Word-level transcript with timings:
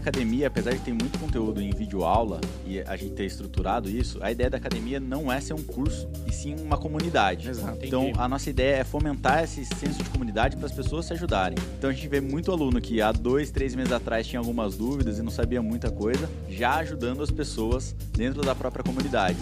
que 0.00 0.08
a 0.08 0.10
academia, 0.10 0.46
apesar 0.46 0.72
de 0.72 0.80
ter 0.80 0.92
muito 0.92 1.18
conteúdo 1.18 1.60
em 1.60 1.70
vídeo 1.70 2.04
aula 2.04 2.40
e 2.66 2.80
a 2.80 2.96
gente 2.96 3.12
ter 3.12 3.26
estruturado 3.26 3.90
isso, 3.90 4.18
a 4.22 4.30
ideia 4.30 4.48
da 4.48 4.56
academia 4.56 5.00
não 5.00 5.32
é 5.32 5.40
ser 5.40 5.54
um 5.54 5.62
curso, 5.62 6.08
e 6.26 6.32
sim 6.32 6.56
uma 6.60 6.76
comunidade. 6.76 7.48
Exato. 7.48 7.78
Então, 7.82 8.04
Entendi. 8.04 8.18
a 8.18 8.28
nossa 8.28 8.48
ideia 8.50 8.76
é 8.76 8.84
fomentar 8.84 9.44
esse 9.44 9.64
senso 9.64 10.02
de 10.02 10.10
comunidade 10.10 10.56
para 10.56 10.66
as 10.66 10.72
pessoas 10.72 11.06
se 11.06 11.12
ajudarem. 11.12 11.58
Então, 11.76 11.90
a 11.90 11.92
gente 11.92 12.08
vê 12.08 12.20
muito 12.20 12.52
aluno 12.52 12.80
que 12.80 13.00
há 13.00 13.12
dois, 13.12 13.50
três 13.50 13.74
meses 13.74 13.92
atrás 13.92 14.26
tinha 14.26 14.40
algumas 14.40 14.76
dúvidas 14.76 15.18
e 15.18 15.22
não 15.22 15.30
sabia 15.30 15.60
muita 15.62 15.90
coisa, 15.90 16.28
já 16.48 16.76
ajudando 16.76 17.22
as 17.22 17.30
pessoas 17.30 17.94
dentro 18.12 18.42
da 18.42 18.54
própria 18.54 18.84
comunidade. 18.84 19.38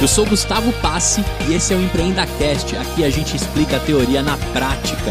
Eu 0.00 0.08
sou 0.08 0.26
Gustavo 0.26 0.72
Passi 0.80 1.22
e 1.48 1.54
esse 1.54 1.72
é 1.72 1.76
o 1.76 1.80
EmpreendaCast. 1.80 2.76
Aqui 2.76 3.04
a 3.04 3.10
gente 3.10 3.36
explica 3.36 3.76
a 3.76 3.80
teoria 3.80 4.22
na 4.22 4.36
prática. 4.52 5.10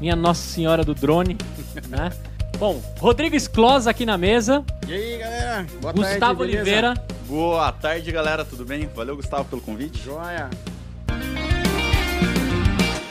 Minha 0.00 0.14
Nossa 0.14 0.42
Senhora 0.42 0.84
do 0.84 0.94
Drone, 0.94 1.36
né? 1.88 2.10
Bom, 2.58 2.82
Rodrigo 2.98 3.36
Esclosa 3.36 3.90
aqui 3.90 4.06
na 4.06 4.16
mesa, 4.16 4.64
E 4.88 4.92
aí, 4.92 5.18
galera? 5.18 5.66
Boa 5.80 5.92
Gustavo 5.92 6.18
tarde? 6.18 6.42
Oliveira. 6.42 6.94
Boa 7.26 7.72
tarde, 7.72 8.10
galera, 8.10 8.44
tudo 8.44 8.64
bem? 8.64 8.86
Valeu, 8.94 9.16
Gustavo, 9.16 9.44
pelo 9.48 9.60
convite. 9.60 9.98
Joia. 10.02 10.48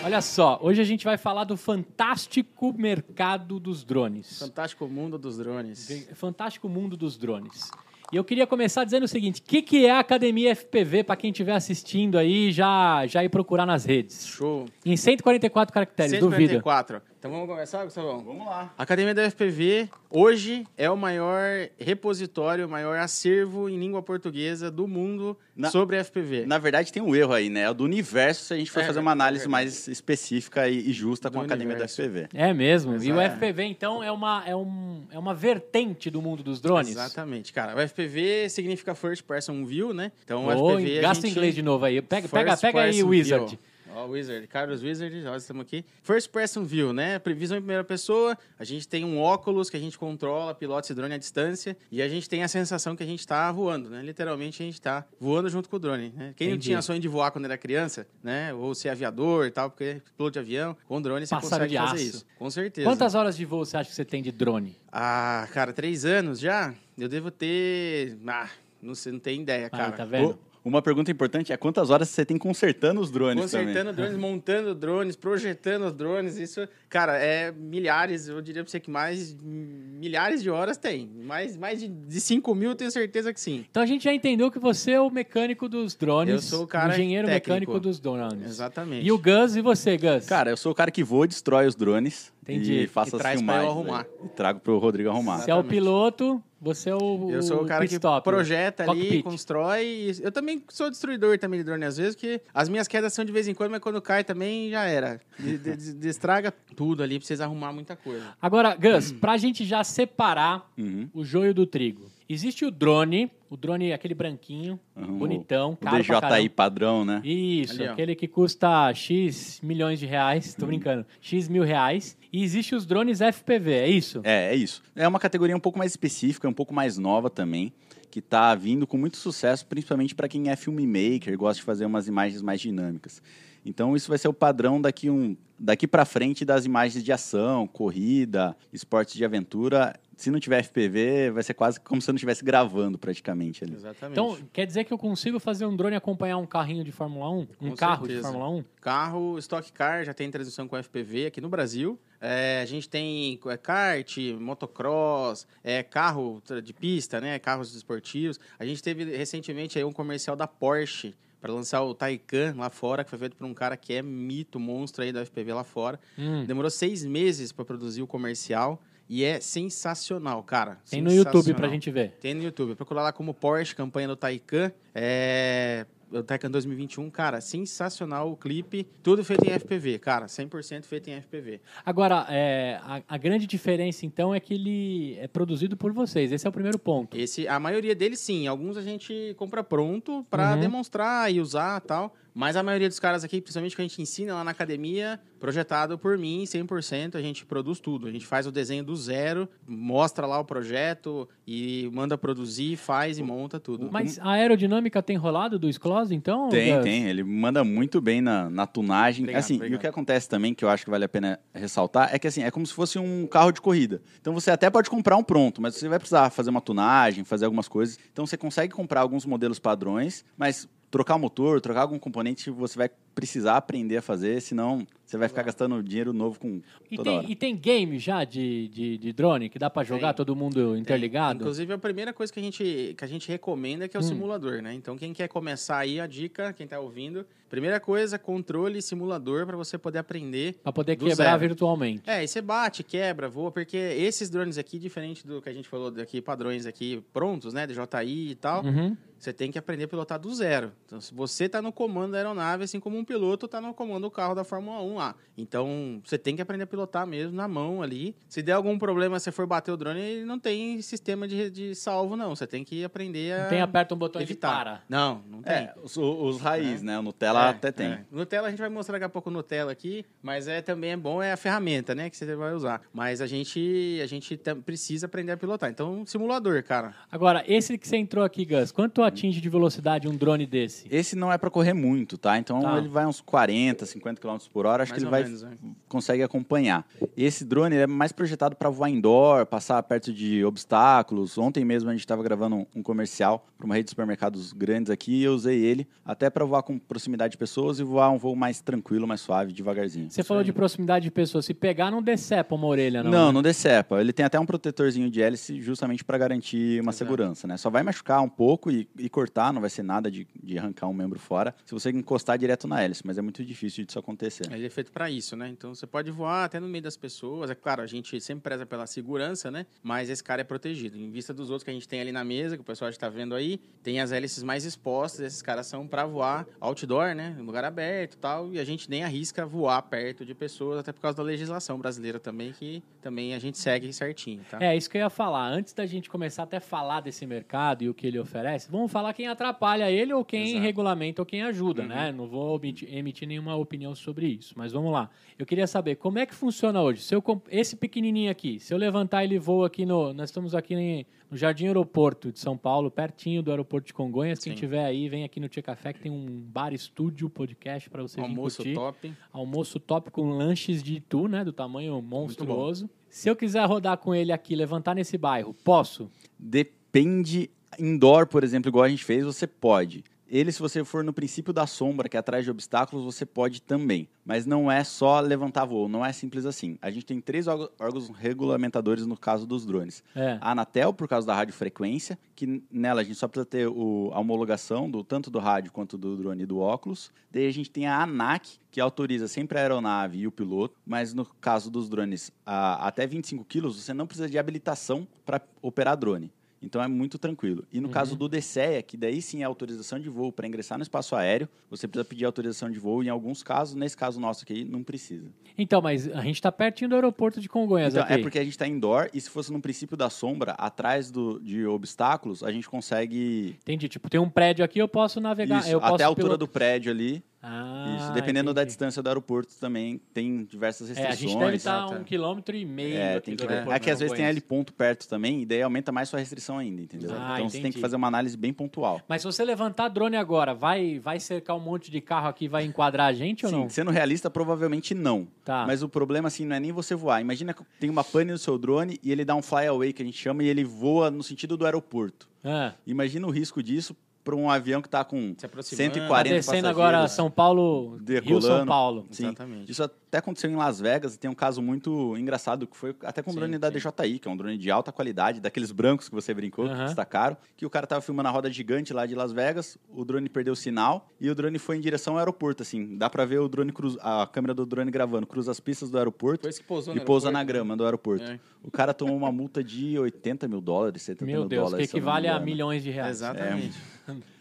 Olha 0.03 0.21
só, 0.21 0.59
hoje 0.61 0.81
a 0.81 0.83
gente 0.83 1.03
vai 1.03 1.17
falar 1.17 1.43
do 1.43 1.57
fantástico 1.57 2.73
mercado 2.77 3.59
dos 3.59 3.83
drones. 3.83 4.39
Fantástico 4.39 4.87
mundo 4.87 5.17
dos 5.17 5.37
drones. 5.37 6.07
Fantástico 6.13 6.69
mundo 6.69 6.95
dos 6.95 7.17
drones. 7.17 7.71
E 8.13 8.15
eu 8.15 8.23
queria 8.23 8.45
começar 8.45 8.83
dizendo 8.83 9.03
o 9.03 9.07
seguinte: 9.07 9.41
o 9.41 9.43
que, 9.43 9.63
que 9.63 9.85
é 9.85 9.91
a 9.91 9.99
Academia 9.99 10.55
FPV 10.55 11.03
para 11.03 11.15
quem 11.15 11.31
estiver 11.31 11.53
assistindo 11.53 12.17
aí 12.19 12.51
já 12.51 13.05
já 13.07 13.23
ir 13.23 13.29
procurar 13.29 13.65
nas 13.65 13.83
redes? 13.83 14.27
Show. 14.27 14.65
Em 14.85 14.95
144 14.95 15.73
caracteres, 15.73 16.19
duvida. 16.19 16.53
144. 16.53 17.01
Então 17.25 17.33
vamos 17.33 17.49
começar, 17.49 17.83
Gustavão? 17.83 18.19
Vamos 18.23 18.45
lá. 18.45 18.71
A 18.77 18.83
Academia 18.83 19.11
da 19.11 19.23
FPV 19.31 19.89
hoje 20.11 20.63
é 20.77 20.87
o 20.91 20.95
maior 20.95 21.67
repositório, 21.79 22.67
o 22.67 22.69
maior 22.69 22.99
acervo 22.99 23.67
em 23.67 23.79
língua 23.79 23.99
portuguesa 24.03 24.69
do 24.69 24.87
mundo 24.87 25.35
Na- 25.55 25.71
sobre 25.71 25.97
FPV. 25.97 26.45
Na 26.45 26.59
verdade, 26.59 26.93
tem 26.93 27.01
um 27.01 27.15
erro 27.15 27.33
aí, 27.33 27.49
né? 27.49 27.61
É 27.61 27.69
o 27.71 27.73
do 27.73 27.83
universo, 27.83 28.45
se 28.45 28.53
a 28.53 28.57
gente 28.57 28.69
for 28.69 28.81
É, 28.81 28.85
fazer 28.85 28.99
uma 28.99 29.09
análise 29.11 29.45
é 29.45 29.47
mais 29.47 29.87
específica 29.87 30.69
e, 30.69 30.87
e 30.91 30.93
justa 30.93 31.31
com 31.31 31.37
Do 31.39 31.41
a 31.41 31.45
Academia 31.45 31.73
universo. 31.73 31.97
da 31.97 32.03
FPV. 32.03 32.27
É 32.31 32.53
mesmo. 32.53 32.91
E 32.93 33.11
o 33.11 33.19
Exato. 33.19 33.37
FPV, 33.37 33.63
então, 33.63 34.03
é 34.03 34.11
uma, 34.11 34.43
é, 34.45 34.55
um, 34.55 35.01
é 35.09 35.17
uma 35.17 35.33
vertente 35.33 36.11
do 36.11 36.21
mundo 36.21 36.43
dos 36.43 36.61
drones. 36.61 36.91
Exatamente, 36.91 37.51
cara. 37.51 37.75
O 37.75 37.79
FPV 37.79 38.49
significa 38.49 38.93
First 38.93 39.23
Person 39.23 39.65
View, 39.65 39.95
né? 39.95 40.11
Então 40.23 40.45
o 40.45 40.55
Ô, 40.55 40.73
FPV. 40.77 41.01
gasta 41.01 41.25
gente- 41.25 41.31
inglês 41.35 41.55
de 41.55 41.63
novo 41.63 41.85
aí. 41.85 41.99
Pega, 42.03 42.27
pega, 42.27 42.51
First 42.51 42.61
pega 42.61 42.81
aí, 42.83 43.01
Wizard. 43.01 43.47
view. 43.47 43.59
Ó, 43.95 44.07
Wizard, 44.07 44.45
Carlos 44.47 44.83
Wizard, 44.83 45.25
ó, 45.25 45.35
estamos 45.37 45.61
aqui. 45.61 45.85
First 46.03 46.29
person 46.29 46.65
view, 46.65 46.91
né? 46.91 47.17
Previsão 47.17 47.57
em 47.57 47.61
primeira 47.61 47.83
pessoa. 47.83 48.37
A 48.59 48.63
gente 48.65 48.85
tem 48.85 49.05
um 49.05 49.17
óculos 49.21 49.69
que 49.69 49.77
a 49.77 49.79
gente 49.79 49.97
controla, 49.97 50.53
pilota 50.53 50.85
esse 50.85 50.93
drone 50.93 51.13
à 51.13 51.17
distância. 51.17 51.77
E 51.89 52.01
a 52.01 52.09
gente 52.09 52.27
tem 52.27 52.43
a 52.43 52.47
sensação 52.49 52.93
que 52.93 53.03
a 53.03 53.05
gente 53.05 53.21
está 53.21 53.49
voando, 53.53 53.89
né? 53.89 54.01
Literalmente 54.03 54.61
a 54.61 54.65
gente 54.65 54.73
está 54.73 55.05
voando 55.17 55.47
junto 55.49 55.69
com 55.69 55.77
o 55.77 55.79
drone. 55.79 56.11
Né? 56.13 56.33
Quem 56.35 56.47
não 56.49 56.55
Entendi. 56.55 56.67
tinha 56.71 56.81
sonho 56.81 56.99
de 56.99 57.07
voar 57.07 57.31
quando 57.31 57.45
era 57.45 57.57
criança, 57.57 58.05
né? 58.21 58.53
Ou 58.53 58.75
ser 58.75 58.89
aviador 58.89 59.45
e 59.45 59.51
tal, 59.51 59.69
porque 59.69 60.01
piloto 60.17 60.33
de 60.33 60.39
avião, 60.39 60.75
com 60.85 61.01
drone 61.01 61.25
você 61.25 61.33
Pássaro 61.33 61.63
consegue 61.63 61.71
de 61.71 61.77
fazer 61.91 62.03
isso. 62.03 62.25
Com 62.37 62.49
certeza. 62.51 62.89
Quantas 62.89 63.15
horas 63.15 63.37
de 63.37 63.45
voo 63.45 63.63
você 63.65 63.77
acha 63.77 63.89
que 63.89 63.95
você 63.95 64.03
tem 64.03 64.21
de 64.21 64.31
drone? 64.33 64.75
Ah, 64.91 65.47
cara, 65.53 65.71
três 65.71 66.03
anos 66.03 66.37
já? 66.39 66.73
Eu 66.97 67.07
devo 67.07 67.31
ter. 67.31 68.17
Ah, 68.27 68.49
não 68.81 68.93
sei, 68.93 69.13
não 69.13 69.19
tenho 69.19 69.41
ideia, 69.41 69.65
Aí, 69.65 69.69
cara. 69.69 69.91
tá 69.93 70.03
vendo? 70.03 70.31
O- 70.31 70.54
Uma 70.65 70.81
pergunta 70.81 71.11
importante 71.11 71.53
é 71.53 71.57
quantas 71.57 71.91
horas 71.91 72.09
você 72.09 72.25
tem 72.25 72.39
consertando 72.39 72.99
os 72.99 73.11
drones 73.11 73.39
Consertando 73.43 73.93
drones, 73.93 74.17
montando 74.17 74.73
drones, 74.73 75.15
projetando 75.15 75.85
os 75.85 75.93
drones, 75.93 76.37
isso, 76.37 76.67
cara, 76.89 77.17
é 77.19 77.51
milhares, 77.51 78.27
eu 78.27 78.41
diria 78.41 78.63
pra 78.63 78.71
você 78.71 78.79
que 78.79 78.89
mais 78.89 79.35
milhares 79.39 80.41
de 80.41 80.49
horas 80.49 80.75
tem. 80.75 81.07
Mais, 81.23 81.55
mais 81.55 81.79
de, 81.79 81.87
de 81.87 82.19
5 82.19 82.55
mil 82.55 82.71
eu 82.71 82.75
tenho 82.75 82.89
certeza 82.89 83.31
que 83.31 83.39
sim. 83.39 83.63
Então 83.69 83.83
a 83.83 83.85
gente 83.85 84.03
já 84.05 84.13
entendeu 84.13 84.49
que 84.49 84.57
você 84.57 84.91
é 84.93 84.99
o 84.99 85.09
mecânico 85.11 85.69
dos 85.69 85.93
drones. 85.95 86.33
Eu 86.33 86.41
sou 86.41 86.63
o 86.63 86.67
cara 86.67 86.93
engenheiro 86.93 87.27
técnico. 87.27 87.49
mecânico 87.61 87.79
dos 87.79 87.99
drones. 87.99 88.45
Exatamente. 88.49 89.05
E 89.05 89.11
o 89.11 89.19
Gus, 89.19 89.55
e 89.55 89.61
você, 89.61 89.91
Gus? 89.97 90.01
também. 90.09 90.27
Cara, 90.27 90.49
eu 90.49 90.57
sou 90.57 90.71
o 90.71 90.75
cara 90.75 90.89
que 90.89 91.03
voa, 91.03 91.27
destrói 91.27 91.67
os 91.67 91.75
drones 91.75 92.33
Entendi. 92.41 92.83
e 92.83 92.87
faço 92.87 93.15
E 93.15 93.17
as 93.17 93.21
traz 93.21 93.41
pra 93.41 93.55
eu 93.57 93.59
filmagens. 93.61 93.71
arrumar. 93.71 94.01
aí. 94.01 94.25
E 94.25 94.29
trago 94.29 94.59
pro 94.59 94.77
Rodrigo 94.79 95.09
arrumar. 95.09 95.37
você 95.39 95.51
é 95.51 95.55
o 95.55 95.63
piloto, 95.63 96.41
você 96.65 96.89
é 96.89 96.95
o 96.95 97.29
eu 97.31 97.41
sou 97.43 97.61
o 97.61 97.65
cara 97.65 97.85
que 97.87 97.93
stop, 97.93 98.23
projeta 98.23 98.83
ali, 98.89 98.99
cockpit. 99.01 99.23
constrói. 99.23 99.85
e 99.85 100.23
Eu 100.23 100.31
também 100.31 100.63
sou 100.69 100.89
destruidor 100.89 101.37
também 101.37 101.59
de 101.59 101.63
drone 101.63 101.85
às 101.85 101.95
vezes, 101.97 102.15
que 102.15 102.41
as 102.53 102.67
minhas 102.67 102.87
quedas 102.87 103.13
são 103.13 103.23
de 103.23 103.31
vez 103.31 103.47
em 103.47 103.53
quando, 103.53 103.71
mas 103.71 103.79
quando 103.79 104.01
cai 104.01 104.23
também 104.23 104.69
já 104.71 104.83
era. 104.85 105.21
De- 105.39 105.57
de- 105.57 105.77
de- 105.77 105.93
Destraga 105.93 106.51
tudo 106.75 107.03
ali, 107.03 107.17
precisa 107.19 107.43
arrumar 107.45 107.71
muita 107.71 107.95
coisa. 107.95 108.25
Agora, 108.41 108.75
Gus, 108.75 109.11
pra 109.11 109.37
gente 109.37 109.63
já 109.63 109.83
separar 109.83 110.69
Uhum. 110.77 111.07
o 111.13 111.23
joio 111.23 111.53
do 111.53 111.65
trigo. 111.65 112.07
Existe 112.27 112.65
o 112.65 112.71
drone, 112.71 113.31
o 113.49 113.55
drone 113.55 113.93
aquele 113.93 114.15
branquinho, 114.15 114.79
Uhum. 114.95 115.17
bonitão, 115.19 115.73
O 115.73 115.77
caro 115.77 116.03
pra 116.03 116.19
DJI 116.39 116.49
padrão, 116.49 117.05
né? 117.05 117.21
Isso, 117.23 117.73
Ali, 117.73 117.87
aquele 117.87 118.15
que 118.15 118.27
custa 118.27 118.91
X 118.93 119.59
milhões 119.61 119.99
de 119.99 120.07
reais, 120.07 120.55
tô 120.55 120.65
brincando, 120.65 121.05
X 121.21 121.47
mil 121.47 121.63
reais. 121.63 122.17
E 122.33 122.43
existe 122.43 122.73
os 122.73 122.85
drones 122.85 123.21
FPV, 123.21 123.71
é 123.73 123.87
isso? 123.89 124.21
É, 124.23 124.51
é 124.51 124.55
isso. 124.55 124.81
É 124.95 125.07
uma 125.07 125.19
categoria 125.19 125.55
um 125.55 125.59
pouco 125.59 125.77
mais 125.77 125.91
específica, 125.91 126.49
um 126.49 126.53
pouco 126.53 126.73
mais 126.73 126.97
nova 126.97 127.29
também, 127.29 127.71
que 128.09 128.21
tá 128.21 128.55
vindo 128.55 128.87
com 128.87 128.97
muito 128.97 129.17
sucesso, 129.17 129.65
principalmente 129.67 130.15
para 130.15 130.27
quem 130.27 130.49
é 130.49 130.55
filmmaker, 130.55 131.37
gosta 131.37 131.59
de 131.59 131.63
fazer 131.65 131.85
umas 131.85 132.07
imagens 132.07 132.41
mais 132.41 132.59
dinâmicas. 132.59 133.21
Então 133.65 133.95
isso 133.95 134.07
vai 134.07 134.17
ser 134.17 134.27
o 134.27 134.33
padrão 134.33 134.79
daqui 134.79 135.09
um 135.09 135.35
daqui 135.57 135.87
para 135.87 136.05
frente 136.05 136.43
das 136.43 136.65
imagens 136.65 137.03
de 137.03 137.11
ação, 137.11 137.67
corrida, 137.67 138.55
esportes 138.71 139.15
de 139.15 139.23
aventura. 139.23 139.93
Se 140.17 140.31
não 140.31 140.39
tiver 140.39 140.63
FPV, 140.63 141.31
vai 141.31 141.43
ser 141.43 141.53
quase 141.53 141.79
como 141.79 142.01
se 142.01 142.09
eu 142.09 142.13
não 142.13 142.17
estivesse 142.17 142.43
gravando 142.43 142.97
praticamente 142.97 143.63
ali. 143.65 143.73
Exatamente. 143.73 144.13
Então, 144.13 144.37
quer 144.53 144.65
dizer 144.65 144.85
que 144.85 144.93
eu 144.93 144.97
consigo 144.97 145.39
fazer 145.39 145.65
um 145.65 145.75
drone 145.75 145.95
acompanhar 145.95 146.37
um 146.37 146.45
carrinho 146.45 146.85
de 146.85 146.91
Fórmula 146.91 147.29
1? 147.29 147.39
Um 147.39 147.45
Com 147.69 147.75
carro 147.75 148.07
de 148.07 148.13
certeza. 148.13 148.31
Fórmula 148.31 148.49
1? 148.59 148.63
Carro, 148.79 149.37
Stock 149.39 149.73
Car 149.73 150.05
já 150.05 150.13
tem 150.13 150.31
transmissão 150.31 150.69
com 150.69 150.81
FPV 150.81 151.25
aqui 151.25 151.41
no 151.41 151.49
Brasil. 151.49 151.99
É, 152.21 152.61
a 152.61 152.65
gente 152.65 152.87
tem 152.87 153.37
é, 153.45 153.57
kart, 153.57 154.17
motocross, 154.39 155.45
é, 155.61 155.83
carro 155.83 156.41
de 156.63 156.73
pista, 156.73 157.19
né? 157.19 157.37
Carros 157.37 157.75
esportivos. 157.75 158.39
A 158.57 158.65
gente 158.65 158.81
teve 158.81 159.03
recentemente 159.17 159.77
aí 159.77 159.83
um 159.83 159.91
comercial 159.91 160.35
da 160.37 160.47
Porsche 160.47 161.13
para 161.45 161.53
lançar 161.53 161.83
o 161.83 161.93
Taycan 161.93 162.55
lá 162.57 162.71
fora, 162.71 163.03
que 163.03 163.09
foi 163.11 163.19
feito 163.19 163.35
por 163.35 163.45
um 163.45 163.53
cara 163.53 163.77
que 163.77 163.93
é 163.93 164.01
mito, 164.01 164.59
monstro 164.59 165.03
aí 165.03 165.11
da 165.13 165.23
FPV 165.23 165.53
lá 165.53 165.63
fora. 165.63 165.99
Hum, 166.17 166.43
Demorou 166.43 166.71
seis 166.71 167.05
meses 167.05 167.51
para 167.51 167.63
produzir 167.63 168.01
o 168.01 168.07
comercial 168.07 168.81
e 169.07 169.23
é 169.23 169.39
sensacional, 169.39 170.41
cara. 170.41 170.79
tem 170.89 170.99
no 171.03 171.11
YouTube 171.11 171.29
pra 171.31 171.41
Sensacional. 171.43 171.71
gente 171.71 171.91
ver. 171.91 172.11
Tem 172.19 172.33
no 172.33 172.41
YouTube. 172.41 172.73
Procura 172.73 173.03
lá 173.03 173.13
como 173.13 173.31
Porsche, 173.35 173.75
campanha 173.75 174.07
do 174.07 174.15
Taycan. 174.15 174.71
É... 174.95 175.85
O 176.11 176.21
Taycan 176.23 176.49
2021, 176.51 177.09
cara, 177.09 177.41
sensacional 177.41 178.31
o 178.31 178.37
clipe. 178.37 178.87
Tudo 179.01 179.23
feito 179.23 179.43
em 179.45 179.49
FPV, 179.59 179.99
cara. 179.99 180.27
100% 180.27 180.83
feito 180.85 181.09
em 181.09 181.19
FPV. 181.21 181.59
Agora, 181.85 182.25
é, 182.29 182.79
a, 182.83 183.01
a 183.07 183.17
grande 183.17 183.47
diferença, 183.47 184.05
então, 184.05 184.33
é 184.33 184.39
que 184.39 184.53
ele 184.53 185.17
é 185.19 185.27
produzido 185.27 185.75
por 185.75 185.91
vocês. 185.91 186.31
Esse 186.31 186.45
é 186.45 186.49
o 186.49 186.53
primeiro 186.53 186.77
ponto. 186.79 187.17
Esse, 187.17 187.47
a 187.47 187.59
maioria 187.59 187.95
deles, 187.95 188.19
sim. 188.19 188.47
Alguns 188.47 188.77
a 188.77 188.81
gente 188.81 189.33
compra 189.37 189.63
pronto 189.63 190.25
para 190.29 190.53
Uhum. 190.53 190.59
demonstrar 190.59 191.31
e 191.33 191.41
usar 191.41 191.79
tal. 191.81 192.15
Mas 192.35 192.57
a 192.57 192.61
maioria 192.61 192.89
dos 192.89 192.99
caras 192.99 193.23
aqui, 193.23 193.39
principalmente 193.39 193.77
que 193.77 193.81
a 193.81 193.87
gente 193.87 194.01
ensina 194.01 194.33
lá 194.33 194.43
na 194.43 194.51
academia, 194.51 195.17
projetado 195.39 195.97
por 195.97 196.17
mim, 196.17 196.43
100%, 196.43 197.15
a 197.15 197.21
gente 197.21 197.45
produz 197.45 197.79
tudo. 197.79 198.07
A 198.07 198.11
gente 198.11 198.25
faz 198.25 198.45
o 198.45 198.51
desenho 198.51 198.83
do 198.83 198.93
zero, 198.93 199.47
mostra 199.65 200.27
lá 200.27 200.37
o 200.37 200.43
projeto 200.43 201.29
e 201.47 201.89
manda 201.93 202.17
produzir, 202.17 202.75
faz 202.75 203.17
e 203.17 203.23
monta 203.23 203.57
tudo. 203.57 203.89
Mas 203.89 204.19
a 204.19 204.31
aerodinâmica 204.31 205.01
tem 205.01 205.15
rolado 205.15 205.57
do 205.57 205.71
Sclose, 205.71 206.13
então? 206.13 206.49
Tem, 206.49 206.75
Gus? 206.75 206.83
tem. 206.83 207.05
Ele 207.05 207.23
manda 207.23 207.63
muito 207.63 208.01
bem 208.01 208.19
na, 208.19 208.49
na 208.49 208.67
tunagem. 208.67 209.23
Obrigado, 209.23 209.39
assim, 209.39 209.53
e 209.53 209.57
obrigado. 209.57 209.77
o 209.77 209.81
que 209.81 209.87
acontece 209.87 210.27
também, 210.27 210.53
que 210.53 210.65
eu 210.65 210.69
acho 210.69 210.83
que 210.83 210.91
vale 210.91 211.05
a 211.05 211.09
pena 211.09 211.39
ressaltar, 211.53 212.13
é 212.13 212.19
que 212.19 212.27
assim, 212.27 212.43
é 212.43 212.51
como 212.51 212.67
se 212.67 212.73
fosse 212.73 212.99
um 212.99 213.25
carro 213.27 213.53
de 213.53 213.61
corrida. 213.61 214.01
Então 214.19 214.33
você 214.33 214.51
até 214.51 214.69
pode 214.69 214.89
comprar 214.89 215.15
um 215.15 215.23
pronto, 215.23 215.61
mas 215.61 215.75
você 215.75 215.87
vai 215.87 215.99
precisar 215.99 216.29
fazer 216.31 216.49
uma 216.49 216.61
tunagem, 216.61 217.23
fazer 217.23 217.45
algumas 217.45 217.69
coisas. 217.69 217.97
Então 218.11 218.25
você 218.25 218.35
consegue 218.35 218.73
comprar 218.73 218.99
alguns 218.99 219.25
modelos 219.25 219.57
padrões, 219.57 220.25
mas 220.37 220.67
trocar 220.95 221.15
o 221.15 221.19
motor, 221.19 221.59
trocar 221.59 221.81
algum 221.81 221.99
componente, 221.99 222.49
você 222.49 222.77
vai 222.77 222.89
precisar 223.13 223.57
aprender 223.57 223.97
a 223.97 224.01
fazer, 224.01 224.41
senão 224.41 224.85
você 225.05 225.17
vai 225.17 225.27
ficar 225.27 225.43
gastando 225.43 225.81
dinheiro 225.83 226.11
novo 226.13 226.39
com 226.39 226.61
E 226.89 226.95
toda 226.97 227.11
hora. 227.11 227.21
tem, 227.23 227.31
e 227.31 227.35
tem 227.35 227.55
game 227.55 227.99
já 227.99 228.23
de, 228.23 228.67
de, 228.69 228.97
de 228.97 229.13
drone 229.13 229.49
que 229.49 229.59
dá 229.59 229.69
pra 229.69 229.83
jogar 229.83 230.13
Tem. 230.13 230.17
todo 230.17 230.35
mundo 230.35 230.75
interligado? 230.77 231.39
Inclusive, 231.41 231.73
a 231.73 231.77
primeira 231.77 232.11
coisa 232.13 232.31
que 232.33 232.39
a 232.39 232.43
gente, 232.43 232.95
que 232.97 233.03
a 233.05 233.07
gente 233.07 233.27
recomenda 233.29 233.85
é 233.85 233.87
que 233.87 233.95
é 233.95 233.99
o 233.99 234.03
Hum. 234.03 234.07
simulador, 234.07 234.61
né? 234.61 234.73
Então, 234.73 234.97
quem 234.97 235.13
quer 235.13 235.27
começar 235.27 235.77
aí, 235.79 235.99
a 235.99 236.07
dica, 236.07 236.51
quem 236.53 236.65
tá 236.67 236.79
ouvindo, 236.79 237.25
primeira 237.49 237.79
coisa, 237.79 238.17
controle 238.17 238.79
e 238.79 238.81
simulador 238.81 239.45
para 239.45 239.55
você 239.55 239.77
poder 239.77 239.99
aprender. 239.99 240.55
Pra 240.63 240.71
poder 240.73 240.95
quebrar 240.95 241.15
zero. 241.15 241.39
virtualmente. 241.39 242.09
É, 242.09 242.23
e 242.23 242.27
você 242.27 242.41
bate, 242.41 242.83
quebra, 242.83 243.29
voa, 243.29 243.51
porque 243.51 243.77
esses 243.77 244.29
drones 244.29 244.57
aqui, 244.57 244.77
diferente 244.79 245.25
do 245.25 245.41
que 245.41 245.49
a 245.49 245.53
gente 245.53 245.67
falou 245.69 245.91
daqui, 245.91 246.21
padrões 246.21 246.65
aqui 246.65 247.01
prontos, 247.13 247.53
né? 247.53 247.65
DJI 247.67 248.31
e 248.31 248.35
tal, 248.35 248.63
Uhum. 248.65 248.97
Você 249.25 249.33
tem 249.33 249.51
que 249.51 249.59
aprender 249.59 249.83
a 249.83 249.87
pilotar 249.87 250.19
do 250.19 250.33
zero. 250.33 250.71
Então, 250.85 250.99
se 250.99 251.13
você 251.13 251.47
tá 251.47 251.61
no 251.61 251.71
comando 251.71 252.13
da 252.13 252.17
aeronave, 252.17 252.63
assim 252.63 252.79
como 252.79 252.97
um 252.97 253.05
piloto 253.05 253.47
tá 253.47 253.61
no 253.61 253.73
comando 253.73 254.01
do 254.03 254.11
carro 254.11 254.33
da 254.33 254.43
Fórmula 254.43 254.81
1 254.81 254.95
não 254.95 254.99
há. 254.99 255.15
Então, 255.37 256.01
você 256.03 256.17
tem 256.17 256.35
que 256.35 256.41
aprender 256.41 256.63
a 256.63 256.67
pilotar 256.67 257.05
mesmo 257.05 257.35
na 257.35 257.47
mão 257.47 257.81
ali. 257.83 258.15
Se 258.29 258.41
der 258.41 258.53
algum 258.53 258.79
problema, 258.79 259.19
você 259.19 259.31
for 259.31 259.45
bater 259.45 259.71
o 259.71 259.77
drone, 259.77 259.99
ele 259.99 260.25
não 260.25 260.39
tem 260.39 260.81
sistema 260.81 261.27
de, 261.27 261.49
de 261.49 261.75
salvo, 261.75 262.15
não. 262.15 262.33
Você 262.35 262.47
tem 262.47 262.63
que 262.63 262.83
aprender 262.83 263.33
a. 263.33 263.43
Não 263.43 263.49
tem 263.49 263.61
aperta 263.61 263.93
um 263.93 263.97
botão 263.97 264.21
evitar. 264.21 264.49
de 264.49 264.55
para. 264.55 264.81
Não, 264.87 265.21
não 265.29 265.41
tem. 265.41 265.53
É, 265.53 265.73
os, 265.83 265.97
os 265.97 266.39
raiz, 266.39 266.81
né? 266.81 266.97
O 266.97 267.01
Nutella 267.01 267.47
É, 267.47 267.49
até 267.49 267.71
tem. 267.71 267.87
é. 267.87 268.05
Nutella 268.09 268.47
a 268.47 268.49
gente 268.49 268.59
vai 268.59 268.69
mostrar 268.69 268.93
daqui 268.93 269.05
a 269.05 269.09
pouco 269.09 269.29
o 269.29 269.33
Nutella 269.33 269.71
aqui, 269.71 270.05
mas 270.21 270.47
é 270.47 270.61
também 270.61 270.91
é 270.91 270.97
bom 270.97 271.21
é 271.21 271.33
a 271.33 271.37
ferramenta, 271.37 271.93
né, 271.93 272.09
que 272.09 272.15
você 272.17 272.35
vai 272.35 272.53
usar. 272.53 272.81
Mas 272.93 273.19
a 273.21 273.27
gente 273.27 273.99
a 274.01 274.07
gente 274.07 274.39
precisa 274.63 275.05
aprender 275.05 275.33
a 275.33 275.37
pilotar. 275.37 275.69
Então, 275.69 276.05
simulador, 276.05 276.63
cara. 276.63 276.95
Agora, 277.11 277.43
esse 277.47 277.77
que 277.77 277.87
você 277.87 277.97
entrou 277.97 278.23
aqui, 278.23 278.45
Gus, 278.45 278.71
quanto 278.71 279.03
atinge 279.15 279.41
de 279.41 279.49
velocidade 279.49 280.07
um 280.07 280.15
drone 280.15 280.45
desse? 280.45 280.85
Esse 280.89 281.15
não 281.15 281.31
é 281.31 281.37
para 281.37 281.49
correr 281.49 281.73
muito, 281.73 282.17
tá? 282.17 282.37
Então 282.37 282.61
Tá. 282.61 282.77
ele 282.77 282.87
vai 282.87 283.05
uns 283.05 283.21
40, 283.21 283.85
50 283.85 284.21
km 284.21 284.37
por 284.51 284.65
hora. 284.65 284.83
Acho 284.83 284.91
Mais 284.91 285.01
que 285.01 285.05
ele 285.05 285.11
vai 285.11 285.23
menos, 285.23 285.41
né? 285.43 285.51
consegue 285.87 286.21
acompanhar. 286.23 286.85
Esse 287.15 287.45
drone 287.45 287.75
ele 287.75 287.83
é 287.83 287.87
mais 287.87 288.11
projetado 288.11 288.55
para 288.55 288.69
voar 288.69 288.89
indoor, 288.89 289.45
passar 289.45 289.81
perto 289.83 290.11
de 290.13 290.43
obstáculos. 290.43 291.37
Ontem 291.37 291.63
mesmo 291.63 291.89
a 291.89 291.93
gente 291.93 292.01
estava 292.01 292.21
gravando 292.23 292.55
um, 292.57 292.65
um 292.75 292.83
comercial 292.83 293.45
para 293.57 293.65
uma 293.65 293.75
rede 293.75 293.85
de 293.85 293.91
supermercados 293.91 294.51
grandes 294.53 294.89
aqui 294.89 295.21
e 295.21 295.23
eu 295.23 295.33
usei 295.33 295.63
ele 295.63 295.87
até 296.05 296.29
para 296.29 296.43
voar 296.45 296.63
com 296.63 296.77
proximidade 296.77 297.31
de 297.31 297.37
pessoas 297.37 297.79
e 297.79 297.83
voar 297.83 298.09
um 298.11 298.17
voo 298.17 298.35
mais 298.35 298.61
tranquilo, 298.61 299.07
mais 299.07 299.21
suave, 299.21 299.53
devagarzinho. 299.53 300.09
Você 300.11 300.23
falou 300.23 300.43
de 300.43 300.51
proximidade 300.53 301.03
de 301.05 301.11
pessoas. 301.11 301.45
Se 301.45 301.53
pegar, 301.53 301.89
não 301.91 302.01
decepa 302.01 302.55
uma 302.55 302.67
orelha, 302.67 303.03
não. 303.03 303.11
Não, 303.11 303.27
né? 303.27 303.31
não 303.33 303.41
decepa. 303.41 304.01
Ele 304.01 304.11
tem 304.13 304.25
até 304.25 304.39
um 304.39 304.45
protetorzinho 304.45 305.09
de 305.09 305.21
hélice 305.21 305.61
justamente 305.61 306.03
para 306.03 306.17
garantir 306.17 306.81
uma 306.81 306.91
Exato. 306.91 306.97
segurança, 306.97 307.47
né? 307.47 307.57
Só 307.57 307.69
vai 307.69 307.83
machucar 307.83 308.21
um 308.21 308.29
pouco 308.29 308.71
e, 308.71 308.87
e 308.97 309.04
cortar, 309.09 309.53
não 309.53 309.61
vai 309.61 309.69
ser 309.69 309.83
nada 309.83 310.09
de, 310.09 310.27
de 310.41 310.57
arrancar 310.57 310.87
um 310.87 310.93
membro 310.93 311.19
fora 311.19 311.55
se 311.65 311.73
você 311.73 311.89
encostar 311.89 312.37
direto 312.37 312.67
na 312.67 312.81
hélice, 312.81 313.01
mas 313.05 313.17
é 313.17 313.21
muito 313.21 313.43
difícil 313.43 313.85
disso 313.85 313.99
acontecer. 313.99 314.51
Ele 314.51 314.65
é 314.65 314.69
feito 314.69 314.91
para 314.91 315.09
isso, 315.09 315.35
né? 315.35 315.49
Então 315.49 315.73
você 315.73 315.87
pode 315.87 316.11
voar 316.11 316.45
até 316.45 316.59
no 316.59 316.67
meio 316.67 316.83
das 316.83 316.97
pessoas. 316.97 317.49
É 317.49 317.55
claro, 317.55 317.81
a 317.81 317.87
gente 317.87 318.19
sempre 318.21 318.43
preza 318.43 318.65
pela 318.65 318.85
segurança, 318.87 319.49
né? 319.49 319.65
Mas 319.81 320.09
esse 320.09 320.23
cara 320.23 320.41
é 320.41 320.43
protegido. 320.43 320.97
Em 320.97 321.09
vista 321.09 321.33
dos 321.33 321.49
outros 321.49 321.63
que 321.63 321.69
a 321.69 321.73
gente 321.73 321.87
tem 321.87 322.01
ali 322.01 322.11
na 322.11 322.23
mesa, 322.23 322.55
que 322.55 322.61
o 322.61 322.65
pessoal 322.65 322.89
já 322.91 322.95
está 322.95 323.09
vendo 323.09 323.35
aí, 323.35 323.59
tem 323.83 323.99
as 323.99 324.11
hélices 324.11 324.43
mais 324.43 324.65
expostas. 324.65 325.21
Esses 325.21 325.41
caras 325.41 325.67
são 325.67 325.87
para 325.87 326.05
voar 326.05 326.45
outdoor, 326.59 327.15
né? 327.15 327.35
Em 327.39 327.43
lugar 327.43 327.63
aberto 327.63 328.13
e 328.13 328.17
tal. 328.17 328.53
E 328.53 328.59
a 328.59 328.63
gente 328.63 328.89
nem 328.89 329.03
arrisca 329.03 329.45
voar 329.45 329.81
perto 329.83 330.25
de 330.25 330.33
pessoas, 330.33 330.79
até 330.79 330.91
por 330.91 331.01
causa 331.01 331.17
da 331.17 331.23
legislação 331.23 331.77
brasileira 331.77 332.19
também, 332.19 332.51
que 332.51 332.83
também 333.01 333.33
a 333.33 333.39
gente 333.39 333.57
segue 333.57 333.91
certinho, 333.93 334.43
tá? 334.49 334.57
É, 334.61 334.75
isso 334.75 334.89
que 334.89 334.97
eu 334.97 335.01
ia 335.01 335.09
falar. 335.09 335.47
Antes 335.47 335.73
da 335.73 335.85
gente 335.85 336.09
começar 336.09 336.43
até 336.43 336.57
a 336.57 336.61
falar 336.61 337.01
desse 337.01 337.25
mercado 337.25 337.83
e 337.83 337.89
o 337.89 337.93
que 337.93 338.07
ele 338.07 338.19
oferece, 338.19 338.69
vamos 338.69 338.84
falar 338.87 339.13
quem 339.13 339.27
atrapalha 339.27 339.89
ele 339.91 340.13
ou 340.13 340.23
quem 340.25 340.49
Exato. 340.49 340.61
regulamenta 340.63 341.21
ou 341.21 341.25
quem 341.25 341.41
ajuda, 341.41 341.81
Uhum. 341.83 341.87
né? 341.87 342.11
Não 342.11 342.27
vou 342.27 342.55
emitir, 342.57 342.93
emitir 342.93 343.27
nenhuma 343.27 343.55
opinião 343.55 343.93
sobre 343.95 344.27
isso, 344.27 344.53
mas 344.57 344.71
vamos 344.71 344.91
lá. 344.91 345.09
Eu 345.37 345.45
queria 345.45 345.67
saber 345.67 345.95
como 345.95 346.19
é 346.19 346.25
que 346.25 346.33
funciona 346.33 346.81
hoje. 346.81 347.01
Se 347.01 347.13
eu 347.15 347.23
esse 347.49 347.75
pequenininho 347.75 348.31
aqui, 348.31 348.59
se 348.59 348.73
eu 348.73 348.77
levantar 348.77 349.23
ele 349.23 349.37
voa 349.39 349.67
aqui 349.67 349.85
no, 349.85 350.13
nós 350.13 350.29
estamos 350.29 350.53
aqui 350.55 350.73
em- 350.73 351.05
no 351.29 351.35
Jardim 351.35 351.65
Aeroporto 351.65 352.31
de 352.31 352.39
São 352.39 352.55
Paulo, 352.55 352.91
pertinho 352.91 353.41
do 353.41 353.49
aeroporto 353.49 353.87
de 353.87 353.93
Congonhas. 353.93 354.39
Quem 354.43 354.53
tiver 354.53 354.85
aí, 354.85 355.09
vem 355.09 355.23
aqui 355.23 355.39
no 355.39 355.49
Tia 355.49 355.63
Café 355.63 355.91
que 355.91 355.99
tem 355.99 356.11
um 356.11 356.25
bar 356.27 356.71
estúdio 356.71 357.29
podcast 357.29 357.89
para 357.89 358.03
você 358.03 358.21
vir 358.21 358.27
Almoço 358.27 358.63
top. 358.73 359.11
Almoço 359.33 359.79
top 359.79 360.11
com 360.11 360.29
lanches 360.29 360.83
de 360.83 360.95
itu, 360.97 361.27
né? 361.27 361.43
Do 361.43 361.51
tamanho 361.51 361.99
monstruoso. 362.01 362.87
Se 363.09 363.27
eu 363.29 363.35
quiser 363.35 363.65
rodar 363.65 363.97
com 363.97 364.13
ele 364.13 364.31
aqui, 364.31 364.55
levantar 364.55 364.93
nesse 364.93 365.17
bairro, 365.17 365.53
posso? 365.63 366.09
Depende. 366.37 367.49
Indoor, 367.79 368.27
por 368.27 368.43
exemplo, 368.43 368.69
igual 368.69 368.83
a 368.85 368.89
gente 368.89 369.03
fez, 369.03 369.23
você 369.25 369.45
pode. 369.47 370.03
Ele, 370.27 370.51
se 370.51 370.59
você 370.59 370.83
for 370.83 371.03
no 371.03 371.13
princípio 371.13 371.53
da 371.53 371.67
sombra, 371.67 372.09
que 372.09 372.17
é 372.17 372.19
atrás 372.19 372.43
de 372.43 372.49
obstáculos, 372.49 373.05
você 373.05 373.27
pode 373.27 373.61
também. 373.61 374.07
Mas 374.25 374.43
não 374.43 374.71
é 374.71 374.83
só 374.83 375.19
levantar 375.19 375.65
voo, 375.65 375.87
não 375.87 376.03
é 376.03 376.11
simples 376.11 376.47
assim. 376.47 376.79
A 376.81 376.89
gente 376.89 377.05
tem 377.05 377.21
três 377.21 377.45
órgãos- 377.47 378.09
regulamentadores 378.09 379.05
no 379.05 379.15
caso 379.15 379.45
dos 379.45 379.67
drones. 379.67 380.03
É. 380.15 380.39
A 380.41 380.51
Anatel, 380.51 380.91
por 380.93 381.07
causa 381.07 381.27
da 381.27 381.35
radiofrequência, 381.35 382.17
que 382.35 382.63
nela 382.71 383.01
a 383.01 383.03
gente 383.03 383.17
só 383.17 383.27
precisa 383.27 383.45
ter 383.45 383.67
o- 383.67 384.09
a 384.13 384.19
homologação 384.19 384.89
do, 384.89 385.03
tanto 385.03 385.29
do 385.29 385.37
rádio 385.37 385.71
quanto 385.71 385.95
do 385.95 386.17
drone 386.17 386.41
e 386.41 386.45
do 386.45 386.57
óculos. 386.57 387.11
Daí 387.31 387.47
a 387.47 387.53
gente 387.53 387.69
tem 387.69 387.85
a 387.85 388.01
ANAC, 388.01 388.57
que 388.71 388.81
autoriza 388.81 389.27
sempre 389.27 389.59
a 389.59 389.61
aeronave 389.61 390.17
e 390.17 390.27
o 390.27 390.31
piloto, 390.31 390.75
mas 390.85 391.13
no 391.13 391.23
caso 391.39 391.69
dos 391.69 391.87
drones 391.87 392.31
a- 392.43 392.87
até 392.87 393.05
25 393.05 393.45
quilos, 393.45 393.79
você 393.79 393.93
não 393.93 394.07
precisa 394.07 394.27
de 394.27 394.39
habilitação 394.39 395.07
para 395.23 395.39
operar 395.61 395.95
drone. 395.95 396.31
Então 396.65 396.81
é 396.81 396.87
muito 396.87 397.19
tranquilo. 397.19 397.63
E 397.71 397.79
no 397.79 397.89
caso 397.89 398.15
do 398.15 398.27
DCEA, 398.27 398.81
que 398.81 398.97
daí 398.97 399.21
sim 399.21 399.41
é 399.41 399.45
autorização 399.45 399.99
de 399.99 400.09
voo 400.09 400.31
para 400.31 400.47
ingressar 400.47 400.77
no 400.77 400.81
espaço 400.81 401.15
aéreo, 401.15 401.47
você 401.69 401.87
precisa 401.87 402.03
pedir 402.03 402.25
autorização 402.25 402.71
de 402.71 402.79
voo. 402.79 403.03
Em 403.03 403.09
alguns 403.09 403.43
casos, 403.43 403.75
nesse 403.75 403.95
caso 403.95 404.19
nosso 404.19 404.43
aqui, 404.43 404.65
não 404.65 404.83
precisa. 404.83 405.27
Então, 405.57 405.81
mas 405.81 406.09
a 406.09 406.21
gente 406.21 406.41
tá 406.41 406.51
pertinho 406.51 406.89
do 406.89 406.95
aeroporto 406.95 407.39
de 407.39 407.47
Congonhas 407.47 407.93
Então, 407.93 408.03
aqui. 408.03 408.13
é 408.13 408.17
porque 408.17 408.39
a 408.39 408.43
gente 408.43 408.53
está 408.53 408.67
indoor 408.67 409.09
e 409.13 409.21
se 409.21 409.29
fosse 409.29 409.53
no 409.53 409.61
princípio 409.61 409.95
da 409.95 410.09
sombra, 410.09 410.53
atrás 410.53 411.11
do, 411.11 411.39
de 411.39 411.65
obstáculos, 411.67 412.43
a 412.43 412.51
gente 412.51 412.67
consegue 412.67 413.55
Entendi. 413.61 413.87
Tipo, 413.87 414.09
tem 414.09 414.19
um 414.19 414.29
prédio 414.29 414.65
aqui, 414.65 414.79
eu 414.79 414.87
posso 414.87 415.21
navegar. 415.21 415.59
isso, 415.59 415.69
eu 415.69 415.79
posso 415.79 415.93
até 415.95 416.03
a 416.03 416.07
altura 416.07 416.35
do 416.35 416.47
prédio 416.47 416.91
ali. 416.91 417.23
Ah, 417.47 417.95
isso, 417.99 418.11
dependendo 418.13 418.51
da 418.55 418.61
entendi. 418.61 418.69
distância 418.69 419.03
do 419.03 419.07
aeroporto 419.07 419.53
também 419.59 420.01
tem 420.11 420.43
diversas 420.45 420.89
É, 420.89 420.93
a 420.93 420.95
restrições. 421.09 421.19
gente 421.19 421.39
deve 421.39 421.55
estar 421.57 421.75
a 421.83 421.85
exato. 421.85 422.01
um 422.01 422.03
quilômetro 422.03 422.55
e 422.55 422.65
meio 422.65 422.97
É, 422.97 423.19
tem 423.19 423.35
que 423.35 423.43
É 423.45 423.79
que 423.79 423.91
às 423.91 423.99
vezes 423.99 424.17
tem 424.17 424.25
ali 424.25 424.41
ponto 424.41 424.73
perto 424.73 425.07
também, 425.07 425.43
e 425.43 425.45
daí 425.45 425.61
aumenta 425.61 425.91
mais 425.91 426.09
sua 426.09 426.17
restrição 426.17 426.57
ainda, 426.57 426.81
entendeu? 426.81 427.11
Ah, 427.13 427.35
então 427.35 427.47
você 427.47 427.57
tem 427.57 427.59
entendi. 427.61 427.75
que 427.75 427.81
fazer 427.81 427.97
uma 427.97 428.07
análise 428.07 428.35
bem 428.35 428.51
pontual. 428.51 428.99
Mas 429.07 429.21
se 429.21 429.27
você 429.27 429.45
levantar 429.45 429.89
drone 429.89 430.15
agora, 430.17 430.55
vai, 430.55 430.97
vai 430.97 431.19
cercar 431.19 431.55
um 431.55 431.59
monte 431.59 431.91
de 431.91 432.01
carro 432.01 432.27
aqui, 432.27 432.47
vai 432.47 432.65
enquadrar 432.65 433.07
a 433.07 433.13
gente 433.13 433.45
ou 433.45 433.51
Sim, 433.51 433.57
não? 433.59 433.69
sendo 433.69 433.91
realista, 433.91 434.27
provavelmente 434.27 434.95
não. 434.95 435.27
Tá. 435.43 435.65
Mas 435.67 435.83
o 435.83 435.87
problema, 435.87 436.27
assim, 436.29 436.45
não 436.45 436.55
é 436.55 436.59
nem 436.59 436.71
você 436.71 436.95
voar. 436.95 437.21
Imagina 437.21 437.53
que 437.53 437.63
tem 437.79 437.91
uma 437.91 438.03
pane 438.03 438.31
no 438.31 438.37
seu 438.39 438.57
drone 438.57 438.99
e 439.03 439.11
ele 439.11 439.23
dá 439.23 439.35
um 439.35 439.41
flyaway, 439.43 439.93
que 439.93 440.01
a 440.01 440.05
gente 440.05 440.17
chama, 440.17 440.43
e 440.43 440.47
ele 440.47 440.63
voa 440.63 441.11
no 441.11 441.21
sentido 441.21 441.55
do 441.55 441.63
aeroporto. 441.65 442.27
Ah, 442.43 442.73
Imagina 442.87 443.25
o 443.27 443.31
risco 443.31 443.61
disso 443.61 443.95
para 444.25 444.35
um 444.35 444.49
avião 444.49 444.81
que 444.81 444.87
está 444.87 445.05
com 445.05 445.35
Se 445.37 445.45
aproximando. 445.45 445.93
140 445.93 446.09
tá 446.17 446.23
descendo 446.23 446.45
passageiros. 446.63 446.69
agora 446.69 447.07
São 447.07 447.29
Paulo, 447.29 447.97
Decolando. 448.01 448.47
Rio-São 448.47 448.65
Paulo. 448.65 449.05
Sim. 449.11 449.25
Exatamente. 449.27 449.71
Isso 449.71 449.83
até 449.83 450.17
aconteceu 450.17 450.49
em 450.49 450.55
Las 450.55 450.79
Vegas 450.81 451.13
e 451.13 451.19
tem 451.19 451.29
um 451.29 451.35
caso 451.35 451.61
muito 451.61 452.17
engraçado 452.17 452.65
que 452.65 452.75
foi 452.75 452.95
até 453.03 453.21
com 453.21 453.29
o 453.29 453.33
Sim, 453.33 453.39
drone 453.39 453.57
da 453.59 453.71
sim. 453.71 453.77
DJI, 453.77 454.17
que 454.19 454.27
é 454.27 454.31
um 454.31 454.35
drone 454.35 454.57
de 454.57 454.71
alta 454.71 454.91
qualidade, 454.91 455.39
daqueles 455.39 455.71
brancos 455.71 456.09
que 456.09 456.15
você 456.15 456.33
brincou, 456.33 456.65
Aham. 456.65 456.75
que 456.79 456.83
destacaram, 456.85 457.37
que 457.55 457.65
o 457.67 457.69
cara 457.69 457.85
tava 457.85 458.01
filmando 458.01 458.27
a 458.27 458.31
roda 458.31 458.51
gigante 458.51 458.91
lá 458.93 459.05
de 459.05 459.13
Las 459.13 459.31
Vegas, 459.31 459.77
o 459.93 460.03
drone 460.03 460.27
perdeu 460.27 460.53
o 460.53 460.55
sinal 460.55 461.07
e 461.21 461.29
o 461.29 461.35
drone 461.35 461.59
foi 461.59 461.77
em 461.77 461.81
direção 461.81 462.13
ao 462.13 462.19
aeroporto, 462.19 462.63
assim. 462.63 462.97
Dá 462.97 463.07
pra 463.09 463.25
ver 463.25 463.39
o 463.39 463.47
drone 463.47 463.71
cruz, 463.71 463.95
a 464.01 464.25
câmera 464.25 464.55
do 464.55 464.65
drone 464.65 464.89
gravando, 464.89 465.27
cruza 465.27 465.51
as 465.51 465.59
pistas 465.59 465.91
do 465.91 465.97
aeroporto 465.99 466.41
Foi 466.41 466.49
esse 466.49 466.61
que 466.61 466.67
pousou 466.67 466.95
e 466.95 466.99
pousa 466.99 467.29
na 467.29 467.39
né? 467.39 467.45
grama 467.45 467.77
do 467.77 467.85
aeroporto. 467.85 468.23
É. 468.25 468.39
O 468.63 468.71
cara 468.71 468.91
tomou 468.91 469.15
uma 469.15 469.31
multa 469.31 469.63
de 469.63 469.99
80 469.99 470.47
mil 470.47 470.61
dólares, 470.61 471.03
70 471.03 471.25
Meu 471.25 471.41
mil 471.41 471.47
Deus, 471.47 471.65
que 471.65 471.69
dólares. 471.71 471.93
me 471.93 471.99
equivale 471.99 472.27
a 472.27 472.39
milhões 472.39 472.81
de 472.81 472.89
reais. 472.89 473.17
Exatamente. 473.17 473.77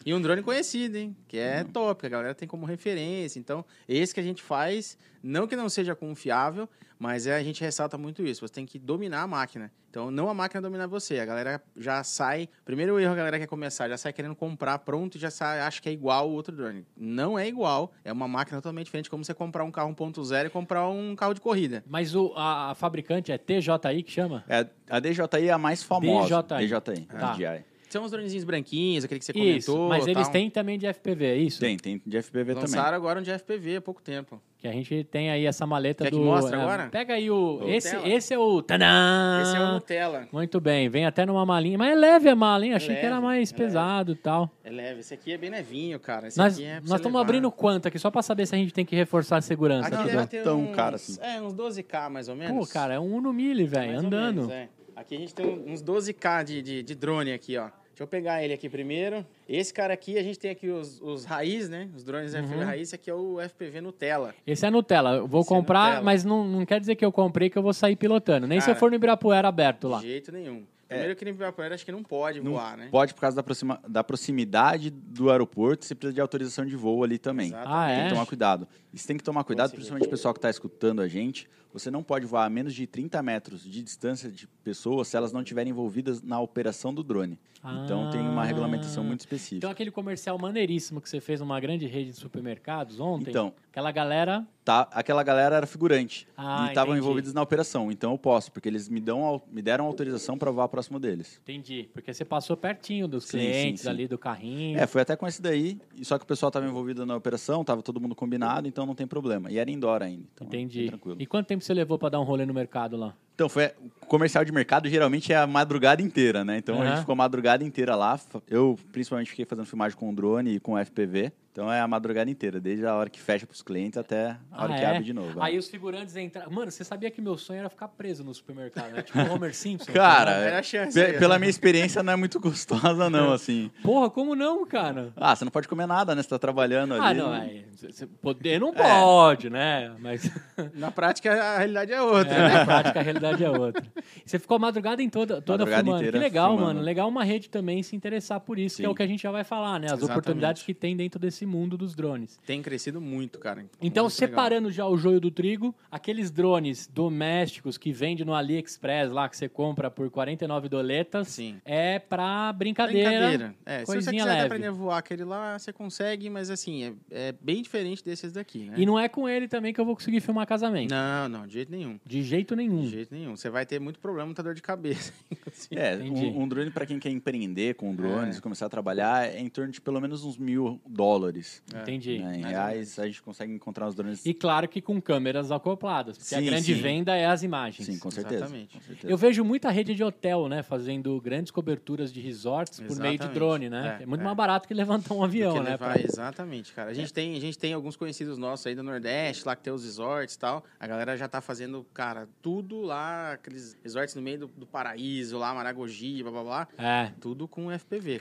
E 0.04 0.12
um 0.12 0.20
drone 0.20 0.42
conhecido, 0.42 0.96
hein? 0.96 1.16
Que 1.26 1.38
é 1.38 1.64
top, 1.64 2.00
que 2.00 2.06
a 2.06 2.10
galera 2.10 2.34
tem 2.34 2.46
como 2.46 2.66
referência. 2.66 3.38
Então, 3.38 3.64
esse 3.88 4.12
que 4.12 4.20
a 4.20 4.22
gente 4.22 4.42
faz, 4.42 4.98
não 5.22 5.46
que 5.46 5.56
não 5.56 5.68
seja 5.68 5.94
confiável, 5.94 6.68
mas 6.98 7.26
é, 7.26 7.34
a 7.34 7.42
gente 7.42 7.60
ressalta 7.62 7.96
muito 7.98 8.22
isso. 8.24 8.46
Você 8.46 8.52
tem 8.54 8.66
que 8.66 8.78
dominar 8.78 9.22
a 9.22 9.26
máquina. 9.26 9.72
Então, 9.90 10.10
não 10.10 10.28
a 10.28 10.34
máquina 10.34 10.60
dominar 10.60 10.86
você. 10.86 11.18
A 11.20 11.24
galera 11.24 11.62
já 11.76 12.02
sai. 12.04 12.48
Primeiro 12.64 12.98
erro 12.98 13.12
a 13.12 13.16
galera 13.16 13.38
quer 13.38 13.46
começar, 13.46 13.88
já 13.88 13.96
sai 13.96 14.12
querendo 14.12 14.34
comprar 14.34 14.78
pronto 14.80 15.16
e 15.16 15.20
já 15.20 15.30
sai, 15.30 15.60
acha 15.60 15.80
que 15.80 15.88
é 15.88 15.92
igual 15.92 16.28
o 16.28 16.32
outro 16.34 16.54
drone. 16.54 16.84
Não 16.96 17.38
é 17.38 17.46
igual. 17.48 17.92
É 18.04 18.12
uma 18.12 18.26
máquina 18.28 18.58
totalmente 18.58 18.86
diferente, 18.86 19.08
como 19.08 19.24
você 19.24 19.32
comprar 19.32 19.64
um 19.64 19.70
carro 19.70 19.94
1.0 19.94 20.46
e 20.46 20.50
comprar 20.50 20.88
um 20.88 21.14
carro 21.16 21.32
de 21.32 21.40
corrida. 21.40 21.82
Mas 21.86 22.14
o, 22.14 22.32
a, 22.36 22.72
a 22.72 22.74
fabricante 22.74 23.30
é 23.32 23.38
TJI 23.38 24.02
que 24.04 24.10
chama? 24.10 24.44
É, 24.48 24.66
a 24.90 25.00
DJI 25.00 25.48
é 25.48 25.52
a 25.52 25.58
mais 25.58 25.82
famosa. 25.82 26.42
DJI. 26.42 26.66
DJI, 26.66 27.06
Tá. 27.06 27.32
DJI. 27.32 27.64
São 27.94 28.02
os 28.02 28.10
dronezinhos 28.10 28.42
branquinhos, 28.42 29.04
aquele 29.04 29.20
que 29.20 29.24
você 29.24 29.30
Isso, 29.30 29.70
comentou. 29.70 29.88
mas 29.88 30.04
eles 30.04 30.24
tal. 30.24 30.32
têm 30.32 30.50
também 30.50 30.76
de 30.76 30.92
FPV, 30.92 31.26
é 31.26 31.36
isso? 31.36 31.60
Tem, 31.60 31.76
tem 31.76 32.02
de 32.04 32.20
FPV 32.20 32.54
também. 32.54 32.62
Lançaram 32.62 32.96
agora 32.96 33.20
um 33.20 33.22
de 33.22 33.30
FPV 33.30 33.76
há 33.76 33.80
pouco 33.80 34.02
tempo. 34.02 34.42
Que 34.58 34.66
a 34.66 34.72
gente 34.72 35.04
tem 35.04 35.30
aí 35.30 35.46
essa 35.46 35.64
maleta 35.64 36.02
Quer 36.02 36.10
que 36.10 36.16
do... 36.16 36.24
mostre 36.24 36.56
é, 36.56 36.60
agora? 36.60 36.88
Pega 36.88 37.14
aí 37.14 37.30
o... 37.30 37.60
O 37.62 37.68
Esse, 37.68 37.94
Nutella. 37.94 38.14
esse 38.16 38.34
é 38.34 38.38
o... 38.38 38.62
Tadã! 38.62 39.42
Esse 39.42 39.56
é 39.56 39.60
o 39.60 39.72
Nutella. 39.74 40.28
Muito 40.32 40.60
bem, 40.60 40.88
vem 40.88 41.06
até 41.06 41.24
numa 41.24 41.46
malinha. 41.46 41.78
Mas 41.78 41.92
é 41.92 41.94
leve 41.94 42.28
a 42.28 42.34
mala, 42.34 42.66
hein? 42.66 42.74
Achei 42.74 42.88
leve, 42.88 43.00
que 43.00 43.06
era 43.06 43.20
mais 43.20 43.52
é 43.52 43.56
pesado 43.56 44.10
e 44.10 44.16
tal. 44.16 44.50
É 44.64 44.70
leve. 44.70 44.98
Esse 44.98 45.14
aqui 45.14 45.32
é 45.32 45.38
bem 45.38 45.50
levinho, 45.50 46.00
cara. 46.00 46.26
Esse 46.26 46.36
Nós 46.36 46.54
aqui 46.54 46.64
é 46.64 46.80
pra 46.80 46.88
nós 46.88 46.98
estamos 46.98 47.20
abrindo 47.20 47.48
quanto 47.52 47.86
aqui? 47.86 47.96
Só 48.00 48.10
pra 48.10 48.22
saber 48.22 48.44
se 48.46 48.56
a 48.56 48.58
gente 48.58 48.74
tem 48.74 48.84
que 48.84 48.96
reforçar 48.96 49.36
a 49.36 49.40
segurança. 49.40 49.86
Aqui 49.86 49.96
aqui 49.96 50.10
deve 50.10 50.26
ter 50.26 50.42
tão 50.42 50.62
uns, 50.64 50.74
caro 50.74 50.96
assim. 50.96 51.16
É, 51.22 51.40
uns 51.40 51.54
12k 51.54 52.10
mais 52.10 52.28
ou 52.28 52.34
menos. 52.34 52.58
Pô, 52.58 52.72
cara, 52.72 52.94
é 52.94 52.98
um 52.98 53.14
Uno 53.14 53.32
Mille, 53.32 53.64
velho, 53.66 53.92
Mais 53.92 54.00
ou 54.00 54.06
andando. 54.08 54.48
menos, 54.48 54.50
é. 54.50 54.68
Aqui 54.96 55.16
a 55.16 55.18
gente 55.18 55.34
tem 55.34 55.46
uns 55.66 55.82
12k 55.82 56.44
de, 56.44 56.62
de, 56.62 56.82
de 56.82 56.94
drone 56.94 57.32
aqui, 57.32 57.56
ó. 57.56 57.68
Deixa 57.94 58.02
eu 58.02 58.08
pegar 58.08 58.42
ele 58.42 58.52
aqui 58.52 58.68
primeiro. 58.68 59.24
Esse 59.48 59.72
cara 59.72 59.94
aqui, 59.94 60.18
a 60.18 60.22
gente 60.22 60.36
tem 60.36 60.50
aqui 60.50 60.68
os, 60.68 61.00
os 61.00 61.24
raiz, 61.24 61.68
né? 61.68 61.88
Os 61.94 62.02
drones 62.02 62.34
Uhum. 62.34 62.42
FPV 62.42 62.64
raiz. 62.64 62.82
Esse 62.88 62.94
aqui 62.96 63.08
é 63.08 63.14
o 63.14 63.38
FPV 63.40 63.80
Nutella. 63.80 64.34
Esse 64.44 64.66
é 64.66 64.70
Nutella. 64.70 65.10
Eu 65.14 65.28
vou 65.28 65.42
Esse 65.42 65.52
é 65.52 65.56
comprar, 65.56 65.84
Nutella. 65.84 66.02
mas 66.04 66.24
não, 66.24 66.44
não 66.44 66.66
quer 66.66 66.80
dizer 66.80 66.96
que 66.96 67.04
eu 67.04 67.12
comprei 67.12 67.48
que 67.48 67.56
eu 67.56 67.62
vou 67.62 67.72
sair 67.72 67.94
pilotando. 67.94 68.48
Nem 68.48 68.60
se 68.60 68.64
eu 68.68 68.74
Cara, 68.74 68.80
for 68.80 68.90
no 68.90 68.96
Ibirapuera 68.96 69.46
aberto 69.46 69.86
lá. 69.86 70.00
De 70.00 70.08
jeito 70.08 70.32
nenhum. 70.32 70.64
Primeiro 70.88 71.14
que 71.16 71.24
no 71.24 71.30
Ibirapuera 71.30 71.74
acho 71.74 71.84
que 71.84 71.92
não 71.92 72.02
pode 72.02 72.40
Não 72.40 72.52
voar, 72.52 72.76
né? 72.76 72.88
Pode 72.90 73.14
por 73.14 73.20
causa 73.20 73.36
da, 73.36 73.42
proxima, 73.44 73.80
da 73.88 74.02
proximidade 74.04 74.90
do 74.90 75.30
aeroporto, 75.30 75.84
você 75.84 75.94
precisa 75.94 76.14
de 76.14 76.20
autorização 76.20 76.66
de 76.66 76.74
voo 76.76 77.02
ali 77.04 77.16
também. 77.18 77.46
Exatamente. 77.46 77.72
Ah, 77.74 77.86
Tem 77.86 78.00
é? 78.00 78.02
que 78.04 78.10
tomar 78.10 78.26
cuidado. 78.26 78.68
Você 78.94 79.06
tem 79.08 79.16
que 79.16 79.24
tomar 79.24 79.44
cuidado, 79.44 79.72
principalmente 79.72 80.06
o 80.06 80.10
pessoal 80.10 80.32
que 80.34 80.38
está 80.38 80.50
escutando 80.50 81.00
a 81.00 81.08
gente. 81.08 81.48
Você 81.72 81.90
não 81.90 82.04
pode 82.04 82.24
voar 82.24 82.44
a 82.44 82.50
menos 82.50 82.72
de 82.72 82.86
30 82.86 83.20
metros 83.22 83.64
de 83.64 83.82
distância 83.82 84.30
de 84.30 84.46
pessoas 84.62 85.08
se 85.08 85.16
elas 85.16 85.32
não 85.32 85.40
estiverem 85.40 85.70
envolvidas 85.72 86.22
na 86.22 86.40
operação 86.40 86.94
do 86.94 87.02
drone. 87.02 87.36
Então 87.84 88.10
tem 88.10 88.20
uma 88.20 88.44
regulamentação 88.44 89.02
Ah. 89.02 89.06
muito 89.06 89.20
específica. 89.20 89.56
Então 89.56 89.70
aquele 89.70 89.90
comercial 89.90 90.38
maneiríssimo 90.38 91.00
que 91.00 91.08
você 91.08 91.18
fez 91.18 91.40
numa 91.40 91.58
grande 91.58 91.86
rede 91.86 92.10
de 92.10 92.16
supermercados 92.16 93.00
ontem, 93.00 93.30
Então. 93.30 93.54
aquela 93.70 93.90
galera... 93.90 94.46
Tá, 94.64 94.88
aquela 94.92 95.22
galera 95.22 95.56
era 95.56 95.66
figurante 95.66 96.26
Ah, 96.36 96.64
e 96.66 96.68
estavam 96.68 96.96
envolvidos 96.96 97.32
na 97.34 97.42
operação. 97.42 97.90
Então 97.90 98.12
eu 98.12 98.18
posso, 98.18 98.50
porque 98.52 98.66
eles 98.68 98.88
me, 98.88 99.00
dão, 99.00 99.42
me 99.50 99.60
deram 99.60 99.84
autorização 99.86 100.38
para 100.38 100.50
voar 100.50 100.68
próximo 100.68 100.98
deles. 101.00 101.38
Entendi, 101.42 101.88
porque 101.92 102.12
você 102.14 102.24
passou 102.24 102.56
pertinho 102.56 103.08
dos 103.08 103.24
Sim, 103.24 103.38
clientes 103.38 103.80
sim, 103.80 103.84
sim. 103.84 103.90
ali 103.90 104.06
do 104.08 104.16
carrinho. 104.18 104.78
É, 104.78 104.86
foi 104.86 105.00
até 105.02 105.16
com 105.16 105.26
esse 105.26 105.40
daí, 105.42 105.78
e 105.96 106.04
só 106.04 106.16
que 106.18 106.24
o 106.24 106.26
pessoal 106.26 106.48
estava 106.48 106.66
envolvido 106.66 107.04
na 107.04 107.16
operação, 107.16 107.62
estava 107.62 107.82
todo 107.82 108.00
mundo 108.00 108.14
combinado, 108.14 108.66
então 108.68 108.83
não 108.86 108.94
tem 108.94 109.06
problema. 109.06 109.50
E 109.50 109.58
era 109.58 109.70
indoor 109.70 110.02
ainda. 110.02 110.24
Então, 110.34 110.46
bem 110.46 110.64
Entendi. 110.64 110.88
Tranquilo. 110.88 111.16
E 111.20 111.26
quanto 111.26 111.46
tempo 111.46 111.62
você 111.62 111.74
levou 111.74 111.98
pra 111.98 112.08
dar 112.08 112.20
um 112.20 112.24
rolê 112.24 112.44
no 112.46 112.54
mercado 112.54 112.96
lá? 112.96 113.14
Então, 113.34 113.48
foi 113.48 113.72
o 114.02 114.06
comercial 114.06 114.44
de 114.44 114.52
mercado 114.52 114.88
geralmente 114.88 115.32
é 115.32 115.36
a 115.36 115.46
madrugada 115.46 116.00
inteira, 116.00 116.44
né? 116.44 116.58
Então 116.58 116.76
a 116.76 116.78
Aham. 116.80 116.88
gente 116.90 117.00
ficou 117.00 117.14
a 117.14 117.16
madrugada 117.16 117.64
inteira 117.64 117.96
lá. 117.96 118.18
Eu 118.48 118.78
principalmente 118.92 119.30
fiquei 119.30 119.44
fazendo 119.44 119.66
filmagem 119.66 119.96
com 119.98 120.14
drone 120.14 120.56
e 120.56 120.60
com 120.60 120.78
FPV. 120.78 121.32
Então 121.50 121.72
é 121.72 121.80
a 121.80 121.86
madrugada 121.86 122.28
inteira, 122.28 122.60
desde 122.60 122.84
a 122.84 122.92
hora 122.94 123.08
que 123.08 123.20
fecha 123.20 123.46
para 123.46 123.54
os 123.54 123.62
clientes 123.62 123.96
até 123.96 124.36
a 124.50 124.64
hora 124.64 124.74
Ah, 124.74 124.76
que 124.76 124.84
é? 124.84 124.86
abre 124.88 125.04
de 125.04 125.12
novo. 125.12 125.40
Aí 125.40 125.52
né? 125.52 125.58
os 125.60 125.68
figurantes 125.68 126.16
entraram. 126.16 126.50
Mano, 126.50 126.68
você 126.70 126.82
sabia 126.82 127.08
que 127.12 127.22
meu 127.22 127.38
sonho 127.38 127.60
era 127.60 127.68
ficar 127.70 127.86
preso 127.88 128.24
no 128.24 128.34
supermercado, 128.34 128.90
né? 128.92 129.02
Tipo 129.02 129.20
o 129.20 129.32
Homer 129.32 129.54
Simpson. 129.54 129.92
Cara, 129.92 130.32
Era 130.32 130.58
a 130.58 130.62
chance 130.64 130.98
pe- 130.98 131.06
aí, 131.06 131.18
pela 131.18 131.34
né? 131.34 131.38
minha 131.40 131.50
experiência 131.50 132.02
não 132.02 132.12
é 132.12 132.16
muito 132.16 132.40
gostosa 132.40 133.08
não, 133.08 133.32
assim. 133.32 133.70
Porra, 133.84 134.10
como 134.10 134.34
não, 134.34 134.66
cara? 134.66 135.12
Ah, 135.16 135.34
você 135.34 135.44
não 135.44 135.52
pode 135.52 135.68
comer 135.68 135.86
nada, 135.86 136.12
né? 136.14 136.22
Você 136.24 136.28
tá 136.28 136.40
trabalhando 136.40 136.94
Ah, 136.94 137.06
ali. 137.06 137.20
não, 137.20 137.32
é. 137.32 137.62
cê- 137.76 137.92
cê- 137.92 138.06
Poder 138.20 138.58
não 138.60 138.70
É. 138.70 138.72
pode, 138.72 139.48
né? 139.48 139.92
Mas 140.00 140.28
Na 140.74 140.90
prática, 140.90 141.32
a 141.32 141.58
realidade 141.58 141.92
é 141.92 142.02
outra, 142.02 142.34
é, 142.34 142.48
né? 142.48 142.54
na 142.54 142.64
prática 142.66 142.98
a 142.98 143.02
realidade 143.02 143.23
é 143.30 143.50
outra. 143.50 143.84
Você 144.24 144.38
ficou 144.38 144.56
a 144.56 144.58
madrugada 144.58 145.02
em 145.02 145.08
toda, 145.08 145.40
toda 145.40 145.64
Madrugada 145.64 145.90
inteira 145.98 146.18
Que 146.18 146.24
legal, 146.24 146.50
filmando. 146.50 146.66
mano. 146.74 146.80
Legal 146.84 147.08
uma 147.08 147.24
rede 147.24 147.48
também 147.48 147.82
se 147.82 147.94
interessar 147.96 148.40
por 148.40 148.58
isso, 148.58 148.76
que 148.76 148.82
é 148.82 148.86
Sim. 148.86 148.92
o 148.92 148.94
que 148.94 149.02
a 149.02 149.06
gente 149.06 149.22
já 149.22 149.30
vai 149.30 149.44
falar, 149.44 149.78
né? 149.80 149.86
As 149.86 149.92
Exatamente. 149.94 150.10
oportunidades 150.10 150.62
que 150.62 150.74
tem 150.74 150.96
dentro 150.96 151.18
desse 151.18 151.44
mundo 151.46 151.76
dos 151.76 151.94
drones. 151.94 152.38
Tem 152.46 152.60
crescido 152.62 153.00
muito, 153.00 153.38
cara. 153.38 153.60
Então, 153.60 153.74
Muito 153.80 153.94
legal. 153.96 154.10
separando 154.10 154.70
já 154.70 154.86
o 154.86 154.96
joio 154.96 155.20
do 155.20 155.30
trigo, 155.30 155.74
aqueles 155.90 156.30
drones 156.30 156.86
domésticos 156.86 157.78
que 157.78 157.92
vende 157.92 158.24
no 158.24 158.34
AliExpress 158.34 159.10
lá, 159.10 159.28
que 159.28 159.36
você 159.36 159.48
compra 159.48 159.90
por 159.90 160.10
49 160.10 160.68
doletas, 160.68 161.28
Sim. 161.28 161.60
é 161.64 161.98
pra 161.98 162.52
brincadeira. 162.52 163.10
Brincadeira. 163.10 163.54
É, 163.64 163.78
se 163.80 163.86
você 163.86 163.92
coisinha 163.92 164.22
quiser 164.22 164.34
leve. 164.34 164.46
aprender 164.46 164.66
a 164.68 164.72
voar 164.72 164.98
aquele 164.98 165.24
lá, 165.24 165.58
você 165.58 165.72
consegue, 165.72 166.28
mas 166.30 166.50
assim, 166.50 166.84
é, 166.84 167.28
é 167.28 167.32
bem 167.32 167.62
diferente 167.62 168.04
desses 168.04 168.32
daqui, 168.32 168.64
né? 168.70 168.74
E 168.76 168.84
não 168.86 168.98
é 168.98 169.08
com 169.08 169.28
ele 169.28 169.46
também 169.48 169.72
que 169.72 169.80
eu 169.80 169.84
vou 169.84 169.94
conseguir 169.94 170.20
filmar 170.20 170.46
casamento. 170.46 170.90
Não, 170.90 171.28
não, 171.28 171.46
de 171.46 171.52
jeito 171.54 171.70
nenhum. 171.70 171.98
De 172.04 172.22
jeito 172.22 172.56
nenhum. 172.56 172.80
De 172.82 172.88
jeito 172.88 173.13
nenhum. 173.14 173.36
Você 173.36 173.48
vai 173.48 173.64
ter 173.64 173.80
muito 173.80 173.98
problema, 173.98 174.26
muita 174.26 174.42
dor 174.42 174.54
de 174.54 174.60
cabeça. 174.62 175.12
inclusive. 175.30 175.76
É, 175.78 175.96
um, 175.96 176.42
um 176.42 176.48
drone 176.48 176.70
para 176.70 176.84
quem 176.86 176.98
quer 176.98 177.10
empreender 177.10 177.74
com 177.74 177.94
drones 177.94 178.36
É. 178.38 178.40
começar 178.40 178.66
a 178.66 178.68
trabalhar 178.68 179.26
é 179.26 179.38
em 179.40 179.48
torno 179.48 179.72
de 179.72 179.80
pelo 179.80 180.00
menos 180.00 180.24
uns 180.24 180.36
mil 180.36 180.80
dólares. 180.86 181.62
Entendi. 181.74 182.18
né? 182.18 182.36
Em 182.36 182.40
mais 182.42 182.52
reais 182.52 182.98
a 182.98 183.06
gente 183.06 183.22
consegue 183.22 183.52
encontrar 183.52 183.86
os 183.88 183.94
drones. 183.94 184.24
E 184.26 184.34
claro 184.34 184.68
que 184.68 184.80
com 184.80 185.00
câmeras 185.00 185.50
acopladas, 185.50 186.18
porque 186.18 186.34
a 186.34 186.38
Sim, 186.38 186.44
grande 186.46 186.74
sim. 186.74 186.80
venda 186.80 187.14
é 187.16 187.26
as 187.26 187.42
imagens. 187.42 187.86
Sim, 187.86 187.98
com 187.98 188.10
certeza. 188.10 188.44
Exatamente. 188.44 188.76
com 188.76 188.82
certeza. 188.84 189.12
Eu 189.12 189.16
vejo 189.16 189.44
muita 189.44 189.70
rede 189.70 189.94
de 189.94 190.02
hotel, 190.02 190.48
né, 190.48 190.62
fazendo 190.62 191.20
grandes 191.20 191.50
coberturas 191.50 192.12
de 192.12 192.20
resorts 192.20 192.80
por 192.80 192.96
meio 192.96 193.18
de 193.18 193.24
Exatamente. 193.24 193.34
drone, 193.34 193.68
né? 193.70 193.96
É, 194.00 194.02
É, 194.02 194.06
muito 194.06 194.20
é. 194.20 194.24
mais 194.24 194.36
barato 194.36 194.66
que 194.66 194.74
levantar 194.74 195.14
um 195.14 195.22
avião, 195.22 195.54
né? 195.62 195.70
levar- 195.70 195.94
pra- 195.94 196.02
Exatamente, 196.02 196.72
cara. 196.72 196.90
A 196.90 196.94
gente, 196.94 197.12
tem, 197.12 197.36
a 197.36 197.40
gente 197.40 197.58
tem 197.58 197.72
alguns 197.72 197.96
conhecidos 197.96 198.36
nossos 198.38 198.66
aí 198.66 198.74
do 198.74 198.82
Nordeste, 198.82 199.46
lá 199.46 199.54
que 199.54 199.62
tem 199.62 199.72
os 199.72 199.84
resorts 199.84 200.34
e 200.34 200.38
tal. 200.38 200.64
A 200.80 200.86
galera 200.86 201.16
já 201.16 201.28
tá 201.28 201.40
fazendo, 201.40 201.84
cara, 201.94 202.28
tudo 202.42 202.80
lá, 202.80 203.03
aqueles 203.32 203.76
resorts 203.82 204.14
no 204.14 204.22
meio 204.22 204.40
do, 204.40 204.46
do 204.48 204.66
paraíso, 204.66 205.38
lá, 205.38 205.54
Maragogi, 205.54 206.22
blá 206.22 206.32
blá 206.32 206.42
blá. 206.42 206.68
É. 206.78 207.12
Tudo 207.20 207.46
com 207.46 207.70
FPV. 207.70 208.18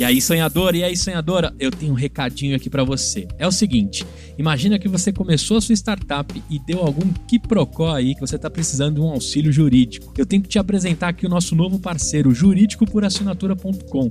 E 0.00 0.04
aí, 0.04 0.18
sonhador, 0.18 0.74
e 0.74 0.82
aí, 0.82 0.96
sonhadora, 0.96 1.54
eu 1.60 1.70
tenho 1.70 1.92
um 1.92 1.94
recadinho 1.94 2.56
aqui 2.56 2.70
pra 2.70 2.82
você. 2.82 3.28
É 3.38 3.46
o 3.46 3.52
seguinte: 3.52 4.06
imagina 4.38 4.78
que 4.78 4.88
você 4.88 5.12
começou 5.12 5.58
a 5.58 5.60
sua 5.60 5.74
startup 5.74 6.42
e 6.48 6.58
deu 6.58 6.78
algum 6.78 7.12
quiprocó 7.28 7.94
aí 7.94 8.14
que 8.14 8.20
você 8.22 8.38
tá 8.38 8.48
precisando 8.48 8.94
de 8.94 9.00
um 9.02 9.10
auxílio 9.10 9.52
jurídico. 9.52 10.14
Eu 10.16 10.24
tenho 10.24 10.42
que 10.42 10.48
te 10.48 10.58
apresentar 10.58 11.08
aqui 11.08 11.26
o 11.26 11.28
nosso 11.28 11.54
novo 11.54 11.78
parceiro, 11.78 12.32
jurídicoporassinatura.com. 12.32 14.10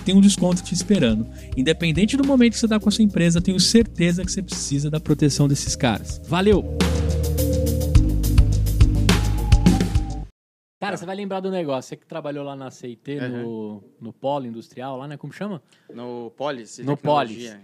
que 0.00 0.06
tem 0.06 0.14
um 0.14 0.20
desconto 0.20 0.62
te 0.62 0.74
esperando. 0.74 1.26
Independente 1.56 2.16
do 2.16 2.26
momento 2.26 2.52
que 2.52 2.58
você 2.58 2.66
está 2.66 2.78
com 2.78 2.88
a 2.88 2.92
sua 2.92 3.04
empresa, 3.04 3.40
tenho 3.40 3.58
certeza 3.58 4.24
que 4.24 4.32
você 4.32 4.42
precisa 4.42 4.90
da 4.90 5.00
proteção 5.00 5.48
desses 5.48 5.74
caras. 5.76 6.20
Valeu! 6.28 6.76
Cara, 10.88 10.96
você 10.96 11.06
vai 11.06 11.16
lembrar 11.16 11.40
do 11.40 11.50
negócio. 11.50 11.88
Você 11.90 11.96
que 11.96 12.06
trabalhou 12.06 12.44
lá 12.44 12.56
na 12.56 12.70
CIT, 12.70 13.16
no, 13.20 13.82
no 14.00 14.12
polo 14.12 14.46
industrial, 14.46 14.96
lá, 14.96 15.06
né? 15.06 15.16
Como 15.16 15.32
chama? 15.32 15.62
No 15.92 16.32
Polis. 16.36 16.78
No 16.78 16.98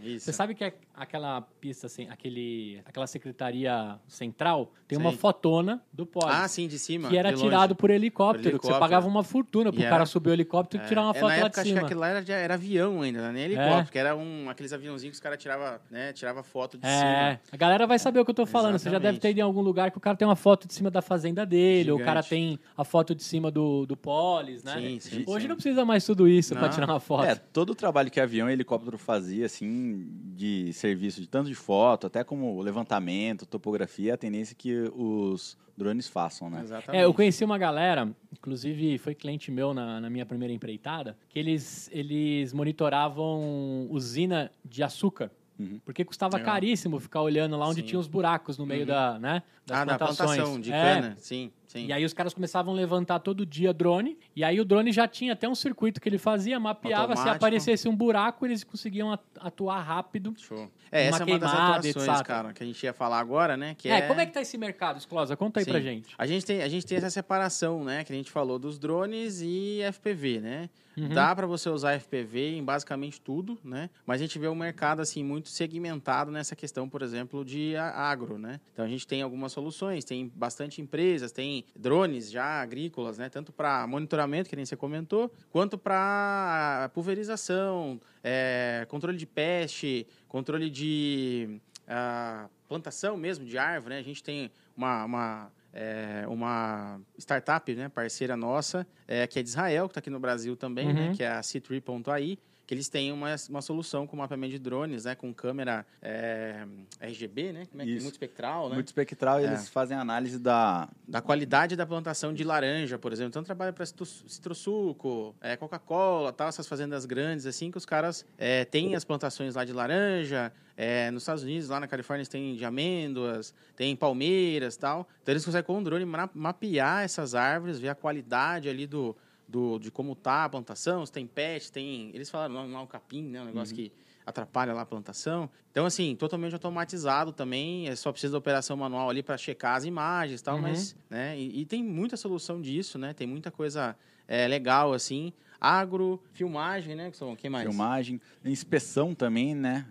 Isso. 0.03 0.25
Você 0.27 0.33
sabe 0.33 0.55
que 0.55 0.65
é 0.65 0.75
aquela 0.95 1.41
pista, 1.41 1.87
assim, 1.87 2.09
aquele, 2.09 2.81
aquela 2.85 3.07
secretaria 3.07 3.99
central 4.07 4.73
tem 4.87 4.99
uma 4.99 5.11
Sim. 5.11 5.17
fotona 5.17 5.83
do 5.93 6.07
Polis. 6.07 6.29
Ah, 6.37 6.47
sim, 6.47 6.69
de 6.69 6.79
cima. 6.79 7.09
que 7.09 7.17
era 7.17 7.31
de 7.31 7.37
longe. 7.37 7.47
tirado 7.49 7.75
por 7.75 7.91
helicóptero, 7.91 8.43
Por 8.53 8.61
que 8.61 8.67
você 8.67 8.73
helicóptero. 8.73 8.81
pagava 8.81 9.09
uma 9.09 9.25
fortuna 9.25 9.73
pro 9.73 9.81
E 9.81 9.85
cara 9.85 9.97
era- 9.97 10.07
subir 10.07 10.31
o 10.31 10.33
helicóptero 10.33 10.83
e 10.83 10.85
É, 10.85 10.89
tirar 10.89 11.03
uma 11.03 11.11
é, 11.11 11.15
foto 11.15 11.31
lá 11.31 11.37
de 11.49 11.61
acho 11.61 11.63
cima. 11.69 11.81
que 11.81 11.85
aquilo 11.87 12.01
lá 12.01 12.09
era, 12.09 12.33
era 12.33 12.55
avião 12.55 13.01
ainda, 13.03 13.19
não 13.19 13.25
era 13.25 13.33
nem 13.33 13.45
helicóptero, 13.45 13.91
que 13.91 13.99
era 13.99 14.15
um, 14.15 14.49
aqueles 14.51 14.73
aviãozinhos 14.73 15.13
que 15.13 15.17
os 15.17 15.21
caras 15.21 15.39
tiravam 15.39 15.81
né, 15.91 16.13
tirava 16.13 16.43
foto 16.43 16.77
de 16.79 16.87
É, 16.87 16.91
cima. 16.99 17.41
a 17.51 17.57
galera 17.57 17.87
vai 17.87 17.99
saber 17.99 18.21
o 18.21 18.25
que 18.25 18.31
eu 18.31 18.35
tô 18.35 18.47
falando. 18.47 18.79
Você 18.79 18.85
já 18.85 18.99
deve 18.99 19.05
Exatamente. 19.17 19.23
ter 19.23 19.31
ido 19.31 19.39
em 19.41 19.43
algum 19.43 19.63
lugar 19.63 19.91
que 19.91 19.97
o 19.99 20.01
cara 20.01 20.17
tem 20.17 20.29
uma 20.29 20.37
foto 20.37 20.69
de 20.69 20.75
cima 20.75 20.91
da 20.91 21.01
fazenda 21.03 21.45
dele, 21.47 21.91
ou 21.91 21.99
o 21.99 22.05
cara 22.05 22.21
Gigante. 22.23 22.29
tem 22.59 22.61
a 22.77 22.85
foto 22.85 23.14
de 23.15 23.23
cima 23.23 23.51
do, 23.51 23.87
do 23.87 23.97
Polis, 23.97 24.63
né? 24.65 24.75
Sim, 24.81 25.01
sim, 25.01 25.25
Hoje 25.27 25.43
sim. 25.43 25.49
não 25.49 25.57
precisa 25.57 25.85
mais 25.85 26.05
tudo 26.05 26.27
isso 26.29 26.55
pra 26.55 26.63
Não. 26.69 26.71
tirar 26.71 26.89
uma 26.89 27.01
foto. 27.01 27.25
É, 27.25 27.35
todo 27.35 27.71
o 27.71 27.75
trabalho 27.75 28.11
que 28.11 28.21
avião 28.21 28.49
e 28.49 28.53
helicóptero 28.53 28.99
fazia, 28.99 29.47
assim, 29.47 30.07
de 30.37 30.73
serviço, 30.73 31.21
de 31.21 31.27
tanto 31.27 31.49
de 31.49 31.55
foto, 31.55 32.07
até 32.07 32.23
como 32.25 32.61
levantamento, 32.61 33.47
topografia, 33.47 34.15
a 34.15 34.17
tendência 34.17 34.53
é 34.53 34.57
que 34.57 34.91
os 34.95 35.57
drones 35.77 36.07
façam, 36.09 36.49
né? 36.49 36.61
Exatamente. 36.63 37.01
É, 37.01 37.05
eu 37.05 37.13
conheci 37.13 37.45
uma 37.45 37.59
galera, 37.59 38.09
inclusive 38.33 38.97
foi 38.99 39.15
cliente 39.15 39.51
meu 39.51 39.75
na, 39.75 40.01
na 40.01 40.09
minha 40.09 40.25
primeira 40.25 40.55
empreitada, 40.55 41.17
que 41.29 41.39
eles, 41.39 41.91
eles 41.93 42.53
monitoravam 42.53 43.87
usina 43.91 44.51
de 44.65 44.83
açúcar. 44.83 45.31
Uhum. 45.59 45.81
Porque 45.85 46.05
custava 46.05 46.37
Legal. 46.37 46.53
caríssimo 46.55 46.99
ficar 46.99 47.23
olhando 47.23 47.57
lá 47.57 47.69
onde 47.69 47.81
Sim. 47.81 47.87
tinha 47.87 47.99
os 48.01 48.09
buracos 48.09 48.59
no 48.59 48.67
meio 48.67 48.81
Uhum. 48.81 48.87
da, 48.87 49.19
né, 49.21 49.43
das 49.65 49.79
Ah, 49.79 49.85
da 49.85 49.99
plantações. 49.99 50.37
plantação 50.37 50.61
de 50.61 50.73
É. 50.73 50.81
cana. 51.01 51.17
Sim, 51.19 51.53
sim. 51.75 51.87
E 51.87 51.93
aí 51.93 52.05
os 52.05 52.13
caras 52.15 52.33
começavam 52.33 52.73
a 52.73 52.77
levantar 52.77 53.19
todo 53.19 53.45
dia 53.45 53.73
drone, 53.75 54.17
e 54.35 54.43
aí 54.43 54.61
o 54.61 54.65
drone 54.65 54.91
já 54.93 55.07
tinha 55.07 55.33
até 55.35 55.49
um 55.49 55.55
circuito 55.55 56.01
que 56.01 56.09
ele 56.09 56.19
fazia, 56.19 56.59
mapeava, 56.59 57.09
se 57.09 57.19
Automático. 57.19 57.37
aparecesse 57.37 57.89
um 57.89 57.95
buraco, 57.95 58.47
eles 58.47 58.65
conseguiam 58.65 59.13
at- 59.13 59.21
atuar 59.41 59.81
rápido. 59.81 60.35
Show. 60.39 60.71
É, 60.91 61.07
essa 61.07 61.23
é 61.23 61.27
uma 61.27 61.39
das 61.39 61.51
queimada, 61.51 61.77
atuações, 61.89 62.09
etc. 62.09 62.27
cara, 62.27 62.53
que 62.53 62.63
a 62.63 62.67
gente 62.67 62.83
ia 62.83 62.93
falar 62.93 63.19
agora, 63.19 63.57
né? 63.57 63.75
Que 63.77 63.89
É, 63.89 63.99
é, 63.99 64.03
como 64.03 64.21
é 64.21 64.27
que 64.27 64.33
tá 64.33 64.41
esse 64.41 64.57
mercado, 64.57 64.99
Esclosa? 64.99 65.37
Conta 65.37 65.61
aí 65.61 65.65
Sim. 65.65 65.71
pra 65.73 65.81
gente. 65.81 66.15
A 66.17 66.27
gente, 66.27 66.47
tem, 66.47 66.63
a 66.63 66.69
gente 66.69 66.87
tem 66.87 66.97
essa 66.99 67.11
separação, 67.11 67.83
né? 67.85 68.05
Que 68.05 68.13
a 68.13 68.17
gente 68.17 68.31
falou 68.31 68.59
dos 68.59 68.79
drones 68.79 69.41
e 69.43 69.81
FPV, 69.93 70.41
né? 70.41 70.71
Uhum. 70.97 71.09
Dá 71.09 71.35
para 71.35 71.45
você 71.45 71.69
usar 71.69 71.95
FPV 71.99 72.57
em 72.57 72.63
basicamente 72.63 73.21
tudo, 73.21 73.59
né? 73.65 73.91
Mas 74.07 74.21
a 74.21 74.25
gente 74.25 74.39
vê 74.39 74.47
um 74.47 74.55
mercado 74.55 75.01
assim 75.03 75.25
muito 75.25 75.49
segmentado 75.49 76.31
nessa 76.31 76.55
questão, 76.55 76.89
por 76.89 77.03
exemplo, 77.03 77.45
de 77.45 77.75
agro, 77.77 78.39
né? 78.39 78.61
Então 78.73 78.85
a 78.85 78.89
gente 78.89 79.05
tem 79.05 79.21
algumas 79.21 79.51
soluções, 79.51 80.05
tem 80.05 80.31
bastante 80.37 80.81
empresas, 80.81 81.33
tem 81.33 81.64
drones 81.77 82.31
já 82.31 82.63
agrícolas, 82.63 83.19
né? 83.19 83.29
Tanto 83.29 83.53
para 83.53 83.87
monitoramento, 83.87 84.49
que 84.49 84.57
nem 84.57 84.65
você 84.65 84.77
comentou, 84.77 85.31
quanto 85.51 85.77
para 85.79 86.91
pulverização, 86.95 88.01
é, 88.23 88.87
controle 88.89 89.17
de 89.17 89.27
peste, 89.27 90.07
controle 90.29 90.69
de 90.71 91.61
ah, 91.89 92.49
plantação 92.69 93.17
mesmo 93.17 93.45
de 93.45 93.59
árvore, 93.59 93.95
né? 93.95 94.01
A 94.01 94.05
gente 94.05 94.23
tem 94.23 94.51
uma, 94.77 95.05
uma 95.05 95.53
é, 95.73 96.25
uma 96.29 97.01
startup, 97.19 97.75
né, 97.75 97.89
parceira 97.89 98.37
nossa, 98.37 98.87
é, 99.09 99.27
que 99.27 99.41
é 99.41 99.43
de 99.43 99.49
Israel, 99.49 99.89
que 99.89 99.91
está 99.91 99.99
aqui 99.99 100.09
no 100.09 100.21
Brasil 100.21 100.57
também, 100.57 100.93
né, 100.93 101.09
Uhum. 101.09 101.15
que 101.17 101.23
é 101.25 101.29
a 101.33 101.41
C3.ai, 101.41 102.39
que 102.67 102.73
eles 102.73 102.89
têm 102.89 103.13
uma, 103.13 103.35
uma 103.51 103.61
solução 103.63 104.07
com 104.07 104.17
mapeamento 104.17 104.53
de 104.53 104.59
drones, 104.59 105.05
né, 105.05 105.15
com 105.15 105.33
câmera 105.35 105.85
é, 106.01 106.65
RGB, 107.01 107.53
né, 107.53 107.67
como 107.71 107.83
é 107.83 107.85
que- 107.85 107.91
Isso. 107.93 108.03
muito 108.03 108.15
espectral, 108.15 108.69
né, 108.69 108.75
Muito 108.75 108.87
espectral 108.87 109.41
e 109.41 109.45
É. 109.45 109.49
eles 109.49 109.69
fazem 109.69 109.97
análise 109.97 110.39
da. 110.39 110.89
da 111.07 111.21
qualidade 111.21 111.77
da 111.77 111.85
plantação 111.87 112.33
de 112.33 112.43
laranja, 112.45 112.99
por 112.99 113.13
exemplo. 113.13 113.29
Então 113.31 113.43
trabalha 113.45 113.73
para 113.73 113.85
citrussuco, 113.85 115.35
é, 115.41 115.57
Coca-Cola, 115.57 116.33
tal, 116.33 116.49
essas 116.49 116.67
fazendas 116.67 117.05
grandes 117.05 117.47
assim 117.47 117.71
que 117.71 117.79
os 117.79 117.85
caras 117.85 118.25
é, 118.39 118.65
têm 118.65 118.95
as 118.95 119.05
plantações 119.05 119.55
lá 119.55 119.65
de 119.65 119.73
laranja. 119.73 120.53
é, 120.77 121.09
nos 121.13 121.23
Estados 121.23 121.45
Unidos, 121.45 121.69
lá 121.69 121.79
na 121.79 121.87
Califórnia, 121.87 122.23
eles 122.23 122.29
têm 122.29 122.57
de 122.57 122.65
amêndoas, 122.65 123.55
tem 123.77 123.95
palmeiras, 123.95 124.77
tal. 124.77 125.07
Então 125.23 125.33
eles 125.33 125.45
conseguem 125.45 125.65
com 125.65 125.79
o 125.79 125.85
drone 125.85 126.05
ma- 126.05 126.29
mapear 126.35 127.05
essas 127.05 127.33
árvores, 127.37 127.79
ver 127.79 127.91
a 127.91 127.95
qualidade 127.95 128.69
ali 128.69 128.85
do, 128.85 129.17
do 129.55 129.79
de 129.79 129.89
como 129.89 130.17
tá 130.17 130.45
a 130.45 130.49
plantação, 130.49 131.07
se 131.07 131.13
tem 131.13 131.29
pet, 131.29 131.71
tem, 131.71 132.11
eles 132.13 132.29
falaram 132.29 132.69
lá, 132.73 132.83
o 132.83 132.87
capim, 132.89 133.23
né, 133.23 133.41
um 133.41 133.45
negócio 133.45 133.73
que 133.73 133.93
atrapalha 134.27 134.73
lá 134.73 134.81
a 134.83 134.87
plantação. 134.87 135.49
Então, 135.71 135.87
assim, 135.87 136.17
totalmente 136.17 136.55
automatizado 136.55 137.33
também, 137.33 137.89
é 137.89 137.95
só 137.95 138.11
precisa 138.11 138.33
da 138.33 138.39
operação 138.39 138.77
manual 138.77 139.09
ali 139.09 139.23
para 139.23 139.37
checar 139.37 139.77
as 139.77 139.85
imagens 139.85 140.41
e 140.41 140.45
tal, 140.45 140.57
Uhum. 140.57 140.63
mas, 140.63 140.97
né, 141.09 141.39
e, 141.39 141.61
e 141.61 141.65
tem 141.65 141.85
muita 141.85 142.17
solução 142.17 142.61
disso, 142.61 142.99
né, 142.99 143.15
tem 143.15 143.29
muita 143.29 143.53
coisa 143.53 143.97
é, 144.27 144.49
legal, 144.49 144.93
assim, 144.93 145.33
agro, 145.61 146.21
filmagem, 146.33 146.97
né, 146.97 147.11
que 147.13 147.17
são, 147.17 147.33
o 147.33 147.37
que 147.37 147.49
mais? 147.49 147.69
filmagem, 147.69 148.21
inspeção 148.45 149.15
também, 149.15 149.55
né? 149.55 149.87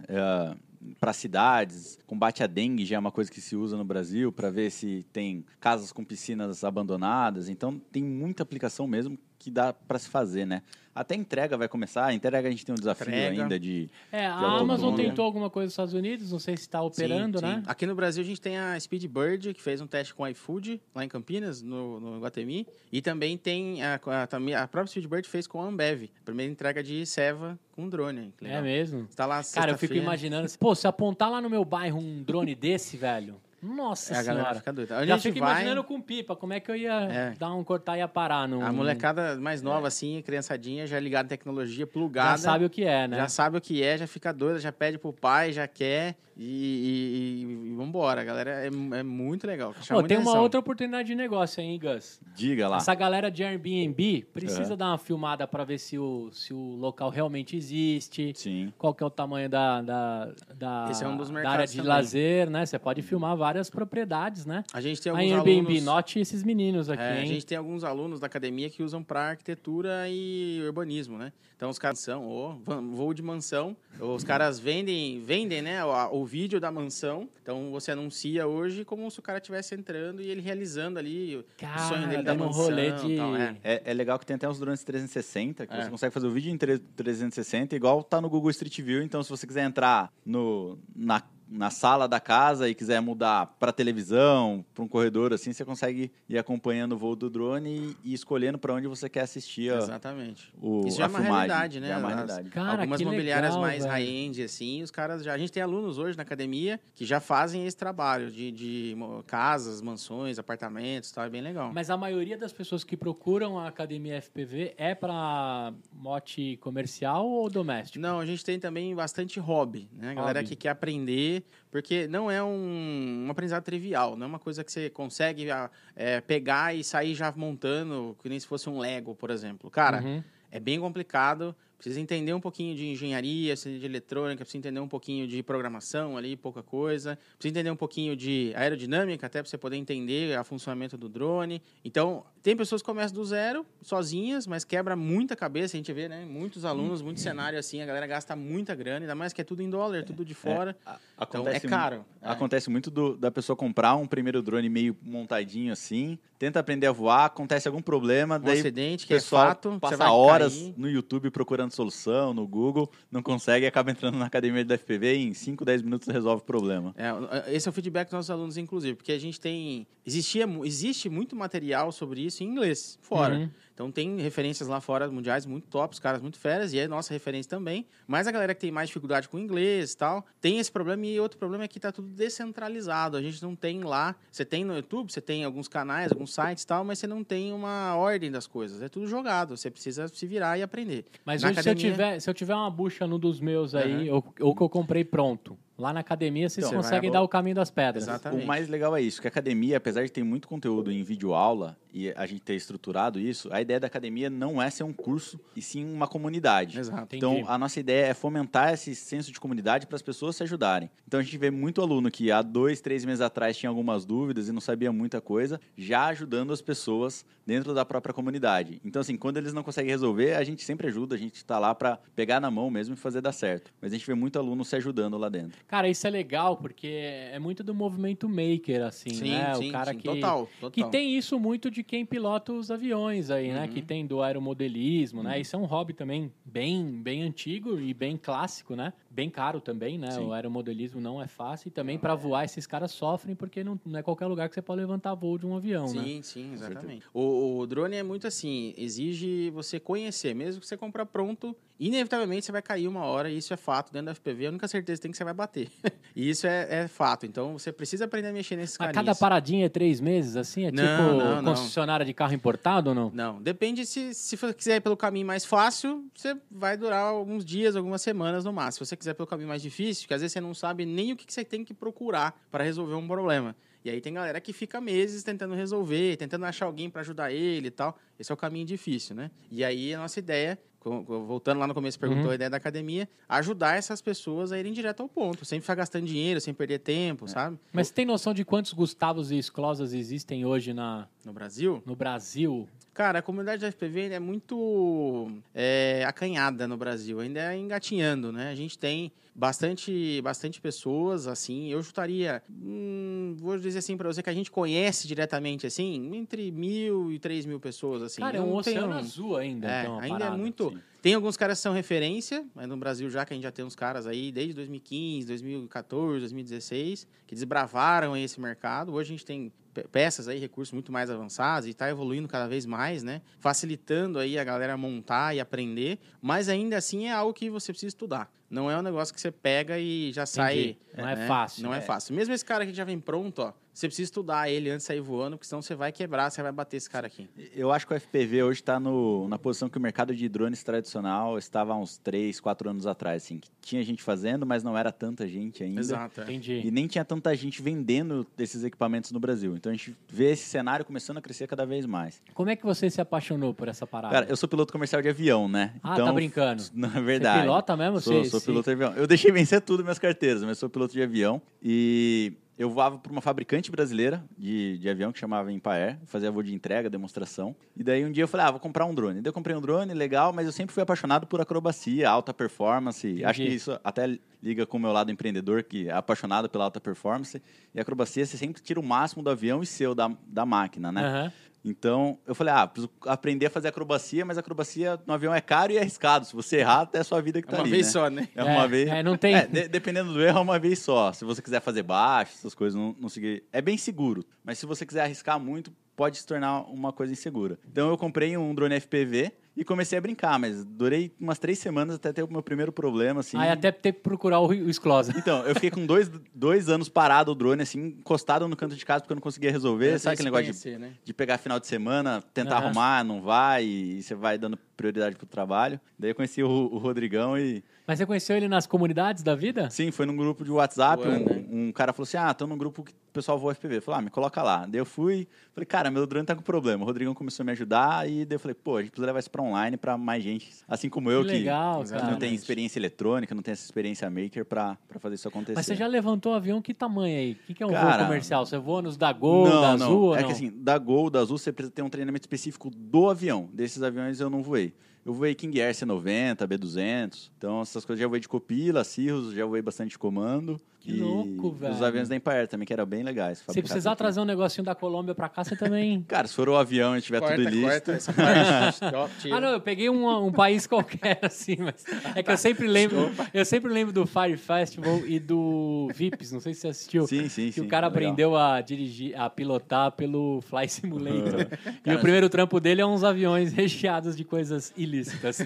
para 0.99 1.13
cidades, 1.13 1.97
combate 2.05 2.43
à 2.43 2.47
dengue 2.47 2.85
já 2.85 2.97
é 2.97 2.99
uma 2.99 3.11
coisa 3.11 3.31
que 3.31 3.39
se 3.39 3.55
usa 3.55 3.77
no 3.77 3.85
Brasil 3.85 4.31
para 4.31 4.49
ver 4.49 4.69
se 4.69 5.05
tem 5.13 5.45
casas 5.59 5.91
com 5.91 6.03
piscinas 6.03 6.63
abandonadas. 6.63 7.47
Então 7.49 7.79
tem 7.91 8.03
muita 8.03 8.43
aplicação 8.43 8.85
mesmo 8.87 9.17
que 9.43 9.51
dá 9.51 9.73
para 9.73 9.99
se 9.99 10.07
fazer, 10.09 10.45
né? 10.45 10.61
Até 10.95 11.15
entrega 11.15 11.57
vai 11.57 11.67
começar. 11.67 12.05
A 12.05 12.13
entrega 12.13 12.47
a 12.47 12.51
gente 12.51 12.63
tem 12.63 12.71
um 12.71 12.77
desafio 12.77 13.07
Entrega. 13.07 13.41
ainda 13.41 13.59
de 13.59 13.89
É, 14.11 14.27
a 14.27 14.33
autonomia. 14.33 14.61
Amazon 14.61 14.95
tentou 14.95 15.25
alguma 15.25 15.49
coisa 15.49 15.65
nos 15.65 15.73
Estados 15.73 15.93
Unidos, 15.95 16.31
não 16.31 16.37
sei 16.37 16.55
se 16.55 16.61
está 16.61 16.83
operando, 16.83 17.39
Sim, 17.39 17.45
né? 17.45 17.55
sim. 17.57 17.63
Aqui 17.65 17.87
no 17.87 17.95
Brasil 17.95 18.21
a 18.21 18.25
gente 18.25 18.39
tem 18.39 18.59
a 18.59 18.79
Speedbird, 18.79 19.55
que 19.55 19.61
fez 19.61 19.81
um 19.81 19.87
teste 19.87 20.13
com 20.13 20.21
o 20.21 20.27
iFood, 20.27 20.79
lá 20.93 21.03
em 21.03 21.07
Campinas, 21.09 21.63
no, 21.63 21.99
no 21.99 22.19
Guatemi. 22.19 22.67
E 22.91 23.01
também 23.01 23.37
tem 23.39 23.81
a, 23.83 23.99
a, 24.05 24.61
a 24.63 24.67
própria 24.67 24.85
Speedbird 24.91 25.27
fez 25.27 25.47
com 25.47 25.59
a 25.63 25.65
Ambev. 25.65 26.03
A 26.21 26.25
primeira 26.25 26.51
entrega 26.51 26.83
de 26.83 27.03
Seva 27.07 27.57
com 27.71 27.89
drone. 27.89 28.31
É 28.39 28.43
legal. 28.43 28.61
mesmo. 28.61 29.07
Tá 29.15 29.25
lá 29.25 29.41
Cara, 29.51 29.71
eu 29.71 29.77
fico 29.79 29.95
imaginando, 29.95 30.47
pô, 30.59 30.75
se 30.75 30.85
apontar 30.87 31.31
lá 31.31 31.41
no 31.41 31.49
meu 31.49 31.65
bairro 31.65 31.97
um 31.99 32.21
drone 32.21 32.53
desse, 32.53 32.97
velho, 32.97 33.41
nossa 33.63 34.13
É, 34.13 34.17
a 34.17 34.23
galera 34.23 34.43
senhora. 34.43 34.59
fica 34.59 34.73
doida. 34.73 34.97
Onde 34.97 35.07
Já 35.07 35.13
a 35.15 35.17
gente 35.17 35.33
fico 35.33 35.45
vai, 35.45 35.53
imaginando 35.53 35.83
com 35.83 36.01
pipa, 36.01 36.35
como 36.35 36.53
é 36.53 36.59
que 36.59 36.69
eu 36.69 36.75
ia 36.75 36.93
É. 37.09 37.33
dar 37.39 37.53
um 37.53 37.63
cortar 37.63 37.95
e 37.95 37.99
ia 37.99 38.07
parar 38.07 38.47
no... 38.47 38.61
a 38.63 38.71
molecada 38.71 39.35
mais 39.37 39.61
nova, 39.61 39.87
assim, 39.87 40.21
criançadinha, 40.21 40.85
já 40.85 40.99
ligada 40.99 41.27
em 41.27 41.29
tecnologia, 41.29 41.87
plugada. 41.87 42.31
já 42.31 42.37
sabe 42.37 42.65
o 42.65 42.69
que 42.69 42.83
é, 42.83 43.07
né? 43.07 43.17
Já 43.17 43.27
sabe 43.27 43.57
o 43.57 43.61
que 43.61 43.81
é, 43.81 43.97
já 43.97 44.07
fica 44.07 44.33
doida, 44.33 44.59
já 44.59 44.71
pede 44.71 44.97
pro 44.97 45.13
pai, 45.13 45.51
já 45.53 45.67
quer. 45.67 46.15
E, 46.35 47.43
e, 47.45 47.69
e 47.71 47.73
vambora. 47.75 48.21
A 48.21 48.23
galera 48.23 48.51
é, 48.65 48.67
é 48.67 49.03
muito 49.03 49.45
legal. 49.45 49.73
chama 49.81 49.85
Pô, 49.87 49.93
muita 50.01 50.07
tem 50.07 50.17
uma 50.17 50.23
atenção. 50.23 50.41
outra 50.41 50.59
oportunidade 50.59 51.07
de 51.07 51.15
negócio 51.15 51.61
aí, 51.61 51.67
hein, 51.69 51.79
Gus? 51.79 52.19
diga 52.35 52.67
lá. 52.67 52.77
Essa 52.77 52.95
galera 52.95 53.29
de 53.29 53.43
Airbnb 53.43 54.25
precisa 54.33 54.69
Aham. 54.69 54.77
dar 54.77 54.87
uma 54.87 54.97
filmada 54.97 55.47
para 55.47 55.63
ver 55.63 55.77
se 55.77 55.97
o, 55.97 56.29
se 56.31 56.53
o 56.53 56.75
local 56.75 57.09
realmente 57.09 57.55
existe, 57.55 58.33
Sim. 58.35 58.73
qual 58.77 58.93
que 58.93 59.03
é 59.03 59.05
o 59.05 59.09
tamanho 59.09 59.47
da, 59.49 59.81
da, 59.81 60.31
da, 60.55 60.91
é 61.01 61.07
um 61.07 61.17
dos 61.17 61.29
da 61.29 61.49
área 61.49 61.67
de 61.67 61.77
também. 61.77 61.89
lazer, 61.89 62.49
né? 62.49 62.65
Você 62.65 62.79
pode 62.79 63.01
filmar 63.01 63.35
várias 63.37 63.69
propriedades, 63.69 64.45
né? 64.45 64.63
A 64.73 64.81
gente 64.81 65.01
tem 65.01 65.11
A 65.11 65.15
alguns 65.15 65.31
Airbnb, 65.33 65.67
alunos... 65.67 65.83
note 65.83 66.19
esses 66.19 66.43
meninos 66.43 66.89
aqui, 66.89 67.01
É, 67.03 67.11
a 67.13 67.19
hein? 67.21 67.27
gente 67.27 67.45
tem 67.45 67.57
alguns 67.57 67.83
alunos 67.83 68.19
da 68.19 68.27
academia 68.27 68.69
que 68.69 68.81
usam 68.81 69.03
para 69.03 69.29
arquitetura 69.29 70.07
e 70.09 70.61
urbanismo, 70.65 71.17
né? 71.17 71.31
Então 71.55 71.69
os 71.69 71.77
caras 71.79 71.99
são, 71.99 72.27
ô, 72.27 72.55
van- 72.55 72.81
voo 72.91 73.13
de 73.13 73.21
mansão, 73.21 73.77
os 73.99 74.23
caras 74.23 74.59
vendem, 74.59 75.21
vendem, 75.21 75.61
né, 75.61 75.83
o, 75.85 76.22
o 76.23 76.25
vídeo 76.25 76.59
da 76.59 76.71
mansão. 76.71 77.27
Então 77.41 77.69
você 77.71 77.91
anuncia 77.91 78.47
hoje 78.47 78.85
como 78.85 79.09
se 79.11 79.19
o 79.19 79.21
cara 79.21 79.37
estivesse 79.39 79.75
entrando 79.75 80.21
e 80.21 80.29
ele 80.29 80.41
realizando 80.41 80.97
ali 80.97 81.35
o 81.37 81.45
Cara, 81.57 81.77
sonho 81.87 82.07
dele 82.07 82.23
da 82.23 82.33
um 82.33 82.37
mansão. 82.37 82.63
rolê 82.63 82.91
de- 82.91 83.17
tal, 83.17 83.35
é. 83.35 83.57
É, 83.63 83.81
é 83.85 83.93
legal 83.93 84.17
que 84.17 84.25
tem 84.25 84.35
até 84.35 84.47
os 84.49 84.57
drones 84.59 84.83
360, 84.83 85.67
que 85.67 85.73
É. 85.73 85.83
você 85.83 85.89
consegue 85.89 86.13
fazer 86.13 86.27
o 86.27 86.31
vídeo 86.31 86.51
em 86.51 86.57
tre- 86.57 86.79
360, 86.79 87.75
igual 87.75 88.01
tá 88.03 88.21
no 88.21 88.29
Google 88.29 88.49
Street 88.51 88.79
View. 88.81 89.03
Então, 89.03 89.21
se 89.21 89.29
você 89.29 89.45
quiser 89.45 89.65
entrar 89.65 90.11
no, 90.25 90.77
na, 90.95 91.21
na 91.53 91.69
sala 91.69 92.07
da 92.07 92.19
casa 92.19 92.67
e 92.67 92.73
quiser 92.73 92.99
mudar 92.99 93.45
para 93.59 93.71
televisão, 93.71 94.65
para 94.73 94.83
um 94.83 94.87
corredor 94.87 95.33
assim, 95.33 95.53
você 95.53 95.63
consegue 95.63 96.11
ir 96.27 96.37
acompanhando 96.37 96.93
o 96.93 96.97
voo 96.97 97.15
do 97.15 97.29
drone 97.29 97.95
e, 98.03 98.11
e 98.11 98.13
escolhendo 98.13 98.57
para 98.57 98.73
onde 98.73 98.87
você 98.87 99.07
quer 99.07 99.21
assistir 99.21 99.71
ó, 99.71 99.77
Exatamente. 99.77 100.51
o, 100.59 100.87
Isso 100.87 100.97
já 100.97 101.03
a 101.03 101.07
é 101.07 101.09
uma 101.09 101.19
filmagem. 101.19 101.47
realidade, 101.47 101.79
né? 101.79 101.87
Já 101.89 101.93
é 101.93 101.97
uma 101.97 102.07
realidade. 102.09 102.49
Cara, 102.49 102.71
Algumas 102.81 102.99
que 102.99 103.05
mobiliárias 103.05 103.51
legal, 103.53 103.61
mais 103.61 103.85
high-end, 103.85 104.41
assim, 104.43 104.81
os 104.81 104.89
caras 104.89 105.23
já. 105.23 105.33
A 105.33 105.37
gente 105.37 105.51
tem 105.51 105.61
alunos 105.61 105.97
hoje 105.97 106.17
na 106.17 106.23
academia 106.23 106.79
que 106.95 107.05
já 107.05 107.19
fazem 107.19 107.65
esse 107.67 107.77
trabalho 107.77 108.31
de, 108.31 108.51
de 108.51 108.95
casas, 109.27 109.81
mansões, 109.81 110.39
apartamentos 110.39 111.11
tal. 111.11 111.23
É 111.23 111.29
bem 111.29 111.41
legal. 111.41 111.71
Mas 111.73 111.89
a 111.89 111.97
maioria 111.97 112.37
das 112.37 112.51
pessoas 112.51 112.83
que 112.83 112.97
procuram 112.97 113.59
a 113.59 113.67
academia 113.67 114.19
FPV 114.21 114.73
é 114.77 114.95
para 114.95 115.71
mote 115.91 116.57
comercial 116.57 117.27
ou 117.27 117.49
doméstico? 117.49 117.99
Não, 117.99 118.19
a 118.19 118.25
gente 118.25 118.43
tem 118.43 118.59
também 118.59 118.95
bastante 118.95 119.39
hobby, 119.39 119.87
né? 119.93 120.11
A 120.11 120.13
galera 120.15 120.39
Hobby. 120.39 120.49
que 120.49 120.55
quer 120.55 120.69
aprender, 120.69 121.42
porque 121.71 122.07
não 122.07 122.29
é 122.29 122.43
um, 122.43 123.25
um 123.25 123.31
aprendizado 123.31 123.63
trivial, 123.63 124.15
não 124.15 124.25
é 124.25 124.27
uma 124.29 124.39
coisa 124.39 124.63
que 124.63 124.71
você 124.71 124.89
consegue 124.89 125.49
ah, 125.51 125.69
é, 125.95 126.21
pegar 126.21 126.75
e 126.75 126.83
sair 126.83 127.15
já 127.15 127.31
montando, 127.35 128.15
que 128.21 128.29
nem 128.29 128.39
se 128.39 128.47
fosse 128.47 128.69
um 128.69 128.79
Lego, 128.79 129.15
por 129.15 129.29
exemplo. 129.29 129.69
Cara, 129.69 130.01
Uhum. 130.01 130.23
é 130.51 130.59
bem 130.59 130.79
complicado, 130.79 131.55
precisa 131.83 131.99
entender 131.99 132.33
um 132.33 132.39
pouquinho 132.39 132.73
de 132.77 132.87
engenharia, 132.87 133.51
precisa 133.53 133.77
de 133.77 133.85
eletrônica, 133.85 134.37
precisa 134.45 134.57
entender 134.59 134.79
um 134.79 134.87
pouquinho 134.87 135.27
de 135.27 135.43
programação 135.43 136.15
ali, 136.15 136.37
pouca 136.37 136.63
coisa, 136.63 137.17
precisa 137.37 137.51
entender 137.59 137.69
um 137.69 137.75
pouquinho 137.75 138.15
de 138.15 138.53
aerodinâmica 138.55 139.27
até 139.27 139.41
para 139.41 139.49
você 139.49 139.57
poder 139.57 139.75
entender 139.75 140.39
o 140.39 140.43
funcionamento 140.45 140.97
do 140.97 141.09
drone. 141.09 141.61
Então, 141.83 142.23
tem 142.41 142.55
pessoas 142.55 142.81
que 142.81 142.85
começam 142.85 143.13
do 143.13 143.25
zero, 143.25 143.65
sozinhas, 143.81 144.47
mas 144.47 144.63
quebra 144.63 144.95
muita 144.95 145.35
cabeça, 145.35 145.75
a 145.75 145.77
gente 145.77 145.91
vê, 145.91 146.07
né? 146.07 146.25
Muitos 146.25 146.63
alunos, 146.63 147.01
muito 147.01 147.19
cenário 147.19 147.59
assim, 147.59 147.81
a 147.81 147.85
galera 147.85 148.07
gasta 148.07 148.33
muita 148.35 148.73
grana, 148.73 149.01
ainda 149.01 149.15
mais 149.15 149.33
que 149.33 149.41
é 149.41 149.43
tudo 149.43 149.61
em 149.61 149.69
dólar, 149.69 150.03
tudo 150.05 150.23
de 150.23 150.33
fora. 150.33 150.75
A- 150.85 150.97
Então, 151.21 151.47
é 151.47 151.59
caro. 151.59 152.05
É. 152.21 152.29
Acontece 152.29 152.69
muito 152.69 152.89
do- 152.89 153.15
da 153.17 153.29
pessoa 153.31 153.55
comprar 153.55 153.95
um 153.95 154.07
primeiro 154.07 154.41
drone 154.41 154.69
meio 154.69 154.95
montadinho 155.01 155.71
assim, 155.73 156.17
tenta 156.39 156.59
aprender 156.59 156.87
a 156.87 156.91
voar, 156.91 157.25
acontece 157.25 157.67
algum 157.67 157.81
problema, 157.81 158.37
Um 158.37 158.39
daí 158.39 158.59
acidente 158.59 159.05
que 159.07 159.13
é 159.13 159.19
fato, 159.21 159.77
passa 159.79 160.11
horas 160.11 160.53
cair. 160.53 160.73
no 160.77 160.89
YouTube 160.89 161.29
procurando 161.29 161.71
solução, 161.75 162.33
no 162.33 162.47
Google, 162.47 162.89
não 163.11 163.21
consegue 163.21 163.65
e 163.65 163.67
acaba 163.67 163.91
entrando 163.91 164.17
na 164.17 164.25
academia 164.25 164.63
da 164.63 164.77
FPV 164.77 165.15
e 165.15 165.23
em 165.23 165.33
5, 165.33 165.65
10 165.65 165.81
minutos 165.81 166.07
resolve 166.07 166.41
o 166.41 166.45
problema. 166.45 166.93
É, 166.97 167.53
esse 167.53 167.67
é 167.67 167.69
o 167.69 167.73
feedback 167.73 168.07
dos 168.07 168.13
nossos 168.13 168.31
alunos, 168.31 168.57
inclusive, 168.57 168.95
porque 168.95 169.11
a 169.11 169.19
gente 169.19 169.39
tem. 169.39 169.87
Existia, 170.05 170.45
existe 170.63 171.09
muito 171.09 171.35
material 171.35 171.91
sobre 171.91 172.21
isso 172.21 172.43
em 172.43 172.47
inglês, 172.47 172.99
fora. 173.01 173.35
Uhum. 173.35 173.49
Então 173.73 173.91
tem 173.91 174.19
referências 174.19 174.69
lá 174.69 174.79
fora 174.79 175.09
mundiais 175.09 175.45
muito 175.45 175.67
top, 175.67 175.93
os 175.93 175.99
caras 175.99 176.21
muito 176.21 176.37
feras, 176.37 176.73
e 176.73 176.79
é 176.79 176.87
nossa 176.87 177.13
referência 177.13 177.49
também. 177.49 177.85
Mas 178.05 178.27
a 178.27 178.31
galera 178.31 178.53
que 178.53 178.61
tem 178.61 178.71
mais 178.71 178.89
dificuldade 178.89 179.27
com 179.27 179.39
inglês 179.39 179.93
e 179.93 179.97
tal, 179.97 180.25
tem 180.39 180.59
esse 180.59 180.71
problema, 180.71 181.05
e 181.05 181.19
outro 181.19 181.37
problema 181.39 181.63
é 181.63 181.67
que 181.67 181.79
tá 181.79 181.91
tudo 181.91 182.07
descentralizado. 182.09 183.17
A 183.17 183.21
gente 183.21 183.41
não 183.41 183.55
tem 183.55 183.81
lá. 183.83 184.15
Você 184.31 184.45
tem 184.45 184.63
no 184.63 184.75
YouTube, 184.75 185.11
você 185.11 185.21
tem 185.21 185.43
alguns 185.43 185.67
canais, 185.67 186.11
alguns 186.11 186.33
sites 186.33 186.63
e 186.63 186.67
tal, 186.67 186.83
mas 186.83 186.99
você 186.99 187.07
não 187.07 187.23
tem 187.23 187.51
uma 187.51 187.95
ordem 187.95 188.29
das 188.29 188.45
coisas. 188.45 188.81
É 188.81 188.89
tudo 188.89 189.07
jogado. 189.07 189.57
Você 189.57 189.71
precisa 189.71 190.07
se 190.07 190.27
virar 190.27 190.57
e 190.57 190.61
aprender. 190.61 191.05
Mas 191.25 191.41
Na 191.41 191.49
hoje, 191.49 191.62
se, 191.63 191.69
eu 191.69 191.73
academia- 191.73 191.91
tiver, 191.93 192.19
se 192.19 192.29
eu 192.29 192.33
tiver 192.33 192.53
uma 192.55 192.69
bucha 192.69 193.07
no 193.07 193.17
dos 193.17 193.39
meus 193.39 193.73
aí, 193.73 194.09
ou, 194.11 194.23
ou 194.41 194.55
que 194.55 194.61
eu 194.61 194.69
comprei 194.69 195.03
pronto, 195.03 195.57
lá 195.77 195.91
na 195.93 195.99
academia 196.01 196.49
vocês 196.49 196.65
Então, 196.65 196.77
conseguem 196.77 197.09
vai- 197.09 197.19
dar 197.19 197.23
o 197.23 197.27
caminho 197.27 197.55
das 197.55 197.71
pedras. 197.71 198.03
Exatamente. 198.03 198.43
O 198.43 198.47
mais 198.47 198.67
legal 198.67 198.95
é 198.95 199.01
isso, 199.01 199.19
que 199.21 199.27
a 199.27 199.29
academia, 199.29 199.77
apesar 199.77 200.03
de 200.03 200.11
ter 200.11 200.23
muito 200.23 200.47
conteúdo 200.47 200.91
em 200.91 201.01
vídeo 201.03 201.33
aula 201.33 201.77
e 201.93 202.11
a 202.11 202.25
gente 202.25 202.41
ter 202.41 202.55
estruturado 202.55 203.19
isso, 203.19 203.49
a 203.51 203.61
ideia 203.61 203.79
da 203.79 203.87
academia 203.87 204.29
não 204.29 204.61
é 204.61 204.69
ser 204.69 204.83
um 204.83 204.93
curso 204.93 205.39
e 205.55 205.61
sim 205.61 205.85
uma 205.85 206.07
comunidade. 206.07 206.79
Exato. 206.79 207.03
Entendi. 207.15 207.17
Então, 207.17 207.43
a 207.51 207.57
nossa 207.57 207.79
ideia 207.79 208.07
é 208.07 208.13
fomentar 208.13 208.73
esse 208.73 208.95
senso 208.95 209.31
de 209.31 209.39
comunidade 209.39 209.85
para 209.87 209.95
as 209.95 210.01
pessoas 210.01 210.35
se 210.35 210.43
ajudarem. 210.43 210.89
Então, 211.07 211.19
a 211.19 211.23
gente 211.23 211.37
vê 211.37 211.51
muito 211.51 211.81
aluno 211.81 212.09
que 212.09 212.31
há 212.31 212.41
dois, 212.41 212.81
três 212.81 213.05
meses 213.05 213.21
atrás 213.21 213.57
tinha 213.57 213.69
algumas 213.69 214.05
dúvidas 214.05 214.47
e 214.47 214.51
não 214.51 214.61
sabia 214.61 214.91
muita 214.91 215.21
coisa, 215.21 215.59
já 215.77 216.05
ajudando 216.07 216.51
as 216.53 216.61
pessoas 216.61 217.25
dentro 217.45 217.73
da 217.73 217.83
própria 217.85 218.13
comunidade. 218.13 218.79
Então, 218.85 219.01
assim, 219.01 219.17
quando 219.17 219.37
eles 219.37 219.53
não 219.53 219.63
conseguem 219.63 219.91
resolver, 219.91 220.33
a 220.35 220.43
gente 220.43 220.63
sempre 220.63 220.87
ajuda, 220.87 221.15
a 221.15 221.17
gente 221.17 221.35
está 221.35 221.59
lá 221.59 221.75
para 221.75 221.99
pegar 222.15 222.39
na 222.39 222.49
mão 222.49 222.69
mesmo 222.69 222.93
e 222.93 222.97
fazer 222.97 223.21
dar 223.21 223.33
certo. 223.33 223.71
Mas 223.81 223.91
a 223.91 223.97
gente 223.97 224.07
vê 224.07 224.13
muito 224.15 224.39
aluno 224.39 224.63
se 224.63 224.75
ajudando 224.75 225.17
lá 225.17 225.29
dentro. 225.29 225.57
Cara, 225.67 225.89
isso 225.89 226.05
é 226.05 226.09
legal, 226.09 226.57
porque 226.57 226.87
é 226.87 227.39
muito 227.39 227.63
do 227.63 227.73
movimento 227.73 228.29
maker, 228.29 228.83
assim, 228.83 229.09
Sim, 229.09 229.31
né? 229.31 229.55
sim, 229.55 229.69
o 229.69 229.71
cara 229.71 229.91
sim, 229.91 229.97
que, 229.97 230.07
total, 230.07 230.49
total. 230.59 230.71
que 230.71 230.83
tem 230.91 231.17
isso 231.17 231.39
muito 231.39 231.71
de 231.71 231.83
quem 231.83 232.05
pilota 232.05 232.53
os 232.53 232.69
aviões 232.69 233.31
aí, 233.31 233.51
né? 233.51 233.63
Uhum. 233.63 233.67
Que 233.69 233.81
tem 233.81 234.05
do 234.05 234.21
aeromodelismo, 234.21 235.23
né? 235.23 235.39
Isso 235.39 235.55
é 235.55 235.59
um 235.59 235.65
hobby 235.65 235.93
também 235.93 236.31
bem, 236.45 237.01
bem 237.01 237.23
antigo 237.23 237.79
e 237.79 237.93
bem 237.93 238.17
clássico, 238.17 238.75
né? 238.75 238.93
Bem 239.13 239.29
caro 239.29 239.61
também, 239.61 239.97
né? 239.97 240.11
Sim. 240.11 240.25
O 240.25 240.33
aeromodelismo 240.33 240.99
não 240.99 241.21
é 241.21 241.27
fácil. 241.27 241.67
E 241.67 241.71
também 241.71 241.99
para 241.99 242.15
voar, 242.15 242.43
esses 242.45 242.65
caras 242.65 242.91
sofrem 242.91 243.35
porque 243.35 243.63
não, 243.63 243.79
não 243.85 243.99
é 243.99 244.03
qualquer 244.03 244.25
lugar 244.25 244.49
que 244.49 244.55
você 244.55 244.61
pode 244.61 244.81
levantar 244.81 245.13
voo 245.13 245.37
de 245.37 245.45
um 245.45 245.55
avião, 245.55 245.85
né? 245.93 246.03
Sim, 246.03 246.21
sim, 246.23 246.53
exatamente. 246.53 247.05
O, 247.13 247.59
o 247.59 247.67
drone 247.67 247.95
é 247.95 248.03
muito 248.03 248.25
assim, 248.25 248.73
exige 248.75 249.49
você 249.51 249.79
conhecer. 249.79 250.33
Mesmo 250.33 250.59
que 250.61 250.67
você 250.67 250.75
comprar 250.75 251.05
pronto, 251.05 251.55
inevitavelmente 251.79 252.45
você 252.45 252.51
vai 252.51 252.61
cair 252.61 252.87
uma 252.87 253.03
hora, 253.05 253.29
e 253.29 253.37
isso 253.37 253.53
é 253.53 253.57
fato. 253.57 253.91
Dentro 253.91 254.07
da 254.07 254.15
FPV, 254.15 254.47
a 254.47 254.49
única 254.49 254.67
certeza 254.67 254.97
que 254.99 255.03
tem 255.03 255.09
é 255.09 255.11
que 255.11 255.17
você 255.17 255.23
vai 255.23 255.33
bater. 255.33 255.69
e 256.15 256.29
isso 256.29 256.47
é, 256.47 256.83
é 256.83 256.87
fato. 256.87 257.25
Então, 257.25 257.53
você 257.57 257.71
precisa 257.71 258.05
aprender 258.05 258.29
a 258.29 258.33
mexer 258.33 258.55
nesses 258.55 258.75
A 258.75 258.85
carinhas. 258.85 258.95
cada 258.95 259.15
paradinha 259.15 259.65
é 259.65 259.69
três 259.69 259.99
meses, 259.99 260.35
assim? 260.35 260.65
É 260.65 260.71
Não, 260.71 260.83
tipo 260.83 261.23
não, 261.23 261.41
não. 261.41 261.53
concessionária 261.53 262.05
de 262.05 262.13
carro 262.13 262.33
importado 262.33 262.89
ou 262.89 262.95
não? 262.95 263.11
Não, 263.13 263.41
depende 263.41 263.85
se, 263.85 264.13
se 264.13 264.35
você 264.35 264.53
quiser 264.53 264.77
ir 264.77 264.81
pelo 264.81 264.97
caminho 264.97 265.27
mais 265.27 265.45
fácil, 265.45 266.05
você 266.15 266.35
vai 266.49 266.75
durar 266.77 267.03
alguns 267.05 267.45
dias, 267.45 267.75
algumas 267.75 268.01
semanas 268.01 268.43
no 268.45 268.53
máximo. 268.53 268.85
Se 268.85 268.89
você 268.89 268.95
quiser 269.03 269.13
pelo 269.13 269.27
caminho 269.27 269.49
mais 269.49 269.61
difícil, 269.61 270.07
que 270.07 270.13
às 270.13 270.21
vezes 270.21 270.33
você 270.33 270.41
não 270.41 270.53
sabe 270.53 270.85
nem 270.85 271.11
o 271.11 271.15
que 271.15 271.25
que 271.25 271.33
você 271.33 271.43
tem 271.43 271.63
que 271.63 271.73
procurar 271.73 272.41
para 272.49 272.63
resolver 272.63 272.95
um 272.95 273.07
problema. 273.07 273.55
E 273.83 273.89
aí 273.89 273.99
tem 273.99 274.13
galera 274.13 274.39
que 274.39 274.53
fica 274.53 274.79
meses 274.79 275.23
tentando 275.23 275.53
resolver, 275.53 276.15
tentando 276.15 276.45
achar 276.45 276.65
alguém 276.65 276.89
para 276.89 277.01
ajudar 277.01 277.33
ele 277.33 277.67
e 277.67 277.71
tal. 277.71 277.97
Esse 278.17 278.31
é 278.31 278.33
o 278.33 278.37
caminho 278.37 278.65
difícil, 278.65 279.13
né? 279.13 279.29
E 279.51 279.63
aí 279.63 279.93
a 279.93 279.97
nossa 279.97 280.19
ideia, 280.19 280.57
voltando 280.83 281.59
lá 281.59 281.67
no 281.67 281.73
começo, 281.73 281.99
perguntou 281.99 282.25
Uhum. 282.25 282.31
a 282.31 282.35
ideia 282.35 282.49
da 282.49 282.57
academia, 282.57 283.07
ajudar 283.29 283.77
essas 283.77 284.01
pessoas 284.01 284.51
a 284.51 284.59
irem 284.59 284.73
direto 284.73 285.01
ao 285.01 285.09
ponto, 285.09 285.45
sem 285.45 285.59
ficar 285.61 285.75
gastando 285.75 286.05
dinheiro, 286.05 286.39
sem 286.41 286.53
perder 286.53 286.79
tempo, 286.79 287.27
sabe? 287.27 287.57
Mas 287.71 287.87
você 287.87 287.93
tem 287.93 288.05
noção 288.05 288.33
de 288.33 288.43
quantos 288.45 288.73
Gustavos 288.73 289.31
e 289.31 289.37
Esclosas 289.37 289.93
existem 289.93 290.45
hoje 290.45 290.73
na, 290.73 291.07
No 291.25 291.33
Brasil, 291.33 291.81
no 291.85 291.95
Brasil? 291.95 292.67
Cara, 292.93 293.19
a 293.19 293.21
comunidade 293.23 293.61
da 293.61 293.67
FPV 293.71 294.11
é 294.11 294.19
muito 294.19 295.27
é, 295.53 296.03
acanhada 296.05 296.67
no 296.67 296.77
Brasil, 296.77 297.19
ainda 297.19 297.39
é 297.53 297.57
engatinhando, 297.57 298.31
né? 298.31 298.49
A 298.51 298.55
gente 298.55 298.77
tem 298.77 299.11
bastante, 299.35 300.21
bastante 300.21 300.61
pessoas, 300.61 301.27
assim, 301.27 301.69
eu 301.71 301.81
chutaria, 301.81 302.41
hum, 302.49 303.35
vou 303.37 303.57
dizer 303.57 303.79
assim 303.79 303.97
pra 303.97 304.07
você, 304.11 304.21
que 304.21 304.29
a 304.29 304.33
gente 304.33 304.51
conhece 304.51 305.07
diretamente, 305.07 305.65
assim, 305.65 306.09
entre 306.15 306.51
mil 306.51 307.11
e 307.11 307.19
três 307.19 307.45
mil 307.45 307.59
pessoas, 307.59 308.01
assim. 308.03 308.21
Cara, 308.21 308.37
é 308.37 308.41
um 308.41 308.55
oceano 308.55 308.87
tenho- 308.87 308.99
azul 308.99 309.35
ainda, 309.35 309.67
É, 309.67 309.81
então. 309.81 309.99
ainda 309.99 310.15
é 310.15 310.19
parada. 310.19 310.37
muito... 310.37 310.69
sim. 310.69 310.79
Tem 311.01 311.13
alguns 311.15 311.35
caras 311.35 311.57
que 311.57 311.63
são 311.63 311.73
referência, 311.73 312.45
mas 312.55 312.65
no 312.65 312.77
Brasil 312.77 313.09
já 313.09 313.25
que 313.25 313.33
a 313.33 313.35
gente 313.35 313.43
já 313.43 313.51
tem 313.51 313.65
uns 313.65 313.75
caras 313.75 314.07
aí 314.07 314.31
desde 314.31 314.53
2015, 314.53 315.27
2014, 315.27 316.19
2016, 316.21 317.05
que 317.27 317.35
desbravaram 317.35 318.15
esse 318.15 318.39
mercado. 318.39 318.93
Hoje 318.93 319.09
a 319.09 319.11
gente 319.17 319.25
tem 319.25 319.51
peças 319.91 320.27
aí, 320.27 320.39
recursos 320.39 320.71
muito 320.73 320.91
mais 320.91 321.09
avançados 321.09 321.67
e 321.67 321.71
está 321.71 321.89
evoluindo 321.89 322.27
cada 322.27 322.47
vez 322.47 322.65
mais, 322.65 323.03
né? 323.03 323.21
Facilitando 323.39 324.19
aí 324.19 324.37
a 324.37 324.43
galera 324.43 324.77
montar 324.77 325.35
e 325.35 325.39
aprender, 325.39 325.99
mas 326.21 326.49
ainda 326.49 326.77
assim 326.77 327.07
é 327.07 327.11
algo 327.11 327.33
que 327.33 327.49
você 327.49 327.71
precisa 327.71 327.89
estudar. 327.89 328.31
Não 328.49 328.69
é 328.69 328.77
um 328.77 328.83
negócio 328.83 329.13
que 329.13 329.19
você 329.19 329.31
pega 329.31 329.79
e 329.79 330.11
já 330.13 330.25
sai. 330.25 330.59
Entendi. 330.59 330.77
Não 330.95 331.09
é 331.09 331.15
né? 331.15 331.27
fácil. 331.27 331.63
Não 331.63 331.73
é 331.73 331.81
fácil. 331.81 332.15
Mesmo 332.15 332.33
esse 332.33 332.45
cara 332.45 332.65
que 332.65 332.73
já 332.73 332.83
vem 332.83 332.99
pronto, 332.99 333.41
ó, 333.41 333.53
você 333.73 333.87
precisa 333.87 334.05
estudar 334.05 334.49
ele 334.49 334.69
antes 334.69 334.83
de 334.83 334.87
sair 334.87 335.01
voando, 335.01 335.37
porque 335.37 335.47
senão 335.47 335.61
você 335.61 335.73
vai 335.75 335.91
quebrar, 335.91 336.29
você 336.29 336.41
vai 336.41 336.51
bater 336.51 336.77
esse 336.77 336.89
cara 336.89 337.07
aqui. 337.07 337.27
Eu 337.55 337.71
acho 337.71 337.87
que 337.87 337.93
o 337.93 337.99
FPV 337.99 338.43
hoje 338.43 338.59
está 338.61 338.79
na 338.79 339.37
posição 339.39 339.67
que 339.69 339.77
o 339.77 339.81
mercado 339.81 340.15
de 340.15 340.29
drones 340.29 340.63
tradicional 340.63 341.37
estava 341.37 341.73
há 341.73 341.77
uns 341.77 341.97
3, 341.97 342.39
4 342.39 342.69
anos 342.69 342.85
atrás. 342.87 343.23
Assim, 343.23 343.39
que 343.39 343.49
tinha 343.61 343.83
gente 343.83 344.03
fazendo, 344.03 344.45
mas 344.45 344.63
não 344.63 344.77
era 344.77 344.91
tanta 344.91 345.27
gente 345.27 345.63
ainda. 345.63 345.79
Exato. 345.79 346.21
é. 346.21 346.23
Entendi. 346.23 346.61
E 346.65 346.71
nem 346.71 346.87
tinha 346.87 347.03
tanta 347.03 347.35
gente 347.35 347.61
vendendo 347.61 348.25
esses 348.37 348.63
equipamentos 348.63 349.11
no 349.11 349.19
Brasil. 349.19 349.55
Então 349.55 349.71
a 349.71 349.75
gente 349.75 349.95
vê 350.07 350.31
esse 350.31 350.43
cenário 350.45 350.85
começando 350.85 351.17
a 351.17 351.21
crescer 351.21 351.47
cada 351.47 351.65
vez 351.65 351.85
mais. 351.85 352.21
Como 352.33 352.49
é 352.49 352.55
que 352.55 352.63
você 352.65 352.89
se 352.89 353.01
apaixonou 353.01 353.53
por 353.53 353.67
essa 353.67 353.87
parada? 353.87 354.13
Cara, 354.13 354.25
eu 354.29 354.35
sou 354.37 354.47
piloto 354.47 354.71
comercial 354.71 355.01
de 355.01 355.09
avião, 355.09 355.47
né? 355.47 355.73
Ah, 355.81 355.93
então, 355.93 356.05
tá 356.07 356.13
brincando. 356.13 356.63
Na 356.73 356.89
Você 356.89 357.01
verdade. 357.01 357.41
pilota 357.41 357.75
mesmo? 357.77 357.99
Sou, 358.01 358.23
Você- 358.23 358.29
sou 358.29 358.39
você- 358.39 358.45
piloto 358.45 358.69
de 358.69 358.73
avião. 358.73 358.93
Eu 358.93 359.07
deixei 359.07 359.31
vencer 359.31 359.61
tudo 359.61 359.83
minhas 359.83 359.99
carteiras, 359.99 360.43
mas 360.43 360.57
sou 360.57 360.69
piloto 360.69 360.93
de 360.93 361.01
avião. 361.01 361.41
E 361.61 362.33
eu 362.57 362.69
voava 362.69 362.97
para 362.97 363.11
uma 363.11 363.21
fabricante 363.21 363.71
brasileira 363.71 364.23
de, 364.37 364.77
de 364.77 364.89
avião 364.89 365.11
que 365.11 365.19
chamava 365.19 365.51
Empaer, 365.51 365.97
fazia 366.05 366.31
voo 366.31 366.43
de 366.43 366.53
entrega, 366.53 366.89
demonstração. 366.89 367.55
E 367.75 367.83
daí 367.83 368.05
um 368.05 368.11
dia 368.11 368.23
eu 368.23 368.27
falei, 368.27 368.45
ah, 368.45 368.51
vou 368.51 368.59
comprar 368.59 368.85
um 368.85 368.93
drone. 368.93 369.21
Daí 369.21 369.29
eu 369.29 369.33
comprei 369.33 369.55
um 369.55 369.61
drone, 369.61 369.93
legal, 369.93 370.31
mas 370.31 370.45
eu 370.45 370.51
sempre 370.51 370.73
fui 370.73 370.83
apaixonado 370.83 371.25
por 371.25 371.41
acrobacia, 371.41 372.09
alta 372.09 372.33
performance. 372.33 373.23
Acho 373.23 373.37
que 373.37 373.43
Entendi. 373.43 373.55
isso 373.55 373.79
até 373.83 374.19
liga 374.41 374.65
com 374.65 374.77
o 374.77 374.79
meu 374.79 374.91
lado 374.91 375.11
empreendedor, 375.11 375.63
que 375.63 375.89
é 375.89 375.93
apaixonado 375.93 376.47
pela 376.49 376.65
alta 376.65 376.79
performance. 376.79 377.41
E 377.73 377.79
acrobacia, 377.79 378.25
você 378.25 378.37
sempre 378.37 378.61
tira 378.61 378.79
o 378.79 378.83
máximo 378.83 379.23
do 379.23 379.29
avião 379.29 379.63
e 379.63 379.65
seu, 379.65 379.95
da, 379.95 380.11
da 380.27 380.45
máquina, 380.45 380.91
né? 380.91 381.01
Aham. 381.01 381.33
Então, 381.65 382.17
eu 382.27 382.35
falei, 382.35 382.53
ah, 382.53 382.67
preciso 382.67 382.91
aprender 383.05 383.45
a 383.45 383.49
fazer 383.49 383.69
acrobacia, 383.69 384.25
mas 384.25 384.37
acrobacia 384.37 384.99
no 385.07 385.13
avião 385.13 385.33
é 385.33 385.39
caro 385.39 385.71
e 385.71 385.77
é 385.77 385.81
arriscado. 385.81 386.25
Se 386.25 386.33
você 386.35 386.57
errar, 386.57 386.81
até 386.81 386.97
é 386.97 387.01
a 387.01 387.03
sua 387.05 387.21
vida 387.21 387.41
que 387.41 387.47
É 387.47 387.51
tá 387.51 387.57
uma 387.57 387.63
ali, 387.63 387.71
vez 387.71 387.85
né? 387.85 387.91
só, 387.91 388.09
né? 388.09 388.27
É 388.35 388.43
uma 388.43 388.65
É, 388.65 388.67
vez. 388.67 388.89
é, 388.89 389.01
não 389.03 389.15
tem- 389.17 389.35
É, 389.35 389.47
de- 389.47 389.67
dependendo 389.69 390.11
do 390.13 390.21
erro, 390.21 390.39
é 390.39 390.41
uma 390.41 390.59
vez 390.59 390.79
só. 390.79 391.13
Se 391.13 391.23
você 391.23 391.41
quiser 391.41 391.61
fazer 391.61 391.83
baixo, 391.83 392.33
essas 392.37 392.53
coisas, 392.53 392.77
não, 392.79 392.93
não 392.99 393.07
seguir. 393.07 393.43
É 393.51 393.61
bem 393.61 393.77
seguro. 393.77 394.25
Mas 394.43 394.57
se 394.59 394.65
você 394.65 394.85
quiser 394.85 395.03
arriscar 395.03 395.39
muito, 395.39 395.71
pode 395.95 396.17
se 396.17 396.25
tornar 396.27 396.61
uma 396.63 396.91
coisa 396.91 397.13
insegura. 397.13 397.57
Então 397.65 397.89
eu 397.89 397.97
comprei 397.97 398.35
um 398.35 398.53
drone 398.53 398.75
FPV 398.75 399.31
e 399.55 399.63
comecei 399.63 399.97
a 399.97 400.01
brincar, 400.01 400.39
mas 400.39 400.65
durei 400.65 401.13
umas 401.19 401.37
três 401.37 401.59
semanas 401.59 401.95
até 401.95 402.11
ter 402.11 402.23
o 402.23 402.31
meu 402.31 402.41
primeiro 402.41 402.71
problema, 402.71 403.19
assim. 403.19 403.37
Aí 403.37 403.49
até 403.49 403.71
ter 403.71 403.93
que 403.93 403.99
procurar 403.99 404.39
o, 404.39 404.47
o 404.47 404.69
Esclosa. 404.69 405.13
Então, 405.15 405.45
eu 405.45 405.53
fiquei 405.53 405.69
com 405.69 405.85
dois, 405.85 406.09
dois 406.33 406.69
anos 406.69 406.89
parado 406.89 407.31
o 407.31 407.35
drone, 407.35 407.61
assim, 407.61 407.79
encostado 407.79 408.47
no 408.47 408.55
canto 408.55 408.75
de 408.75 408.85
casa, 408.85 409.01
porque 409.01 409.13
eu 409.13 409.15
não 409.15 409.21
conseguia 409.21 409.51
resolver. 409.51 409.99
Sabe 409.99 410.15
aquele 410.15 410.31
negócio 410.31 410.71
de 410.71 410.77
né? 410.77 410.93
de 411.03 411.13
pegar 411.13 411.37
final 411.37 411.59
de 411.59 411.67
semana, 411.67 412.21
tentar 412.33 412.57
Aham. 412.57 412.65
arrumar, 412.65 413.03
não 413.03 413.21
vai, 413.21 413.63
e 413.63 414.01
você 414.01 414.15
vai 414.15 414.37
dando 414.37 414.57
prioridade 414.75 415.15
pro 415.15 415.27
trabalho. 415.27 415.79
Daí 415.97 416.11
eu 416.11 416.15
conheci 416.15 416.41
o, 416.41 416.49
o 416.49 416.77
Rodrigão 416.77 417.37
e. 417.37 417.63
Mas 417.85 417.99
você 417.99 418.05
conheceu 418.05 418.37
ele 418.37 418.47
nas 418.47 418.65
comunidades 418.65 419.23
da 419.23 419.35
vida? 419.35 419.69
Sim, 419.69 419.91
foi 419.91 420.05
num 420.05 420.15
grupo 420.15 420.43
de 420.43 420.51
WhatsApp. 420.51 421.03
Voando, 421.03 421.29
né? 421.33 421.45
Um, 421.51 421.67
um 421.67 421.71
cara 421.71 421.91
falou 421.91 422.03
assim: 422.03 422.17
Ah, 422.17 422.33
tô 422.33 422.47
num 422.47 422.57
grupo 422.57 422.83
que 422.83 422.91
o 422.91 423.13
pessoal 423.13 423.37
voa 423.37 423.53
FPV. 423.53 423.81
Falei, 423.81 423.99
ah, 423.99 424.01
me 424.03 424.09
coloca 424.09 424.41
lá. 424.41 424.65
Daí 424.65 424.79
eu 424.79 424.85
fui, 424.85 425.27
falei, 425.53 425.65
cara, 425.65 425.91
meu 425.91 426.07
drone 426.07 426.25
tá 426.25 426.33
com 426.35 426.41
problema. 426.41 426.81
O 426.83 426.85
Rodrigão 426.85 427.13
começou 427.13 427.43
a 427.43 427.45
me 427.45 427.51
ajudar 427.51 428.09
e 428.09 428.25
daí 428.25 428.35
eu 428.35 428.39
falei, 428.39 428.55
pô, 428.55 428.77
a 428.77 428.81
gente 428.81 428.89
precisa 428.91 429.05
levar 429.05 429.19
isso 429.19 429.29
pra 429.29 429.43
online 429.43 429.77
pra 429.77 429.97
mais 429.97 430.23
gente, 430.23 430.49
assim 430.67 430.89
como 430.89 431.11
eu, 431.11 431.23
que 431.23 431.31
legal, 431.31 431.83
que 431.83 431.91
cara. 431.91 432.09
não 432.09 432.17
tem 432.17 432.33
experiência 432.33 432.79
eletrônica, 432.79 433.35
não 433.35 433.43
tem 433.43 433.51
essa 433.51 433.63
experiência 433.63 434.09
maker 434.09 434.45
pra, 434.45 434.77
pra 434.87 434.99
fazer 434.99 435.15
isso 435.15 435.27
acontecer. 435.27 435.53
Mas 435.55 435.65
você 435.65 435.75
já 435.75 435.85
levantou 435.85 436.33
avião 436.33 436.61
que 436.61 436.73
tamanho 436.73 437.17
aí? 437.17 437.31
O 437.33 437.35
que, 437.47 437.53
que 437.53 437.61
é 437.61 437.67
um 437.67 437.71
Cara, 437.71 437.97
voo 437.97 438.07
comercial? 438.07 438.45
Você 438.45 438.57
voa 438.57 438.81
nos 438.81 438.97
da 438.97 439.11
Gol, 439.13 439.47
não, 439.47 439.61
da 439.61 439.77
não. 439.77 439.85
Azul? 439.85 440.01
ou 440.01 440.15
É 440.15 440.21
não? 440.21 440.27
que 440.27 440.33
assim, 440.33 440.51
da 440.55 440.77
Gol, 440.77 441.09
da 441.09 441.19
Azul, 441.19 441.37
você 441.37 441.51
precisa 441.51 441.71
ter 441.73 441.81
um 441.83 441.89
treinamento 441.89 442.23
específico 442.23 442.71
do 442.73 443.09
avião. 443.09 443.49
Desses 443.53 443.83
aviões 443.83 444.19
eu 444.19 444.29
não 444.29 444.41
voei. 444.41 444.73
Eu 445.05 445.13
voei 445.13 445.35
King 445.35 445.61
Air 445.61 445.73
C90, 445.73 446.47
B200. 446.47 447.29
Então, 447.37 447.61
essas 447.61 447.83
coisas 447.83 448.01
já 448.01 448.07
voei 448.07 448.21
de 448.21 448.29
Copila, 448.29 448.83
Cirrus, 448.83 449.33
já 449.33 449.45
voei 449.45 449.61
bastante 449.61 449.91
de 449.91 449.99
comando. 449.99 450.59
Que 450.83 450.91
louco, 450.91 451.53
Os 451.53 451.59
velho. 451.59 451.85
aviões 451.85 452.09
da 452.09 452.15
Embraer 452.17 452.45
também, 452.45 452.65
que 452.67 452.73
eram 452.73 452.85
bem 452.85 453.03
legais. 453.03 453.41
Se 453.47 453.61
precisar 453.61 453.95
trazer 453.95 454.19
um 454.19 454.25
negocinho 454.25 454.65
da 454.65 454.75
Colômbia 454.75 455.15
pra 455.15 455.29
cá, 455.29 455.41
você 455.41 455.55
também. 455.55 456.03
Cara, 456.09 456.27
se 456.27 456.33
for 456.33 456.49
o 456.49 456.57
avião 456.57 456.97
e 456.97 457.01
tiver 457.01 457.21
Corta, 457.21 457.37
tudo 457.37 457.49
listo... 457.49 457.69
corta 457.69 457.91
essa 457.93 458.11
parte. 458.11 458.83
Ó, 458.93 459.07
tira. 459.17 459.37
Ah, 459.37 459.39
não, 459.39 459.49
eu 459.51 459.61
peguei 459.61 459.89
um, 459.89 460.25
um 460.25 460.31
país 460.31 460.67
qualquer, 460.67 461.19
assim, 461.23 461.55
mas 461.57 461.85
é 462.13 462.21
que 462.21 462.29
eu 462.29 462.37
sempre 462.37 462.67
lembro. 462.67 463.09
Eu 463.33 463.45
sempre 463.45 463.71
lembro 463.71 463.93
do 463.93 464.05
Fire 464.05 464.35
Festival 464.35 464.99
e 465.07 465.19
do 465.19 465.87
Vips, 465.95 466.33
não 466.33 466.41
sei 466.41 466.53
se 466.53 466.59
você 466.59 466.67
assistiu. 466.67 467.07
Sim, 467.07 467.29
sim, 467.29 467.45
que 467.45 467.53
sim. 467.53 467.61
o 467.61 467.67
cara 467.69 467.87
legal. 467.87 468.03
aprendeu 468.03 468.35
a 468.35 468.59
dirigir, 468.59 469.17
a 469.17 469.29
pilotar 469.29 469.93
pelo 469.93 470.41
Fly 470.41 470.67
Simulator. 470.67 471.47
e 471.65 471.79
Cara, 471.81 471.97
o 471.97 472.01
primeiro 472.01 472.27
trampo 472.27 472.59
dele 472.59 472.81
é 472.81 472.85
uns 472.85 473.05
aviões 473.05 473.53
recheados 473.55 474.17
de 474.17 474.25
coisas 474.25 474.73
ilícitas. 474.75 475.37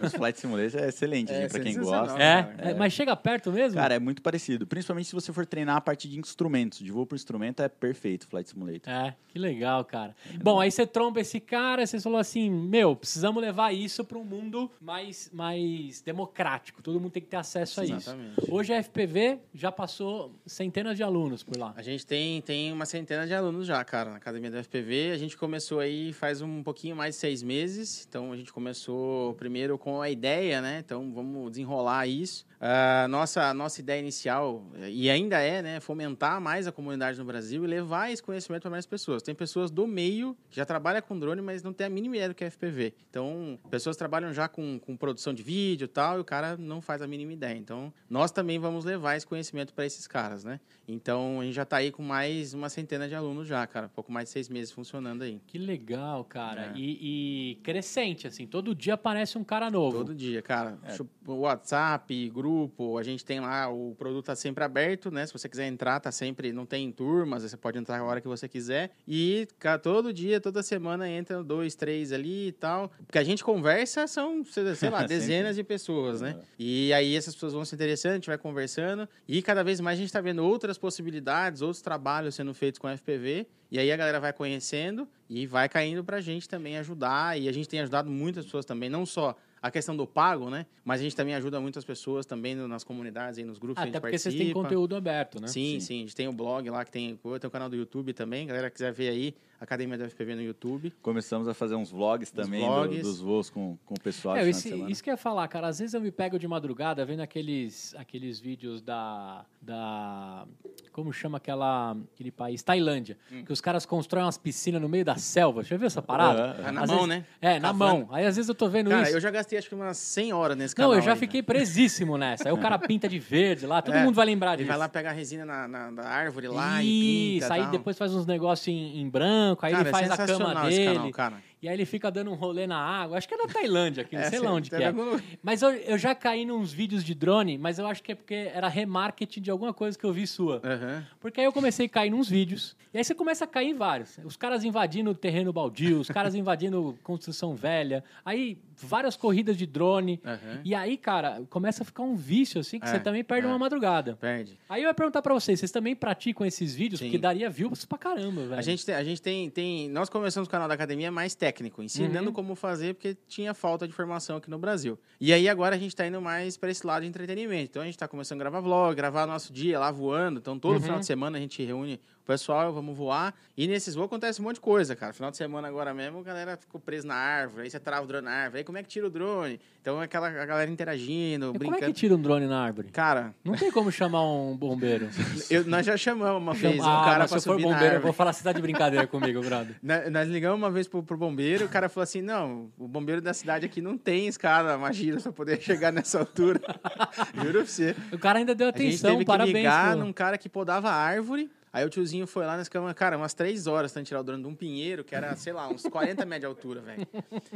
Os 0.00 0.12
Flight 0.14 0.38
Simulator 0.38 0.80
é 0.80 0.88
excelente, 0.90 1.32
É 1.32 1.44
assim, 1.44 1.48
pra 1.48 1.60
quem 1.60 1.76
gosta. 1.76 2.22
é, 2.22 2.54
é, 2.70 2.74
mas 2.74 2.92
chega 2.92 3.16
perto 3.16 3.50
mesmo? 3.50 3.80
Cara, 3.80 3.94
é 3.94 3.98
muito 3.98 4.22
parecido. 4.22 4.43
Principalmente 4.68 5.08
se 5.08 5.14
você 5.14 5.32
for 5.32 5.46
treinar 5.46 5.76
a 5.76 5.80
parte 5.80 6.08
de 6.08 6.18
instrumentos. 6.18 6.78
De 6.78 6.90
voo 6.90 7.06
por 7.06 7.14
instrumento 7.14 7.62
é 7.62 7.68
perfeito 7.68 8.24
o 8.24 8.26
Flight 8.26 8.50
Simulator. 8.50 8.92
É, 8.92 9.14
que 9.28 9.38
legal, 9.38 9.84
cara. 9.84 10.14
Bom, 10.42 10.60
aí 10.60 10.70
você 10.70 10.86
tromba 10.86 11.20
esse 11.20 11.40
cara, 11.40 11.86
você 11.86 12.00
falou 12.00 12.18
assim, 12.18 12.50
meu, 12.50 12.96
precisamos 12.96 13.42
levar 13.42 13.72
isso 13.72 14.04
para 14.04 14.18
um 14.18 14.24
mundo 14.24 14.70
mais, 14.80 15.30
mais 15.32 16.00
democrático. 16.00 16.82
Todo 16.82 17.00
mundo 17.00 17.12
tem 17.12 17.22
que 17.22 17.28
ter 17.28 17.36
acesso 17.36 17.80
a 17.80 17.84
isso. 17.84 17.94
Exatamente. 17.94 18.50
Hoje 18.50 18.72
a 18.72 18.82
FPV 18.82 19.38
já 19.54 19.70
passou 19.72 20.32
centenas 20.46 20.96
de 20.96 21.02
alunos 21.02 21.42
por 21.42 21.56
lá. 21.56 21.72
A 21.76 21.82
gente 21.82 22.06
tem, 22.06 22.40
tem 22.42 22.72
uma 22.72 22.86
centena 22.86 23.26
de 23.26 23.34
alunos 23.34 23.66
já, 23.66 23.82
cara, 23.84 24.10
na 24.10 24.16
academia 24.16 24.50
da 24.50 24.62
FPV. 24.62 25.12
A 25.12 25.18
gente 25.18 25.36
começou 25.36 25.80
aí 25.80 26.12
faz 26.12 26.40
um 26.40 26.62
pouquinho 26.62 26.96
mais 26.96 27.14
de 27.14 27.20
seis 27.20 27.42
meses. 27.42 28.06
Então 28.08 28.32
a 28.32 28.36
gente 28.36 28.52
começou 28.52 29.34
primeiro 29.34 29.78
com 29.78 30.00
a 30.00 30.10
ideia, 30.10 30.60
né? 30.60 30.82
Então 30.84 31.12
vamos 31.12 31.50
desenrolar 31.50 32.06
isso. 32.06 32.46
A 32.66 33.06
nossa, 33.08 33.52
nossa 33.52 33.78
ideia 33.78 34.00
inicial, 34.00 34.64
e 34.88 35.10
ainda 35.10 35.38
é, 35.38 35.60
né? 35.60 35.80
Fomentar 35.80 36.40
mais 36.40 36.66
a 36.66 36.72
comunidade 36.72 37.18
no 37.18 37.24
Brasil 37.26 37.62
e 37.62 37.66
levar 37.66 38.10
esse 38.10 38.22
conhecimento 38.22 38.62
para 38.62 38.70
mais 38.70 38.86
pessoas. 38.86 39.22
Tem 39.22 39.34
pessoas 39.34 39.70
do 39.70 39.86
meio 39.86 40.34
que 40.48 40.56
já 40.56 40.64
trabalham 40.64 41.02
com 41.02 41.18
drone, 41.18 41.42
mas 41.42 41.62
não 41.62 41.74
tem 41.74 41.86
a 41.86 41.90
mínima 41.90 42.16
ideia 42.16 42.30
do 42.30 42.34
que 42.34 42.42
é 42.42 42.48
FPV. 42.48 42.94
Então, 43.10 43.58
pessoas 43.68 43.98
trabalham 43.98 44.32
já 44.32 44.48
com, 44.48 44.78
com 44.78 44.96
produção 44.96 45.34
de 45.34 45.42
vídeo 45.42 45.84
e 45.84 45.88
tal, 45.88 46.16
e 46.16 46.20
o 46.22 46.24
cara 46.24 46.56
não 46.56 46.80
faz 46.80 47.02
a 47.02 47.06
mínima 47.06 47.34
ideia. 47.34 47.54
Então, 47.54 47.92
nós 48.08 48.30
também 48.30 48.58
vamos 48.58 48.86
levar 48.86 49.14
esse 49.14 49.26
conhecimento 49.26 49.74
para 49.74 49.84
esses 49.84 50.06
caras, 50.06 50.42
né? 50.42 50.58
Então, 50.88 51.42
a 51.42 51.44
gente 51.44 51.54
já 51.54 51.64
está 51.64 51.76
aí 51.76 51.90
com 51.90 52.02
mais 52.02 52.54
uma 52.54 52.70
centena 52.70 53.06
de 53.06 53.14
alunos 53.14 53.46
já, 53.46 53.66
cara. 53.66 53.90
Pouco 53.90 54.10
mais 54.10 54.28
de 54.28 54.32
seis 54.32 54.48
meses 54.48 54.72
funcionando 54.72 55.20
aí. 55.20 55.38
Que 55.46 55.58
legal, 55.58 56.24
cara. 56.24 56.72
É. 56.74 56.78
E, 56.78 57.50
e 57.52 57.54
crescente, 57.56 58.26
assim, 58.26 58.46
todo 58.46 58.74
dia 58.74 58.94
aparece 58.94 59.36
um 59.36 59.44
cara 59.44 59.70
novo. 59.70 59.98
Todo 59.98 60.14
dia, 60.14 60.40
cara. 60.40 60.78
WhatsApp, 61.26 62.30
grupo, 62.30 62.53
grupo, 62.58 62.98
a 62.98 63.02
gente 63.02 63.24
tem 63.24 63.40
lá, 63.40 63.68
o 63.68 63.94
produto 63.98 64.26
tá 64.26 64.36
sempre 64.36 64.62
aberto, 64.64 65.10
né? 65.10 65.26
Se 65.26 65.32
você 65.32 65.48
quiser 65.48 65.66
entrar, 65.66 65.98
tá 66.00 66.12
sempre, 66.12 66.52
não 66.52 66.64
tem 66.64 66.90
turmas, 66.92 67.42
você 67.42 67.56
pode 67.56 67.78
entrar 67.78 67.98
a 67.98 68.04
hora 68.04 68.20
que 68.20 68.28
você 68.28 68.48
quiser. 68.48 68.90
E 69.06 69.46
ca- 69.58 69.78
todo 69.78 70.12
dia, 70.12 70.40
toda 70.40 70.62
semana 70.62 71.08
entra 71.08 71.42
dois, 71.42 71.74
três 71.74 72.12
ali 72.12 72.48
e 72.48 72.52
tal. 72.52 72.90
Porque 73.06 73.18
a 73.18 73.24
gente 73.24 73.42
conversa, 73.42 74.06
são, 74.06 74.44
sei 74.44 74.90
lá, 74.90 75.02
dezenas 75.06 75.56
de 75.56 75.64
pessoas, 75.64 76.20
né? 76.20 76.38
E 76.58 76.92
aí 76.92 77.16
essas 77.16 77.34
pessoas 77.34 77.52
vão 77.52 77.64
se 77.64 77.74
interessando, 77.74 78.12
a 78.12 78.16
gente 78.16 78.26
vai 78.28 78.38
conversando. 78.38 79.08
E 79.28 79.42
cada 79.42 79.62
vez 79.64 79.80
mais 79.80 79.98
a 79.98 80.02
gente 80.02 80.12
tá 80.12 80.20
vendo 80.20 80.44
outras 80.44 80.78
possibilidades, 80.78 81.60
outros 81.62 81.82
trabalhos 81.82 82.34
sendo 82.34 82.54
feitos 82.54 82.78
com 82.78 82.88
FPV. 82.88 83.46
E 83.70 83.78
aí 83.78 83.90
a 83.90 83.96
galera 83.96 84.20
vai 84.20 84.32
conhecendo 84.32 85.08
e 85.28 85.46
vai 85.46 85.68
caindo 85.68 86.04
pra 86.04 86.20
gente 86.20 86.48
também 86.48 86.78
ajudar. 86.78 87.38
E 87.40 87.48
a 87.48 87.52
gente 87.52 87.68
tem 87.68 87.80
ajudado 87.80 88.08
muitas 88.10 88.44
pessoas 88.44 88.64
também, 88.64 88.88
não 88.88 89.04
só 89.04 89.34
a 89.64 89.70
questão 89.70 89.96
do 89.96 90.06
pago, 90.06 90.50
né? 90.50 90.66
Mas 90.84 91.00
a 91.00 91.04
gente 91.04 91.16
também 91.16 91.34
ajuda 91.34 91.58
muitas 91.58 91.86
pessoas 91.86 92.26
também 92.26 92.54
no- 92.54 92.68
nas 92.68 92.84
comunidades 92.84 93.38
e 93.38 93.44
nos 93.44 93.58
grupos 93.58 93.76
que 93.76 93.80
a 93.80 93.82
Até 93.84 93.92
gente 93.92 94.00
porque 94.02 94.18
vocês 94.18 94.34
têm 94.34 94.52
conteúdo 94.52 94.94
aberto, 94.94 95.40
né? 95.40 95.48
Sim, 95.48 95.80
sim, 95.80 95.94
A 95.94 96.00
gente 96.00 96.14
tem 96.14 96.28
o 96.28 96.32
blog 96.34 96.68
lá, 96.68 96.84
que 96.84 96.90
tem, 96.92 97.16
tem 97.40 97.48
o 97.48 97.50
canal 97.50 97.70
do 97.70 97.74
YouTube 97.74 98.12
também. 98.12 98.46
Galera 98.46 98.68
quiser 98.70 98.92
ver 98.92 99.08
aí, 99.08 99.34
Academia 99.60 99.96
do 99.96 100.04
FPV 100.08 100.34
no 100.34 100.42
YouTube. 100.42 100.92
Começamos 101.00 101.48
a 101.48 101.54
fazer 101.54 101.74
uns 101.74 101.90
vlogs 101.90 102.30
também 102.30 102.60
do- 102.60 102.66
vlogs. 102.66 103.02
dos 103.02 103.20
voos 103.20 103.48
com, 103.50 103.78
com 103.86 103.94
o 103.94 104.00
pessoal. 104.00 104.36
É, 104.36 104.44
de 104.44 104.50
isso, 104.50 104.62
final 104.62 104.72
de 104.72 104.76
semana. 104.78 104.92
isso 104.92 105.02
que 105.04 105.10
eu 105.10 105.12
ia 105.14 105.16
falar, 105.18 105.48
cara. 105.48 105.68
Às 105.68 105.78
vezes 105.78 105.94
eu 105.94 106.00
me 106.00 106.10
pego 106.10 106.38
de 106.38 106.46
madrugada 106.46 107.04
vendo 107.04 107.20
aqueles, 107.20 107.94
aqueles 107.96 108.38
vídeos 108.38 108.82
da, 108.82 109.44
da. 109.62 110.46
Como 110.92 111.12
chama 111.12 111.38
aquela, 111.38 111.96
aquele 112.14 112.30
país? 112.30 112.62
Tailândia. 112.62 113.16
Hum. 113.32 113.44
Que 113.44 113.52
os 113.52 113.60
caras 113.60 113.86
constroem 113.86 114.24
umas 114.24 114.36
piscinas 114.38 114.80
no 114.80 114.88
meio 114.88 115.04
da 115.04 115.16
selva. 115.16 115.62
Já 115.62 115.76
viu 115.76 115.86
essa 115.86 116.02
parada? 116.02 116.56
É, 116.62 116.68
Ah, 116.68 116.72
na 116.72 116.82
Às 116.82 116.90
mão, 116.90 117.06
vezes- 117.06 117.08
né? 117.08 117.26
É, 117.40 117.58
na 117.60 117.68
Cavando. 117.68 118.06
mão. 118.06 118.08
Aí 118.14 118.26
às 118.26 118.36
vezes 118.36 118.48
eu 118.48 118.54
tô 118.54 118.68
vendo 118.68 118.90
Cara, 118.90 119.02
isso. 119.02 119.16
eu 119.16 119.20
já 119.20 119.30
gastei 119.30 119.58
acho 119.58 119.68
que 119.68 119.74
umas 119.74 119.96
100 119.96 120.32
horas 120.32 120.56
nesse 120.56 120.74
canal. 120.74 120.90
Não, 120.90 120.98
eu 120.98 121.02
já 121.02 121.12
aí, 121.12 121.18
fiquei 121.18 121.42
presíssimo 121.42 122.18
nessa. 122.18 122.48
Aí 122.48 122.52
o 122.52 122.58
cara 122.58 122.78
pinta 122.78 123.08
de 123.08 123.18
verde 123.18 123.66
lá, 123.66 123.80
todo 123.80 123.94
É, 123.94 124.04
mundo 124.04 124.14
vai 124.14 124.26
lembrar 124.26 124.52
Ele 124.54 124.58
disso. 124.58 124.68
vai 124.68 124.78
lá 124.78 124.88
pegar 124.88 125.10
a 125.10 125.12
resina 125.12 125.44
na, 125.44 125.66
na, 125.68 125.90
na 125.90 126.02
árvore 126.02 126.48
lá 126.48 126.82
e 126.82 127.36
Isso, 127.38 127.46
pinta. 127.46 127.54
aí 127.54 127.62
tal. 127.62 127.70
depois 127.70 127.96
faz 127.96 128.14
uns 128.14 128.26
negócios 128.26 128.68
em, 128.68 129.00
em 129.00 129.08
branco, 129.08 129.43
aí 129.66 129.72
Cara, 129.72 129.82
ele 129.82 129.88
é 129.88 129.92
faz 129.92 130.10
a 130.10 130.26
cama 130.26 130.54
dele. 130.68 131.12
canal. 131.12 131.38
E 131.64 131.68
aí 131.68 131.74
ele 131.74 131.86
fica 131.86 132.10
dando 132.10 132.30
um 132.30 132.34
rolê 132.34 132.66
na 132.66 132.76
água. 132.76 133.16
Acho 133.16 133.26
que 133.26 133.34
é 133.34 133.38
na 133.38 133.46
Tailândia 133.46 134.02
aqui, 134.02 134.16
não 134.16 134.24
sei 134.24 134.38
lá 134.38 134.52
onde 134.52 134.68
que 134.68 134.76
é. 134.76 134.86
algum- 134.88 135.18
Mas 135.42 135.62
eu, 135.62 135.70
eu 135.70 135.96
já 135.96 136.14
caí 136.14 136.44
nos 136.44 136.72
vídeos 136.72 137.02
de 137.02 137.14
drone, 137.14 137.56
mas 137.56 137.78
eu 137.78 137.86
acho 137.86 138.02
que 138.02 138.12
é 138.12 138.14
porque 138.14 138.34
era 138.52 138.68
remarketing 138.68 139.40
de 139.40 139.50
alguma 139.50 139.72
coisa 139.72 139.98
que 139.98 140.04
eu 140.04 140.12
vi 140.12 140.26
sua. 140.26 140.60
Aham. 140.62 141.06
Porque 141.18 141.40
aí 141.40 141.46
eu 141.46 141.52
comecei 141.52 141.86
a 141.86 141.88
cair 141.88 142.10
nos 142.10 142.28
vídeos. 142.28 142.76
E 142.92 142.98
aí 142.98 143.02
você 143.04 143.14
começa 143.14 143.44
a 143.44 143.48
cair 143.48 143.70
em 143.70 143.74
vários. 143.74 144.18
Os 144.24 144.36
caras 144.36 144.62
invadindo 144.62 145.10
o 145.10 145.14
terreno 145.14 145.52
baldio, 145.54 145.98
os 146.00 146.08
caras 146.08 146.34
invadindo 146.34 146.96
construção 147.02 147.54
velha. 147.54 148.04
Aí 148.24 148.58
várias 148.76 149.16
corridas 149.16 149.56
de 149.56 149.64
drone. 149.66 150.20
Aham. 150.24 150.60
E 150.64 150.74
aí, 150.74 150.96
cara, 150.98 151.42
começa 151.48 151.82
a 151.82 151.86
ficar 151.86 152.02
um 152.02 152.14
vício, 152.14 152.60
assim, 152.60 152.78
que 152.78 152.86
É, 152.86 152.90
você 152.90 153.00
também 153.00 153.24
perde 153.24 153.46
é. 153.46 153.50
uma 153.50 153.58
madrugada. 153.58 154.16
Perde. 154.20 154.58
Aí 154.68 154.82
eu 154.82 154.88
ia 154.88 154.94
perguntar 154.94 155.22
pra 155.22 155.32
vocês, 155.32 155.58
vocês 155.58 155.70
também 155.72 155.96
praticam 155.96 156.46
esses 156.46 156.74
vídeos? 156.74 156.98
Sim. 157.00 157.06
Porque 157.06 157.18
daria 157.18 157.48
views 157.48 157.84
pra 157.86 157.96
caramba, 157.96 158.42
velho. 158.42 158.58
A 158.58 158.62
gente, 158.62 158.84
tem, 158.84 158.94
a 158.94 159.02
gente 159.04 159.22
tem, 159.22 159.48
tem. 159.48 159.88
Nós 159.88 160.08
começamos 160.10 160.46
o 160.46 160.50
canal 160.50 160.68
da 160.68 160.74
academia 160.74 161.10
mais 161.10 161.34
técnico, 161.34 161.53
ensinando 161.82 162.28
Uhum. 162.28 162.32
como 162.34 162.54
fazer, 162.54 162.94
porque 162.94 163.16
tinha 163.28 163.54
falta 163.54 163.86
de 163.86 163.92
formação 163.92 164.36
aqui 164.36 164.50
no 164.50 164.58
Brasil. 164.58 164.98
E 165.20 165.32
aí 165.32 165.48
agora 165.48 165.76
a 165.76 165.78
gente 165.78 165.94
tá 165.94 166.06
indo 166.06 166.20
mais 166.20 166.56
para 166.56 166.70
esse 166.70 166.86
lado 166.86 167.02
de 167.02 167.08
entretenimento. 167.08 167.64
Então 167.70 167.82
a 167.82 167.84
gente 167.84 167.98
tá 167.98 168.08
começando 168.08 168.40
a 168.40 168.44
gravar 168.44 168.60
vlog, 168.60 168.94
gravar 168.96 169.26
nosso 169.26 169.52
dia 169.52 169.78
lá 169.78 169.90
voando. 169.90 170.38
Então 170.40 170.58
todo 170.58 170.74
Uhum. 170.74 170.80
final 170.80 170.98
de 170.98 171.06
semana 171.06 171.38
a 171.38 171.40
gente 171.40 171.62
reúne 171.64 172.00
o 172.22 172.26
pessoal, 172.26 172.72
vamos 172.72 172.96
voar. 172.96 173.34
E 173.56 173.66
nesses 173.68 173.94
voos 173.94 174.06
acontece 174.06 174.40
um 174.40 174.44
monte 174.44 174.54
de 174.54 174.60
coisa, 174.62 174.96
cara. 174.96 175.12
Final 175.12 175.30
de 175.30 175.36
semana 175.36 175.68
agora 175.68 175.92
mesmo, 175.92 176.20
a 176.20 176.22
galera 176.22 176.56
ficou 176.56 176.80
presa 176.80 177.06
na 177.06 177.14
árvore, 177.14 177.64
aí 177.64 177.70
você 177.70 177.78
trava 177.78 178.02
o 178.04 178.06
drone 178.08 178.24
na 178.24 178.30
árvore. 178.32 178.58
Aí 178.58 178.64
como 178.64 178.78
é 178.78 178.82
que 178.82 178.88
tira 178.88 179.06
o 179.06 179.10
drone? 179.10 179.60
Então 179.82 180.00
é 180.00 180.06
aquela 180.06 180.28
a 180.28 180.46
galera 180.46 180.70
interagindo, 180.70 181.46
E 181.46 181.48
como 181.48 181.58
brincando. 181.58 181.84
é 181.84 181.86
que 181.88 181.92
tira 181.92 182.14
um 182.14 182.20
drone 182.20 182.46
na 182.46 182.58
árvore? 182.64 182.88
Cara, 182.88 183.34
Não 183.44 183.54
tem 183.54 183.70
como 183.70 183.92
chamar 183.92 184.22
um 184.22 184.56
bombeiro. 184.56 185.08
eu- 185.50 185.64
nós 185.66 185.84
já 185.84 185.96
chamamos 185.98 186.40
uma 186.40 186.54
vez 186.54 186.80
um 186.80 186.88
ah, 186.88 187.04
cara 187.04 187.28
se 187.28 187.34
eu 187.34 187.40
for 187.42 187.50
subir 187.52 187.62
na 187.62 187.68
bombeiro, 187.68 187.84
eu 187.84 187.88
árvore. 187.96 188.02
vou 188.04 188.12
falar, 188.14 188.32
você 188.32 188.42
tá 188.42 188.52
de 188.52 188.62
brincadeira 188.62 189.06
comigo, 189.06 189.42
brother. 189.42 189.76
Na- 189.82 190.08
Nós 190.08 190.26
ligamos 190.28 190.56
uma 190.56 190.70
vez 190.70 190.88
pro, 190.88 191.02
pro 191.02 191.18
bombeiro, 191.18 191.43
o 191.64 191.68
cara 191.68 191.88
falou 191.88 192.02
assim: 192.04 192.22
não, 192.22 192.70
o 192.78 192.86
bombeiro 192.88 193.20
da 193.20 193.32
cidade 193.34 193.66
aqui 193.66 193.80
não 193.80 193.96
tem 193.98 194.26
escada, 194.26 194.76
magia 194.78 195.16
pra 195.20 195.32
poder 195.32 195.60
chegar 195.60 195.92
nessa 195.92 196.18
altura. 196.20 196.60
Juro 197.34 197.52
pra 197.52 197.66
você. 197.66 197.94
O 198.12 198.18
cara 198.18 198.38
ainda 198.38 198.54
deu 198.54 198.68
A 198.68 198.70
gente 198.70 198.86
atenção, 198.86 199.10
teve 199.10 199.20
que 199.24 199.26
parabéns. 199.26 199.56
ligar 199.56 199.92
pro- 199.96 200.04
num 200.04 200.12
cara 200.12 200.38
que 200.38 200.48
podava 200.48 200.90
árvore. 200.90 201.50
Aí 201.74 201.84
o 201.84 201.90
tiozinho 201.90 202.24
foi 202.24 202.46
lá, 202.46 202.56
nós 202.56 202.68
ficamos, 202.68 202.92
cara, 202.92 203.16
umas 203.16 203.34
três 203.34 203.66
horas 203.66 203.90
tentando 203.90 204.06
tirar 204.06 204.20
o 204.20 204.22
drone 204.22 204.40
de 204.42 204.48
um 204.48 204.54
pinheiro, 204.54 205.02
que 205.02 205.12
era, 205.12 205.34
sei 205.34 205.52
lá, 205.52 205.66
uns 205.68 205.82
40 205.82 206.24
metros 206.24 206.40
de 206.40 206.46
altura, 206.46 206.80
velho. 206.80 207.04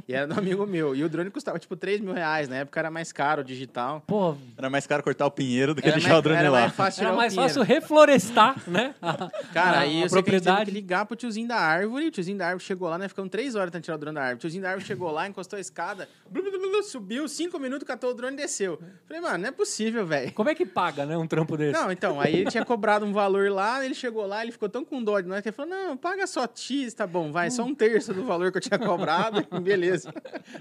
E 0.09 0.13
era 0.13 0.27
do 0.27 0.37
amigo 0.37 0.67
meu. 0.67 0.93
E 0.93 1.05
o 1.05 1.09
drone 1.09 1.31
custava, 1.31 1.57
tipo, 1.57 1.77
3 1.77 2.01
mil 2.01 2.13
reais. 2.13 2.49
Na 2.49 2.57
época 2.57 2.81
era 2.81 2.91
mais 2.91 3.13
caro, 3.13 3.45
digital. 3.45 4.03
Pô, 4.07 4.35
Era 4.57 4.69
mais 4.69 4.89
caro 4.89 5.05
cortar 5.05 5.25
o 5.25 5.31
pinheiro 5.31 5.73
do 5.73 5.81
que 5.81 5.89
deixar 5.89 6.09
mais, 6.09 6.19
o 6.19 6.23
drone 6.23 6.39
era 6.41 6.51
lá. 6.51 6.61
mais 6.63 6.73
fácil 6.75 7.05
era 7.05 7.13
o 7.13 7.17
mais 7.17 7.33
fácil 7.35 7.63
reflorestar, 7.63 8.61
né? 8.69 8.95
A- 9.01 9.31
Cara, 9.53 9.79
a- 9.79 9.81
aí 9.83 10.03
a 10.03 10.07
eu 10.07 10.11
propriedade. 10.11 10.65
que 10.67 10.71
ligar 10.73 11.07
pro 11.07 11.17
tiozinho 11.17 11.47
da 11.47 11.57
árvore. 11.57 12.07
O 12.07 12.11
tiozinho 12.11 12.37
da 12.39 12.47
árvore 12.49 12.65
chegou 12.65 12.89
lá, 12.89 12.99
nós 12.99 13.09
ficamos 13.09 13.31
três 13.31 13.55
horas 13.55 13.71
tentando 13.71 13.85
tirar 13.85 13.97
o 13.97 13.99
drone 13.99 14.15
da 14.17 14.21
árvore. 14.23 14.37
O 14.37 14.41
tiozinho 14.41 14.63
da 14.63 14.71
árvore 14.71 14.85
chegou 14.87 15.11
lá, 15.11 15.29
encostou 15.29 15.57
a 15.57 15.61
escada, 15.61 16.09
blu, 16.29 16.43
blu, 16.43 16.51
blu, 16.59 16.71
blu, 16.71 16.83
subiu, 16.83 17.29
cinco 17.29 17.59
minutos, 17.59 17.87
catou 17.87 18.11
o 18.11 18.15
drone 18.15 18.35
e 18.35 18.37
desceu. 18.37 18.81
Falei, 19.07 19.23
mano, 19.23 19.39
não 19.39 19.49
é 19.49 19.53
possível, 19.53 20.05
velho. 20.07 20.33
Como 20.33 20.49
é 20.49 20.55
que 20.55 20.67
paga, 20.67 21.07
né, 21.07 21.17
um 21.17 21.27
trampo 21.27 21.57
desse? 21.57 21.73
Não, 21.81 21.93
então, 21.93 22.21
aí 22.21 22.35
ele 22.35 22.51
tinha 22.51 22.65
cobrado 22.65 23.05
um 23.07 23.13
valor 23.13 23.51
lá, 23.51 23.85
ele 23.85 23.95
chegou 23.95 24.08
lá, 24.27 24.43
ele 24.43 24.53
ficou 24.53 24.69
tão 24.69 24.85
com 24.85 25.03
dó 25.03 25.21
de 25.21 25.29
nós 25.29 25.41
que 25.43 25.49
ele 25.49 25.57
falou: 25.57 25.71
não, 25.71 25.97
paga 25.97 26.27
só 26.27 26.47
X, 26.55 26.95
tá 26.95 27.07
bom, 27.07 27.31
vai, 27.33 27.51
só 27.51 27.65
um 27.65 27.75
terço 27.75 28.13
do 28.15 28.25
valor 28.25 28.51
que 28.53 28.59
eu 28.59 28.63
tinha 28.63 28.79
cobrado, 28.79 29.47
e 29.53 29.61
beleza. 29.61 30.13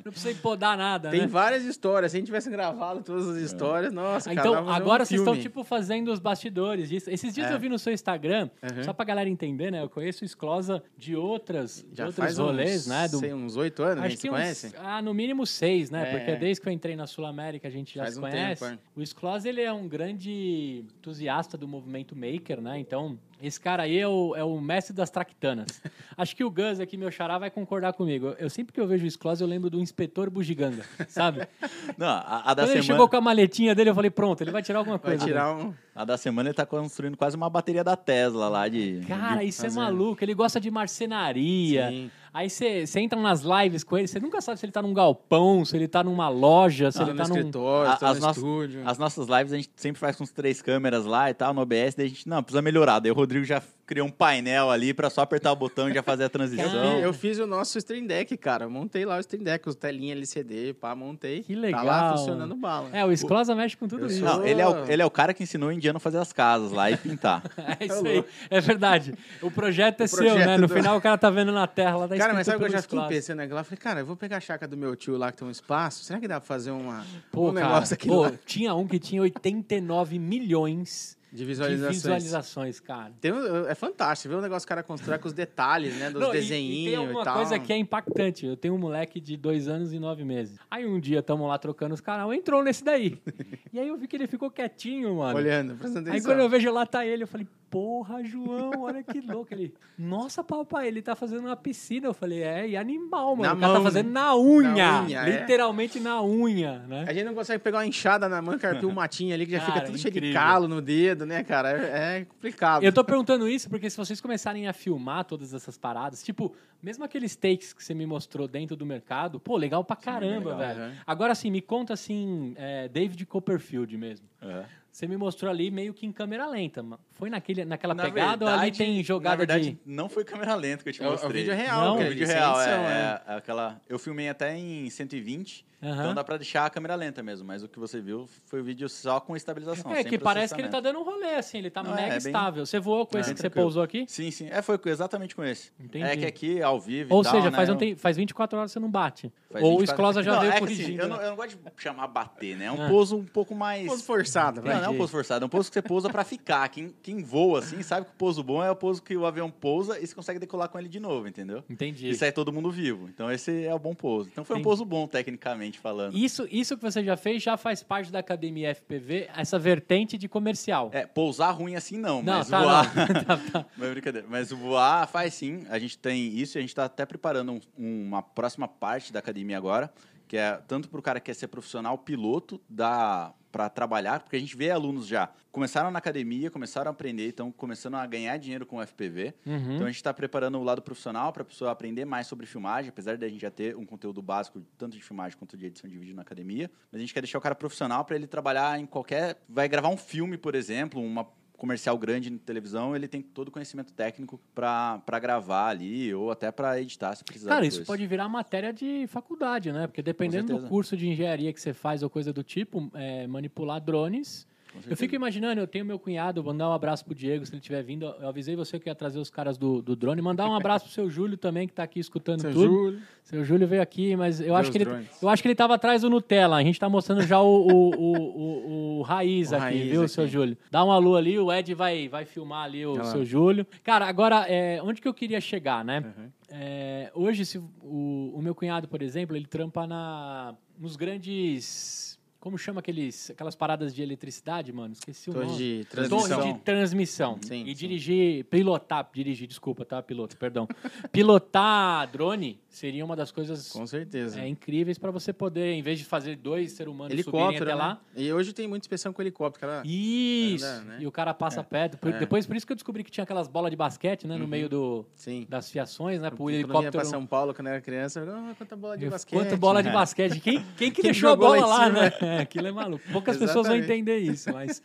Não 0.03 0.11
precisa 0.11 0.37
podar 0.41 0.77
nada, 0.77 1.09
Tem 1.09 1.21
né? 1.21 1.27
várias 1.27 1.63
histórias, 1.63 2.11
se 2.11 2.17
a 2.17 2.19
gente 2.19 2.27
tivesse 2.27 2.49
gravado 2.49 3.01
todas 3.03 3.27
as 3.29 3.37
histórias, 3.37 3.91
nossa, 3.93 4.31
Ah, 4.31 4.35
cara, 4.35 4.47
Então, 4.49 4.55
fazer 4.65 4.69
um 4.69 4.73
agora 4.73 5.05
vocês 5.05 5.19
estão, 5.21 5.33
filme. 5.33 5.43
tipo, 5.49 5.63
fazendo 5.63 6.11
os 6.11 6.19
bastidores 6.19 6.89
disso. 6.89 7.09
Esses 7.09 7.33
dias 7.33 7.49
É. 7.49 7.53
eu 7.53 7.59
vi 7.59 7.69
no 7.69 7.79
seu 7.79 7.93
Instagram, 7.93 8.49
Uhum. 8.61 8.83
só 8.83 8.93
pra 8.93 9.05
galera 9.05 9.29
entender, 9.29 9.71
né? 9.71 9.81
Eu 9.83 9.89
conheço 9.89 10.23
o 10.23 10.27
Sclosa 10.27 10.83
de 10.97 11.15
outras, 11.15 11.85
de 11.89 11.97
Já 11.97 12.05
outros 12.05 12.23
faz 12.25 12.37
rolês, 12.37 12.81
uns, 12.81 12.87
né? 12.87 13.07
Do, 13.07 13.19
sei, 13.19 13.33
uns 13.33 13.55
oito 13.55 13.83
anos 13.83 13.95
que 13.95 14.01
a 14.01 14.03
Acho 14.05 14.09
gente 14.09 14.17
que 14.17 14.21
se 14.21 14.29
uns, 14.29 14.33
conhece. 14.33 14.73
ah, 14.77 15.01
no 15.01 15.13
mínimo 15.13 15.45
seis, 15.45 15.89
né? 15.89 16.09
É. 16.13 16.17
Porque 16.17 16.35
desde 16.35 16.61
que 16.61 16.67
eu 16.69 16.73
entrei 16.73 16.95
na 16.95 17.07
Sul 17.07 17.25
América 17.25 17.67
a 17.67 17.71
gente 17.71 17.95
já 17.95 18.03
Faz 18.03 18.13
se 18.13 18.19
um 18.19 18.23
conhece. 18.23 18.63
tempo, 18.63 18.73
é. 18.95 18.99
O 18.99 19.01
Skloss, 19.03 19.45
ele 19.45 19.61
é 19.61 19.71
um 19.71 19.87
grande 19.87 20.83
entusiasta 20.99 21.57
do 21.57 21.67
movimento 21.67 22.15
maker, 22.15 22.61
né? 22.61 22.79
Então, 22.79 23.17
esse 23.41 23.59
cara 23.59 23.83
aí 23.83 23.97
é 23.99 24.07
o, 24.07 24.35
é 24.35 24.43
o 24.43 24.59
mestre 24.59 24.93
das 24.95 25.09
tractanas. 25.09 25.81
Acho 26.17 26.35
que 26.35 26.43
o 26.43 26.49
Gus 26.49 26.79
aqui, 26.79 26.97
meu 26.97 27.11
xará, 27.11 27.37
vai 27.37 27.49
concordar 27.51 27.93
comigo. 27.93 28.35
Eu 28.39 28.49
sempre 28.49 28.73
que 28.73 28.79
eu 28.81 28.87
vejo 28.87 29.03
o 29.05 29.07
Skloss, 29.07 29.39
eu 29.41 29.47
lembro 29.47 29.69
do 29.69 29.79
inspetor 29.79 30.29
bugiganga, 30.29 30.83
sabe? 31.07 31.47
Não, 31.97 32.07
a, 32.07 32.51
a 32.51 32.53
da 32.53 32.63
Quando 32.63 32.71
ele 32.71 32.81
semana, 32.81 32.83
chegou 32.83 33.07
com 33.09 33.15
a 33.17 33.21
maletinha 33.21 33.75
dele, 33.75 33.89
eu 33.91 33.95
falei, 33.95 34.09
pronto, 34.09 34.41
ele 34.41 34.51
vai 34.51 34.63
tirar 34.63 34.79
alguma 34.79 34.97
Vai 34.97 35.11
coisa. 35.11 35.25
tirar 35.25 35.53
um. 35.55 35.73
a 35.95 36.03
da 36.05 36.17
semana 36.17 36.49
ele 36.49 36.55
tá 36.55 36.65
construindo 36.65 37.15
quase 37.15 37.35
uma 37.35 37.49
bateria 37.49 37.83
da 37.83 37.95
Tesla 37.95 38.49
lá 38.49 38.67
de. 38.67 39.01
Cara, 39.07 39.41
de- 39.41 39.47
isso 39.47 39.65
é 39.65 39.69
maluco. 39.69 40.23
Ele 40.23 40.33
gosta 40.33 40.59
de 40.59 40.71
marcenaria. 40.71 41.89
Sim. 41.89 42.11
Aí 42.37 42.49
você 42.51 42.85
entra 42.99 43.19
nas 43.19 43.41
lives 43.41 43.83
com 43.83 43.97
ele, 43.97 44.07
você 44.07 44.19
nunca 44.19 44.39
sabe 44.41 44.59
se 44.59 44.65
ele 44.65 44.71
tá 44.71 44.79
num 44.81 44.93
galpão, 44.93 45.65
se 45.65 45.75
ele 45.75 45.87
tá 45.87 46.03
numa 46.03 46.29
loja, 46.29 46.91
se 46.91 46.99
Tô 46.99 47.03
ele 47.05 47.13
no 47.13 47.17
tá 47.17 47.27
num. 47.27 47.35
escritório, 47.35 47.89
A- 47.91 47.93
as 47.95 48.01
no 48.19 48.25
nossas- 48.27 48.37
estúdio. 48.37 48.81
As 48.85 48.97
nossas 48.99 49.27
lives 49.27 49.53
a 49.53 49.55
gente 49.57 49.69
sempre 49.75 49.99
faz 49.99 50.15
com 50.15 50.23
os 50.23 50.31
três 50.31 50.61
câmeras 50.61 51.03
lá 51.05 51.31
e 51.31 51.33
tal, 51.33 51.51
no 51.53 51.61
OBS, 51.61 51.95
daí 51.95 52.05
a 52.05 52.09
gente, 52.09 52.29
não, 52.29 52.43
precisa 52.43 52.61
melhorar. 52.61 52.99
Daí 52.99 53.11
o 53.11 53.15
Rodrigo 53.15 53.43
já 53.43 53.59
criou 53.87 54.05
um 54.05 54.11
painel 54.11 54.69
ali 54.69 54.93
pra 54.93 55.09
só 55.09 55.21
apertar 55.21 55.51
o 55.51 55.55
botão 55.55 55.89
e 55.89 55.93
já 55.93 56.03
fazer 56.03 56.25
a 56.25 56.29
transição. 56.29 56.69
Cara, 56.69 56.99
eu 56.99 57.13
fiz 57.13 57.39
o 57.39 57.47
nosso 57.47 57.77
Stream 57.77 58.05
Deck, 58.05 58.35
cara. 58.37 58.65
Eu 58.65 58.69
montei 58.69 59.05
lá 59.05 59.15
o 59.15 59.19
Stream 59.21 59.43
Deck, 59.43 59.67
os 59.67 59.75
telinha 59.75 60.11
LCD, 60.13 60.73
pá, 60.73 60.93
montei. 60.93 61.41
Que 61.41 61.55
Tá 61.55 61.59
legal. 61.61 61.85
lá 61.85 62.11
funcionando 62.17 62.53
bala. 62.55 62.89
É, 62.91 63.03
o 63.05 63.11
Sklosa 63.13 63.55
mexe 63.55 63.75
com 63.77 63.87
tudo 63.87 64.03
Eu 64.03 64.07
isso. 64.07 64.19
sou- 64.19 64.27
Não, 64.27 64.45
ele 64.45 64.61
é, 64.61 64.67
o, 64.67 64.85
ele 64.91 65.01
é 65.01 65.05
o 65.05 65.09
cara 65.09 65.33
que 65.33 65.41
ensinou 65.41 65.69
o 65.69 65.71
indiano 65.71 65.97
a 65.97 65.99
fazer 66.01 66.17
as 66.19 66.31
casas 66.33 66.71
lá 66.71 66.91
e 66.91 66.97
pintar. 66.97 67.41
É 67.79 67.85
isso 67.85 68.05
aí. 68.05 68.23
É 68.49 68.59
verdade. 68.59 69.13
O 69.41 69.49
projeto 69.49 70.01
é 70.01 70.03
O 70.03 70.07
seu, 70.07 70.17
projeto 70.17 70.45
né? 70.47 70.57
No 70.57 70.67
do- 70.67 70.73
final 70.73 70.97
o 70.97 71.01
cara 71.01 71.17
tá 71.17 71.29
vendo 71.29 71.51
na 71.53 71.65
tela 71.65 71.99
lá, 71.99 72.07
tá 72.09 72.17
Cara, 72.17 72.26
mas 72.33 72.47
escrito 72.47 72.53
sabe 72.53 72.55
o 72.57 72.59
que 72.59 72.65
eu 72.75 72.77
já 72.77 72.81
fiquei 72.81 73.07
pensando 73.17 73.37
lá? 73.53 73.61
Eu 73.61 73.63
Falei, 73.65 73.77
cara, 73.77 73.99
eu 74.01 74.05
vou 74.05 74.15
pegar 74.15 74.37
a 74.37 74.39
chácara 74.41 74.69
do 74.69 74.77
meu 74.77 74.95
tio 74.95 75.17
lá 75.17 75.31
que 75.31 75.37
tem 75.37 75.47
um 75.47 75.51
espaço. 75.51 76.03
Será 76.03 76.19
que 76.19 76.27
dá 76.27 76.39
pra 76.39 76.47
fazer 76.47 76.71
uma, 76.71 77.05
Pô, 77.31 77.49
um 77.49 77.53
cara, 77.53 77.67
negócio 77.67 77.93
aqui 77.93 78.07
pô, 78.07 78.21
lá 78.21 78.31
tinha 78.45 78.73
um 78.75 78.87
que 78.87 78.99
tinha 78.99 79.21
89 79.21 80.17
milhões 80.19 81.15
de 81.31 81.39
de 81.39 81.45
visualizações? 81.45 81.95
visualizações, 81.95 82.79
cara. 82.79 83.11
Tem 83.19 83.31
um- 83.33 83.67
é 83.67 83.75
fantástico 83.75 84.29
ver 84.29 84.39
o 84.39 84.41
negócio 84.41 84.65
que 84.65 84.71
o 84.71 84.73
cara 84.75 84.81
constrói 84.81 85.17
com 85.19 85.27
os 85.27 85.33
detalhes, 85.33 85.93
né? 85.97 86.09
Dos 86.09 86.21
Não, 86.21 86.29
e- 86.29 86.37
desenhinhos 86.39 86.79
e, 86.79 86.85
tem 86.85 86.95
alguma 86.95 87.23
tal. 87.23 87.35
coisa 87.35 87.59
que 87.59 87.71
é 87.73 87.77
impactante. 87.77 88.45
Eu 88.45 88.55
tenho 88.55 88.73
um 88.73 88.77
moleque 88.77 89.19
de 89.19 89.35
dois 89.35 89.67
anos 89.67 89.91
e 89.93 89.99
nove 89.99 90.23
meses. 90.23 90.57
Aí 90.71 90.85
um 90.85 90.99
dia 90.99 91.21
tamo 91.21 91.45
lá 91.45 91.57
trocando 91.57 91.93
os 91.93 92.01
canal, 92.01 92.33
entrou 92.33 92.63
nesse 92.63 92.83
daí. 92.83 93.21
e 93.73 93.79
aí 93.79 93.87
eu 93.89 93.97
vi 93.97 94.07
que 94.07 94.15
ele 94.15 94.25
ficou 94.25 94.49
quietinho, 94.49 95.17
mano. 95.17 95.37
Olhando, 95.37 95.75
prestando 95.75 96.07
Aí 96.07 96.13
atenção. 96.13 96.31
quando 96.31 96.39
eu 96.39 96.49
vejo 96.49 96.71
lá 96.71 96.85
tá 96.85 97.05
ele, 97.05 97.23
eu 97.23 97.27
falei, 97.27 97.45
porra, 97.69 98.23
João, 98.23 98.81
olha 98.81 99.03
que 99.03 99.19
louco. 99.21 99.53
Ele, 99.53 99.73
nossa, 99.97 100.43
papai, 100.43 100.87
ele 100.87 101.01
tá 101.01 101.15
fazendo 101.15 101.45
uma 101.45 101.55
piscina. 101.55 102.07
Eu 102.07 102.13
falei, 102.13 102.43
é, 102.43 102.69
e 102.69 102.77
animal, 102.77 103.35
mano. 103.35 103.49
Na 103.49 103.53
o 103.53 103.59
cara 103.59 103.73
tá 103.73 103.79
mão, 103.79 103.83
fazendo 103.83 104.07
né? 104.07 104.13
na 104.13 104.35
unha. 104.35 104.73
Na 104.73 105.03
unha, 105.03 105.19
é. 105.21 105.39
literalmente 105.41 105.99
na 105.99 106.21
unha, 106.23 106.79
né? 106.87 107.05
A 107.07 107.13
gente 107.13 107.25
não 107.25 107.33
consegue 107.33 107.63
pegar 107.63 107.79
uma 107.79 107.85
enxada 107.87 108.27
na 108.27 108.41
mão, 108.41 108.57
carpir 108.57 108.87
um 108.87 108.93
matinho 108.93 109.33
ali 109.33 109.45
que 109.45 109.51
já 109.51 109.59
Cara, 109.59 109.71
fica 109.73 109.85
tudo 109.85 109.97
cheio 109.97 110.13
de 110.13 110.33
calo 110.33 110.67
no 110.67 110.81
dedo, 110.81 111.25
né, 111.25 111.43
cara? 111.43 111.71
É, 111.71 112.19
é 112.19 112.25
complicado. 112.25 112.83
Eu 112.83 112.93
tô 112.93 113.03
perguntando 113.03 113.47
isso 113.47 113.69
porque 113.69 113.89
se 113.89 113.97
vocês 113.97 114.19
começarem 114.21 114.67
a 114.67 114.73
filmar 114.73 115.25
todas 115.25 115.53
essas 115.53 115.77
paradas, 115.77 116.23
tipo, 116.23 116.53
mesmo 116.81 117.03
aqueles 117.03 117.35
takes 117.35 117.73
que 117.73 117.83
você 117.83 117.93
me 117.93 118.05
mostrou 118.05 118.47
dentro 118.47 118.75
do 118.75 118.85
mercado, 118.85 119.39
pô, 119.39 119.57
legal 119.57 119.83
pra 119.83 119.95
caramba, 119.95 120.55
legal, 120.55 120.57
velho. 120.57 120.79
aham. 120.81 120.93
Agora, 121.05 121.33
assim, 121.33 121.51
me 121.51 121.61
conta, 121.61 121.93
assim, 121.93 122.53
é, 122.57 122.87
David 122.87 123.25
Copperfield 123.25 123.97
mesmo. 123.97 124.27
É. 124.41 124.65
Você 124.91 125.07
me 125.07 125.15
mostrou 125.15 125.51
ali 125.51 125.69
meio 125.69 125.93
que 125.93 126.05
em 126.05 126.11
câmera 126.11 126.47
lenta. 126.47 126.83
Foi 127.17 127.29
naquele, 127.29 127.65
naquela 127.65 127.93
Na 127.93 128.03
pegada 128.03 128.45
ou 128.45 128.51
ali 128.51 128.61
verdade- 128.71 128.77
tem 128.77 129.03
jogada 129.03 129.29
na 129.31 129.35
verdade, 129.37 129.71
de... 129.71 129.79
não 129.85 130.07
foi 130.07 130.23
câmera 130.23 130.53
lenta 130.55 130.83
que 130.83 130.89
eu 130.89 130.93
te 130.93 131.01
É 131.01 131.05
o- 131.05 131.07
é 131.07 131.09
o 131.09 131.11
mostrei. 131.13 131.43
vídeo 131.43 131.55
real, 131.55 131.81
Não, 131.81 131.95
É 131.95 131.97
cara, 131.97 132.07
o 132.07 132.13
vídeo 132.13 132.27
real, 132.27 132.55
edição, 132.61 132.73
é, 132.73 132.77
né? 132.87 133.21
é 133.27 133.33
aquela... 133.35 133.81
Eu 133.89 133.97
filmei 133.97 134.29
até 134.29 134.55
em 134.55 134.89
120, 134.89 135.65
Aham. 135.81 135.93
então 136.01 136.13
dá 136.15 136.23
pra 136.23 136.37
deixar 136.37 136.65
a 136.65 136.69
câmera 136.69 136.95
lenta 136.95 137.21
mesmo, 137.23 137.45
mas 137.47 137.63
o 137.63 137.67
que 137.67 137.79
você 137.79 137.99
viu 138.01 138.27
foi 138.45 138.61
o 138.61 138.63
vídeo 138.63 138.87
só 138.89 139.19
com 139.19 139.35
estabilização, 139.35 139.91
É, 139.91 140.03
que 140.03 140.17
parece 140.17 140.53
que 140.55 140.61
ele 140.61 140.69
tá 140.69 140.79
dando 140.79 140.99
um 140.99 141.03
rolê, 141.03 141.35
assim, 141.35 141.57
ele 141.59 141.69
tá 141.69 141.81
Não, 141.83 141.93
é, 141.93 141.95
mega 141.95 142.07
é 142.07 142.09
bem- 142.09 142.17
estável. 142.17 142.65
Você 142.65 142.79
voou 142.79 143.05
com 143.05 143.17
é, 143.17 143.21
esse 143.21 143.33
que 143.33 143.39
você 143.39 143.49
pousou 143.49 143.81
aqui? 143.83 144.05
Sim, 144.07 144.29
sim. 144.31 144.47
É, 144.51 144.61
foi 144.61 144.79
exatamente 144.85 145.35
com 145.35 145.43
esse. 145.43 145.71
Entendi. 145.79 146.05
É 146.05 146.15
que 146.17 146.25
aqui, 146.25 146.61
ao 146.61 146.79
vivo 146.79 147.13
Ou 147.13 147.21
e 147.21 147.23
tal, 147.23 147.33
seja, 147.33 147.49
né, 147.51 147.55
faz, 147.57 147.69
um 147.69 147.73
eu- 147.73 147.77
tem- 147.77 147.95
faz 147.95 148.15
24 148.17 148.57
horas 148.59 148.71
você 148.71 148.79
não 148.79 148.89
bate. 148.89 149.31
faz 149.51 149.63
Ou 149.63 149.75
o 149.75 149.79
24 149.79 149.95
Sclosa 149.95 150.23
já 150.23 150.31
Não, 150.33 150.39
veio 150.41 150.51
é 150.51 150.55
assim, 150.55 150.59
corrigindo. 150.65 151.01
eu, 151.01 151.07
não, 151.07 151.17
né? 151.17 151.25
eu 151.25 151.29
não 151.29 151.35
gosto 151.35 151.57
de 151.57 151.71
chamar 151.83 152.07
bater, 152.07 152.57
né? 152.57 152.65
É 152.65 152.71
um 152.71 152.85
Ah. 152.85 152.89
pouso 152.89 153.17
um 153.17 153.25
pouco 153.25 153.55
mais... 153.55 153.85
Pouso 153.87 154.03
forçado, 154.03 154.61
Não, 154.61 154.71
não 154.73 154.83
é 154.83 154.89
um 154.89 154.97
pouso 154.97 155.11
forçado, 155.11 155.43
é 155.43 155.45
um 155.45 155.49
pouso 155.49 155.69
que 155.69 155.73
você 155.75 155.81
pousa 155.81 156.09
pra 156.09 156.23
ficar. 156.23 156.67
Quem, 156.69 156.93
quem 157.07 157.23
voa 157.23 157.59
assim 157.59 157.81
sabe 157.81 158.05
que 158.07 158.11
o 158.11 158.15
pouso 158.15 158.43
bom 158.43 158.61
é 158.61 158.69
o 158.69 158.75
pouso 158.75 159.01
que 159.01 159.15
o 159.15 159.25
avião 159.25 159.49
pousa 159.49 159.97
e 159.97 160.05
você 160.05 160.13
consegue 160.13 160.39
decolar 160.39 160.67
com 160.67 160.77
ele 160.77 160.89
de 160.89 160.99
novo, 160.99 161.25
entendeu? 161.25 161.63
Entendi. 161.69 162.09
E 162.09 162.13
sai 162.15 162.33
todo 162.33 162.51
mundo 162.51 162.69
vivo. 162.69 163.07
Então 163.07 163.31
esse 163.31 163.63
é 163.63 163.73
o 163.73 163.79
bom 163.79 163.95
pouso. 163.95 164.27
Então 164.29 164.43
foi 164.43 164.55
um 164.55 164.59
Entendi. 164.59 164.63
pouso 164.65 164.83
bom, 164.83 165.07
tecnicamente 165.07 165.79
falando. 165.79 166.17
Isso, 166.17 166.45
isso 166.51 166.75
que 166.75 166.83
você 166.83 167.01
já 167.01 167.15
fez 167.15 167.41
já 167.41 167.55
faz 167.55 167.81
parte 167.81 168.11
da 168.11 168.19
academia 168.19 168.75
FPV, 168.75 169.29
essa 169.33 169.57
vertente 169.57 170.17
de 170.17 170.27
comercial. 170.27 170.89
É, 170.91 171.05
pousar 171.05 171.51
ruim 171.51 171.75
assim 171.75 171.97
não, 171.97 172.21
não, 172.21 172.39
mas 172.39 172.49
tá, 172.49 172.61
voar. 172.61 172.93
não. 172.93 173.07
tá, 173.23 173.37
tá. 173.53 173.65
Mas 173.77 173.87
é 173.87 173.91
brincadeira. 173.91 174.27
Mas 174.29 174.51
voar 174.51 175.07
faz 175.07 175.33
sim. 175.33 175.65
A 175.69 175.79
gente 175.79 175.97
tem 175.97 176.27
isso 176.27 176.57
e 176.57 176.59
a 176.59 176.61
gente 176.61 176.71
está 176.71 176.83
até 176.83 177.05
preparando 177.05 177.53
um- 177.53 177.61
uma 178.07 178.21
próxima 178.21 178.67
parte 178.67 179.13
da 179.13 179.19
academia 179.19 179.57
agora, 179.57 179.89
que 180.27 180.35
é 180.35 180.59
tanto 180.67 180.89
para 180.89 180.99
o 180.99 181.01
cara 181.01 181.21
que 181.21 181.27
quer 181.27 181.35
ser 181.35 181.47
profissional 181.47 181.97
piloto 181.97 182.59
da 182.69 183.33
para 183.57 183.69
trabalhar, 183.69 184.19
porque 184.19 184.35
a 184.35 184.39
gente 184.39 184.55
vê 184.55 184.69
alunos 184.69 185.07
já 185.07 185.31
começaram 185.51 185.89
na 185.89 185.97
academia, 185.97 186.51
começaram 186.51 186.89
a 186.89 186.91
aprender, 186.91 187.29
estão 187.29 187.51
começando 187.51 187.95
a 187.95 188.05
ganhar 188.05 188.37
dinheiro 188.37 188.67
com 188.67 188.77
o 188.77 188.85
FPV. 188.85 189.33
Uhum. 189.43 189.73
Então 189.73 189.87
a 189.87 189.89
gente 189.89 189.95
está 189.95 190.13
preparando 190.13 190.59
o 190.59 190.63
lado 190.63 190.79
profissional 190.79 191.33
para 191.33 191.41
a 191.41 191.45
pessoa 191.45 191.71
aprender 191.71 192.05
mais 192.05 192.27
sobre 192.27 192.45
filmagem, 192.45 192.89
apesar 192.89 193.17
de 193.17 193.25
a 193.25 193.27
gente 193.27 193.41
já 193.41 193.49
ter 193.49 193.75
um 193.75 193.83
conteúdo 193.83 194.21
básico 194.21 194.61
tanto 194.77 194.95
de 194.95 195.01
filmagem 195.01 195.35
quanto 195.35 195.57
de 195.57 195.65
edição 195.65 195.89
de 195.89 195.97
vídeo 195.97 196.15
na 196.15 196.21
academia. 196.21 196.69
Mas 196.91 196.99
a 196.99 197.01
gente 197.01 197.15
quer 197.15 197.21
deixar 197.21 197.39
o 197.39 197.41
cara 197.41 197.55
profissional 197.55 198.05
para 198.05 198.15
ele 198.15 198.27
trabalhar 198.27 198.79
em 198.79 198.85
qualquer. 198.85 199.41
Vai 199.49 199.67
gravar 199.67 199.89
um 199.89 199.97
filme, 199.97 200.37
por 200.37 200.53
exemplo, 200.53 201.01
uma 201.01 201.27
comercial 201.57 201.97
grande 201.97 202.29
na 202.29 202.37
televisão, 202.37 202.95
ele 202.95 203.07
tem 203.07 203.21
todo 203.21 203.47
o 203.47 203.51
conhecimento 203.51 203.91
técnico 203.91 204.39
para 204.53 205.19
gravar 205.19 205.69
ali 205.69 206.13
ou 206.13 206.29
até 206.29 206.51
para 206.51 206.79
editar, 206.79 207.15
se 207.15 207.23
precisar. 207.23 207.49
Cara, 207.49 207.61
depois. 207.61 207.73
isso 207.73 207.85
pode 207.85 208.05
virar 208.05 208.29
matéria 208.29 208.71
de 208.71 209.07
faculdade, 209.07 209.71
né? 209.71 209.87
Porque 209.87 210.03
dependendo 210.03 210.57
do 210.57 210.67
curso 210.67 210.95
de 210.95 211.09
engenharia 211.09 211.51
que 211.51 211.59
você 211.59 211.73
faz 211.73 212.03
ou 212.03 212.09
coisa 212.09 212.31
do 212.31 212.43
tipo, 212.43 212.89
é, 212.93 213.25
manipular 213.25 213.81
drones. 213.81 214.47
Eu 214.89 214.97
fico 214.97 215.15
imaginando, 215.15 215.59
eu 215.61 215.67
tenho 215.67 215.85
meu 215.85 215.97
cunhado, 215.97 216.43
vou 216.43 216.51
mandar 216.53 216.69
um 216.69 216.73
abraço 216.73 217.03
pro 217.05 217.15
Diego 217.15 217.45
se 217.45 217.51
ele 217.53 217.59
estiver 217.59 217.81
vindo. 217.83 218.05
Eu 218.05 218.27
avisei 218.27 218.55
você 218.55 218.79
que 218.79 218.89
ia 218.89 218.95
trazer 218.95 219.19
os 219.19 219.29
caras 219.29 219.57
do, 219.57 219.81
do 219.81 219.95
drone. 219.95 220.21
Mandar 220.21 220.47
um 220.49 220.55
abraço 220.55 220.85
pro 220.85 220.93
seu 220.93 221.09
Júlio 221.09 221.37
também, 221.37 221.67
que 221.67 221.73
tá 221.73 221.83
aqui 221.83 221.99
escutando 221.99 222.41
Seu 222.41 222.51
tudo. 222.53 222.65
Júlio. 222.67 222.99
Seu 223.23 223.43
Júlio 223.43 223.67
veio 223.67 223.81
aqui, 223.81 224.15
mas 224.15 224.39
eu 224.39 224.55
acho, 224.55 224.71
que 224.71 224.77
ele, 224.77 224.85
eu 225.21 225.27
acho 225.29 225.41
que 225.41 225.47
ele 225.47 225.55
tava 225.55 225.75
atrás 225.75 226.01
do 226.01 226.09
Nutella. 226.09 226.55
A 226.57 226.63
gente 226.63 226.79
tá 226.79 226.87
mostrando 226.87 227.21
já 227.23 227.41
o, 227.41 227.67
o, 227.67 227.95
o, 227.95 228.99
o- 228.99 229.01
raiz 229.01 229.51
aqui, 229.53 229.61
raiz 229.63 229.89
viu, 229.91 230.01
aqui. 230.01 230.09
seu 230.11 230.27
Júlio? 230.27 230.57
Dá 230.71 230.83
um 230.83 230.91
alô 230.91 231.15
ali, 231.15 231.37
o 231.37 231.51
Ed 231.51 231.73
vai, 231.73 232.07
vai 232.07 232.23
filmar 232.25 232.65
ali 232.65 232.85
o 232.85 232.91
Olha 232.93 233.03
lá. 233.03 233.11
seu 233.11 233.25
Júlio. 233.25 233.65
Cara, 233.83 234.07
agora, 234.07 234.45
é, 234.47 234.81
onde 234.81 235.01
que 235.01 235.07
eu 235.07 235.13
queria 235.13 235.41
chegar, 235.41 235.83
né? 235.83 235.99
Uhum. 236.17 236.29
É, 236.49 237.11
hoje, 237.13 237.45
se 237.45 237.57
o, 237.57 238.31
o 238.33 238.39
meu 238.41 238.55
cunhado, 238.55 238.87
por 238.87 239.01
exemplo, 239.01 239.35
ele 239.35 239.45
trampa 239.45 239.85
na, 239.85 240.55
nos 240.79 240.95
grandes. 240.95 242.06
Como 242.47 242.57
chama 242.57 242.79
aqueles, 242.79 243.29
aquelas 243.29 243.55
paradas 243.57 243.93
de 243.93 244.01
eletricidade, 244.01 244.71
mano? 244.71 244.93
Esqueci 244.93 245.29
o 245.29 245.33
Torre 245.33 245.45
nome. 245.47 245.57
de 245.57 245.85
Torre 245.89 246.07
transmissão. 246.07 246.41
de 246.53 246.59
transmissão. 246.59 247.39
Sim, 247.41 247.63
e 247.63 247.67
sim. 247.67 247.73
dirigir, 247.73 248.45
pilotar, 248.45 249.05
dirigir, 249.13 249.45
desculpa, 249.49 249.83
tá, 249.83 250.01
piloto, 250.01 250.37
perdão. 250.37 250.65
Pilotar 251.11 252.09
drone 252.09 252.57
seria 252.69 253.03
uma 253.03 253.17
das 253.17 253.31
coisas 253.33 253.69
Com 253.69 253.85
certeza. 253.85 254.39
é, 254.39 254.47
incríveis 254.47 254.97
para 254.97 255.11
você 255.11 255.33
poder, 255.33 255.73
em 255.73 255.81
vez 255.81 255.99
de 255.99 256.05
fazer 256.05 256.37
dois 256.37 256.71
seres 256.71 256.89
humanos 256.93 257.11
subirem 257.19 257.41
Helicóptero, 257.41 257.65
até 257.65 257.73
né? 257.73 257.77
lá. 257.83 258.01
E 258.15 258.31
hoje 258.31 258.53
tem 258.53 258.65
muita 258.65 258.83
inspeção 258.85 259.11
com 259.11 259.21
helicóptero. 259.21 259.67
Cara. 259.67 259.83
Isso! 259.85 260.63
Anda, 260.65 260.83
né? 260.85 260.97
E 261.01 261.05
o 261.07 261.11
cara 261.11 261.33
passa 261.33 261.61
perto. 261.61 261.97
Por- 261.97 262.13
É. 262.13 262.19
Depois, 262.19 262.45
por 262.45 262.55
isso 262.55 262.65
que 262.65 262.71
eu 262.71 262.75
descobri 262.77 263.03
que 263.03 263.11
tinha 263.11 263.25
aquelas 263.25 263.49
bolas 263.49 263.71
de 263.71 263.75
basquete, 263.75 264.25
né, 264.25 264.37
no 264.37 264.43
Uhum. 264.43 264.49
meio 264.49 264.69
do, 264.69 265.05
Sim. 265.15 265.45
das 265.49 265.69
fiações, 265.69 266.21
né, 266.21 266.29
pro 266.29 266.37
Quando 266.37 266.49
eu 266.51 266.53
ia 266.53 266.59
helicóptero. 266.61 266.91
pra 266.93 267.03
São 267.03 267.25
Paulo 267.25 267.53
quando 267.53 267.67
eu 267.67 267.73
era 267.73 267.81
criança, 267.81 268.21
eu 268.21 268.25
falava, 268.25 268.51
ah, 268.51 268.55
quanta 268.55 268.75
bola 268.77 268.97
de 268.97 269.03
Eu- 269.05 269.11
basquete. 269.11 269.37
Quanto 269.37 269.57
bola 269.57 269.83
de 269.83 269.89
É. 269.89 269.91
basquete? 269.91 270.39
Quem, 270.39 270.63
quem 270.77 270.91
que 270.91 271.01
Quem 271.01 271.11
deixou 271.11 271.31
a 271.31 271.35
bola 271.35 271.65
lá 271.65 271.89
em 271.89 271.91
né? 272.37 272.41
É, 272.41 272.43
aquilo 272.43 272.67
é 272.67 272.71
maluco. 272.71 273.03
Poucas 273.11 273.35
pessoas 273.37 273.67
vão 273.67 273.75
Exatamente. 273.75 273.91
entender 273.91 274.17
isso, 274.19 274.51
mas... 274.53 274.81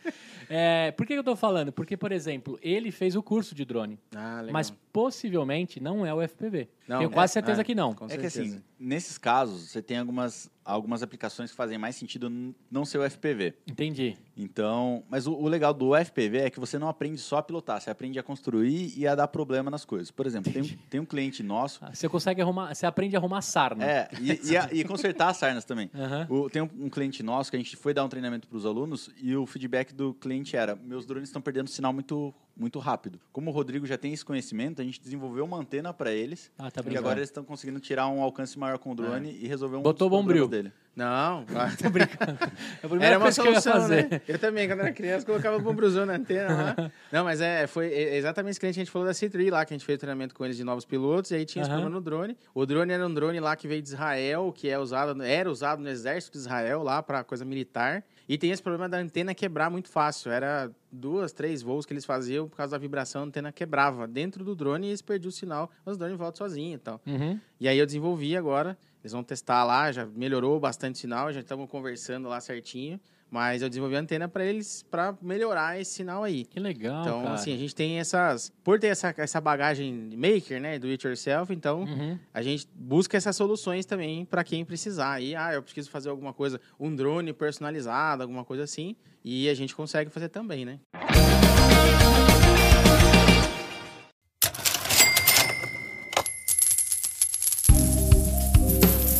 é, 0.49 0.91
por 0.91 1.05
que 1.05 1.13
eu 1.13 1.23
tô 1.23 1.35
falando? 1.35 1.71
Porque, 1.71 1.95
por 1.97 2.11
exemplo, 2.11 2.59
ele 2.61 2.91
fez 2.91 3.15
o 3.15 3.23
curso 3.23 3.53
de 3.55 3.65
drone, 3.65 3.97
Ah, 4.15 4.37
legal. 4.41 4.53
mas 4.53 4.73
possivelmente 4.93 5.79
não 5.81 6.05
é 6.05 6.13
o 6.13 6.21
FPV. 6.21 6.69
Não, 6.87 6.99
Tenho 6.99 7.09
é- 7.09 7.13
quase 7.13 7.33
certeza 7.33 7.61
é, 7.61 7.63
que 7.63 7.73
não. 7.73 7.93
com 7.93 8.05
É 8.05 8.17
que 8.17 8.25
assim, 8.25 8.61
nesses 8.79 9.17
casos, 9.17 9.69
você 9.69 9.81
tem 9.81 9.97
algumas, 9.97 10.49
algumas 10.63 11.01
aplicações 11.01 11.49
que 11.49 11.57
fazem 11.57 11.77
mais 11.77 11.95
sentido 11.95 12.29
não 12.69 12.85
ser 12.85 12.99
o 12.99 13.03
FPV. 13.03 13.53
Entendi. 13.65 14.17
Então, 14.37 15.03
mas 15.09 15.25
o, 15.27 15.33
o 15.33 15.47
legal 15.47 15.73
do 15.73 15.95
FPV 15.95 16.37
é 16.39 16.49
que 16.49 16.59
você 16.59 16.77
não 16.77 16.87
aprende 16.89 17.19
só 17.19 17.37
a 17.37 17.43
pilotar, 17.43 17.79
você 17.81 17.89
aprende 17.89 18.19
a 18.19 18.23
construir 18.23 18.93
e 18.97 19.07
a 19.07 19.15
dar 19.15 19.27
problema 19.27 19.71
nas 19.71 19.85
coisas. 19.85 20.11
Por 20.11 20.25
exemplo, 20.25 20.51
tem, 20.51 20.61
um- 20.61 20.69
tem 20.89 20.99
um 20.99 21.05
cliente 21.05 21.41
nosso, 21.41 21.79
Ah, 21.83 21.93
Você 21.93 22.07
consegue 22.09 22.41
arrumar, 22.41 22.73
você 22.73 22.85
aprende 22.85 23.15
a 23.15 23.19
arrumar 23.19 23.41
sarna. 23.41 23.83
é, 23.85 24.09
e, 24.19 24.51
e, 24.51 24.57
a- 24.57 24.69
e 24.71 24.83
consertar 24.83 25.29
as 25.29 25.37
sarnas 25.37 25.65
também. 25.65 25.89
Aham. 25.95 26.27
O- 26.29 26.49
tem 26.49 26.61
um, 26.61 26.69
um 26.81 26.89
cliente 26.89 27.23
nosso 27.23 27.49
que 27.49 27.55
a 27.55 27.59
gente 27.59 27.75
foi 27.77 27.93
dar 27.93 28.03
um 28.03 28.09
treinamento 28.09 28.47
para 28.47 28.57
os 28.57 28.65
alunos 28.65 29.09
e 29.21 29.35
o 29.35 29.45
feedback 29.45 29.93
do 29.93 30.13
cliente 30.13 30.55
era: 30.57 30.75
meus 30.75 31.05
drones 31.05 31.29
estão 31.29 31.41
perdendo 31.41 31.69
sinal 31.69 31.93
muito, 31.93 32.33
muito 32.55 32.79
rápido. 32.79 33.19
Como 33.31 33.49
o 33.49 33.53
Rodrigo 33.53 33.85
já 33.85 33.97
tem 33.97 34.13
esse 34.13 34.23
conhecimento, 34.23 34.81
a 34.81 34.85
gente 34.85 35.01
desenvolveu 35.01 35.43
uma 35.45 35.57
antena 35.57 35.93
para 35.93 36.11
eles 36.11 36.51
Ah, 36.57 36.69
tá 36.69 36.81
e 36.89 36.97
agora 36.97 37.19
eles 37.19 37.29
estão 37.29 37.43
conseguindo 37.43 37.79
tirar 37.79 38.07
um 38.07 38.21
alcance 38.21 38.57
maior 38.59 38.77
com 38.77 38.91
o 38.91 38.95
drone 38.95 39.31
e 39.31 39.47
resolver 39.47 39.77
um 39.77 39.81
Botou 39.81 40.09
dos 40.09 40.17
bombril. 40.17 40.47
dele. 40.47 40.71
Não, 40.95 41.43
Tô 41.81 41.89
brincando. 41.89 42.37
É 43.01 43.05
era 43.07 43.17
uma 43.17 43.31
que 43.31 43.39
eu 43.39 43.45
solução, 43.45 43.73
fazer. 43.73 44.07
né? 44.09 44.21
Eu 44.27 44.37
também, 44.37 44.67
quando 44.67 44.81
era 44.81 44.91
criança, 44.91 45.25
colocava 45.25 45.57
o 45.57 45.59
bombruzão 45.59 46.05
na 46.05 46.13
antena 46.13 46.53
lá. 46.77 46.91
Não, 47.11 47.23
mas 47.23 47.41
é, 47.41 47.65
foi 47.65 47.87
exatamente 47.91 48.51
esse 48.51 48.59
cliente 48.59 48.75
que 48.75 48.81
a 48.81 48.83
gente 48.83 48.91
falou 48.91 49.07
da 49.07 49.13
C3 49.13 49.49
lá, 49.51 49.65
que 49.65 49.73
a 49.73 49.77
gente 49.77 49.85
fez 49.85 49.97
o 49.97 49.99
treinamento 49.99 50.35
com 50.35 50.45
eles 50.45 50.55
de 50.55 50.63
novos 50.63 50.85
pilotos, 50.85 51.31
e 51.31 51.35
aí 51.35 51.45
tinha 51.45 51.63
esse 51.63 51.71
Aham. 51.71 51.79
problema 51.81 51.99
no 51.99 52.03
drone. 52.03 52.37
O 52.53 52.63
drone 52.67 52.93
era 52.93 53.07
um 53.07 53.11
drone 53.13 53.39
lá 53.39 53.55
que 53.55 53.67
veio 53.67 53.81
de 53.81 53.87
Israel, 53.89 54.53
que 54.55 54.69
é 54.69 54.77
usado, 54.77 55.19
era 55.23 55.49
usado 55.49 55.81
no 55.81 55.89
exército 55.89 56.33
de 56.33 56.43
Israel 56.43 56.83
lá 56.83 57.01
para 57.01 57.23
coisa 57.23 57.43
militar. 57.43 58.03
E 58.27 58.37
tem 58.37 58.51
esse 58.51 58.61
problema 58.61 58.87
da 58.87 58.97
antena 58.97 59.33
quebrar 59.35 59.69
muito 59.69 59.89
fácil. 59.89 60.31
Era 60.31 60.71
duas, 60.91 61.31
três 61.31 61.61
voos 61.61 61.85
que 61.85 61.93
eles 61.93 62.05
faziam, 62.05 62.47
por 62.47 62.55
causa 62.55 62.71
da 62.71 62.77
vibração, 62.77 63.21
a 63.21 63.25
antena 63.25 63.51
quebrava 63.51 64.07
dentro 64.07 64.43
do 64.43 64.55
drone 64.55 64.87
e 64.87 64.89
eles 64.89 65.01
perdiam 65.01 65.29
o 65.29 65.31
sinal, 65.31 65.69
mas 65.85 65.95
o 65.95 65.99
drone 65.99 66.15
volta 66.15 66.37
sozinho 66.37 66.75
e 66.75 66.79
tal. 66.79 67.01
Uhum. 67.05 67.39
E 67.59 67.67
aí 67.67 67.77
eu 67.77 67.85
desenvolvi 67.85 68.35
agora. 68.37 68.77
Eles 69.03 69.11
vão 69.11 69.23
testar 69.23 69.65
lá, 69.65 69.91
já 69.91 70.05
melhorou 70.05 70.57
bastante 70.61 70.95
o 70.95 70.97
sinal, 70.97 71.33
já 71.33 71.41
estamos 71.41 71.69
conversando 71.69 72.29
lá 72.29 72.39
certinho. 72.39 72.97
Mas 73.33 73.63
eu 73.63 73.67
desenvolvi 73.67 73.95
a 73.95 73.99
antena 73.99 74.27
para 74.27 74.45
eles 74.45 74.83
para 74.91 75.17
melhorar 75.19 75.81
esse 75.81 75.91
sinal 75.91 76.23
aí. 76.23 76.45
Que 76.45 76.59
legal, 76.59 77.01
Então, 77.01 77.23
cara. 77.23 77.33
assim, 77.33 77.51
a 77.51 77.57
gente 77.57 77.73
tem 77.73 77.97
essas. 77.99 78.53
Por 78.63 78.79
ter 78.79 78.87
essa, 78.89 79.11
essa 79.17 79.41
bagagem 79.41 79.91
maker, 80.15 80.61
né? 80.61 80.77
Do 80.77 80.85
it 80.85 81.03
yourself, 81.03 81.51
então 81.51 81.81
Uhum. 81.81 82.19
a 82.31 82.43
gente 82.43 82.67
busca 82.75 83.17
essas 83.17 83.35
soluções 83.35 83.87
também 83.87 84.23
para 84.23 84.43
quem 84.43 84.63
precisar. 84.63 85.19
E, 85.19 85.35
ah, 85.35 85.51
eu 85.51 85.63
preciso 85.63 85.89
fazer 85.89 86.09
alguma 86.11 86.31
coisa, 86.31 86.61
um 86.79 86.95
drone 86.95 87.33
personalizado, 87.33 88.21
alguma 88.21 88.45
coisa 88.45 88.65
assim. 88.65 88.95
E 89.25 89.49
a 89.49 89.53
gente 89.55 89.73
consegue 89.75 90.11
fazer 90.11 90.29
também, 90.29 90.63
né? 90.63 90.77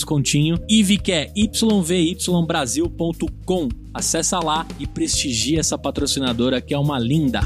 descontinho. 0.00 0.58
Que 0.66 1.12
é 1.12 1.30
yvybrasil.com. 1.36 3.68
Acessa 3.92 4.38
lá 4.38 4.66
e 4.78 4.86
prestigia 4.86 5.60
essa 5.60 5.76
patrocinadora 5.76 6.58
que 6.60 6.72
é 6.72 6.78
uma 6.78 6.98
linda. 6.98 7.40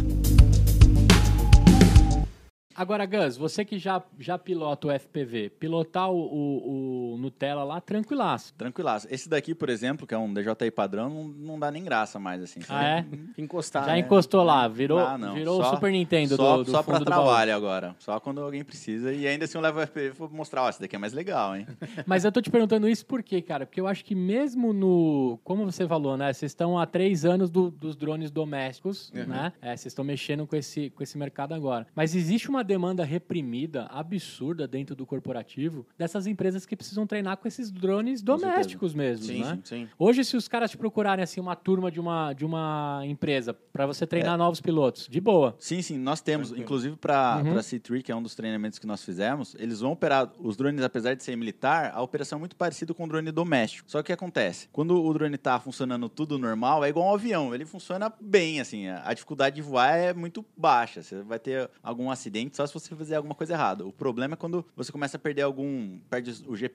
Agora, 2.76 3.06
Gus, 3.06 3.36
você 3.36 3.64
que 3.64 3.78
já, 3.78 4.02
já 4.18 4.36
pilota 4.36 4.88
o 4.88 4.90
FPV, 4.90 5.50
pilotar 5.60 6.10
o, 6.10 6.16
o 6.16 7.03
Nutella 7.16 7.64
lá, 7.64 7.80
tranquilaço. 7.80 8.52
Tranquilaço. 8.54 9.06
Esse 9.10 9.28
daqui, 9.28 9.54
por 9.54 9.68
exemplo, 9.68 10.06
que 10.06 10.14
é 10.14 10.18
um 10.18 10.32
DJI 10.32 10.70
padrão, 10.70 11.08
não, 11.08 11.24
não 11.24 11.58
dá 11.58 11.70
nem 11.70 11.82
graça 11.84 12.18
mais, 12.18 12.42
assim. 12.42 12.60
Ah, 12.68 12.84
é? 12.98 13.06
Encostar. 13.38 13.84
Já 13.86 13.92
né? 13.92 13.98
encostou 14.00 14.42
lá, 14.42 14.66
virou, 14.68 14.98
Ah, 14.98 15.16
não. 15.18 15.34
virou 15.34 15.60
o 15.60 15.64
Só- 15.64 15.74
Super 15.74 15.90
Nintendo 15.92 16.36
Só, 16.36 16.56
do, 16.58 16.64
do 16.64 16.70
só 16.70 16.82
pra 16.82 17.00
trabalho 17.00 17.54
agora. 17.54 17.94
Só 17.98 18.18
quando 18.20 18.40
alguém 18.40 18.64
precisa. 18.64 19.12
E 19.12 19.26
ainda 19.26 19.44
assim 19.44 19.56
eu 19.58 19.62
levo 19.62 19.78
o 19.78 19.82
FPV 19.82 20.10
vou 20.10 20.30
mostrar, 20.30 20.62
ó, 20.62 20.68
esse 20.68 20.80
daqui 20.80 20.96
é 20.96 20.98
mais 20.98 21.12
legal, 21.12 21.56
hein? 21.56 21.66
Mas 22.06 22.24
eu 22.24 22.32
tô 22.32 22.40
te 22.40 22.50
perguntando 22.50 22.88
isso 22.88 23.04
por 23.06 23.22
quê, 23.22 23.40
cara? 23.42 23.66
Porque 23.66 23.80
eu 23.80 23.86
acho 23.86 24.04
que 24.04 24.14
mesmo 24.14 24.72
no... 24.72 25.38
Como 25.44 25.64
você 25.64 25.86
falou, 25.86 26.16
né? 26.16 26.32
Vocês 26.32 26.50
estão 26.52 26.78
há 26.78 26.86
três 26.86 27.24
anos 27.24 27.50
do- 27.50 27.70
dos 27.70 27.96
drones 27.96 28.30
domésticos, 28.30 29.10
Uhum. 29.14 29.26
né? 29.26 29.52
É, 29.60 29.68
vocês 29.76 29.86
estão 29.86 30.04
mexendo 30.04 30.46
com 30.46 30.56
esse, 30.56 30.90
com 30.90 31.02
esse 31.02 31.16
mercado 31.18 31.54
agora. 31.54 31.86
Mas 31.94 32.14
existe 32.14 32.48
uma 32.48 32.62
demanda 32.64 33.04
reprimida, 33.04 33.86
absurda 33.90 34.66
dentro 34.66 34.94
do 34.94 35.04
corporativo, 35.06 35.86
dessas 35.98 36.26
empresas 36.26 36.64
que 36.66 36.76
precisam 36.76 37.03
treinar 37.06 37.36
com 37.36 37.46
esses 37.48 37.70
drones 37.70 38.22
domésticos 38.22 38.94
mesmo, 38.94 39.26
Sim, 39.26 39.40
né? 39.42 39.54
sim, 39.64 39.84
sim. 39.84 39.88
Hoje, 39.98 40.24
se 40.24 40.36
os 40.36 40.48
caras 40.48 40.70
te 40.70 40.76
procurarem 40.76 41.22
assim 41.22 41.40
uma 41.40 41.54
turma 41.56 41.90
de 41.90 42.00
uma, 42.00 42.32
de 42.32 42.44
uma 42.44 43.02
empresa 43.04 43.52
para 43.54 43.86
você 43.86 44.04
É. 44.04 44.06
treinar 44.06 44.36
novos 44.38 44.60
pilotos, 44.60 45.06
de 45.08 45.20
boa. 45.20 45.54
Sim, 45.58 45.82
sim, 45.82 45.98
nós 45.98 46.20
temos. 46.20 46.48
Tranquilo. 46.48 46.64
Inclusive 46.64 46.96
para 46.96 47.42
Uhum. 47.44 47.58
a 47.58 47.62
C3, 47.62 48.02
que 48.02 48.12
é 48.12 48.16
um 48.16 48.22
dos 48.22 48.34
treinamentos 48.34 48.78
que 48.78 48.86
nós 48.86 49.02
fizemos, 49.04 49.54
eles 49.58 49.80
vão 49.80 49.92
operar 49.92 50.30
os 50.38 50.56
drones, 50.56 50.82
apesar 50.82 51.14
de 51.14 51.22
ser 51.22 51.36
militar, 51.36 51.92
a 51.94 52.02
operação 52.02 52.36
é 52.36 52.40
muito 52.40 52.56
parecida 52.56 52.92
com 52.94 53.04
o 53.04 53.08
drone 53.08 53.30
doméstico. 53.30 53.90
Só 53.90 53.98
que 53.98 54.02
o 54.02 54.06
que 54.06 54.12
acontece? 54.12 54.68
Quando 54.72 55.02
o 55.02 55.12
drone 55.14 55.36
tá 55.38 55.58
funcionando 55.60 56.08
tudo 56.08 56.38
normal, 56.38 56.84
é 56.84 56.88
igual 56.88 57.10
um 57.10 57.14
avião. 57.14 57.54
Ele 57.54 57.64
funciona 57.64 58.12
bem, 58.20 58.60
assim. 58.60 58.88
A 58.88 59.12
dificuldade 59.14 59.56
de 59.56 59.62
voar 59.62 59.96
é 59.96 60.12
muito 60.12 60.44
baixa. 60.56 61.02
Você 61.02 61.22
vai 61.22 61.38
ter 61.38 61.70
algum 61.82 62.10
acidente 62.10 62.56
só 62.56 62.66
se 62.66 62.74
você 62.74 62.94
fizer 62.94 63.16
alguma 63.16 63.34
coisa 63.34 63.54
errada. 63.54 63.86
O 63.86 63.92
problema 63.92 64.34
é 64.34 64.36
quando 64.36 64.64
você 64.76 64.92
começa 64.92 65.16
a 65.16 65.20
perder 65.20 65.42
algum. 65.42 65.98
Perde 66.10 66.30
o 66.46 66.56
GPS, 66.56 66.74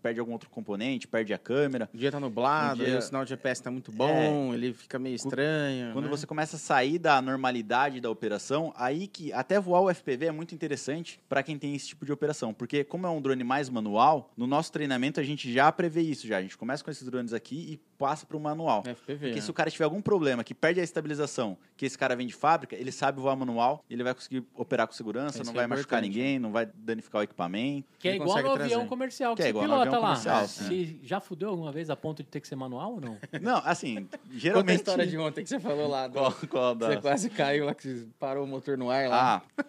perde 0.00 0.20
algum 0.20 0.32
outro 0.32 0.48
componente, 0.50 1.06
perde 1.08 1.32
a 1.34 1.38
câmera. 1.38 1.88
O 1.92 1.96
dia 1.96 2.10
tá 2.10 2.20
nublado, 2.20 2.82
Um 2.82 2.84
dia- 2.84 2.94
aí 2.94 2.98
o 2.98 3.02
sinal 3.02 3.24
de 3.24 3.30
GPS 3.30 3.62
tá 3.62 3.70
muito 3.70 3.90
bom, 3.92 4.52
ele 4.54 4.72
fica 4.72 4.98
meio 4.98 5.14
estranho. 5.16 5.92
Quando 5.92 6.06
né? 6.06 6.10
você 6.10 6.26
começa 6.26 6.56
a 6.56 6.58
sair 6.58 6.98
da 6.98 7.20
normalidade 7.20 8.00
da 8.00 8.10
operação, 8.10 8.72
aí 8.76 9.06
que 9.06 9.32
até 9.32 9.58
voar 9.60 9.80
o 9.80 9.90
FPV 9.90 10.26
é 10.26 10.32
muito 10.32 10.54
interessante 10.54 11.20
para 11.28 11.42
quem 11.42 11.58
tem 11.58 11.74
esse 11.74 11.88
tipo 11.88 12.04
de 12.04 12.12
operação, 12.12 12.52
porque 12.54 12.84
como 12.84 13.06
é 13.06 13.10
um 13.10 13.20
drone 13.20 13.44
mais 13.44 13.68
manual, 13.68 14.30
no 14.36 14.46
nosso 14.46 14.72
treinamento 14.72 15.20
a 15.20 15.22
gente 15.22 15.52
já 15.52 15.70
prevê 15.72 16.02
isso 16.02 16.26
já. 16.26 16.38
A 16.38 16.42
gente 16.42 16.56
começa 16.56 16.82
com 16.84 16.90
esses 16.90 17.04
drones 17.08 17.32
aqui 17.32 17.56
e 17.72 17.80
passa 17.98 18.24
para 18.24 18.36
o 18.36 18.40
manual. 18.40 18.82
FPV. 18.84 19.18
Porque 19.18 19.34
né? 19.34 19.40
se 19.40 19.50
o 19.50 19.54
cara 19.54 19.70
tiver 19.70 19.84
algum 19.84 20.00
problema 20.00 20.44
que 20.44 20.54
perde 20.54 20.80
a 20.80 20.84
estabilização, 20.84 21.58
que 21.76 21.84
esse 21.84 21.98
cara 21.98 22.14
vem 22.14 22.26
de 22.26 22.34
fábrica, 22.34 22.76
ele 22.76 22.92
sabe 22.92 23.20
voar 23.20 23.36
manual, 23.36 23.84
ele 23.90 24.02
vai 24.04 24.14
conseguir 24.14 24.44
operar 24.54 24.86
com 24.86 24.92
segurança, 24.92 25.42
Isso 25.42 25.44
não 25.44 25.52
é 25.52 25.56
vai 25.56 25.66
machucar 25.66 25.98
importante, 25.98 26.16
ninguém, 26.18 26.38
não 26.38 26.52
vai 26.52 26.66
danificar 26.66 27.20
o 27.20 27.24
equipamento. 27.24 27.88
Que 27.98 28.08
é 28.08 28.14
igual 28.16 28.40
no 28.40 28.50
avião 28.52 28.68
trazer. 28.68 28.86
comercial 28.86 29.34
que, 29.34 29.42
Que 29.42 29.47
é 29.48 29.50
igual 29.50 29.64
no 29.66 29.70
pilota 29.72 29.88
avião 29.88 30.02
lá. 30.02 30.08
comercial, 30.08 30.42
É, 30.42 30.46
se 30.46 31.00
já 31.02 31.20
fudeu 31.20 31.48
alguma 31.50 31.72
vez 31.72 31.90
a 31.90 31.96
ponto 31.96 32.22
de 32.22 32.28
ter 32.28 32.40
que 32.40 32.48
ser 32.48 32.56
manual 32.56 32.94
ou 32.94 33.00
não? 33.00 33.16
Não, 33.40 33.60
assim, 33.64 33.96
Conta 34.08 34.16
a 34.16 34.38
geralmente... 34.38 34.76
história 34.78 35.06
de 35.06 35.18
ontem 35.18 35.42
que 35.42 35.48
você 35.48 35.58
falou 35.60 35.88
lá. 35.88 36.06
do- 36.08 36.14
Qual, 36.14 36.32
qual 36.48 36.74
da... 36.74 36.88
Você 36.88 36.96
quase 37.00 37.30
caiu 37.30 37.66
lá, 37.66 37.74
que 37.74 38.06
parou 38.18 38.44
o 38.44 38.46
motor 38.46 38.76
no 38.78 38.90
ar 38.90 39.08
lá. 39.08 39.42
Ah, 39.58 39.64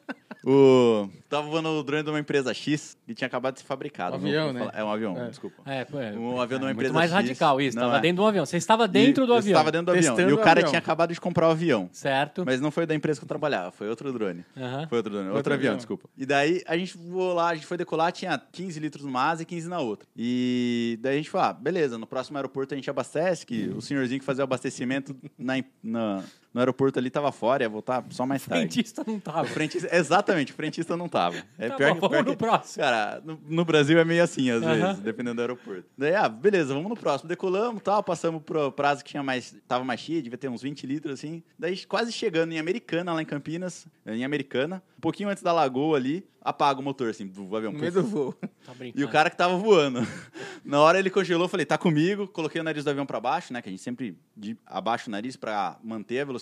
o... 0.46 1.10
tava 1.28 1.48
voando 1.50 1.68
o 1.70 1.84
drone 1.84 2.02
de 2.04 2.10
uma 2.10 2.20
empresa 2.20 2.54
X 2.54 2.98
e 3.08 3.14
tinha 3.14 3.28
acabado 3.28 3.56
de 3.56 3.60
ser 3.60 3.66
fabricado. 3.66 4.16
Um 4.16 4.20
avião, 4.20 4.54
né? 4.54 4.70
É 4.74 4.84
um 4.84 4.90
avião, 4.92 5.18
É. 5.18 5.28
desculpa. 5.28 5.62
É, 5.66 5.84
pô, 5.84 6.00
é, 6.00 6.12
Um 6.14 6.40
avião 6.40 6.60
de 6.60 6.66
uma 6.66 6.72
é 6.72 6.74
empresa 6.74 6.94
mais 6.94 7.12
X. 7.12 7.16
radical 7.16 7.60
isso. 7.60 7.76
Não, 7.76 7.84
Estava 7.84 7.98
é. 7.98 8.02
dentro 8.02 8.24
do 8.24 8.28
avião. 8.28 8.46
Você 8.46 8.58
estava 8.58 8.88
dentro 8.88 9.26
do 9.26 9.34
eu 9.34 9.38
avião. 9.38 9.52
estava 9.52 9.72
dentro 9.72 9.86
do 9.88 9.92
avião. 9.92 10.30
E 10.30 10.34
o 10.34 10.38
cara 10.38 10.52
avião. 10.60 10.70
tinha 10.70 10.80
acabado 10.80 11.14
de 11.14 11.20
comprar 11.20 11.48
o 11.50 11.52
avião. 11.52 11.90
Certo. 11.92 12.44
Mas 12.46 12.62
não 12.62 12.72
foi 12.72 12.86
da 12.86 12.96
empresa 12.96 13.20
que 13.20 13.26
eu 13.26 13.28
trabalhava, 13.28 13.72
foi 13.72 13.90
outro 13.90 14.12
drone. 14.14 14.46
Aham. 14.56 14.88
Foi 14.88 14.98
outro 15.00 15.12
drone, 15.12 15.26
outro, 15.28 15.38
Outro 15.40 15.54
avião, 15.54 15.72
avião. 15.72 15.78
desculpa. 15.78 16.10
E 16.18 16.26
daí 16.26 16.64
a 16.66 16.78
gente 16.78 16.98
voou 16.98 17.34
lá, 17.34 17.50
a 17.50 17.56
gente 17.56 17.66
foi 17.68 17.78
decolar, 17.78 18.12
tinha 18.14 18.42
15 18.52 18.80
litros 18.80 19.04
numa 19.04 19.22
asa 19.30 19.44
e 19.44 19.46
15 19.46 19.68
na 19.70 19.80
outra. 19.80 20.08
E 20.18 20.98
daí 21.02 21.14
a 21.14 21.18
gente 21.18 21.30
falou, 21.30 21.48
ah, 21.48 21.54
beleza, 21.54 21.98
no 21.98 22.06
próximo 22.08 22.38
aeroporto 22.38 22.74
a 22.74 22.78
gente 22.78 22.90
abastece, 22.90 23.46
que 23.46 23.70
o 23.70 23.82
senhorzinho 23.82 24.20
que 24.20 24.26
fazia 24.26 24.44
o 24.44 24.46
abastecimento 24.46 25.16
na, 25.38 25.54
na- 25.82 26.24
no 26.54 26.60
aeroporto 26.60 26.98
ali 26.98 27.10
tava 27.10 27.32
fora, 27.32 27.64
ia 27.64 27.70
voltar 27.70 28.04
só 28.10 28.26
mais 28.26 28.44
tarde. 28.46 28.64
Frentista 28.64 29.04
não 29.06 29.20
tava. 29.20 29.44
O 29.44 29.46
frentista, 29.46 29.96
exatamente, 29.96 30.52
o 30.52 30.56
frentista 30.56 30.98
não 30.98 31.08
tava. 31.08 31.38
É 31.58 31.70
Tá 31.70 31.76
pior 31.76 31.96
bom, 31.96 32.10
que, 32.10 32.22
no 32.24 32.36
próximo. 32.36 32.84
Cara, 32.84 33.22
no, 33.24 33.40
no 33.48 33.64
Brasil 33.66 34.00
é 34.00 34.04
meio 34.04 34.24
assim, 34.24 34.50
às 34.50 34.64
Aham. 34.64 34.76
vezes, 34.76 35.00
dependendo 35.02 35.36
do 35.36 35.42
aeroporto. 35.42 35.86
Daí, 35.98 36.16
ah, 36.16 36.28
beleza, 36.28 36.74
vamos 36.74 36.90
no 36.90 36.98
próximo. 36.98 37.28
Decolamos 37.30 37.84
tal, 37.84 38.02
passamos 38.04 38.42
pro 38.44 38.72
prazo 38.72 39.04
que 39.04 39.12
tinha 39.12 39.22
mais. 39.22 39.56
Tava 39.68 39.84
mais 39.84 40.00
cheio, 40.00 40.24
devia 40.24 40.38
ter 40.38 40.50
uns 40.50 40.62
20 40.64 40.88
litros, 40.88 41.14
assim. 41.14 41.44
Daí, 41.58 41.78
quase 41.86 42.12
chegando 42.12 42.52
em 42.52 42.60
Americana, 42.60 43.14
lá 43.14 43.22
em 43.22 43.26
Campinas, 43.26 43.86
em 44.06 44.26
Americana, 44.26 44.82
um 44.98 45.02
pouquinho 45.02 45.30
antes 45.30 45.44
da 45.44 45.54
lagoa 45.54 45.98
ali, 45.98 46.26
apaga 46.42 46.80
o 46.80 46.84
motor, 46.84 47.10
assim, 47.10 47.28
do 47.28 47.56
avião. 47.56 47.72
No 47.72 47.80
meio 47.80 47.92
do 47.92 48.04
voo. 48.04 48.34
Tá 48.66 48.74
brincando. 48.74 49.00
E 49.00 49.04
o 49.04 49.10
cara 49.10 49.30
que 49.30 49.38
tava 49.38 49.56
voando. 49.58 50.00
Na 50.66 50.80
hora 50.82 51.00
ele 51.00 51.10
congelou, 51.10 51.48
falei, 51.48 51.66
tá 51.66 51.78
comigo. 51.78 52.28
Coloquei 52.28 52.60
o 52.60 52.64
nariz 52.64 52.84
do 52.84 52.90
avião 52.90 53.06
pra 53.06 53.20
baixo, 53.20 53.54
né? 53.54 53.62
Que 53.62 53.70
a 53.70 53.72
gente 53.72 53.82
sempre 53.82 54.18
de, 54.36 54.58
abaixa 54.66 55.08
o 55.08 55.12
nariz 55.12 55.36
pra 55.36 55.78
manter 55.84 56.20
a 56.20 56.26
velocidade. 56.26 56.39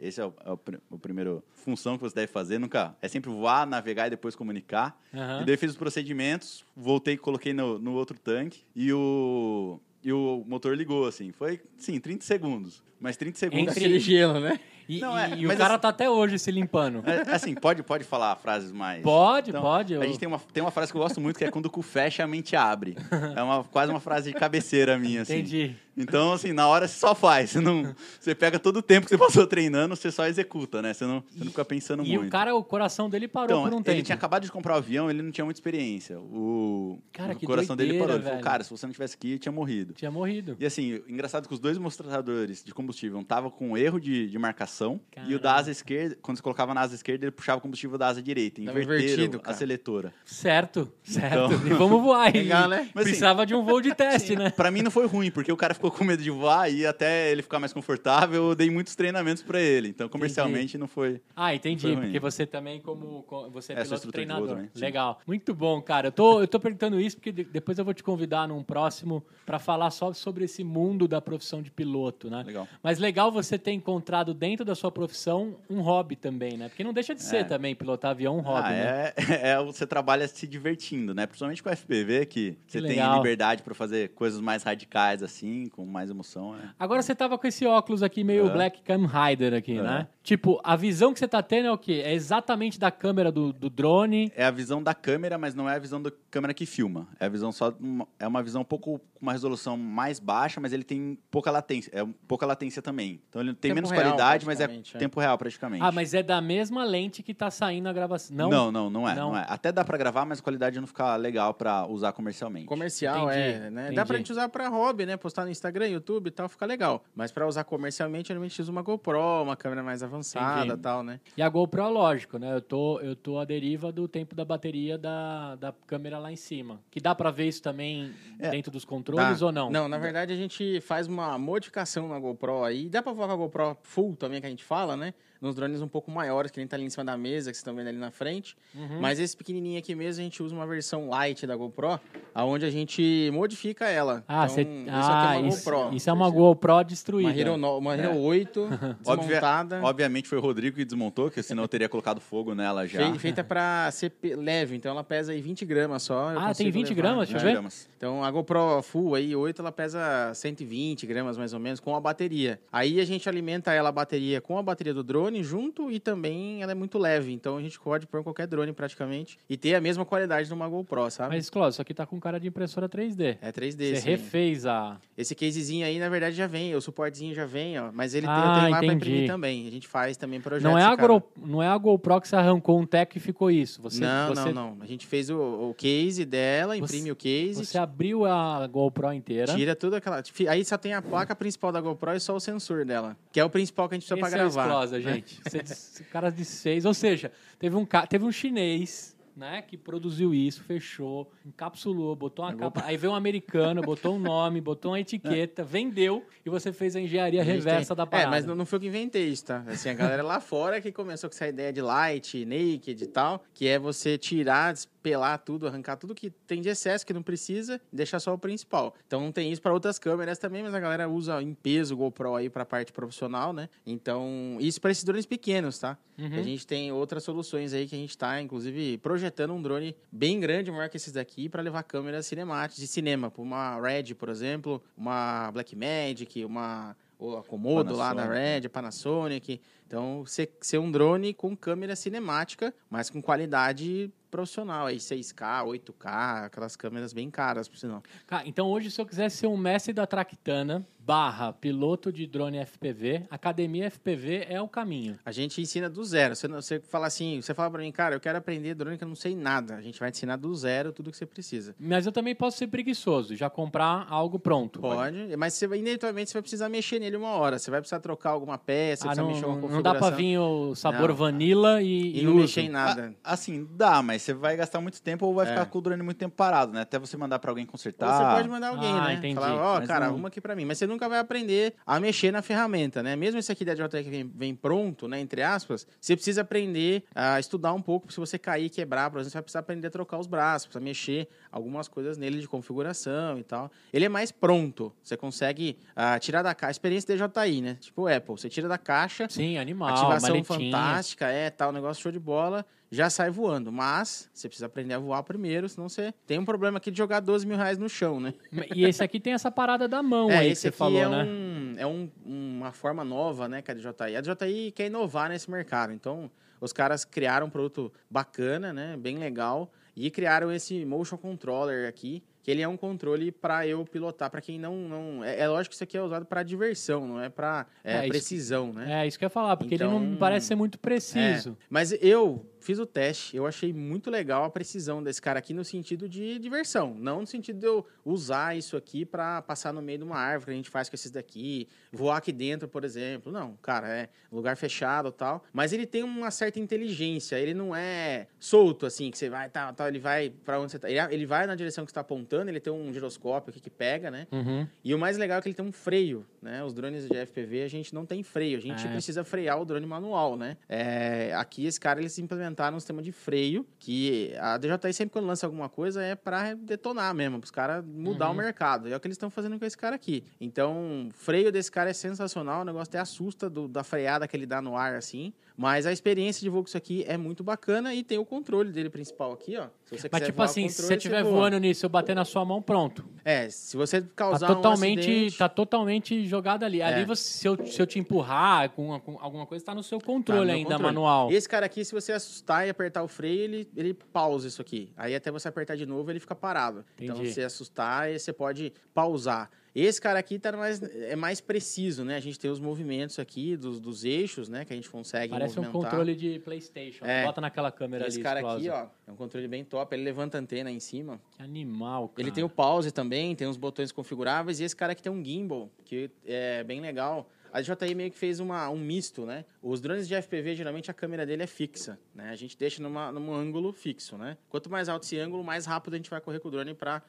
Esse 0.00 0.20
é 0.20 0.26
o, 0.26 0.32
é 0.44 0.50
o, 0.52 0.56
pr- 0.56 0.76
o 0.90 0.98
primeiro 0.98 1.42
função 1.52 1.96
que 1.96 2.02
você 2.02 2.14
deve 2.14 2.26
fazer. 2.32 2.58
Nunca. 2.58 2.96
É 3.02 3.08
sempre 3.08 3.30
voar, 3.30 3.66
navegar 3.66 4.06
e 4.06 4.10
depois 4.10 4.36
comunicar. 4.36 5.00
Aham. 5.14 5.42
E 5.42 5.44
daí 5.46 5.56
fiz 5.56 5.70
os 5.72 5.76
procedimentos, 5.76 6.64
voltei 6.76 7.14
e 7.14 7.18
coloquei 7.18 7.52
no, 7.52 7.78
no 7.78 7.94
outro 7.94 8.18
tanque. 8.18 8.60
E 8.74 8.92
o. 8.92 9.80
E 10.04 10.12
o 10.12 10.44
motor 10.46 10.76
ligou, 10.76 11.06
assim. 11.06 11.32
Foi, 11.32 11.60
sim, 11.76 11.98
30 11.98 12.24
segundos. 12.24 12.82
Mas 13.00 13.16
30 13.16 13.36
segundos. 13.38 13.62
Entre- 13.68 13.84
Aquele 13.84 13.98
gelo, 13.98 14.38
né? 14.40 14.60
E, 14.88 15.00
Não, 15.00 15.16
é, 15.18 15.36
e 15.36 15.44
o 15.46 15.50
cara 15.56 15.74
assim- 15.74 15.80
tá 15.82 15.88
até 15.90 16.08
hoje 16.08 16.38
se 16.38 16.50
limpando. 16.50 17.02
É, 17.06 17.30
assim, 17.34 17.54
pode, 17.54 17.82
pode 17.82 18.04
falar 18.04 18.34
frases 18.36 18.72
mais. 18.72 19.02
Pode, 19.02 19.50
Então, 19.50 19.60
pode. 19.60 19.94
A 19.94 19.98
eu- 19.98 20.02
gente 20.04 20.18
tem 20.18 20.26
uma, 20.26 20.38
tem 20.52 20.62
uma 20.62 20.70
frase 20.70 20.90
que 20.90 20.96
eu 20.96 21.02
gosto 21.02 21.20
muito, 21.20 21.36
que 21.38 21.44
é 21.44 21.50
quando 21.50 21.66
o 21.66 21.70
cu 21.70 21.82
fecha, 21.82 22.24
a 22.24 22.26
mente 22.26 22.56
abre. 22.56 22.96
É 23.36 23.42
uma, 23.42 23.62
quase 23.64 23.90
uma 23.92 24.00
frase 24.00 24.32
de 24.32 24.38
cabeceira 24.38 24.96
minha, 24.98 25.22
assim. 25.22 25.34
Entendi. 25.34 25.76
Então, 26.00 26.32
assim, 26.32 26.52
na 26.52 26.68
hora 26.68 26.86
você 26.86 26.96
só 26.96 27.12
faz. 27.12 27.50
Você, 27.50 27.60
não, 27.60 27.92
você 28.20 28.32
pega 28.32 28.56
todo 28.58 28.76
o 28.76 28.82
tempo 28.82 29.04
que 29.06 29.10
você 29.10 29.18
passou 29.18 29.44
treinando, 29.48 29.96
você 29.96 30.12
só 30.12 30.26
executa, 30.26 30.80
né? 30.80 30.94
Você 30.94 31.04
não, 31.04 31.24
você 31.28 31.40
não 31.44 31.50
fica 31.50 31.64
pensando 31.64 32.04
E 32.04 32.14
muito. 32.16 32.28
o 32.28 32.30
cara, 32.30 32.54
o 32.54 32.62
coração 32.62 33.10
dele 33.10 33.26
parou 33.26 33.50
então, 33.58 33.62
por 33.64 33.72
um 33.74 33.78
ele 33.78 33.84
tempo. 33.84 34.02
tinha 34.04 34.14
acabado 34.14 34.44
de 34.44 34.52
comprar 34.52 34.74
o 34.74 34.76
avião, 34.76 35.10
ele 35.10 35.20
não 35.22 35.32
tinha 35.32 35.44
muita 35.44 35.58
experiência. 35.58 36.16
O, 36.20 36.98
Cara, 37.12 37.32
o 37.32 37.40
coração 37.44 37.76
dele 37.76 37.90
doideira, 37.98 38.06
parou. 38.06 38.16
Ele 38.16 38.22
falou, 38.22 38.36
velho. 38.38 38.44
cara, 38.44 38.62
se 38.62 38.70
você 38.70 38.86
não 38.86 38.92
tivesse 38.92 39.16
aqui, 39.16 39.32
eu 39.32 39.38
tinha 39.40 39.50
morrido. 39.52 39.92
Tinha 39.94 40.10
morrido. 40.10 40.56
E 40.60 40.64
assim, 40.64 41.02
engraçado 41.08 41.48
que 41.48 41.52
os 41.54 41.58
dois 41.60 41.76
mostradores 41.78 42.62
de 42.62 42.72
combustível 42.72 43.20
estavam 43.20 43.50
com 43.50 43.76
erro 43.76 44.00
de, 44.00 44.28
de 44.28 44.38
marcação. 44.38 44.77
E 44.86 44.88
o 44.88 45.00
Caramba. 45.10 45.38
da 45.40 45.54
asa 45.56 45.70
esquerda, 45.70 46.16
quando 46.22 46.36
você 46.36 46.42
colocava 46.42 46.72
na 46.74 46.80
asa 46.82 46.94
esquerda, 46.94 47.24
ele 47.24 47.32
puxava 47.32 47.58
o 47.58 47.60
combustível 47.60 47.98
da 47.98 48.08
asa 48.08 48.22
direita. 48.22 48.62
Tava 48.64 48.80
invertido, 48.82 49.40
a 49.44 49.52
seletora. 49.52 50.12
Certo, 50.24 50.92
certo. 51.02 51.52
Então- 51.54 51.66
E 51.66 51.70
vamos 51.74 52.00
voar. 52.02 52.28
E 52.34 52.38
Legal, 52.42 52.68
né? 52.68 52.76
Mas, 52.94 53.02
assim, 53.04 53.10
Precisava 53.18 53.44
de 53.46 53.54
um 53.54 53.64
voo 53.64 53.80
de 53.80 53.94
teste, 53.94 54.36
né? 54.36 54.50
Pra 54.50 54.70
mim 54.70 54.82
não 54.82 54.90
foi 54.90 55.06
ruim, 55.06 55.30
porque 55.30 55.50
o 55.50 55.56
cara 55.56 55.74
ficou 55.74 55.90
com 55.90 56.04
medo 56.04 56.22
de 56.22 56.30
voar 56.30 56.70
e 56.70 56.84
até 56.86 57.30
ele 57.32 57.42
ficar 57.42 57.58
mais 57.58 57.72
confortável, 57.72 58.48
eu 58.50 58.54
dei 58.54 58.70
muitos 58.70 58.94
treinamentos 58.94 59.42
pra 59.42 59.60
ele. 59.60 59.88
Então, 59.88 60.08
comercialmente, 60.08 60.76
não 60.78 60.86
foi. 60.86 61.20
Ah, 61.34 61.54
entendi. 61.54 61.86
Foi. 61.94 61.96
Porque 61.96 62.20
você 62.20 62.46
também, 62.46 62.80
como. 62.80 63.22
co- 63.24 63.50
Você 63.50 63.72
é 63.72 63.80
É, 63.80 63.84
piloto 63.84 64.12
treinador. 64.12 64.48
também. 64.48 64.70
Legal. 64.76 65.20
Muito 65.26 65.54
bom, 65.54 65.80
cara. 65.82 66.08
Eu 66.08 66.12
tô, 66.12 66.40
eu 66.40 66.46
tô 66.48 66.60
perguntando 66.60 67.00
isso 67.00 67.16
porque 67.16 67.32
de- 67.32 67.44
depois 67.44 67.78
eu 67.78 67.84
vou 67.84 67.94
te 67.94 68.02
convidar 68.02 68.46
num 68.48 68.62
próximo 68.62 69.24
pra 69.46 69.58
falar 69.58 69.90
só 69.90 70.12
sobre 70.12 70.44
esse 70.44 70.62
mundo 70.62 71.08
da 71.08 71.20
profissão 71.20 71.62
de 71.62 71.70
piloto, 71.70 72.28
né? 72.30 72.42
Legal. 72.46 72.68
Mas 72.82 72.98
legal 72.98 73.32
você 73.32 73.58
ter 73.58 73.72
encontrado 73.72 74.34
dentro 74.34 74.64
da 74.68 74.74
sua 74.74 74.90
profissão 74.92 75.56
um 75.68 75.80
hobby 75.80 76.14
também, 76.16 76.56
né? 76.56 76.68
Porque 76.68 76.84
não 76.84 76.92
deixa 76.92 77.14
de 77.14 77.22
ser 77.22 77.38
É. 77.38 77.44
também 77.44 77.74
pilotar 77.74 78.12
avião 78.12 78.36
um 78.38 78.40
hobby, 78.40 78.68
ah, 78.68 78.70
né? 78.70 79.12
é, 79.14 79.14
é, 79.52 79.62
você 79.64 79.86
trabalha 79.86 80.28
se 80.28 80.46
divertindo, 80.46 81.14
né? 81.14 81.26
Principalmente 81.26 81.62
com 81.62 81.68
o 81.68 81.72
FPV, 81.76 82.26
que, 82.26 82.56
você 82.66 82.80
tem 82.80 82.90
legal. 82.90 83.16
liberdade 83.16 83.62
pra 83.62 83.74
fazer 83.74 84.10
coisas 84.10 84.40
mais 84.40 84.62
radicais, 84.62 85.22
assim, 85.22 85.66
com 85.68 85.84
mais 85.84 86.10
emoção, 86.10 86.52
né? 86.52 86.70
Agora 86.78 87.02
você 87.02 87.14
tava 87.14 87.36
com 87.38 87.46
esse 87.46 87.66
óculos 87.66 88.02
aqui 88.02 88.22
meio 88.22 88.46
É. 88.46 88.50
Black 88.50 88.82
Cam 88.82 89.06
Rider 89.06 89.54
aqui, 89.54 89.80
né? 89.80 90.06
Tipo, 90.28 90.60
a 90.62 90.76
visão 90.76 91.14
que 91.14 91.18
você 91.18 91.26
tá 91.26 91.42
tendo 91.42 91.68
é 91.68 91.72
o 91.72 91.78
quê? 91.78 92.02
É 92.04 92.12
exatamente 92.12 92.78
da 92.78 92.90
câmera 92.90 93.32
do, 93.32 93.50
do 93.50 93.70
drone. 93.70 94.30
É 94.36 94.44
a 94.44 94.50
visão 94.50 94.82
da 94.82 94.92
câmera, 94.92 95.38
mas 95.38 95.54
não 95.54 95.66
é 95.66 95.76
a 95.76 95.78
visão 95.78 96.02
da 96.02 96.12
câmera 96.30 96.52
que 96.52 96.66
filma. 96.66 97.08
É 97.18 97.24
a 97.24 97.28
visão 97.30 97.50
só. 97.50 97.72
uma- 97.80 98.06
É 98.18 98.28
uma 98.28 98.42
visão 98.42 98.60
um 98.60 98.64
pouco 98.64 98.98
com 98.98 99.22
uma 99.22 99.32
resolução 99.32 99.74
mais 99.78 100.20
baixa, 100.20 100.60
mas 100.60 100.74
ele 100.74 100.84
tem 100.84 101.18
pouca 101.30 101.50
latência. 101.50 101.90
É 101.94 102.06
pouca 102.26 102.44
latência 102.44 102.82
também. 102.82 103.22
Então 103.26 103.40
ele 103.40 103.54
tem 103.54 103.70
Tempo 103.70 103.76
menos 103.76 103.90
real, 103.90 104.02
qualidade, 104.02 104.44
mas 104.44 104.60
é 104.60 104.64
é. 104.64 104.98
tempo 104.98 105.18
real 105.18 105.38
praticamente. 105.38 105.82
Ah, 105.82 105.90
mas 105.90 106.12
é 106.12 106.22
da 106.22 106.42
mesma 106.42 106.84
lente 106.84 107.22
que 107.22 107.32
tá 107.32 107.50
saindo 107.50 107.88
a 107.88 107.92
gravação. 107.94 108.36
Não? 108.36 108.50
Não, 108.50 108.70
não, 108.70 108.90
não 108.90 109.08
é, 109.08 109.14
Não. 109.14 109.30
não 109.30 109.38
é. 109.38 109.46
Até 109.48 109.72
dá 109.72 109.82
pra 109.82 109.96
gravar, 109.96 110.26
mas 110.26 110.40
a 110.40 110.42
qualidade 110.42 110.78
não 110.78 110.86
fica 110.86 111.16
legal 111.16 111.54
pra 111.54 111.86
usar 111.86 112.12
comercialmente. 112.12 112.66
Comercial, 112.66 113.30
Entendi, 113.30 113.40
é, 113.40 113.70
né? 113.70 113.80
entendi. 113.84 113.96
Dá 113.96 114.04
pra 114.04 114.18
gente 114.18 114.30
usar 114.30 114.50
pra 114.50 114.68
hobby, 114.68 115.06
né? 115.06 115.16
Postar 115.16 115.46
no 115.46 115.50
Instagram, 115.50 115.86
YouTube 115.88 116.26
e 116.26 116.30
tal, 116.30 116.50
fica 116.50 116.66
legal. 116.66 117.02
Mas 117.16 117.32
pra 117.32 117.46
usar 117.48 117.64
comercialmente, 117.64 118.28
geralmente 118.28 118.50
a 118.50 118.52
gente 118.52 118.60
usa 118.62 118.70
uma 118.70 118.82
GoPro, 118.82 119.42
uma 119.42 119.56
câmera 119.56 119.82
mais 119.82 120.02
avançada 120.02 120.17
e 120.20 120.64
Entendi. 120.64 120.82
tal, 120.82 121.02
né? 121.02 121.20
E 121.36 121.42
a 121.42 121.48
GoPro, 121.48 121.88
lógico, 121.88 122.38
né? 122.38 122.54
Eu 122.54 122.60
tô, 122.60 123.00
eu 123.00 123.14
tô 123.16 123.38
à 123.38 123.44
deriva 123.44 123.90
do 123.92 124.06
tempo 124.08 124.34
da 124.34 124.44
bateria 124.44 124.96
da, 124.98 125.54
da 125.56 125.72
câmera 125.86 126.18
lá 126.18 126.30
em 126.32 126.36
cima. 126.36 126.80
Que 126.90 127.00
dá 127.00 127.14
pra 127.14 127.30
ver 127.30 127.48
isso 127.48 127.62
também 127.62 128.12
É. 128.38 128.50
dentro 128.50 128.70
dos 128.70 128.84
controles 128.84 129.40
Dá. 129.40 129.46
ou 129.46 129.52
não? 129.52 129.70
Não, 129.70 129.88
na 129.88 129.98
verdade 129.98 130.32
a 130.32 130.36
gente 130.36 130.80
faz 130.80 131.06
uma 131.06 131.38
modificação 131.38 132.08
na 132.08 132.18
GoPro 132.18 132.64
aí. 132.64 132.88
Dá 132.88 133.02
pra 133.02 133.12
voar 133.12 133.26
com 133.28 133.32
a 133.34 133.36
GoPro 133.36 133.76
full 133.82 134.16
também, 134.16 134.40
que 134.40 134.46
a 134.46 134.50
gente 134.50 134.64
fala, 134.64 134.96
né? 134.96 135.14
Nos 135.40 135.54
drones 135.54 135.80
um 135.80 135.86
pouco 135.88 136.10
maiores, 136.10 136.50
que 136.50 136.58
nem 136.58 136.66
tá 136.66 136.74
ali 136.76 136.84
em 136.84 136.90
cima 136.90 137.04
da 137.04 137.16
mesa, 137.16 137.50
que 137.50 137.56
vocês 137.56 137.58
estão 137.58 137.74
vendo 137.74 137.88
ali 137.88 137.98
na 137.98 138.10
frente. 138.10 138.56
Uhum. 138.74 139.00
Mas 139.00 139.20
esse 139.20 139.36
pequenininho 139.36 139.78
aqui 139.78 139.94
mesmo, 139.94 140.20
a 140.20 140.24
gente 140.24 140.42
usa 140.42 140.54
uma 140.54 140.66
versão 140.66 141.08
light 141.08 141.46
da 141.46 141.54
GoPro, 141.54 142.00
aonde 142.34 142.64
a 142.64 142.70
gente 142.70 143.30
modifica 143.32 143.88
ela. 143.88 144.24
Ah, 144.26 144.44
então, 144.44 144.48
você. 144.54 144.62
isso 144.62 144.86
Ah, 144.90 145.34
é 145.34 145.38
uma 145.38 145.48
isso, 145.48 145.64
GoPro. 145.70 145.94
isso 145.96 146.10
é 146.10 146.12
uma 146.12 146.28
GoPro 146.30 146.82
destruída. 146.84 147.30
Uma 147.30 147.38
Hero, 147.40 147.56
no- 147.56 147.78
uma 147.78 147.94
Hero 147.96 148.10
É. 148.10 148.14
8, 148.14 148.62
Óbvia- 148.62 148.96
desmontada. 149.38 149.80
Obviamente 149.82 150.28
foi 150.28 150.38
o 150.38 150.40
Rodrigo 150.40 150.76
que 150.76 150.84
desmontou, 150.84 151.30
que 151.30 151.42
senão 151.42 151.62
eu 151.64 151.68
teria 151.68 151.88
colocado 151.88 152.20
fogo 152.20 152.54
nela 152.54 152.86
já. 152.86 152.98
Fei- 153.10 153.18
Feita 153.18 153.44
pra 153.44 153.88
ser 153.92 154.12
leve, 154.36 154.74
então 154.76 154.90
ela 154.90 155.04
pesa 155.04 155.32
aí 155.32 155.40
20 155.40 155.64
gramas 155.64 156.02
só. 156.02 156.30
Ah, 156.30 156.34
tem 156.34 156.46
consigo 156.48 156.72
20 156.72 156.88
levar. 156.90 157.02
gramas? 157.02 157.28
Deixa 157.28 157.42
eu 157.44 157.46
ver. 157.46 157.52
Gramas. 157.52 157.88
Então 157.96 158.24
a 158.24 158.30
GoPro 158.30 158.82
Full 158.82 159.14
aí, 159.14 159.36
8, 159.36 159.60
ela 159.62 159.70
pesa 159.72 160.32
120 160.34 161.06
gramas 161.06 161.36
mais 161.36 161.52
ou 161.52 161.60
menos 161.60 161.78
com 161.80 161.94
a 161.94 162.00
bateria. 162.00 162.58
Aí 162.72 163.00
a 163.00 163.04
gente 163.04 163.28
alimenta 163.28 163.72
ela 163.72 163.88
a 163.88 163.92
bateria 163.92 164.40
com 164.40 164.58
a 164.58 164.62
bateria 164.62 164.94
do 164.94 165.02
drone 165.04 165.27
junto 165.42 165.90
e 165.90 166.00
também 166.00 166.62
ela 166.62 166.72
é 166.72 166.74
muito 166.74 166.98
leve. 166.98 167.32
Então 167.32 167.56
a 167.56 167.62
gente 167.62 167.78
pode 167.78 168.06
pôr 168.06 168.22
qualquer 168.22 168.46
drone 168.46 168.72
praticamente 168.72 169.38
e 169.48 169.56
ter 169.56 169.74
a 169.74 169.80
mesma 169.80 170.04
qualidade 170.04 170.48
de 170.48 170.54
uma 170.54 170.68
GoPro, 170.68 171.10
sabe? 171.10 171.34
Mas, 171.36 171.50
Cláudio, 171.50 171.72
isso 171.74 171.82
aqui 171.82 171.94
tá 171.94 172.06
com 172.06 172.18
cara 172.18 172.38
de 172.40 172.48
impressora 172.48 172.88
3D. 172.88 173.38
É 173.40 173.52
3D. 173.52 173.94
Você 173.94 173.96
sim. 173.96 174.08
refez 174.10 174.66
a. 174.66 174.98
Esse 175.16 175.34
casezinho 175.34 175.86
aí, 175.86 175.98
na 175.98 176.08
verdade, 176.08 176.34
já 176.36 176.46
vem. 176.46 176.74
O 176.74 176.80
suportezinho 176.80 177.34
já 177.34 177.44
vem, 177.46 177.78
ó. 177.78 177.90
Mas 177.92 178.14
ele 178.14 178.26
tem, 178.26 178.34
Ah, 178.34 178.38
eu 178.38 178.60
tenho 178.60 178.70
lá 178.70 178.78
pra 178.78 178.92
imprimir 178.94 179.26
também. 179.26 179.66
A 179.66 179.70
gente 179.70 179.86
faz 179.86 180.16
também 180.16 180.40
projetos. 180.40 180.64
Não 180.70 180.78
é, 180.78 180.84
a. 180.84 180.94
Gro... 180.96 181.22
não 181.36 181.62
é 181.62 181.68
a 181.68 181.76
GoPro 181.76 182.20
que 182.20 182.28
você 182.28 182.36
arrancou 182.36 182.78
um 182.78 182.86
tech 182.86 183.16
e 183.16 183.20
ficou 183.20 183.50
isso. 183.50 183.80
Você, 183.82 184.00
não, 184.00 184.28
você, 184.34 184.52
não, 184.52 184.76
não. 184.76 184.82
A 184.82 184.86
gente 184.86 185.06
fez 185.06 185.30
o, 185.30 185.38
o 185.38 185.74
case 185.74 186.24
dela, 186.24 186.76
imprime 186.76 187.04
Você- 187.04 187.12
o 187.12 187.16
case, 187.16 187.66
Você 187.66 187.78
abriu 187.78 188.24
a 188.24 188.66
GoPro 188.66 189.12
inteira. 189.12 189.54
Tira 189.54 189.74
tudo 189.74 189.96
aquela. 189.96 190.22
Aí 190.48 190.64
só 190.64 190.76
tem 190.76 190.94
a 190.94 191.02
placa 191.02 191.34
principal 191.34 191.72
da 191.72 191.80
GoPro 191.80 192.14
e 192.14 192.20
só 192.20 192.34
o 192.34 192.40
sensor 192.40 192.84
dela. 192.84 193.16
Que 193.32 193.40
é 193.40 193.44
o 193.44 193.50
principal 193.50 193.88
que 193.88 193.94
a 193.94 193.98
gente 193.98 194.06
precisa 194.08 194.26
Esse 194.26 194.34
pra 194.34 194.42
é 194.42 194.46
o 194.46 194.50
gravar. 194.52 194.68
Sclosa, 194.68 195.00
gente. 195.18 196.04
Cara 196.10 196.30
de 196.30 196.44
seis. 196.44 196.84
Ou 196.84 196.94
seja, 196.94 197.32
teve 197.58 197.76
um, 197.76 197.86
teve 198.08 198.24
um 198.24 198.32
chinês. 198.32 199.16
Né, 199.38 199.62
que 199.62 199.76
produziu 199.76 200.34
isso, 200.34 200.64
fechou, 200.64 201.30
encapsulou, 201.46 202.16
botou 202.16 202.44
uma 202.44 202.52
capa. 202.54 202.82
Aí 202.84 202.96
veio 202.96 203.12
um 203.12 203.14
americano, 203.14 203.80
botou 203.82 204.16
um 204.16 204.18
nome, 204.18 204.60
botou 204.60 204.90
uma 204.90 204.98
etiqueta, 204.98 205.62
vendeu 205.62 206.26
e 206.44 206.50
você 206.50 206.72
fez 206.72 206.96
a 206.96 207.00
engenharia 207.00 207.40
A 207.40 207.44
reversa 207.44 207.94
tem- 207.94 207.96
da 207.98 208.04
parada. 208.04 208.26
É, 208.26 208.30
mas 208.30 208.44
não, 208.44 208.56
não 208.56 208.66
foi 208.66 208.78
eu 208.78 208.80
que 208.80 208.88
inventei 208.88 209.28
isso, 209.28 209.44
tá? 209.44 209.62
Assim, 209.68 209.90
a 209.90 209.94
galera 209.94 210.24
lá 210.24 210.40
fora 210.40 210.80
que 210.80 210.90
começou 210.90 211.30
com 211.30 211.34
essa 211.36 211.46
ideia 211.46 211.72
de 211.72 211.80
light, 211.80 212.44
naked 212.44 213.00
e 213.00 213.06
tal, 213.06 213.44
que 213.54 213.68
é 213.68 213.78
você 213.78 214.18
tirar, 214.18 214.72
despelar 214.72 215.38
tudo, 215.38 215.68
arrancar 215.68 215.96
tudo 215.96 216.16
que 216.16 216.30
tem 216.30 216.60
de 216.60 216.68
excesso, 216.68 217.06
que 217.06 217.12
não 217.14 217.22
precisa, 217.22 217.80
e 217.92 217.96
deixar 217.96 218.18
só 218.18 218.34
o 218.34 218.38
principal. 218.38 218.92
Então 219.06 219.30
tem 219.30 219.52
isso 219.52 219.62
para 219.62 219.72
outras 219.72 220.00
câmeras 220.00 220.36
também, 220.38 220.64
mas 220.64 220.74
a 220.74 220.80
galera 220.80 221.08
usa 221.08 221.40
em 221.40 221.54
peso 221.54 221.94
o 221.94 221.96
GoPro 221.96 222.34
aí 222.34 222.50
para 222.50 222.64
parte 222.66 222.92
profissional, 222.92 223.52
né? 223.52 223.68
Então, 223.86 224.56
isso 224.58 224.80
para 224.80 224.90
esses 224.90 225.04
drones 225.04 225.26
pequenos, 225.26 225.78
tá? 225.78 225.96
Uhum. 226.18 226.26
A 226.34 226.42
gente 226.42 226.66
tem 226.66 226.90
outras 226.90 227.22
soluções 227.22 227.72
aí 227.72 227.86
que 227.86 227.94
a 227.94 227.98
gente 227.98 228.18
tá, 228.18 228.42
inclusive, 228.42 228.98
projetando 228.98 229.27
um 229.50 229.62
drone 229.62 229.96
bem 230.10 230.40
grande, 230.40 230.70
maior 230.70 230.88
que 230.88 230.96
esses 230.96 231.12
daqui, 231.12 231.48
para 231.48 231.62
levar 231.62 231.82
câmeras 231.82 232.26
cinemáticas 232.26 232.78
de 232.78 232.86
cinema, 232.86 233.30
para 233.30 233.42
uma 233.42 233.80
Red, 233.80 234.14
por 234.14 234.28
exemplo, 234.28 234.82
uma 234.96 235.50
Blackmagic, 235.52 236.44
uma 236.44 236.96
ou 237.18 237.36
a 237.36 237.42
Komodo 237.42 237.96
lá 237.96 238.14
da. 238.14 238.24
Red, 238.24 238.68
Panasonic. 238.68 239.60
Então, 239.88 240.22
ser, 240.26 240.54
ser 240.60 240.76
um 240.76 240.92
drone 240.92 241.32
com 241.32 241.56
câmera 241.56 241.96
cinemática, 241.96 242.74
mas 242.90 243.08
com 243.08 243.22
qualidade 243.22 244.12
profissional, 244.30 244.86
aí 244.86 244.98
6K, 244.98 245.64
8K, 245.64 246.44
aquelas 246.44 246.76
câmeras 246.76 247.14
bem 247.14 247.30
caras, 247.30 247.66
por 247.66 247.78
sinal. 247.78 248.02
Cara, 248.26 248.46
então 248.46 248.70
hoje, 248.70 248.90
se 248.90 249.00
eu 249.00 249.06
quiser 249.06 249.30
ser 249.30 249.46
um 249.46 249.56
mestre 249.56 249.94
da 249.94 250.06
Tractana, 250.06 250.86
barra 250.98 251.54
piloto 251.54 252.12
de 252.12 252.26
drone 252.26 252.58
FPV, 252.66 253.22
academia 253.30 253.90
FPV 253.90 254.46
é 254.46 254.60
o 254.60 254.68
caminho. 254.68 255.18
A 255.24 255.32
gente 255.32 255.58
ensina 255.58 255.88
do 255.88 256.04
zero. 256.04 256.36
Você, 256.36 256.46
você 256.46 256.80
fala 256.80 257.06
assim, 257.06 257.40
você 257.40 257.54
fala 257.54 257.70
para 257.70 257.80
mim, 257.80 257.90
cara, 257.90 258.14
eu 258.14 258.20
quero 258.20 258.36
aprender 258.36 258.74
drone 258.74 258.98
que 258.98 259.04
eu 259.04 259.08
não 259.08 259.14
sei 259.14 259.34
nada. 259.34 259.76
A 259.76 259.80
gente 259.80 259.98
vai 259.98 260.10
te 260.10 260.16
ensinar 260.18 260.36
do 260.36 260.54
zero 260.54 260.92
tudo 260.92 261.10
que 261.10 261.16
você 261.16 261.24
precisa. 261.24 261.74
Mas 261.80 262.04
eu 262.04 262.12
também 262.12 262.34
posso 262.34 262.58
ser 262.58 262.66
preguiçoso, 262.66 263.34
já 263.34 263.48
comprar 263.48 264.06
algo 264.10 264.38
pronto. 264.38 264.80
Pode, 264.80 265.34
mas 265.38 265.54
você, 265.54 265.64
inevitavelmente 265.64 266.28
você 266.28 266.34
vai 266.34 266.42
precisar 266.42 266.68
mexer 266.68 266.98
nele 266.98 267.16
uma 267.16 267.30
hora. 267.30 267.58
Você 267.58 267.70
vai 267.70 267.80
precisar 267.80 268.00
trocar 268.00 268.30
alguma 268.30 268.58
peça, 268.58 269.04
Ah, 269.04 269.08
precisa 269.08 269.22
não, 269.22 269.32
mexer 269.32 269.46
uma 269.46 269.60
não 269.82 269.92
dá 269.92 269.94
pra 269.98 270.10
vir 270.10 270.38
o 270.38 270.74
sabor 270.74 271.08
Não. 271.08 271.16
vanilla 271.16 271.82
e, 271.82 272.18
E 272.18 272.22
não 272.22 272.32
uso. 272.32 272.40
mexer 272.42 272.60
em 272.62 272.68
nada. 272.68 273.14
Ah, 273.24 273.32
assim, 273.32 273.66
dá, 273.72 274.02
mas 274.02 274.22
você 274.22 274.32
vai 274.34 274.56
gastar 274.56 274.80
muito 274.80 275.00
tempo 275.02 275.26
ou 275.26 275.34
vai 275.34 275.46
É. 275.46 275.50
ficar 275.50 275.66
com 275.66 275.78
o 275.78 275.80
drone 275.80 276.02
muito 276.02 276.18
tempo 276.18 276.34
parado, 276.36 276.72
né? 276.72 276.82
Até 276.82 276.98
você 276.98 277.16
mandar 277.16 277.38
pra 277.38 277.50
alguém 277.50 277.64
Ou 277.64 277.70
consertar. 277.70 278.16
você 278.16 278.36
pode 278.36 278.48
mandar 278.48 278.68
alguém, 278.68 278.90
Ah, 278.90 279.04
né? 279.06 279.14
entendi. 279.14 279.34
Falar, 279.34 279.54
ó, 279.56 279.78
Mas 279.78 279.88
cara, 279.88 280.06
não- 280.06 280.12
arruma 280.14 280.28
aqui 280.28 280.40
pra 280.40 280.54
mim. 280.56 280.64
Mas 280.64 280.78
você 280.78 280.86
nunca 280.86 281.08
vai 281.08 281.18
aprender 281.18 281.74
a 281.86 281.98
mexer 282.00 282.30
na 282.32 282.42
ferramenta, 282.42 283.02
né? 283.02 283.16
Mesmo 283.16 283.38
esse 283.38 283.50
aqui 283.52 283.64
da 283.64 283.74
JTEC 283.74 284.04
que 284.04 284.10
vem, 284.10 284.32
vem 284.34 284.54
pronto, 284.54 285.06
né? 285.08 285.20
Entre 285.20 285.42
aspas, 285.42 285.86
você 286.00 286.14
precisa 286.16 286.42
aprender 286.42 287.04
a 287.14 287.38
estudar 287.40 287.72
um 287.72 287.82
pouco. 287.82 288.12
Se 288.12 288.18
você 288.20 288.38
cair 288.38 288.66
e 288.66 288.70
quebrar, 288.70 289.10
por 289.10 289.18
exemplo, 289.18 289.30
você 289.30 289.36
vai 289.36 289.42
precisar 289.42 289.60
aprender 289.60 289.86
a 289.88 289.90
trocar 289.90 290.18
os 290.18 290.26
braços, 290.26 290.66
precisa 290.66 290.84
mexer 290.84 291.28
algumas 291.50 291.88
coisas 291.88 292.16
nele 292.18 292.40
de 292.40 292.48
configuração 292.48 293.38
e 293.38 293.42
tal. 293.44 293.70
Ele 293.92 294.04
é 294.04 294.08
mais 294.08 294.30
pronto. 294.30 294.92
Você 295.02 295.16
consegue 295.16 295.76
ah, 295.96 296.18
tirar 296.18 296.42
da 296.42 296.54
caixa. 296.54 296.72
Experiência 296.72 297.16
DJI, 297.16 297.60
né? 297.62 297.76
Tipo 297.80 298.02
o 298.02 298.08
Apple. 298.08 298.32
Você 298.36 298.48
tira 298.48 298.68
da 298.68 298.78
caixa, 298.78 299.26
Sim, 299.28 299.58
animal, 299.68 299.88
ativação 299.90 300.30
maletinha. 300.30 300.44
fantástica, 300.72 301.26
é, 301.28 301.50
tal, 301.50 301.70
negócio 301.72 302.02
show 302.02 302.10
de 302.12 302.18
bola, 302.18 302.64
já 302.90 303.08
sai 303.10 303.30
voando. 303.30 303.70
Mas 303.70 304.28
você 304.32 304.48
precisa 304.48 304.66
aprender 304.66 304.94
a 304.94 304.98
voar 304.98 305.22
primeiro, 305.22 305.68
senão 305.68 305.88
você 305.88 306.12
tem 306.26 306.38
um 306.38 306.44
problema 306.44 306.78
aqui 306.78 306.90
de 306.90 306.98
jogar 306.98 307.20
12 307.20 307.46
mil 307.46 307.56
reais 307.56 307.78
no 307.78 307.88
chão, 307.88 308.18
né? 308.18 308.34
E 308.74 308.84
esse 308.84 309.02
aqui 309.02 309.20
tem 309.20 309.32
essa 309.34 309.50
parada 309.50 309.86
da 309.86 310.02
mão 310.02 310.30
É, 310.32 310.38
aí 310.38 310.46
que 310.46 310.52
esse 310.52 310.62
você 310.62 310.68
aqui 310.68 310.76
falou, 310.78 311.00
é, 311.02 311.08
né? 311.08 311.24
um, 311.24 311.74
é 311.78 311.86
um- 311.86 312.10
uma 312.26 312.72
forma 312.72 313.04
nova, 313.04 313.48
né, 313.48 313.62
que 313.62 313.70
a 313.70 313.74
DJI. 313.74 314.16
A 314.16 314.20
DJI 314.20 314.72
quer 314.72 314.86
inovar 314.86 315.28
nesse 315.28 315.50
mercado, 315.50 315.92
então 315.92 316.30
os 316.60 316.72
caras 316.72 317.04
criaram 317.04 317.46
um 317.46 317.50
produto 317.50 317.92
bacana, 318.10 318.72
né, 318.72 318.96
bem 318.98 319.16
legal, 319.18 319.70
e 319.94 320.10
criaram 320.10 320.50
esse 320.50 320.84
motion 320.84 321.16
controller 321.16 321.88
aqui, 321.88 322.22
que 322.48 322.52
ele 322.52 322.62
é 322.62 322.68
um 322.68 322.78
controle 322.78 323.30
para 323.30 323.66
eu 323.66 323.84
pilotar, 323.84 324.30
para 324.30 324.40
quem 324.40 324.58
não 324.58 324.74
não 324.88 325.22
é, 325.22 325.40
é 325.40 325.46
lógico 325.48 325.68
que 325.68 325.74
isso 325.74 325.84
aqui 325.84 325.98
é 325.98 326.02
usado 326.02 326.24
para 326.24 326.42
diversão, 326.42 327.06
não 327.06 327.20
é 327.20 327.28
para 327.28 327.66
É, 327.84 328.00
isso- 328.00 328.08
precisão, 328.08 328.72
né? 328.72 329.02
É, 329.02 329.06
isso 329.06 329.18
que 329.18 329.24
eu 329.24 329.26
ia 329.26 329.30
falar, 329.30 329.54
porque 329.58 329.74
ele 329.74 329.84
não 329.84 330.02
Então- 330.02 330.16
parece 330.16 330.46
ser 330.46 330.54
muito 330.54 330.78
preciso. 330.78 331.50
É, 331.50 331.64
mas 331.68 331.92
eu 332.00 332.46
fiz 332.60 332.78
o 332.78 332.86
teste, 332.86 333.36
eu 333.36 333.46
achei 333.46 333.72
muito 333.72 334.10
legal 334.10 334.44
a 334.44 334.50
precisão 334.50 335.02
desse 335.02 335.20
cara 335.20 335.38
aqui 335.38 335.52
no 335.54 335.64
sentido 335.64 336.08
de 336.08 336.38
diversão, 336.38 336.94
não 336.94 337.20
no 337.20 337.26
sentido 337.26 337.58
de 337.58 337.66
eu 337.66 337.86
usar 338.04 338.56
isso 338.56 338.76
aqui 338.76 339.04
para 339.04 339.42
passar 339.42 339.72
no 339.72 339.82
meio 339.82 339.98
de 339.98 340.04
uma 340.04 340.16
árvore 340.16 340.46
que 340.46 340.52
a 340.52 340.56
gente 340.56 340.70
faz 340.70 340.88
com 340.88 340.96
esses 340.96 341.10
daqui, 341.10 341.68
voar 341.92 342.18
aqui 342.18 342.32
dentro, 342.32 342.68
por 342.68 342.84
exemplo. 342.84 343.32
Não, 343.32 343.56
cara, 343.62 343.88
é 343.88 344.08
lugar 344.30 344.56
fechado 344.56 345.10
tal, 345.10 345.44
mas 345.52 345.72
ele 345.72 345.86
tem 345.86 346.02
uma 346.02 346.30
certa 346.30 346.58
inteligência, 346.58 347.38
ele 347.38 347.54
não 347.54 347.74
é 347.74 348.26
solto 348.38 348.86
assim, 348.86 349.10
que 349.10 349.18
você 349.18 349.28
vai 349.28 349.48
tal, 349.48 349.72
tal, 349.72 349.88
ele 349.88 349.98
vai 349.98 350.30
para 350.30 350.60
onde 350.60 350.72
você 350.72 350.78
tá. 350.78 350.90
Ele, 350.90 351.00
ele 351.14 351.26
vai 351.26 351.46
na 351.46 351.54
direção 351.54 351.84
que 351.84 351.90
você 351.90 351.94
tá 351.94 352.00
apontando, 352.00 352.50
ele 352.50 352.60
tem 352.60 352.72
um 352.72 352.92
giroscópio 352.92 353.50
aqui 353.50 353.60
que 353.60 353.70
pega, 353.70 354.10
né? 354.10 354.26
Uhum. 354.32 354.66
E 354.84 354.94
o 354.94 354.98
mais 354.98 355.16
legal 355.16 355.38
é 355.38 355.42
que 355.42 355.48
ele 355.48 355.54
tem 355.54 355.64
um 355.64 355.72
freio, 355.72 356.26
né? 356.42 356.62
Os 356.64 356.72
drones 356.72 357.08
de 357.08 357.16
FPV 357.26 357.62
a 357.62 357.68
gente 357.68 357.94
não 357.94 358.04
tem 358.06 358.22
freio, 358.22 358.58
a 358.58 358.60
gente 358.60 358.86
É. 358.86 358.90
precisa 358.90 359.24
frear 359.24 359.60
o 359.60 359.64
drone 359.64 359.86
manual, 359.86 360.36
né? 360.36 360.56
É, 360.68 361.32
aqui 361.34 361.66
esse 361.66 361.80
cara 361.80 362.00
eles 362.00 362.18
implementaram 362.18 362.76
um 362.76 362.80
sistema 362.80 363.02
de 363.02 363.12
freio 363.12 363.66
que 363.78 364.32
a 364.38 364.56
DJI 364.58 364.92
sempre 364.92 365.12
quando 365.12 365.26
lança 365.26 365.46
alguma 365.46 365.68
coisa 365.68 366.02
é 366.02 366.14
para 366.14 366.54
detonar 366.54 367.14
mesmo, 367.14 367.38
para 367.38 367.44
os 367.46 367.50
caras 367.50 367.84
mudar 367.84 368.26
Uhum. 368.28 368.34
o 368.34 368.36
mercado. 368.36 368.88
E 368.88 368.92
é 368.92 368.96
o 368.96 369.00
que 369.00 369.06
eles 369.06 369.14
estão 369.16 369.30
fazendo 369.30 369.58
com 369.58 369.64
esse 369.64 369.76
cara 369.76 369.96
aqui. 369.96 370.24
Então, 370.40 371.08
freio 371.12 371.50
desse 371.52 371.70
cara 371.70 371.90
é 371.90 371.92
sensacional, 371.92 372.62
o 372.62 372.64
negócio 372.64 372.88
até 372.90 372.98
assusta 372.98 373.48
do- 373.50 373.68
da 373.68 373.82
freada 373.84 374.26
que 374.28 374.36
ele 374.36 374.46
dá 374.46 374.60
no 374.62 374.76
ar 374.76 374.94
assim, 374.94 375.32
mas 375.58 375.84
a 375.86 375.92
experiência 375.92 376.40
de 376.40 376.48
voo 376.48 376.62
com 376.62 376.68
isso 376.68 376.76
aqui 376.76 377.04
é 377.08 377.16
muito 377.16 377.42
bacana 377.42 377.92
e 377.92 378.04
tem 378.04 378.16
o 378.16 378.24
controle 378.24 378.70
dele 378.70 378.88
principal 378.88 379.32
aqui, 379.32 379.56
ó. 379.56 379.66
Se 379.84 379.98
você 379.98 380.08
Mas 380.12 380.22
tipo 380.22 380.40
assim, 380.42 380.68
se 380.68 380.76
controle, 380.76 380.86
você 380.88 380.94
estiver 380.96 381.22
voa. 381.24 381.32
voando 381.32 381.58
nisso, 381.58 381.84
eu 381.84 381.90
bater 381.90 382.14
na 382.14 382.24
sua 382.24 382.44
mão, 382.44 382.62
pronto. 382.62 383.04
É, 383.24 383.50
se 383.50 383.76
você 383.76 384.00
Tá 384.02 384.08
causar 384.14 384.50
um 384.52 384.54
totalmente, 384.54 385.00
acidente- 385.00 385.36
tá 385.38 385.48
totalmente 385.48 386.26
jogado 386.26 386.62
ali. 386.64 386.80
Ali, 386.80 387.00
É. 387.02 387.04
você, 387.04 387.22
se, 387.22 387.48
eu, 387.48 387.66
se 387.66 387.82
eu 387.82 387.86
te 387.86 387.98
empurrar 387.98 388.70
com, 388.70 389.00
com 389.00 389.18
alguma 389.20 389.44
coisa, 389.46 389.64
tá 389.64 389.74
no 389.74 389.82
seu 389.82 389.98
Tá 389.98 390.06
controle 390.06 390.40
no 390.42 390.46
meu 390.46 390.54
ainda, 390.54 390.70
controle. 390.76 390.94
manual. 390.94 391.32
Esse 391.32 391.48
cara 391.48 391.66
aqui, 391.66 391.84
se 391.84 391.92
você 391.92 392.12
assustar 392.12 392.66
e 392.66 392.70
apertar 392.70 393.02
o 393.02 393.08
freio, 393.08 393.40
ele, 393.42 393.68
ele 393.76 393.92
pausa 393.94 394.46
isso 394.46 394.62
aqui. 394.62 394.90
Aí 394.96 395.14
até 395.14 395.30
você 395.30 395.48
apertar 395.48 395.76
de 395.76 395.84
novo, 395.86 396.08
ele 396.10 396.20
fica 396.20 396.34
parado. 396.36 396.84
Então, 397.00 397.16
Entendi. 397.16 397.28
se 397.30 397.34
você 397.34 397.42
assustar, 397.42 398.10
você 398.12 398.32
pode 398.32 398.72
pausar. 398.94 399.50
Esse 399.74 400.00
cara 400.00 400.18
aqui 400.18 400.38
tá 400.38 400.50
mais, 400.52 400.82
é 400.82 401.14
mais 401.14 401.40
preciso, 401.40 402.04
né? 402.04 402.16
A 402.16 402.20
gente 402.20 402.38
tem 402.38 402.50
os 402.50 402.58
movimentos 402.58 403.18
aqui 403.18 403.56
dos, 403.56 403.78
dos 403.78 404.04
eixos, 404.04 404.48
né? 404.48 404.64
Que 404.64 404.72
a 404.72 404.76
gente 404.76 404.90
consegue 404.90 405.30
Parece 405.30 405.58
um 405.58 405.62
movimentar. 405.62 405.90
controle 405.90 406.14
de 406.16 406.38
Playstation. 406.40 407.04
É. 407.04 407.24
Bota 407.24 407.40
naquela 407.40 407.70
câmera 407.70 408.06
Esse 408.06 408.18
ali. 408.18 408.24
cara 408.24 408.40
explosiva. 408.40 408.74
aqui, 408.76 408.90
ó, 409.06 409.10
é 409.10 409.12
um 409.12 409.16
controle 409.16 409.46
bem 409.46 409.64
top. 409.64 409.94
Ele 409.94 410.04
levanta 410.04 410.38
a 410.38 410.40
antena 410.40 410.70
em 410.70 410.80
cima. 410.80 411.20
Que 411.36 411.42
animal, 411.42 412.08
cara. 412.08 412.22
Ele 412.22 412.30
tem 412.30 412.42
o 412.44 412.48
pause 412.48 412.90
também, 412.90 413.34
tem 413.36 413.46
os 413.46 413.56
botões 413.56 413.92
configuráveis. 413.92 414.60
E 414.60 414.64
esse 414.64 414.74
cara 414.74 414.92
aqui 414.92 415.02
tem 415.02 415.12
um 415.12 415.24
gimbal, 415.24 415.70
que 415.84 416.10
é 416.26 416.64
bem 416.64 416.80
legal. 416.80 417.28
A 417.52 417.60
DJI 417.60 417.94
meio 417.94 418.10
que 418.10 418.18
fez 418.18 418.40
uma, 418.40 418.68
um 418.70 418.78
misto, 418.78 419.24
né? 419.26 419.44
Os 419.62 419.80
drones 419.80 420.06
de 420.08 420.14
FPV, 420.20 420.54
geralmente, 420.54 420.90
a 420.90 420.94
câmera 420.94 421.24
dele 421.26 421.42
é 421.42 421.46
fixa, 421.46 421.98
né? 422.14 422.30
A 422.30 422.36
gente 422.36 422.56
deixa 422.56 422.82
numa, 422.82 423.10
num 423.12 423.32
ângulo 423.32 423.72
fixo, 423.72 424.16
né? 424.16 424.36
Quanto 424.48 424.70
mais 424.70 424.88
alto 424.88 425.04
esse 425.04 425.18
ângulo, 425.18 425.42
mais 425.44 425.66
rápido 425.66 425.94
a 425.94 425.96
gente 425.96 426.10
vai 426.10 426.20
correr 426.20 426.40
com 426.40 426.48
o 426.48 426.50
drone 426.50 426.74
para 426.74 427.02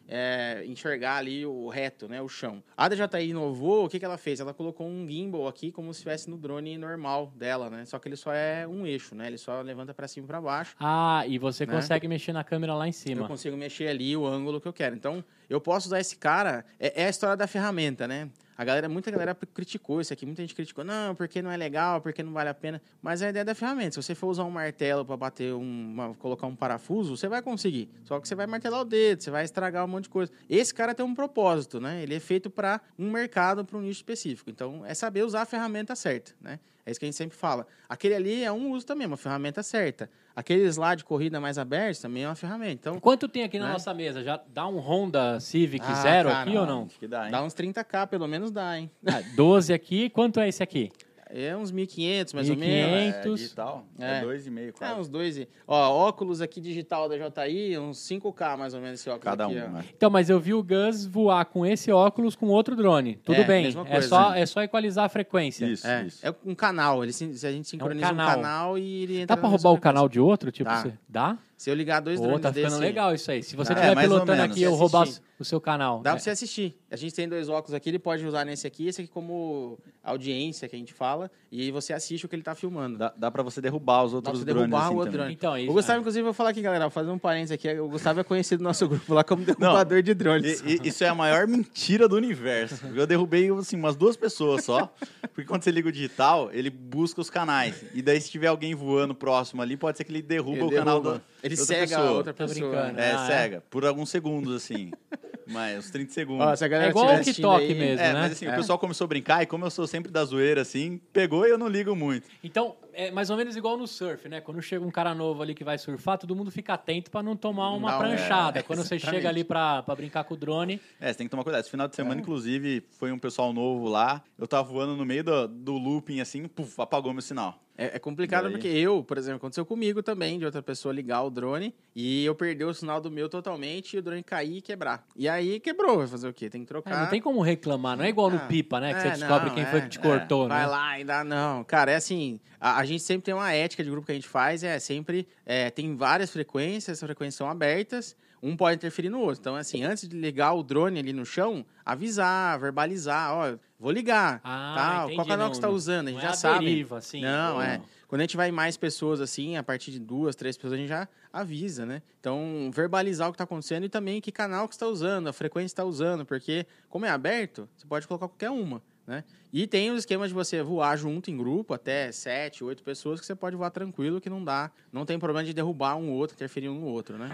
enxergar 0.65 1.17
ali 1.17 1.45
o 1.45 1.67
reto, 1.69 2.07
né? 2.07 2.21
O 2.21 2.27
chão. 2.27 2.63
A 2.75 2.87
DJI 2.87 3.29
inovou, 3.29 3.85
o 3.85 3.89
que, 3.89 3.99
que 3.99 4.05
ela 4.05 4.17
fez? 4.17 4.39
Ela 4.39 4.53
colocou 4.53 4.87
um 4.87 5.07
gimbal 5.07 5.47
aqui, 5.47 5.71
como 5.71 5.93
se 5.93 5.99
estivesse 5.99 6.29
no 6.29 6.37
drone 6.37 6.77
normal 6.77 7.31
dela, 7.35 7.69
né? 7.69 7.85
Só 7.85 7.99
que 7.99 8.07
ele 8.07 8.15
só 8.15 8.33
é 8.33 8.67
um 8.67 8.85
eixo, 8.85 9.15
né? 9.15 9.27
Ele 9.27 9.37
só 9.37 9.61
levanta 9.61 9.93
para 9.93 10.07
cima 10.07 10.25
e 10.25 10.27
para 10.27 10.41
baixo. 10.41 10.75
Ah, 10.79 11.23
e 11.27 11.37
você 11.37 11.65
Né? 11.65 11.73
consegue 11.73 12.07
mexer 12.07 12.33
na 12.33 12.43
câmera 12.43 12.73
lá 12.73 12.85
em 12.85 12.89
Eu 12.89 12.93
cima. 12.93 13.27
consigo 13.27 13.55
mexer 13.57 13.87
ali 13.87 14.15
o 14.15 14.25
ângulo 14.25 14.59
que 14.61 14.67
eu 14.67 14.73
quero. 14.73 14.95
Então, 14.95 15.23
eu 15.49 15.59
posso 15.61 15.87
usar 15.87 15.99
esse 15.99 16.15
cara. 16.17 16.65
É, 16.79 17.03
é 17.03 17.05
a 17.05 17.09
história 17.09 17.35
da 17.37 17.47
ferramenta, 17.47 18.07
né? 18.07 18.29
A 18.59 18.65
galera, 18.65 18.89
muita 18.89 19.09
galera 19.09 19.33
criticou 19.33 20.01
isso 20.01 20.11
aqui, 20.11 20.25
muita 20.25 20.41
gente 20.41 20.53
criticou, 20.53 20.83
não, 20.83 21.15
porque 21.15 21.41
não 21.41 21.49
é 21.49 21.55
legal, 21.55 22.01
porque 22.01 22.21
não 22.21 22.33
vale 22.33 22.49
a 22.49 22.53
pena. 22.53 22.81
Mas 23.01 23.21
é 23.21 23.27
a 23.27 23.29
ideia 23.29 23.45
da 23.45 23.55
ferramenta. 23.55 23.91
Se 23.91 24.03
você 24.03 24.13
for 24.13 24.27
usar 24.27 24.43
um 24.43 24.49
martelo 24.51 25.05
para 25.05 25.15
bater 25.15 25.53
um, 25.53 25.61
uma- 25.61 26.13
colocar 26.15 26.45
um 26.45 26.53
parafuso, 26.53 27.15
você 27.15 27.29
vai 27.29 27.41
conseguir. 27.41 27.89
Só 28.03 28.19
que 28.19 28.27
você 28.27 28.35
vai 28.35 28.45
martelar 28.47 28.81
o 28.81 28.83
dedo, 28.83 29.23
você 29.23 29.31
vai 29.31 29.45
estragar 29.45 29.85
um 29.85 29.87
monte 29.87 30.03
de 30.03 30.09
coisa. 30.09 30.29
Esse 30.49 30.73
cara 30.73 30.93
tem 30.93 31.05
um 31.05 31.15
propósito, 31.15 31.79
né? 31.79 32.03
Ele 32.03 32.13
é 32.13 32.19
feito 32.19 32.49
para 32.49 32.81
um 32.97 33.09
mercado, 33.09 33.63
para 33.63 33.77
um 33.77 33.81
nicho 33.81 33.99
específico. 33.99 34.49
Então, 34.49 34.85
é 34.85 34.93
saber 34.93 35.23
usar 35.23 35.43
a 35.43 35.45
ferramenta 35.45 35.95
certa, 35.95 36.33
né? 36.41 36.59
É 36.89 36.91
isso 36.91 36.99
que 36.99 37.05
a 37.05 37.07
gente 37.07 37.15
sempre 37.15 37.37
fala. 37.37 37.67
Aquele 37.87 38.15
ali 38.15 38.43
é 38.43 38.51
um 38.51 38.71
uso 38.71 38.83
também, 38.85 39.05
uma 39.05 39.15
ferramenta 39.15 39.61
certa. 39.61 40.09
Aqueles 40.35 40.75
lá 40.75 40.95
de 40.95 41.03
corrida 41.03 41.39
mais 41.39 41.57
abertos 41.59 42.01
também 42.01 42.23
é 42.23 42.27
uma 42.27 42.35
ferramenta. 42.35 42.71
Então, 42.89 42.99
Quanto 42.99 43.27
tem 43.27 43.43
aqui 43.43 43.59
na 43.59 43.67
Né? 43.67 43.73
nossa 43.73 43.93
mesa? 43.93 44.23
Já 44.23 44.41
dá 44.51 44.67
um 44.67 44.77
Honda 44.79 45.39
Civic 45.39 45.85
Ah, 45.87 45.93
Zero 45.95 46.29
cara, 46.29 46.41
aqui 46.49 46.57
ou 46.57 46.65
não? 46.65 46.85
Acho 46.85 46.97
que 46.97 47.07
dá, 47.07 47.25
hein? 47.25 47.31
Dá 47.31 47.43
uns 47.43 47.53
30k, 47.53 48.07
pelo 48.07 48.27
menos 48.27 48.49
dá, 48.49 48.79
hein? 48.79 48.89
Ah, 49.05 49.21
12 49.35 49.71
aqui. 49.71 50.09
Quanto 50.09 50.39
é 50.39 50.47
esse 50.49 50.63
aqui? 50.63 50.91
É 51.31 51.55
uns 51.55 51.71
1.500, 51.71 52.33
mais 52.33 52.47
1.500. 52.49 52.51
ou 52.51 52.57
menos. 52.57 53.15
É, 53.15 53.21
digital. 53.29 53.85
É, 53.99 54.17
É. 54.17 54.21
dois 54.21 54.47
e 54.47 54.49
meio, 54.49 54.69
É, 54.69 54.71
quase. 54.71 54.99
uns 54.99 55.07
dois. 55.07 55.37
e- 55.37 55.47
Ó, 55.67 56.07
óculos 56.07 56.41
aqui 56.41 56.59
digital 56.59 57.07
da 57.07 57.15
JI, 57.17 57.77
uns 57.77 57.99
5k 57.99 58.57
mais 58.57 58.73
ou 58.73 58.81
menos 58.81 58.99
esse 58.99 59.09
óculos 59.09 59.23
Cada 59.25 59.45
aqui, 59.45 59.55
um, 59.55 59.69
né? 59.69 59.85
Então, 59.95 60.09
mas 60.09 60.27
eu 60.29 60.39
vi 60.39 60.55
o 60.55 60.63
Gus 60.63 61.05
voar 61.05 61.45
com 61.45 61.63
esse 61.65 61.91
óculos 61.91 62.35
com 62.35 62.47
outro 62.47 62.75
drone. 62.75 63.15
Tudo 63.23 63.41
É, 63.41 63.43
bem. 63.43 63.63
mesma 63.65 63.83
É 63.87 63.91
coisa. 63.91 64.07
só, 64.07 64.33
é 64.33 64.45
só 64.45 64.63
equalizar 64.63 65.05
a 65.05 65.09
frequência. 65.09 65.65
Isso, 65.67 65.85
É, 65.85 66.03
isso. 66.03 66.25
é 66.25 66.33
um 66.43 66.55
canal. 66.55 67.03
Ele, 67.03 67.13
se- 67.13 67.37
se 67.37 67.45
a 67.45 67.51
gente 67.51 67.67
sincroniza 67.67 68.07
um 68.07 68.09
canal. 68.09 68.29
canal, 68.35 68.77
e 68.79 69.03
ele 69.03 69.13
entra 69.21 69.35
Dá 69.35 69.37
pra 69.37 69.49
roubar 69.49 69.71
o 69.71 69.79
canal 69.79 70.09
de 70.09 70.19
outro? 70.19 70.51
Tipo, 70.51 70.69
Dá. 70.69 70.81
você... 70.81 70.93
dá? 71.07 71.37
Se 71.59 71.69
eu 71.69 71.73
ligar 71.75 71.99
dois 71.99 72.17
Pô, 72.17 72.23
drones 72.25 72.41
tá 72.41 72.53
ficando 72.53 72.69
desse- 72.71 72.81
legal 72.81 73.13
isso 73.13 73.29
aí. 73.29 73.43
Se 73.43 73.53
você 73.53 73.73
Dá. 73.73 73.81
estiver 73.81 73.99
É, 73.99 74.01
pilotando 74.07 74.41
aqui 74.41 74.61
e 74.61 74.63
eu 74.63 74.73
roubar 74.75 75.05
o 75.37 75.43
seu 75.43 75.59
canal. 75.59 76.01
Dá 76.01 76.11
é. 76.11 76.13
pra 76.13 76.19
você 76.21 76.29
assistir. 76.29 76.73
A 76.89 76.95
gente 76.95 77.13
tem 77.13 77.27
dois 77.27 77.49
óculos 77.49 77.73
aqui, 77.73 77.89
ele 77.89 77.99
pode 77.99 78.25
usar 78.25 78.45
nesse 78.45 78.65
aqui, 78.65 78.87
esse 78.87 79.01
aqui 79.01 79.09
como 79.11 79.77
audiência 80.01 80.69
que 80.69 80.75
a 80.75 80.79
gente 80.79 80.93
fala, 80.93 81.29
e 81.51 81.61
aí 81.61 81.69
você 81.71 81.91
assiste 81.91 82.25
o 82.25 82.29
que 82.29 82.35
ele 82.35 82.43
tá 82.43 82.55
filmando. 82.55 82.97
Dá, 82.97 83.13
dá 83.15 83.29
pra 83.29 83.43
você 83.43 83.59
derrubar 83.59 84.05
os 84.05 84.11
Dá 84.11 84.17
outros 84.17 84.31
pra 84.31 84.39
você 84.39 84.45
drones 84.45 84.69
derrubar 84.69 84.85
assim 84.87 84.95
o 84.95 84.97
outro 84.97 85.11
drone. 85.11 85.33
Então, 85.33 85.53
é 85.55 85.61
isso. 85.63 85.71
O 85.71 85.73
Gustavo, 85.73 85.97
é. 85.97 85.99
inclusive, 85.99 86.21
eu 86.21 86.25
vou 86.25 86.33
falar 86.33 86.49
aqui, 86.51 86.61
galera, 86.61 86.85
vou 86.85 86.91
fazer 86.91 87.11
um 87.11 87.19
parênteses 87.19 87.51
aqui. 87.51 87.69
O 87.77 87.89
Gustavo 87.89 88.21
é 88.21 88.23
conhecido 88.23 88.63
no 88.63 88.69
nosso 88.69 88.87
grupo 88.87 89.13
lá 89.13 89.23
como 89.25 89.43
derrubador 89.45 90.01
de 90.01 90.13
drones. 90.13 90.61
E- 90.61 90.79
e- 90.83 90.87
isso 90.87 91.03
é 91.03 91.09
a 91.09 91.15
maior 91.15 91.45
mentira 91.45 92.07
do 92.07 92.15
universo. 92.15 92.85
Eu 92.95 93.05
derrubei 93.05 93.49
assim, 93.51 93.75
umas 93.75 93.97
duas 93.97 94.15
pessoas 94.15 94.63
só. 94.63 94.91
Porque 95.33 95.43
quando 95.45 95.63
você 95.63 95.71
liga 95.71 95.89
o 95.89 95.91
digital, 95.91 96.49
ele 96.53 96.69
busca 96.69 97.19
os 97.21 97.29
canais. 97.29 97.83
E 97.93 98.01
daí, 98.01 98.19
se 98.21 98.31
tiver 98.31 98.47
alguém 98.47 98.73
voando 98.73 99.13
próximo 99.13 99.61
ali, 99.61 99.75
pode 99.77 99.97
ser 99.97 100.05
que 100.05 100.11
ele 100.11 100.21
derruba 100.21 100.57
Ele 100.57 100.63
o 100.65 100.71
canal 100.71 101.01
derruba. 101.01 101.19
do. 101.19 101.38
Ele 101.43 101.55
outra 101.55 101.65
cega 101.65 101.83
a 101.95 101.99
pessoa. 101.99 102.17
outra 102.17 102.33
Tô 102.33 102.47
pessoa. 102.47 102.69
brincando. 102.71 102.99
É, 102.99 103.11
Ah, 103.13 103.23
é? 103.23 103.27
cega. 103.27 103.63
Por 103.69 103.85
alguns 103.85 104.09
segundos, 104.09 104.55
assim. 104.55 104.91
Mas 105.49 105.77
uns 105.77 105.89
30 105.91 106.11
segundos. 106.13 106.45
Ó, 106.45 106.55
se 106.55 106.63
a 106.63 106.67
galera 106.67 106.89
É 106.89 106.91
igual 106.91 107.15
o 107.15 107.21
TikTok 107.21 107.63
aí- 107.63 107.73
mesmo. 107.75 108.01
é, 108.03 108.13
né? 108.13 108.19
mas 108.21 108.31
assim, 108.33 108.45
É. 108.45 108.53
o 108.53 108.55
pessoal 108.55 108.77
começou 108.79 109.05
a 109.05 109.07
brincar 109.07 109.43
e 109.43 109.45
como 109.45 109.65
eu 109.65 109.71
sou 109.71 109.87
sempre 109.87 110.11
da 110.11 110.23
zoeira, 110.23 110.61
assim, 110.61 110.99
pegou 111.11 111.45
e 111.45 111.49
eu 111.49 111.57
não 111.57 111.67
ligo 111.67 111.95
muito. 111.95 112.27
Então, 112.43 112.75
é 112.93 113.11
mais 113.11 113.29
ou 113.29 113.37
menos 113.37 113.55
igual 113.55 113.77
no 113.77 113.87
surf, 113.87 114.27
né? 114.29 114.41
Quando 114.41 114.61
chega 114.61 114.85
um 114.85 114.91
cara 114.91 115.13
novo 115.15 115.41
ali 115.41 115.53
que 115.55 115.63
vai 115.63 115.77
surfar, 115.77 116.17
todo 116.17 116.35
mundo 116.35 116.51
fica 116.51 116.73
atento 116.73 117.09
pra 117.09 117.23
não 117.23 117.35
tomar 117.35 117.71
uma 117.71 117.91
Não, 117.91 117.99
pranchada. 117.99 118.59
é, 118.59 118.63
Quando 118.63 118.83
você 118.83 118.99
chega 118.99 119.27
ali 119.29 119.43
pra, 119.43 119.81
pra 119.83 119.95
brincar 119.95 120.23
com 120.23 120.33
o 120.33 120.37
drone, 120.37 120.79
É, 120.99 121.07
você 121.11 121.17
tem 121.19 121.27
que 121.27 121.31
tomar 121.31 121.43
cuidado. 121.43 121.61
Esse 121.61 121.69
final 121.71 121.87
de 121.87 121.93
É. 121.93 121.95
semana, 121.95 122.19
inclusive, 122.21 122.83
foi 122.91 123.11
um 123.11 123.17
pessoal 123.19 123.51
novo 123.53 123.87
lá. 123.87 124.21
Eu 124.37 124.47
tava 124.47 124.67
voando 124.67 124.95
no 124.95 125.05
meio 125.05 125.23
do, 125.23 125.47
do 125.47 125.73
looping, 125.77 126.19
assim, 126.19 126.47
puf, 126.47 126.79
apagou 126.81 127.11
meu 127.13 127.21
sinal. 127.21 127.59
É, 127.77 127.95
é 127.95 127.99
complicado 127.99 128.51
porque 128.51 128.67
eu, 128.67 129.01
por 129.01 129.17
exemplo, 129.17 129.37
aconteceu 129.37 129.65
comigo 129.65 130.03
também, 130.03 130.37
de 130.37 130.43
outra 130.43 130.61
pessoa 130.61 130.93
ligar 130.93 131.23
o 131.23 131.29
drone 131.29 131.73
e 131.95 132.25
eu 132.25 132.35
perder 132.35 132.65
o 132.65 132.73
sinal 132.73 132.99
do 132.99 133.09
meu 133.09 133.29
totalmente 133.29 133.93
e 133.95 133.99
o 133.99 134.01
drone 134.01 134.21
cair 134.21 134.57
e 134.57 134.61
quebrar. 134.61 135.07
E 135.15 135.29
aí 135.29 135.38
quebrou, 135.63 135.97
vai 135.99 136.07
fazer 136.07 136.27
o 136.27 136.33
quê? 136.33 136.49
Tem 136.49 136.61
que 136.61 136.65
é, 136.65 136.73
trocar. 136.73 136.99
não 137.01 137.07
tem 137.07 137.21
como 137.21 137.41
reclamar. 137.41 137.97
Não 137.97 138.05
é 138.05 138.09
igual 138.09 138.29
no 138.29 138.39
pipa, 138.41 138.79
né? 138.79 138.93
Que 138.93 139.01
você 139.01 139.07
é, 139.07 139.11
descobre 139.11 139.49
não, 139.49 139.55
quem 139.55 139.63
é, 139.63 139.67
foi 139.67 139.81
que 139.81 139.89
te 139.89 139.97
é. 139.99 140.01
cortou, 140.01 140.47
Vai 140.47 140.61
né? 140.61 140.67
lá 140.67 140.99
e 140.99 141.03
dá, 141.03 141.23
não. 141.23 141.63
Cara, 141.63 141.91
é 141.91 141.95
assim, 141.95 142.39
a, 142.59 142.77
a 142.79 142.85
gente 142.85 143.01
sempre 143.03 143.23
tem 143.25 143.33
uma 143.33 143.51
ética 143.53 143.83
de 143.83 143.89
grupo 143.89 144.05
que 144.05 144.11
a 144.11 144.15
gente 144.15 144.27
faz, 144.27 144.63
é 144.63 144.77
sempre, 144.79 145.27
é, 145.45 145.69
tem 145.69 145.95
várias 145.95 146.29
frequências, 146.31 146.97
essas 146.97 147.07
frequências 147.07 147.35
são 147.35 147.49
abertas, 147.49 148.15
um 148.41 148.55
pode 148.55 148.75
interferir 148.77 149.09
no 149.09 149.19
outro. 149.19 149.39
Então, 149.41 149.55
assim, 149.55 149.83
antes 149.83 150.07
de 150.07 150.15
ligar 150.17 150.53
o 150.53 150.63
drone 150.63 150.99
ali 150.99 151.11
no 151.13 151.25
chão, 151.25 151.65
avisar, 151.85 152.57
verbalizar, 152.59 153.33
ó, 153.33 153.55
vou 153.79 153.91
ligar, 153.91 154.39
Ah, 154.43 154.73
tal, 154.77 155.03
entendi, 155.05 155.15
qual 155.15 155.27
canal 155.27 155.45
não- 155.45 155.49
que 155.51 155.55
você 155.55 155.59
está 155.59 155.69
usando, 155.69 156.07
a 156.07 156.11
gente 156.11 156.21
não 156.21 156.27
já 156.27 156.33
é 156.33 156.37
sabe. 156.37 156.65
deriva, 156.65 156.97
assim. 156.97 157.21
Não, 157.21 157.55
Pô. 157.55 157.61
é. 157.61 157.81
Quando 158.09 158.21
a 158.21 158.23
gente 158.23 158.35
vai 158.35 158.51
mais 158.51 158.75
pessoas, 158.75 159.21
assim, 159.21 159.55
a 159.55 159.61
partir 159.61 159.91
de 159.91 159.99
duas, 159.99 160.35
três 160.35 160.57
pessoas, 160.57 160.73
a 160.73 160.77
gente 160.77 160.89
já 160.89 161.07
avisa, 161.31 161.85
né? 161.85 162.01
Então, 162.19 162.71
verbalizar 162.73 163.29
o 163.29 163.31
que 163.31 163.35
está 163.35 163.43
acontecendo 163.43 163.85
e 163.85 163.89
também 163.89 164.19
que 164.19 164.31
canal 164.31 164.67
que 164.67 164.73
está 164.73 164.87
usando, 164.87 165.27
a 165.27 165.33
frequência 165.33 165.67
está 165.67 165.85
usando, 165.85 166.25
porque 166.25 166.65
como 166.89 167.05
é 167.05 167.09
aberto, 167.09 167.69
você 167.77 167.85
pode 167.85 168.07
colocar 168.07 168.27
qualquer 168.27 168.49
uma, 168.49 168.81
né? 169.05 169.23
E 169.53 169.67
tem 169.67 169.91
os 169.91 169.99
esquemas 169.99 170.29
de 170.29 170.33
você 170.33 170.63
voar 170.63 170.97
junto 170.97 171.29
em 171.29 171.37
grupo, 171.37 171.71
até 171.71 172.11
sete, 172.11 172.63
oito 172.63 172.81
pessoas, 172.81 173.19
que 173.19 173.27
você 173.27 173.35
pode 173.35 173.55
voar 173.55 173.69
tranquilo, 173.69 174.19
que 174.19 174.29
não 174.29 174.43
dá, 174.43 174.71
não 174.91 175.05
tem 175.05 175.19
problema 175.19 175.45
de 175.45 175.53
derrubar 175.53 175.95
um 175.95 176.09
outro, 176.09 176.33
interferir 176.33 176.67
um 176.67 176.79
no 176.79 176.87
outro, 176.87 177.15
né? 177.15 177.29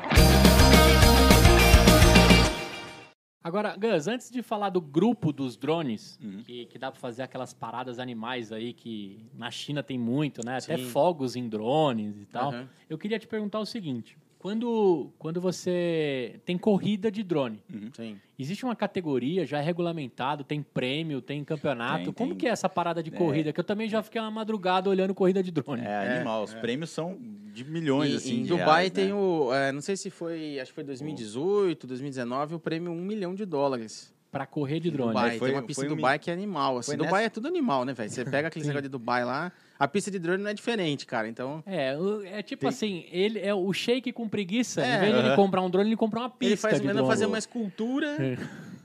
Agora, 3.46 3.76
Gus, 3.78 4.08
antes 4.08 4.32
de 4.32 4.42
falar 4.42 4.70
do 4.72 4.82
grupo 4.82 5.32
dos 5.32 5.56
drones, 5.56 6.18
Uhum. 6.20 6.42
que, 6.42 6.66
que 6.66 6.80
dá 6.80 6.90
pra 6.90 7.00
fazer 7.00 7.22
aquelas 7.22 7.54
paradas 7.54 8.00
animais 8.00 8.52
aí 8.52 8.74
que 8.74 9.24
na 9.36 9.52
China 9.52 9.84
tem 9.84 10.00
muito, 10.00 10.44
né? 10.44 10.58
Até 10.58 10.76
Sim. 10.76 10.86
fogos 10.86 11.36
em 11.36 11.48
drones 11.48 12.18
e 12.20 12.26
tal. 12.26 12.50
Aham. 12.50 12.68
Eu 12.90 12.98
queria 12.98 13.20
te 13.20 13.28
perguntar 13.28 13.60
o 13.60 13.66
seguinte: 13.66 14.18
quando, 14.46 15.10
quando 15.18 15.42
você 15.42 16.40
tem 16.46 16.56
corrida 16.56 17.10
de 17.10 17.24
drone, 17.24 17.60
Sim. 17.96 18.16
existe 18.38 18.64
uma 18.64 18.76
categoria 18.76 19.44
já 19.44 19.58
é 19.58 19.62
regulamentado, 19.64 20.44
tem 20.44 20.62
prêmio, 20.62 21.20
tem 21.20 21.44
campeonato. 21.44 22.04
Tem, 22.06 22.14
Como 22.14 22.30
tem. 22.30 22.38
que 22.38 22.48
é 22.48 22.52
essa 22.52 22.70
parada 22.70 23.02
de 23.02 23.10
É. 23.10 23.18
corrida? 23.18 23.52
Que 23.52 23.60
eu 23.60 23.64
também 23.64 23.90
já 23.90 24.04
fiquei 24.04 24.22
uma 24.22 24.30
madrugada 24.30 24.88
olhando 24.88 25.16
corrida 25.16 25.42
de 25.42 25.50
drone. 25.50 25.82
É, 25.82 26.18
animal. 26.18 26.44
Os 26.44 26.54
prêmios 26.54 26.92
são 26.92 27.18
de 27.56 27.64
milhões, 27.66 28.14
E- 28.14 28.16
assim, 28.18 28.36
em 28.42 28.44
de 28.44 28.50
Dubai 28.50 28.66
reais, 28.84 28.92
tem 28.92 29.08
né? 29.08 29.14
o, 29.16 29.52
é, 29.52 29.72
não 29.72 29.82
sei 29.82 29.98
se 29.98 30.12
foi, 30.12 30.60
acho 30.60 30.70
que 30.70 30.76
foi 30.76 30.84
2018, 30.84 31.88
2019, 31.88 32.54
o 32.54 32.60
prêmio 32.60 32.92
um 32.92 33.02
milhão 33.02 33.34
de 33.34 33.46
dólares. 33.46 34.14
Pra 34.32 34.46
correr 34.46 34.80
de 34.80 34.92
drone. 34.92 35.10
Dubai, 35.14 35.38
É, 35.38 35.40
foi- 35.40 35.50
tem 35.50 35.58
uma 35.58 35.64
pista 35.66 35.82
foi 35.82 35.90
em 35.90 35.94
um 35.94 35.96
Dubai 35.96 36.20
que 36.20 36.30
é 36.30 36.34
animal. 36.34 36.78
Assim. 36.78 36.92
foi 36.92 36.98
Dubai 36.98 37.14
nessa- 37.14 37.26
é 37.26 37.30
tudo 37.30 37.48
animal, 37.48 37.84
né, 37.84 37.94
velho? 37.94 38.12
Você 38.12 38.24
pega 38.26 38.50
aqueles 38.50 38.68
negócio 38.68 38.84
de 38.84 38.90
Dubai 38.90 39.26
lá, 39.26 39.52
a 39.78 39.88
pista 39.88 40.10
de 40.12 40.20
drone 40.20 40.42
não 40.44 40.50
é 40.50 40.54
diferente, 40.54 41.06
cara. 41.06 41.28
Então, 41.28 41.64
É, 41.66 41.96
é 42.32 42.42
tipo 42.42 42.62
Tem- 42.62 42.70
assim, 42.70 43.06
ele 43.12 43.40
é 43.40 43.54
o 43.54 43.72
shake 43.74 44.12
com 44.12 44.28
preguiça. 44.30 44.82
É, 44.82 44.96
em 44.96 45.00
vez 45.00 45.14
de 45.14 45.20
ele 45.28 45.36
comprar 45.36 45.62
um 45.62 45.70
drone, 45.70 45.90
ele 45.90 45.98
compra 45.98 46.20
uma 46.22 46.30
pista 46.30 46.46
ele 46.54 46.56
faz 46.58 46.76
de 46.80 46.82
menos 46.88 46.98
drone. 47.02 47.12
fazer 47.12 47.26
uma 47.26 47.38
escultura 47.38 48.08
É. 48.20 48.38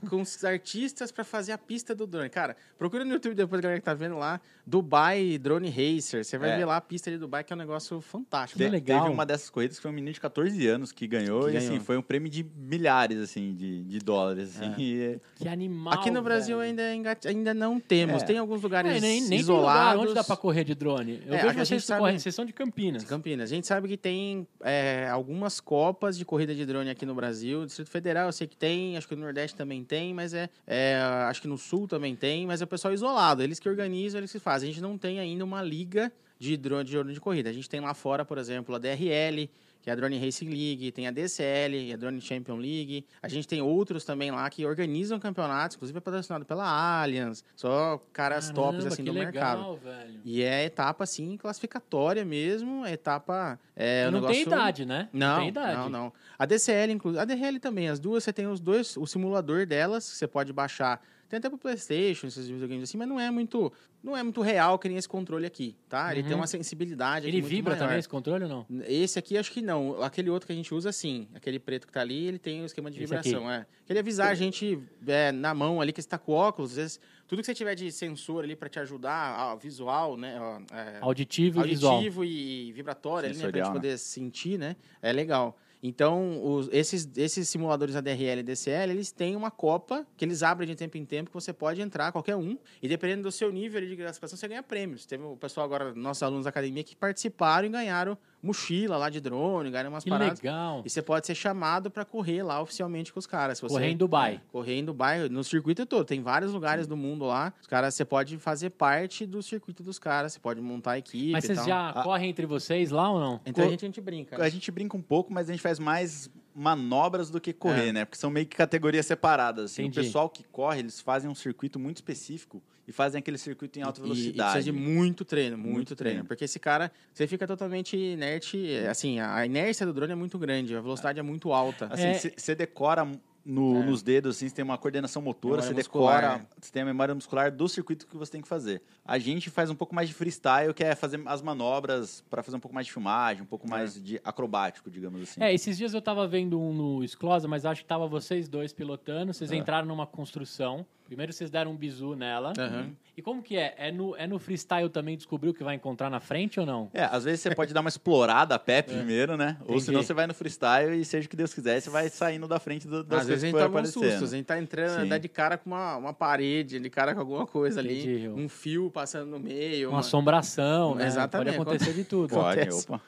com 0.09 0.21
os 0.21 0.43
artistas 0.43 1.11
pra 1.11 1.23
fazer 1.23 1.51
a 1.51 1.57
pista 1.57 1.93
do 1.95 2.05
drone. 2.07 2.29
Cara, 2.29 2.55
procura 2.77 3.05
no 3.05 3.13
YouTube 3.13 3.33
depois, 3.35 3.61
galera 3.61 3.79
que 3.79 3.85
tá 3.85 3.93
vendo 3.93 4.17
lá, 4.17 4.39
Dubai 4.65 5.37
Drone 5.37 5.69
Racer. 5.69 6.23
Você 6.23 6.37
vai 6.37 6.51
É. 6.51 6.57
ver 6.57 6.65
lá 6.65 6.77
a 6.77 6.81
pista 6.81 7.11
de 7.11 7.17
Dubai, 7.17 7.43
que 7.43 7.51
é 7.51 7.55
um 7.55 7.59
negócio 7.59 7.99
fantástico. 8.01 8.57
Te- 8.57 8.69
legal. 8.69 9.01
Teve 9.03 9.13
uma 9.13 9.25
dessas 9.25 9.49
corridas 9.49 9.77
que 9.77 9.81
foi 9.81 9.91
um 9.91 9.93
menino 9.93 10.13
de 10.13 10.19
14 10.19 10.67
anos 10.67 10.91
que 10.91 11.05
ganhou. 11.07 11.45
Que 11.45 11.51
e 11.51 11.57
assim, 11.57 11.67
ganhou. 11.69 11.83
foi 11.83 11.97
um 11.97 12.01
prêmio 12.01 12.29
de 12.29 12.43
milhares, 12.43 13.19
assim, 13.19 13.53
de, 13.53 13.83
de 13.83 13.99
dólares. 13.99 14.55
Assim, 14.55 14.73
É. 14.73 14.75
e 14.81 15.01
é- 15.01 15.19
Que 15.35 15.47
animal. 15.47 15.93
Aqui 15.93 16.09
no 16.09 16.21
Brasil 16.21 16.57
velho. 16.57 16.69
ainda, 16.69 16.95
engat- 16.95 17.25
ainda 17.27 17.53
não 17.53 17.79
temos. 17.79 18.23
É. 18.23 18.25
Tem 18.25 18.37
alguns 18.37 18.61
lugares 18.61 18.95
É, 18.95 18.99
nem, 18.99 19.21
nem 19.27 19.39
isolados. 19.39 19.91
lugar 19.93 20.05
onde 20.05 20.13
dá 20.13 20.23
pra 20.23 20.35
correr 20.37 20.63
de 20.63 20.73
drone. 20.75 21.21
Eu 21.25 21.33
É, 21.33 21.37
vejo 21.37 21.47
a 21.49 21.53
gente 21.53 21.67
vocês 21.67 21.83
sabe- 21.85 21.99
correndo, 21.99 22.19
vocês 22.19 22.33
são 22.35 22.45
de 22.45 22.53
Campinas. 22.53 23.03
De 23.03 23.07
Campinas. 23.09 23.51
A 23.51 23.55
gente 23.55 23.67
sabe 23.67 23.87
que 23.87 23.97
tem 23.97 24.47
é, 24.63 25.07
algumas 25.09 25.59
copas 25.59 26.17
de 26.17 26.25
corrida 26.25 26.53
de 26.55 26.65
drone 26.65 26.89
aqui 26.89 27.05
no 27.05 27.13
Brasil. 27.15 27.65
Distrito 27.65 27.89
Federal 27.89 28.27
eu 28.27 28.31
sei 28.31 28.47
que 28.47 28.55
tem, 28.55 28.97
acho 28.97 29.07
que 29.07 29.15
no 29.15 29.21
Nordeste 29.21 29.55
também 29.57 29.83
tem, 29.91 30.13
mas 30.13 30.33
é, 30.33 30.49
é, 30.65 31.01
Acho 31.27 31.41
que 31.41 31.49
no 31.49 31.57
sul 31.57 31.85
também 31.85 32.15
tem, 32.15 32.47
mas 32.47 32.61
é 32.61 32.63
o 32.63 32.67
pessoal 32.67 32.93
isolado. 32.93 33.43
Eles 33.43 33.59
que 33.59 33.67
organizam, 33.67 34.21
eles 34.21 34.31
que 34.31 34.39
fazem. 34.39 34.69
A 34.69 34.71
gente 34.71 34.81
não 34.81 34.97
tem 34.97 35.19
ainda 35.19 35.43
uma 35.43 35.61
liga 35.61 36.09
de 36.39 36.55
drone 36.55 36.85
de, 36.85 37.03
de 37.13 37.19
corrida. 37.19 37.49
A 37.49 37.53
gente 37.53 37.69
tem 37.69 37.81
lá 37.81 37.93
fora, 37.93 38.23
por 38.23 38.37
exemplo, 38.37 38.73
a 38.73 38.79
DRL, 38.79 39.49
que 39.81 39.89
é 39.89 39.93
a 39.93 39.95
Drone 39.95 40.17
Racing 40.19 40.49
League, 40.49 40.91
tem 40.91 41.07
a 41.07 41.11
DCL, 41.11 41.93
a 41.93 41.97
Drone 41.97 42.21
Champion 42.21 42.55
League. 42.55 43.05
A 43.21 43.27
gente 43.27 43.47
tem 43.47 43.61
outros 43.61 44.05
também 44.05 44.29
lá 44.31 44.49
que 44.49 44.65
organizam 44.65 45.19
campeonatos, 45.19 45.75
inclusive 45.75 45.97
é 45.97 46.01
patrocinado 46.01 46.45
pela 46.45 46.65
Allianz, 47.01 47.43
só 47.55 47.99
caras 48.13 48.51
Caramba, 48.51 48.61
tops 48.73 48.85
assim 48.85 49.03
do 49.03 49.11
legal, 49.11 49.31
mercado. 49.31 49.75
velho. 49.77 50.19
E 50.23 50.41
é 50.43 50.63
etapa 50.65 51.03
assim 51.03 51.35
classificatória 51.37 52.23
mesmo, 52.23 52.85
é 52.85 52.93
etapa 52.93 53.59
é, 53.75 54.07
E 54.07 54.11
não 54.11 54.21
tem 54.21 54.21
negócio- 54.21 54.41
idade, 54.47 54.85
né? 54.85 55.09
não, 55.11 55.39
tem 55.39 55.47
idade. 55.49 55.75
não, 55.77 55.89
não. 55.89 56.13
A 56.37 56.45
DCL, 56.45 56.91
inclusive. 56.93 57.21
A 57.21 57.25
DRL 57.25 57.59
também. 57.59 57.87
As 57.89 57.99
duas, 57.99 58.23
você 58.23 58.33
tem 58.33 58.47
os 58.47 58.59
dois, 58.59 58.97
o 58.97 59.05
simulador 59.05 59.65
delas, 59.65 60.09
que 60.09 60.15
você 60.17 60.27
pode 60.27 60.51
baixar. 60.51 61.01
Tem 61.31 61.37
até 61.37 61.47
pro 61.47 61.57
Playstation, 61.57 62.27
esses 62.27 62.45
videogames 62.49 62.83
assim, 62.89 62.97
mas 62.97 63.07
não 63.07 63.17
é 63.17 63.31
muito, 63.31 63.71
não 64.03 64.17
é 64.17 64.21
muito 64.21 64.41
real 64.41 64.77
que 64.77 64.89
nem 64.89 64.97
esse 64.97 65.07
controle 65.07 65.45
aqui, 65.45 65.77
tá? 65.87 66.11
Ele 66.11 66.23
Uhum. 66.23 66.27
tem 66.27 66.35
uma 66.35 66.45
sensibilidade 66.45 67.25
aqui 67.25 67.33
Ele 67.33 67.41
muito 67.41 67.49
vibra 67.55 67.71
maior. 67.71 67.85
também 67.85 67.99
esse 67.99 68.09
controle 68.09 68.43
ou 68.43 68.49
não? 68.49 68.65
Esse 68.85 69.17
aqui 69.17 69.37
acho 69.37 69.49
que 69.49 69.61
não. 69.61 70.03
Aquele 70.03 70.29
outro 70.29 70.45
que 70.45 70.51
a 70.51 70.55
gente 70.57 70.73
usa, 70.75 70.91
sim. 70.91 71.29
Aquele 71.33 71.57
preto 71.57 71.87
que 71.87 71.93
tá 71.93 72.01
ali, 72.01 72.27
ele 72.27 72.37
tem 72.37 72.61
o 72.61 72.65
esquema 72.65 72.91
de 72.91 73.01
Esse 73.01 73.15
aqui. 73.15 73.29
vibração. 73.29 73.49
É. 73.49 73.65
Ele 73.87 73.99
avisar 73.99 74.27
a 74.27 74.33
gente 74.35 74.77
é, 75.07 75.31
na 75.31 75.53
mão 75.53 75.79
ali 75.79 75.93
que 75.93 76.01
você 76.01 76.09
tá 76.09 76.17
com 76.17 76.33
óculos. 76.33 76.71
Às 76.71 76.75
vezes, 76.75 76.99
tudo 77.29 77.39
que 77.39 77.45
você 77.45 77.53
tiver 77.53 77.75
de 77.75 77.89
sensor 77.93 78.43
ali 78.43 78.53
para 78.57 78.67
te 78.67 78.79
ajudar, 78.79 79.53
ó, 79.53 79.55
visual, 79.55 80.17
né? 80.17 80.37
ó, 80.37 80.59
é, 80.75 80.97
Auditivo 80.99 81.61
e 81.65 81.69
visual. 81.69 81.93
auditivo 81.93 82.25
e 82.25 82.73
vibratório 82.73 83.29
ali, 83.29 83.37
né, 83.37 83.47
pra 83.49 83.57
gente 83.57 83.67
né? 83.69 83.73
poder 83.73 83.97
sentir, 83.97 84.59
né? 84.59 84.75
É 85.01 85.13
legal. 85.13 85.57
Então, 85.83 86.43
os- 86.43 86.69
esses, 86.71 87.09
esses 87.17 87.49
simuladores 87.49 87.95
ADRL 87.95 88.39
e 88.39 88.43
DCL, 88.43 88.91
eles 88.91 89.11
têm 89.11 89.35
uma 89.35 89.49
copa 89.49 90.05
que 90.15 90.23
eles 90.23 90.43
abrem 90.43 90.67
de 90.67 90.75
tempo 90.75 90.97
em 90.97 91.05
tempo 91.05 91.29
que 91.29 91.33
você 91.33 91.51
pode 91.51 91.81
entrar, 91.81 92.11
qualquer 92.11 92.35
um. 92.35 92.57
E 92.81 92.87
dependendo 92.87 93.23
do 93.23 93.31
seu 93.31 93.51
nível 93.51 93.81
de 93.81 93.95
classificação, 93.97 94.37
você 94.37 94.47
ganha 94.47 94.61
prêmios. 94.61 95.05
Teve 95.05 95.23
o 95.23 95.35
pessoal 95.35 95.65
agora, 95.65 95.93
nossos 95.95 96.21
alunos 96.21 96.43
da 96.43 96.49
academia, 96.49 96.83
que 96.83 96.95
participaram 96.95 97.67
e 97.67 97.71
ganharam 97.71 98.17
mochila 98.41 98.97
lá 98.97 99.09
de 99.09 99.21
drone, 99.21 99.69
ganharam 99.69 99.89
umas 99.91 100.03
Que 100.03 100.09
paradas. 100.09 100.39
legal. 100.41 100.81
E 100.85 100.89
você 100.89 101.01
pode 101.01 101.27
ser 101.27 101.35
chamado 101.35 101.91
para 101.91 102.03
correr 102.03 102.41
lá 102.43 102.59
oficialmente 102.61 103.13
com 103.13 103.19
os 103.19 103.27
caras. 103.27 103.57
Se 103.57 103.61
você- 103.61 103.73
Correr 103.75 103.89
em 103.89 103.97
Dubai. 103.97 104.35
É, 104.35 104.41
correr 104.51 104.73
em 104.79 104.85
Dubai, 104.85 105.29
no 105.29 105.43
circuito 105.43 105.85
todo. 105.85 106.05
Tem 106.05 106.21
vários 106.21 106.51
lugares 106.53 106.87
do 106.87 106.97
mundo 106.97 107.25
lá. 107.25 107.53
Os 107.61 107.67
caras, 107.67 107.93
você 107.93 108.03
pode 108.03 108.37
fazer 108.37 108.71
parte 108.71 109.25
do 109.25 109.41
circuito 109.43 109.83
dos 109.83 109.99
caras. 109.99 110.33
Você 110.33 110.39
pode 110.39 110.59
montar 110.61 110.91
a 110.93 110.97
equipe 110.97 111.31
Mas 111.31 111.45
vocês 111.45 111.63
já 111.65 111.89
Ah. 111.91 112.03
correm 112.03 112.29
entre 112.29 112.45
vocês 112.45 112.89
lá 112.91 113.09
ou 113.11 113.19
não? 113.19 113.39
Então 113.45 113.63
a 113.63 113.67
Co- 113.67 113.71
gente, 113.71 113.85
a 113.85 113.87
gente 113.87 114.01
brinca. 114.01 114.43
A 114.43 114.49
gente 114.49 114.71
brinca 114.71 114.97
um 114.97 115.01
pouco, 115.01 115.31
mas 115.33 115.47
a 115.49 115.53
gente 115.53 115.61
faz 115.61 115.77
mais 115.79 116.29
manobras 116.53 117.29
do 117.29 117.39
que 117.39 117.53
correr, 117.53 117.89
É. 117.89 117.93
né? 117.93 118.05
Porque 118.05 118.17
são 118.17 118.29
meio 118.29 118.45
que 118.45 118.55
categorias 118.55 119.05
separadas. 119.05 119.71
Assim. 119.71 119.87
O 119.87 119.91
pessoal 119.91 120.29
que 120.29 120.43
corre, 120.43 120.79
eles 120.79 120.99
fazem 120.99 121.29
um 121.29 121.35
circuito 121.35 121.79
muito 121.79 121.97
específico 121.97 122.61
e 122.91 122.93
fazem 122.93 123.19
aquele 123.19 123.37
circuito 123.37 123.79
em 123.79 123.81
alta 123.81 123.99
E- 123.99 124.03
E, 124.03 124.03
velocidade. 124.03 124.51
precisa 124.51 124.71
de 124.73 124.77
muito 124.77 125.23
treino, 125.23 125.57
muito, 125.57 125.73
Muito 125.73 125.95
treino. 125.95 126.15
treino. 126.17 126.27
Porque 126.27 126.43
esse 126.43 126.59
cara, 126.59 126.91
você 127.13 127.25
fica 127.25 127.47
totalmente 127.47 127.95
inerte. 127.97 128.69
é, 128.71 128.89
Assim, 128.89 129.19
a 129.19 129.45
inércia 129.45 129.85
do 129.85 129.93
drone 129.93 130.11
é 130.11 130.15
muito 130.15 130.37
grande, 130.37 130.75
a 130.75 130.81
velocidade 130.81 131.17
é 131.17 131.23
muito 131.23 131.53
alta. 131.53 131.87
Assim, 131.89 132.03
É. 132.07 132.13
você 132.37 132.53
decora 132.53 133.09
no- 133.43 133.81
É. 133.81 133.85
nos 133.85 134.03
dedos, 134.03 134.35
assim, 134.35 134.47
você 134.47 134.53
tem 134.53 134.63
uma 134.63 134.77
coordenação 134.77 135.19
motora, 135.21 135.55
Memória 135.61 135.69
você 135.69 135.73
muscular, 135.73 136.21
decora, 136.21 136.43
é. 136.43 136.47
você 136.61 136.71
tem 136.71 136.81
a 136.83 136.85
memória 136.85 137.15
muscular 137.15 137.51
do 137.51 137.67
circuito 137.67 138.05
que 138.05 138.15
você 138.15 138.31
tem 138.33 138.41
que 138.41 138.47
fazer. 138.47 138.81
A 139.03 139.17
gente 139.17 139.49
faz 139.49 139.69
um 139.71 139.75
pouco 139.75 139.95
mais 139.95 140.07
de 140.09 140.13
freestyle, 140.13 140.73
que 140.75 140.83
é 140.83 140.93
fazer 140.93 141.19
as 141.25 141.41
manobras 141.41 142.23
para 142.29 142.43
fazer 142.43 142.57
um 142.57 142.59
pouco 142.59 142.75
mais 142.75 142.85
de 142.85 142.93
filmagem, 142.93 143.41
um 143.41 143.47
pouco 143.47 143.67
mais 143.67 143.99
de 144.03 144.19
acrobático, 144.23 144.91
digamos 144.91 145.21
assim. 145.23 145.41
É, 145.41 145.51
esses 145.53 145.75
dias 145.77 145.93
eu 145.93 146.01
tava 146.01 146.27
vendo 146.27 146.59
um 146.61 146.71
no 146.73 147.07
Sclosa, 147.07 147.47
mas 147.47 147.65
acho 147.65 147.81
que 147.81 147.87
tava 147.87 148.05
vocês 148.07 148.47
dois 148.47 148.73
pilotando. 148.73 149.33
Vocês 149.33 149.51
É. 149.51 149.55
entraram 149.55 149.87
numa 149.87 150.05
construção. 150.05 150.85
Primeiro 151.11 151.33
vocês 151.33 151.51
deram 151.51 151.71
um 151.71 151.75
bizu 151.75 152.15
nela. 152.15 152.53
Aham. 152.57 152.91
E 153.17 153.21
como 153.21 153.43
que 153.43 153.57
é? 153.57 153.75
É 153.77 153.91
no, 153.91 154.15
é 154.15 154.25
no 154.25 154.39
freestyle 154.39 154.87
também 154.87 155.17
descobrir 155.17 155.49
o 155.49 155.53
que 155.53 155.61
vai 155.61 155.75
encontrar 155.75 156.09
na 156.09 156.21
frente 156.21 156.57
ou 156.57 156.65
não? 156.65 156.89
É, 156.93 157.03
às 157.03 157.25
vezes 157.25 157.41
você 157.41 157.53
pode 157.53 157.73
dar 157.73 157.81
uma 157.81 157.89
explorada 157.89 158.55
a 158.55 158.57
pé 158.59 158.79
primeiro, 158.81 159.35
né? 159.35 159.57
Ou 159.59 159.71
Entendi. 159.71 159.83
senão 159.83 160.01
você 160.03 160.13
vai 160.13 160.25
no 160.25 160.33
freestyle 160.33 160.97
e 160.97 161.03
seja 161.03 161.27
o 161.27 161.29
que 161.29 161.35
Deus 161.35 161.53
quiser, 161.53 161.81
você 161.81 161.89
vai 161.89 162.07
saindo 162.07 162.47
da 162.47 162.61
frente 162.61 162.87
do, 162.87 163.03
das 163.03 163.23
Às 163.23 163.27
vezes 163.27 163.43
coisas 163.43 163.43
a 163.43 163.47
que 163.47 163.51
gente 163.51 163.61
for 163.61 163.67
toma 163.67 163.81
um 163.81 164.11
susto, 164.13 164.23
a 164.23 164.37
gente 164.37 164.45
tá 164.45 164.57
entrando, 164.57 165.01
Sim. 165.01 165.09
dá 165.09 165.17
de 165.17 165.27
cara 165.27 165.57
com 165.57 165.71
uma, 165.71 165.97
uma 165.97 166.13
parede, 166.13 166.79
de 166.79 166.89
cara 166.89 167.13
com 167.13 167.19
alguma 167.19 167.45
coisa 167.45 167.81
ali, 167.81 168.03
Entendi. 168.03 168.29
um 168.29 168.47
fio 168.47 168.89
passando 168.89 169.31
no 169.31 169.39
meio. 169.39 169.89
Uma 169.89 169.99
assombração, 169.99 170.95
né? 170.95 171.07
Exatamente. 171.07 171.57
Pode 171.57 171.69
acontecer 171.71 171.93
de 171.93 172.05
tudo. 172.05 172.29
Pode, 172.29 172.61
acontece. 172.61 172.85
opa. 172.89 173.01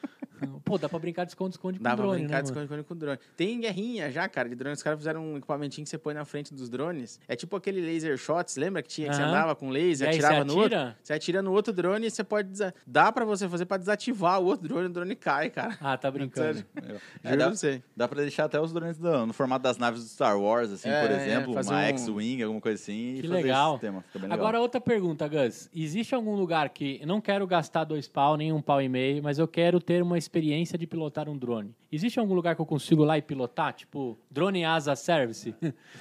Pô, 0.64 0.78
dá 0.78 0.88
pra 0.90 1.00
brincar 1.00 1.24
de 1.26 1.32
esconde-esconde 1.32 1.78
com 1.80 1.84
Dá 1.84 1.92
pra 1.96 2.04
drone, 2.06 2.20
brincar 2.22 2.36
né, 2.38 2.42
de 2.42 2.48
esconde-esconde 2.50 2.84
com 2.84 2.96
drone. 2.96 3.20
Tem 3.36 3.60
guerrinha 3.60 4.12
já, 4.12 4.28
cara, 4.28 4.50
de 4.50 4.56
drone. 4.56 4.74
Os 4.76 4.84
caras 4.84 5.00
fizeram 5.00 5.24
um 5.24 5.38
equipamentinho 5.38 5.84
que 5.86 5.90
você 5.90 5.98
põe 5.98 6.14
na 6.14 6.26
frente 6.26 6.54
dos 6.54 6.70
drones. 6.70 7.20
É 7.28 7.36
tipo 7.36 7.56
aquele 7.56 7.82
laser 7.82 8.18
shots, 8.18 8.56
lembra 8.58 8.82
que 8.82 8.90
tinha 8.90 9.10
que 9.10 9.16
você 9.16 9.22
andava 9.22 9.56
com 9.56 9.70
laser, 9.70 10.08
E 10.08 10.12
aí 10.12 10.16
atirava 10.16 10.36
você 10.38 10.44
no 10.44 10.56
outro? 10.58 10.78
atira? 10.78 10.98
Você 11.04 11.14
atira 11.14 11.42
no 11.42 11.52
outro 11.52 11.74
drone 11.74 12.08
e 12.08 12.12
você 12.12 12.24
pode. 12.24 12.50
desa- 12.50 12.74
Dá 12.86 13.12
pra 13.12 13.26
você 13.26 13.48
fazer 13.50 13.66
pra 13.66 13.78
desativar 13.78 14.40
o 14.42 14.46
outro 14.46 14.68
drone, 14.68 14.86
o 14.88 14.90
drone 14.90 15.16
cai, 15.16 15.50
cara. 15.50 15.78
Ah, 15.82 15.98
tá 15.98 16.10
brincando. 16.12 16.56
Sério. 16.56 16.66
É, 17.24 17.30
Juro 17.30 17.40
dá, 17.40 17.46
pra 17.48 17.56
você. 17.56 17.84
dá 17.96 18.08
pra 18.08 18.22
deixar 18.22 18.46
até 18.46 18.60
os 18.60 18.74
drones 18.74 18.98
do- 18.98 19.26
no 19.26 19.34
formato 19.34 19.64
das 19.64 19.78
naves 19.78 20.02
do 20.04 20.10
Star 20.10 20.38
Wars, 20.40 20.72
assim, 20.72 20.90
É, 20.90 21.02
por 21.02 21.12
é, 21.12 21.16
exemplo, 21.16 21.54
fazer 21.54 21.70
uma 21.72 21.80
um- 21.80 21.84
X-Wing, 21.84 22.44
alguma 22.44 22.60
coisa 22.62 22.82
assim, 22.82 23.14
Que 23.14 23.20
e 23.20 23.22
fazer 23.28 23.34
legal. 23.34 23.66
esse 23.70 23.74
sistema. 23.82 24.02
Fica 24.02 24.20
bem 24.20 24.30
legal. 24.30 24.38
Agora, 24.46 24.60
outra 24.62 24.82
pergunta, 24.82 25.28
Gus. 25.28 25.70
Existe 25.74 26.14
algum 26.14 26.36
lugar 26.36 26.70
que 26.70 27.00
eu 27.02 27.08
não 27.08 27.22
quero 27.22 27.48
gastar 27.48 27.84
dois 27.86 28.08
pau, 28.08 28.36
nem 28.36 28.52
um 28.52 28.62
pau 28.62 28.82
e 28.82 28.90
meio, 28.90 29.24
mas 29.24 29.40
eu 29.40 29.48
quero 29.48 29.80
ter 29.80 30.02
uma 30.04 30.18
experiência 30.34 30.80
de 30.80 30.88
pilotar 30.88 31.30
um 31.30 31.38
drone? 31.38 31.76
Existe 31.92 32.20
algum 32.20 32.34
lugar 32.34 32.56
que 32.56 32.62
eu 32.62 32.66
consigo 32.66 33.04
lá 33.04 33.20
e 33.20 33.22
pilotar? 33.22 33.72
Tipo, 33.74 34.18
drone 34.32 34.66
asa 34.66 34.96
service? 34.96 35.54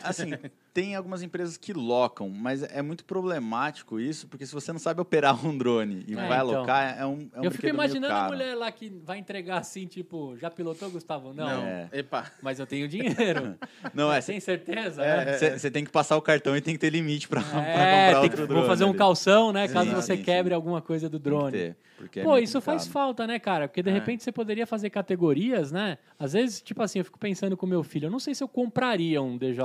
Assim, 0.03 0.31
tem 0.75 0.95
algumas 0.97 1.23
empresas 1.23 1.57
que 1.57 1.73
locam, 1.73 2.29
mas 2.31 2.63
é 2.63 2.81
muito 2.81 3.05
problemático 3.05 4.01
isso, 4.01 4.27
porque 4.27 4.47
se 4.47 4.53
você 4.55 4.73
não 4.73 4.79
sabe 4.79 5.01
operar 5.01 5.45
um 5.47 5.57
drone 5.57 6.05
e 6.09 6.13
É, 6.13 6.17
vai 6.17 6.25
então. 6.27 6.39
alocar, 6.57 6.99
é 6.99 7.05
um, 7.05 7.29
é 7.35 7.41
um 7.41 7.45
eu 7.45 7.51
fico 7.51 7.67
imaginando 7.67 8.15
a 8.15 8.27
mulher 8.29 8.55
lá 8.55 8.73
que 8.73 8.89
vai 9.05 9.19
entregar 9.19 9.59
assim, 9.59 9.87
tipo, 9.87 10.37
já 10.39 10.51
pilotou, 10.51 10.91
Gustavo? 10.91 11.35
Não. 11.35 11.63
É. 11.63 11.89
Epa. 11.93 12.31
Mas 12.43 12.59
eu 12.59 12.67
tenho 12.67 12.89
dinheiro. 12.89 13.57
Não, 13.93 14.13
é, 14.13 14.21
Sem 14.21 14.41
certeza, 14.41 15.03
É, 15.05 15.25
né? 15.51 15.59
você 15.59 15.71
tem 15.71 15.85
que 15.85 15.91
passar 15.91 16.17
o 16.17 16.23
cartão 16.23 16.57
e 16.57 16.61
tem 16.61 16.75
que 16.75 16.81
ter 16.81 16.91
limite 16.91 17.29
pra, 17.29 17.43
pra 17.45 17.61
É, 17.63 17.73
comprar 17.75 18.07
tem 18.09 18.15
outro 18.23 18.31
que, 18.31 18.37
drone. 18.47 18.61
vou 18.61 18.65
fazer 18.69 18.85
um 18.85 18.89
ali. 18.91 18.99
calção, 18.99 19.53
né? 19.53 19.67
Sim, 19.69 19.75
Caso 19.75 19.91
você 19.91 20.17
sim, 20.17 20.23
quebre 20.23 20.51
sim. 20.53 20.55
alguma 20.55 20.81
coisa 20.81 21.09
do 21.09 21.19
Tem 21.21 21.33
que 21.33 21.39
drone. 21.39 21.53
ter, 21.53 21.77
porque 21.99 22.21
é 22.21 22.23
Pô, 22.23 22.39
isso 22.39 22.61
faz 22.61 22.83
complicado. 22.85 22.93
falta, 22.93 23.27
né, 23.27 23.39
cara? 23.39 23.69
Porque 23.69 23.83
de 23.83 23.91
É. 23.91 23.93
repente 23.93 24.23
você 24.23 24.33
poderia 24.33 24.67
fazer 24.67 24.89
categorias, 24.91 25.71
né? 25.71 25.99
Às 26.19 26.33
vezes, 26.33 26.63
tipo 26.63 26.83
assim, 26.83 27.01
eu 27.01 27.05
fico 27.05 27.19
pensando 27.19 27.57
com 27.57 27.67
meu 27.67 27.83
filho, 27.83 28.07
eu 28.07 28.11
não 28.11 28.19
sei 28.19 28.35
se 28.35 28.43
eu 28.43 28.49
compraria 28.49 29.21
um 29.21 29.37
DJ, 29.37 29.61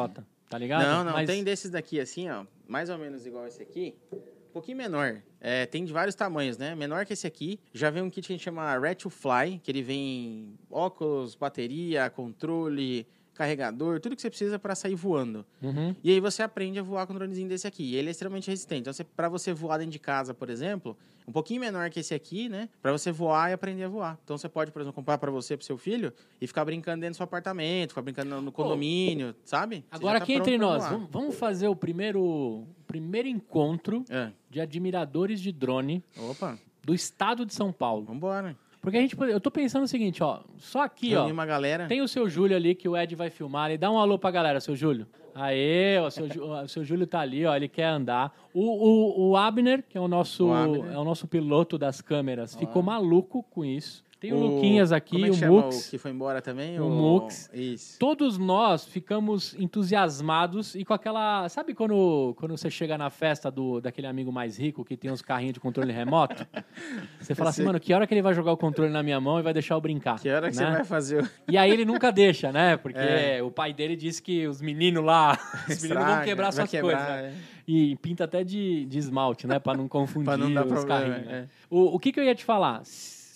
tá 0.50 0.58
ligado? 0.58 0.84
Não, 0.84 1.04
não, 1.04 1.14
Mas- 1.14 1.28
tem 1.28 1.43
desses 1.43 1.70
daqui 1.72 2.00
assim, 2.00 2.30
ó, 2.30 2.45
mais 2.68 2.89
ou 2.89 2.98
menos 2.98 3.26
igual 3.26 3.48
esse 3.48 3.62
aqui, 3.62 3.95
um 4.14 4.52
pouquinho 4.54 4.78
menor. 4.78 5.22
É, 5.39 5.66
tem 5.66 5.86
de 5.86 5.93
vários 5.93 6.16
tamanhos, 6.16 6.58
né? 6.58 6.74
Menor 6.76 7.06
que 7.06 7.14
esse 7.14 7.28
aqui. 7.28 7.60
Já 7.74 7.89
vem 7.89 8.02
um 8.02 8.10
kit 8.10 8.26
que 8.28 8.34
a 8.34 8.36
gente 8.36 8.43
chama 8.43 8.78
Red 8.80 8.95
to 8.95 9.10
Fly, 9.10 9.60
que 9.64 9.70
ele 9.70 9.84
vem 9.84 10.58
óculos, 10.72 11.36
bateria, 11.36 12.10
controle, 12.10 13.06
carregador, 13.38 13.99
tudo 13.99 14.15
que 14.15 14.21
você 14.21 14.29
precisa 14.29 14.57
para 14.57 14.73
sair 14.75 14.95
voando. 14.95 15.45
Uhum. 15.61 15.95
E 16.03 16.11
aí 16.11 16.19
você 16.19 16.41
aprende 16.43 16.79
a 16.79 16.83
voar 16.83 17.05
com 17.05 17.13
um 17.13 17.15
dronezinho 17.17 17.47
desse 17.47 17.67
aqui. 17.67 17.83
E 17.83 17.95
ele 17.95 18.07
é 18.07 18.11
extremamente 18.11 18.49
resistente. 18.49 18.81
Então, 18.81 18.91
você, 18.93 19.03
para 19.03 19.29
você 19.29 19.53
voar 19.53 19.77
dentro 19.77 19.91
de 19.91 19.99
casa, 19.99 20.33
por 20.33 20.49
exemplo, 20.49 20.97
um 21.27 21.31
pouquinho 21.31 21.61
menor 21.61 21.89
que 21.89 21.99
esse 21.99 22.13
aqui, 22.13 22.49
né? 22.49 22.67
Para 22.81 22.91
você 22.91 23.11
voar 23.11 23.49
e 23.49 23.53
aprender 23.53 23.83
a 23.83 23.88
voar. 23.89 24.17
Então 24.23 24.38
você 24.38 24.49
pode, 24.49 24.71
por 24.71 24.81
exemplo, 24.81 24.95
comprar 24.95 25.17
para 25.17 25.29
você, 25.29 25.55
para 25.55 25.65
seu 25.65 25.77
filho, 25.77 26.11
e 26.41 26.47
ficar 26.47 26.63
brincando 26.65 27.01
dentro 27.01 27.13
do 27.13 27.17
seu 27.17 27.23
apartamento, 27.25 27.89
ficar 27.89 28.01
brincando 28.01 28.41
no- 28.41 28.51
condomínio, 28.51 29.35
sabe? 29.43 29.77
Você 29.89 29.95
Agora, 29.97 30.17
tá 30.19 30.23
aqui 30.23 30.33
entre 30.33 30.57
nós, 30.57 30.83
vamos, 30.88 31.09
vamos 31.11 31.35
fazer 31.35 31.67
o 31.67 31.75
primeiro, 31.75 32.65
primeiro 32.88 33.27
encontro 33.27 34.03
É. 34.09 34.31
de 34.49 34.59
admiradores 34.61 35.41
de 35.41 35.51
drone 35.51 36.01
Opa, 36.17 36.57
do 36.83 36.95
estado 36.95 37.45
de 37.45 37.53
São 37.53 37.71
Paulo. 37.73 38.05
vambora. 38.05 38.55
Porque 38.82 38.97
a 38.97 39.01
gente, 39.01 39.17
eu 39.19 39.39
tô 39.39 39.51
pensando 39.51 39.84
o 39.84 39.88
seguinte, 39.88 40.23
ó, 40.23 40.39
só 40.57 40.82
aqui, 40.84 41.13
ó, 41.13 41.19
Reunir 41.19 41.34
uma 41.34 41.45
galera. 41.45 41.88
tem 41.88 42.01
o 42.01 42.07
seu 42.07 42.30
Júlio 42.30 42.55
ali 42.55 42.73
que 42.75 42.88
o 42.88 42.95
Ed 42.95 43.15
vai 43.15 43.30
filmar 43.30 43.65
ali. 43.65 43.78
Dá 43.78 43.91
um 43.91 43.97
alô 43.99 44.17
pra 44.17 44.32
galera, 44.32 44.59
seu 44.59 44.75
Júlio. 44.75 45.07
Aê, 45.36 45.99
ó, 45.99 46.09
seu, 46.09 46.25
o 46.25 46.67
seu 46.67 46.84
Júlio 46.84 47.05
tá 47.05 47.19
ali, 47.19 47.45
ó, 47.45 47.55
ele 47.55 47.67
quer 47.67 47.86
andar. 47.86 48.36
O, 48.53 48.61
o, 48.61 49.30
o 49.30 49.38
Abner, 49.38 49.84
que 49.88 49.97
é 49.97 50.01
o 50.01 50.07
nosso, 50.07 50.47
O 50.47 50.86
é 50.91 50.97
o 50.97 51.03
nosso 51.03 51.28
piloto 51.28 51.78
das 51.78 52.01
câmeras, 52.01 52.55
ficou 52.55 52.82
maluco 52.82 53.43
com 53.43 53.63
isso. 53.63 54.03
Tem 54.20 54.34
o, 54.34 54.38
O- 54.38 54.55
Luquinhas 54.55 54.91
aqui, 54.91 55.24
é 55.26 55.30
o 55.30 55.51
Mux. 55.51 55.88
O 55.88 55.91
que 55.91 55.97
foi 55.99 56.09
embora 56.11 56.41
também? 56.41 56.80
O 56.80 56.89
Mux. 56.89 57.49
Isso. 57.53 57.99
Todos 57.99 58.38
nós 58.38 58.84
ficamos 58.84 59.53
entusiasmados 59.59 60.76
e 60.76 60.84
com 60.84 60.93
aquela. 60.93 61.47
Sabe 61.49 61.74
quando, 61.74 62.34
quando 62.38 62.57
você 62.57 62.70
chega 62.70 62.97
na 62.97 63.09
festa 63.09 63.51
do, 63.51 63.80
daquele 63.80 64.07
amigo 64.07 64.32
mais 64.32 64.57
rico 64.57 64.84
que 64.84 64.97
tem 64.97 65.11
uns 65.11 65.22
carrinhos 65.22 65.53
de 65.53 65.59
controle 65.59 65.91
remoto? 65.91 66.45
Você 67.20 67.36
fala 67.36 67.49
assim, 67.49 67.63
mano, 67.63 67.80
que 67.80 67.93
hora 67.93 68.07
que 68.07 68.13
ele 68.13 68.22
vai 68.22 68.34
jogar 68.34 68.51
o 68.53 68.57
controle 68.57 68.91
na 68.91 69.03
minha 69.03 69.20
mão 69.20 69.39
e 69.39 69.41
vai 69.43 69.53
deixar 69.53 69.76
eu 69.76 69.82
brincar? 69.82 70.20
Que 70.20 70.30
hora 70.30 70.49
que 70.49 70.55
né? 70.57 70.65
você 70.65 70.72
vai 70.72 70.84
fazer 70.86 71.24
o... 71.24 71.30
E 71.49 71.57
aí 71.57 71.70
ele 71.70 71.84
nunca 71.84 72.11
deixa, 72.11 72.51
né? 72.51 72.78
Porque 72.78 72.97
É. 72.99 73.43
o 73.43 73.51
pai 73.51 73.74
dele 73.74 73.95
disse 73.95 74.22
que 74.22 74.47
os 74.47 74.61
meninos 74.61 75.03
lá, 75.03 75.38
os 75.70 75.82
meninos 75.84 76.05
vão 76.05 76.22
quebrar 76.24 76.51
suas 76.53 76.70
quebrar, 76.70 76.91
coisas. 77.07 77.24
né? 77.24 77.34
é. 77.34 77.57
E 77.70 77.95
pinta 77.97 78.24
até 78.24 78.43
de, 78.45 78.86
de 78.86 78.97
esmalte, 78.97 79.45
né? 79.45 79.59
Pra 79.59 79.74
não 79.76 79.88
confundir 79.89 80.24
Pra 80.26 80.38
não 80.38 80.53
dar 80.53 80.65
os 80.65 80.72
problema, 80.72 80.99
carrinhos. 81.01 81.28
né? 81.28 81.39
é. 81.39 81.47
O, 81.70 81.95
o 81.95 81.99
que, 81.99 82.11
que 82.13 82.20
eu 82.20 82.24
ia 82.24 82.34
te 82.36 82.45
falar? 82.45 82.82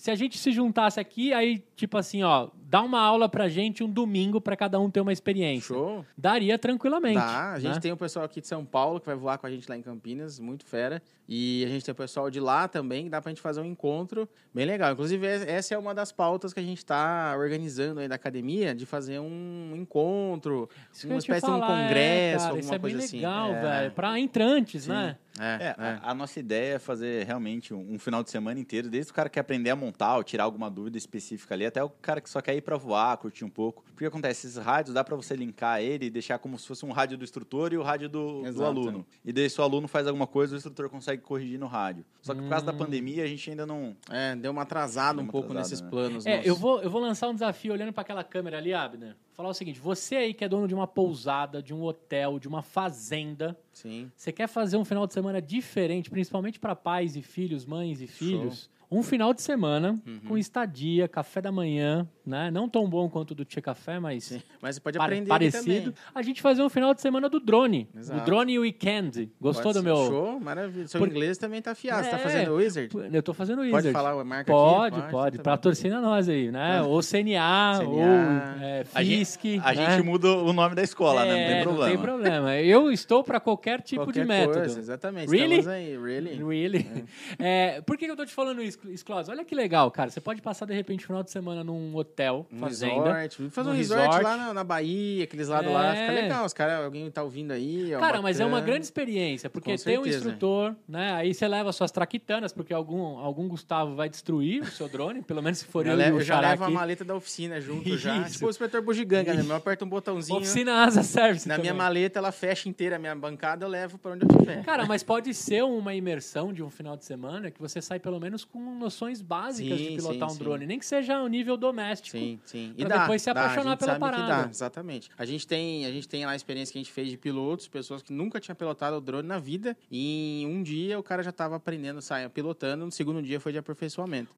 Se 0.01 0.09
a 0.09 0.15
gente 0.15 0.35
se 0.35 0.51
juntasse 0.51 0.99
aqui, 0.99 1.31
aí, 1.31 1.63
tipo 1.75 1.95
assim, 1.95 2.23
ó, 2.23 2.47
dá 2.63 2.81
uma 2.81 2.99
aula 2.99 3.29
pra 3.29 3.47
gente 3.47 3.83
um 3.83 3.87
domingo 3.89 4.41
pra 4.41 4.55
cada 4.57 4.79
um 4.79 4.89
ter 4.89 4.99
uma 4.99 5.13
experiência. 5.13 5.75
Show. 5.75 6.03
Daria 6.17 6.57
tranquilamente. 6.57 7.19
Dá. 7.19 7.51
A 7.51 7.59
gente 7.59 7.75
né? 7.75 7.79
tem 7.79 7.91
o 7.91 7.97
pessoal 7.97 8.25
aqui 8.25 8.41
de 8.41 8.47
São 8.47 8.65
Paulo 8.65 8.99
que 8.99 9.05
vai 9.05 9.15
voar 9.15 9.37
com 9.37 9.45
a 9.45 9.51
gente 9.51 9.69
lá 9.69 9.77
em 9.77 9.81
Campinas, 9.83 10.39
muito 10.39 10.65
fera. 10.65 11.03
E 11.29 11.63
a 11.65 11.69
gente 11.69 11.85
tem 11.85 11.91
o 11.91 11.95
pessoal 11.95 12.31
de 12.31 12.39
lá 12.39 12.67
também, 12.67 13.03
que 13.03 13.09
dá 13.11 13.21
pra 13.21 13.29
gente 13.29 13.41
fazer 13.41 13.61
um 13.61 13.65
encontro 13.65 14.27
bem 14.51 14.65
legal. 14.65 14.91
Inclusive, 14.91 15.23
es- 15.27 15.45
essa 15.47 15.75
é 15.75 15.77
uma 15.77 15.93
das 15.93 16.11
pautas 16.11 16.51
que 16.51 16.59
a 16.59 16.63
gente 16.63 16.83
tá 16.83 17.35
organizando 17.37 17.99
aí 17.99 18.07
da 18.07 18.15
academia, 18.15 18.73
de 18.73 18.87
fazer 18.87 19.19
um 19.19 19.73
encontro, 19.75 20.67
Isso 20.91 21.07
uma 21.07 21.17
espécie 21.19 21.45
de 21.45 21.51
um 21.51 21.59
falar, 21.59 21.79
é, 21.79 21.83
congresso, 21.83 22.37
cara, 22.37 22.49
alguma 22.49 22.59
isso 22.59 22.73
é 22.73 22.79
bem 22.79 22.91
coisa 22.91 23.05
assim. 23.05 23.15
legal, 23.17 23.51
É. 23.53 23.61
velho. 23.61 23.91
Pra 23.91 24.19
entrantes, 24.19 24.83
Sim. 24.85 24.89
né? 24.89 25.17
É, 25.39 25.43
É, 25.43 25.75
é. 25.77 25.99
A, 26.03 26.11
a 26.11 26.13
nossa 26.13 26.39
ideia 26.39 26.75
é 26.75 26.79
fazer 26.79 27.25
realmente 27.25 27.73
um, 27.73 27.93
um 27.93 27.99
final 27.99 28.21
de 28.23 28.29
semana 28.29 28.59
inteiro, 28.59 28.89
desde 28.89 29.11
o 29.11 29.15
cara 29.15 29.29
que 29.29 29.35
quer 29.35 29.39
aprender 29.41 29.69
a 29.69 29.75
montar 29.75 30.17
ou 30.17 30.23
tirar 30.23 30.43
alguma 30.43 30.69
dúvida 30.69 30.97
específica 30.97 31.53
ali, 31.55 31.65
até 31.65 31.83
o 31.83 31.89
cara 31.89 32.19
que 32.19 32.29
só 32.29 32.41
quer 32.41 32.55
ir 32.55 32.61
pra 32.61 32.75
voar, 32.77 33.15
curtir 33.17 33.45
um 33.45 33.49
pouco. 33.49 33.83
Porque 33.93 34.05
acontece, 34.05 34.47
esses 34.47 34.57
rádios 34.57 34.93
dá 34.93 35.03
pra 35.03 35.15
você 35.15 35.35
linkar 35.35 35.81
ele 35.81 36.07
e 36.07 36.09
deixar 36.09 36.37
como 36.39 36.57
se 36.59 36.67
fosse 36.67 36.85
um 36.85 36.91
rádio 36.91 37.17
do 37.17 37.23
instrutor 37.23 37.71
e 37.71 37.77
o 37.77 37.83
rádio 37.83 38.09
do, 38.09 38.43
do 38.51 38.65
aluno. 38.65 39.05
E 39.23 39.31
daí, 39.31 39.49
se 39.49 39.59
o 39.61 39.63
aluno 39.63 39.87
faz 39.87 40.05
alguma 40.07 40.27
coisa, 40.27 40.53
o 40.55 40.57
instrutor 40.57 40.89
consegue 40.89 41.21
corrigir 41.21 41.59
no 41.59 41.67
rádio. 41.67 42.03
Só 42.21 42.33
que 42.33 42.41
por 42.41 42.49
causa 42.49 42.65
da 42.65 42.73
Hum. 42.73 42.77
pandemia, 42.77 43.23
a 43.23 43.27
gente 43.27 43.49
ainda 43.49 43.65
não. 43.65 43.95
É, 44.09 44.35
deu 44.35 44.51
uma 44.51 44.63
atrasada 44.63 45.13
Deu 45.15 45.21
um 45.21 45.25
uma 45.27 45.31
pouco 45.31 45.47
atrasada, 45.51 45.69
nesses 45.69 45.81
né? 45.81 45.89
planos. 45.89 46.25
É, 46.25 46.31
nossos. 46.37 46.47
eu 46.47 46.55
vou, 46.55 46.81
eu 46.81 46.89
vou 46.89 47.01
lançar 47.01 47.29
um 47.29 47.33
desafio 47.33 47.73
olhando 47.73 47.93
pra 47.93 48.01
aquela 48.01 48.23
câmera 48.23 48.57
ali, 48.57 48.73
Abner. 48.73 49.15
Falar 49.33 49.49
o 49.49 49.53
seguinte: 49.53 49.79
você 49.79 50.15
aí 50.15 50.33
que 50.33 50.43
é 50.43 50.49
dono 50.49 50.67
de 50.67 50.73
uma 50.73 50.87
pousada, 50.87 51.61
de 51.61 51.73
um 51.73 51.83
hotel, 51.83 52.39
de 52.39 52.47
uma 52.47 52.61
fazenda, 52.61 53.57
Sim. 53.71 54.11
você 54.15 54.31
quer 54.31 54.47
fazer 54.47 54.77
um 54.77 54.85
final 54.85 55.07
de 55.07 55.13
semana 55.13 55.41
diferente, 55.41 56.09
principalmente 56.09 56.59
para 56.59 56.75
pais 56.75 57.15
e 57.15 57.21
filhos, 57.21 57.65
mães 57.65 58.01
e 58.01 58.07
filhos? 58.07 58.69
Um 58.91 59.01
final 59.01 59.33
de 59.33 59.41
semana 59.41 59.91
Uhum. 60.05 60.19
com 60.27 60.37
estadia, 60.37 61.07
café 61.07 61.39
da 61.41 61.49
manhã, 61.51 62.05
né? 62.25 62.51
Não 62.51 62.67
tão 62.67 62.89
bom 62.89 63.09
quanto 63.09 63.31
o 63.31 63.35
do 63.35 63.45
Tia 63.45 63.61
Café, 63.61 63.99
mas 63.99 64.25
Sim. 64.25 64.41
Mas 64.61 64.75
você 64.75 64.81
pode 64.81 64.97
pare- 64.97 65.13
aprender 65.13 65.29
parecido. 65.29 65.93
A 66.13 66.21
gente 66.21 66.41
fazer 66.41 66.61
um 66.61 66.69
final 66.69 66.93
de 66.93 66.99
semana 67.01 67.29
do 67.29 67.39
drone. 67.39 67.87
Exato. 67.97 68.21
O 68.21 68.25
drone 68.25 68.59
Weekend. 68.59 69.31
Gostou 69.39 69.71
Pode 69.71 69.77
do 69.79 69.83
meu. 69.83 69.95
Show, 69.95 70.39
maravilha. 70.41 70.87
Seu 70.89 70.99
Por- 70.99 71.07
inglês 71.07 71.37
também 71.37 71.61
tá 71.61 71.71
afiado. 71.71 72.03
Você 72.03 72.09
tá 72.11 72.17
É. 72.17 72.19
fazendo 72.19 72.53
Wizard? 72.55 72.89
Eu 73.13 73.23
tô 73.23 73.33
fazendo 73.33 73.63
isso. 73.63 73.71
Pode 73.71 73.91
falar 73.91 74.11
a 74.11 74.23
marca 74.25 74.51
Pode, 74.51 74.99
aqui? 74.99 75.11
pode. 75.11 75.37
tá 75.37 75.43
Pra 75.43 75.57
torcida 75.57 76.01
nós 76.01 76.27
aí, 76.27 76.51
né? 76.51 76.81
Ou 76.83 77.01
CNA, 77.01 77.77
CNA. 77.79 77.89
ou 77.89 78.01
é, 78.01 78.83
A 78.93 79.03
gente, 79.03 79.19
FISC. 79.25 79.59
a 79.63 79.73
né? 79.73 79.95
gente 79.95 80.05
muda 80.05 80.27
o 80.27 80.51
nome 80.51 80.75
da 80.75 80.83
escola, 80.83 81.23
né? 81.23 81.31
Não 81.31 81.37
É, 81.39 81.53
tem 81.53 81.63
problema. 81.63 81.85
Não 81.87 81.95
tem 81.95 82.03
problema. 82.03 82.55
Eu 82.57 82.91
estou 82.91 83.23
para 83.23 83.39
qualquer 83.39 83.81
tipo 83.81 84.03
Qualquer 84.03 84.21
de 84.23 84.27
método. 84.27 84.59
Coisa, 84.59 84.79
exatamente. 84.79 85.29
Really? 85.29 85.59
Estamos 85.59 85.67
aí, 85.67 85.97
really. 85.97 86.43
Really? 86.43 87.05
É, 87.39 87.81
por 87.87 87.97
que 87.97 88.05
que 88.05 88.11
eu 88.11 88.17
tô 88.17 88.25
te 88.25 88.33
falando 88.33 88.61
isso, 88.61 88.80
Sklos? 88.89 89.29
Olha 89.29 89.43
que 89.45 89.53
legal, 89.55 89.89
cara. 89.91 90.09
Você 90.09 90.19
pode 90.21 90.41
passar, 90.41 90.65
de 90.65 90.73
repente, 90.73 91.05
final 91.05 91.23
de 91.23 91.31
semana 91.31 91.63
num 91.63 91.95
hotel, 91.95 92.45
Um 92.51 92.59
fazenda. 92.59 93.13
resort. 93.13 93.49
Fazer 93.49 93.69
um 93.69 93.73
resort, 93.73 94.01
resort. 94.07 94.23
lá 94.23 94.37
na, 94.37 94.53
na 94.53 94.63
Bahia, 94.63 95.23
aqueles 95.23 95.47
lados 95.47 95.71
lá. 95.71 95.91
Fica 95.91 96.11
É. 96.11 96.21
legal. 96.21 96.45
Os 96.45 96.53
caras, 96.53 96.83
alguém 96.83 97.09
tá 97.11 97.23
ouvindo 97.23 97.51
aí. 97.51 97.93
ó, 97.95 97.99
Cara, 97.99 98.21
mas 98.21 98.39
é 98.39 98.43
uma 98.45 98.51
bacana. 98.51 98.67
grande 98.67 98.85
experiência, 98.85 99.49
porque 99.49 99.75
tem 99.77 99.97
um 99.97 100.05
instrutor, 100.05 100.75
né? 100.87 101.13
Aí 101.13 101.33
você 101.33 101.47
leva 101.47 101.71
suas 101.71 101.91
traquitanas, 101.91 102.51
porque 102.53 102.73
algum, 102.73 103.17
algum 103.17 103.47
Gustavo 103.47 103.95
vai 103.95 104.09
destruir 104.09 104.61
o 104.63 104.65
seu 104.67 104.87
drone, 104.89 105.21
pelo 105.23 105.41
menos 105.41 105.59
se 105.59 105.65
for 105.65 105.85
eu, 105.85 105.91
Eu, 105.91 105.97
levo, 105.97 106.17
eu 106.19 106.21
já 106.23 106.39
levo 106.39 106.63
a 106.63 106.67
aqui. 106.67 106.75
maleta 106.75 107.03
da 107.05 107.15
oficina 107.15 107.59
junto 107.61 107.89
já. 107.97 108.17
Isso. 108.19 108.33
Tipo 108.33 108.47
o 108.47 108.49
inspetor 108.49 108.81
bugiganga, 108.81 109.33
né? 109.33 109.43
Eu 109.47 109.55
aperto 109.55 109.85
um 109.85 109.89
botãozinho. 109.89 110.37
Oficina 110.39 110.83
Asa 110.83 111.03
Service 111.03 111.47
Na 111.47 111.57
minha 111.57 111.71
também. 111.71 111.77
maleta, 111.85 112.19
ela 112.19 112.31
fecha 112.31 112.67
inteira 112.69 112.95
a 112.95 112.99
minha 112.99 113.15
bancada, 113.15 113.65
eu 113.65 113.69
levo 113.69 113.97
pra 113.97 114.11
onde 114.11 114.25
eu 114.25 114.29
estiver. 114.31 114.63
Cara, 114.63 114.85
mas 114.85 115.03
pode 115.03 115.33
ser 115.33 115.63
uma 115.63 115.93
imersão 115.93 116.51
de 116.53 116.63
um 116.63 116.69
final 116.69 116.95
de 116.97 117.05
semana 117.05 117.51
que 117.51 117.59
você 117.59 117.81
sai 117.81 117.99
pelo 117.99 118.19
menos 118.19 118.43
com 118.45 118.59
noções 118.71 119.21
básicas 119.21 119.77
Sim, 119.77 119.89
de 119.89 119.95
pilotar 119.95 120.29
sim, 120.29 120.35
um 120.35 120.37
sim. 120.37 120.43
drone, 120.43 120.65
nem 120.65 120.79
que 120.79 120.85
seja 120.85 121.17
ao 121.17 121.27
nível 121.27 121.57
doméstico. 121.57 122.17
Sim, 122.17 122.39
sim. 122.45 122.73
Pra 122.77 122.99
depois 122.99 123.21
se 123.21 123.33
dá, 123.33 123.41
apaixonar 123.43 123.77
pela 123.77 123.99
parada. 123.99 124.43
dá, 124.43 124.49
exatamente. 124.49 125.09
A 125.17 125.25
gente 125.25 125.45
tem, 125.47 125.85
a 125.85 125.91
gente 125.91 126.07
tem 126.07 126.25
lá 126.25 126.31
a 126.31 126.35
experiência 126.35 126.71
que 126.71 126.79
a 126.79 126.81
gente 126.81 126.91
fez 126.91 127.09
de 127.09 127.17
pilotos, 127.17 127.67
pessoas 127.67 128.01
que 128.01 128.11
nunca 128.13 128.39
tinham 128.39 128.55
pilotado 128.55 128.97
o 128.97 129.01
drone 129.01 129.27
na 129.27 129.39
vida, 129.39 129.77
e 129.89 130.43
em 130.43 130.47
um 130.47 130.63
dia 130.63 130.97
o 130.99 131.03
cara 131.03 131.21
já 131.23 131.29
estava 131.29 131.55
aprendendo, 131.55 132.01
saia 132.01 132.29
pilotando, 132.29 132.85
no 132.85 132.91
segundo 132.91 133.21
dia 133.21 133.39
foi 133.39 133.51
de 133.51 133.57
aperfeiçoamento. 133.57 134.31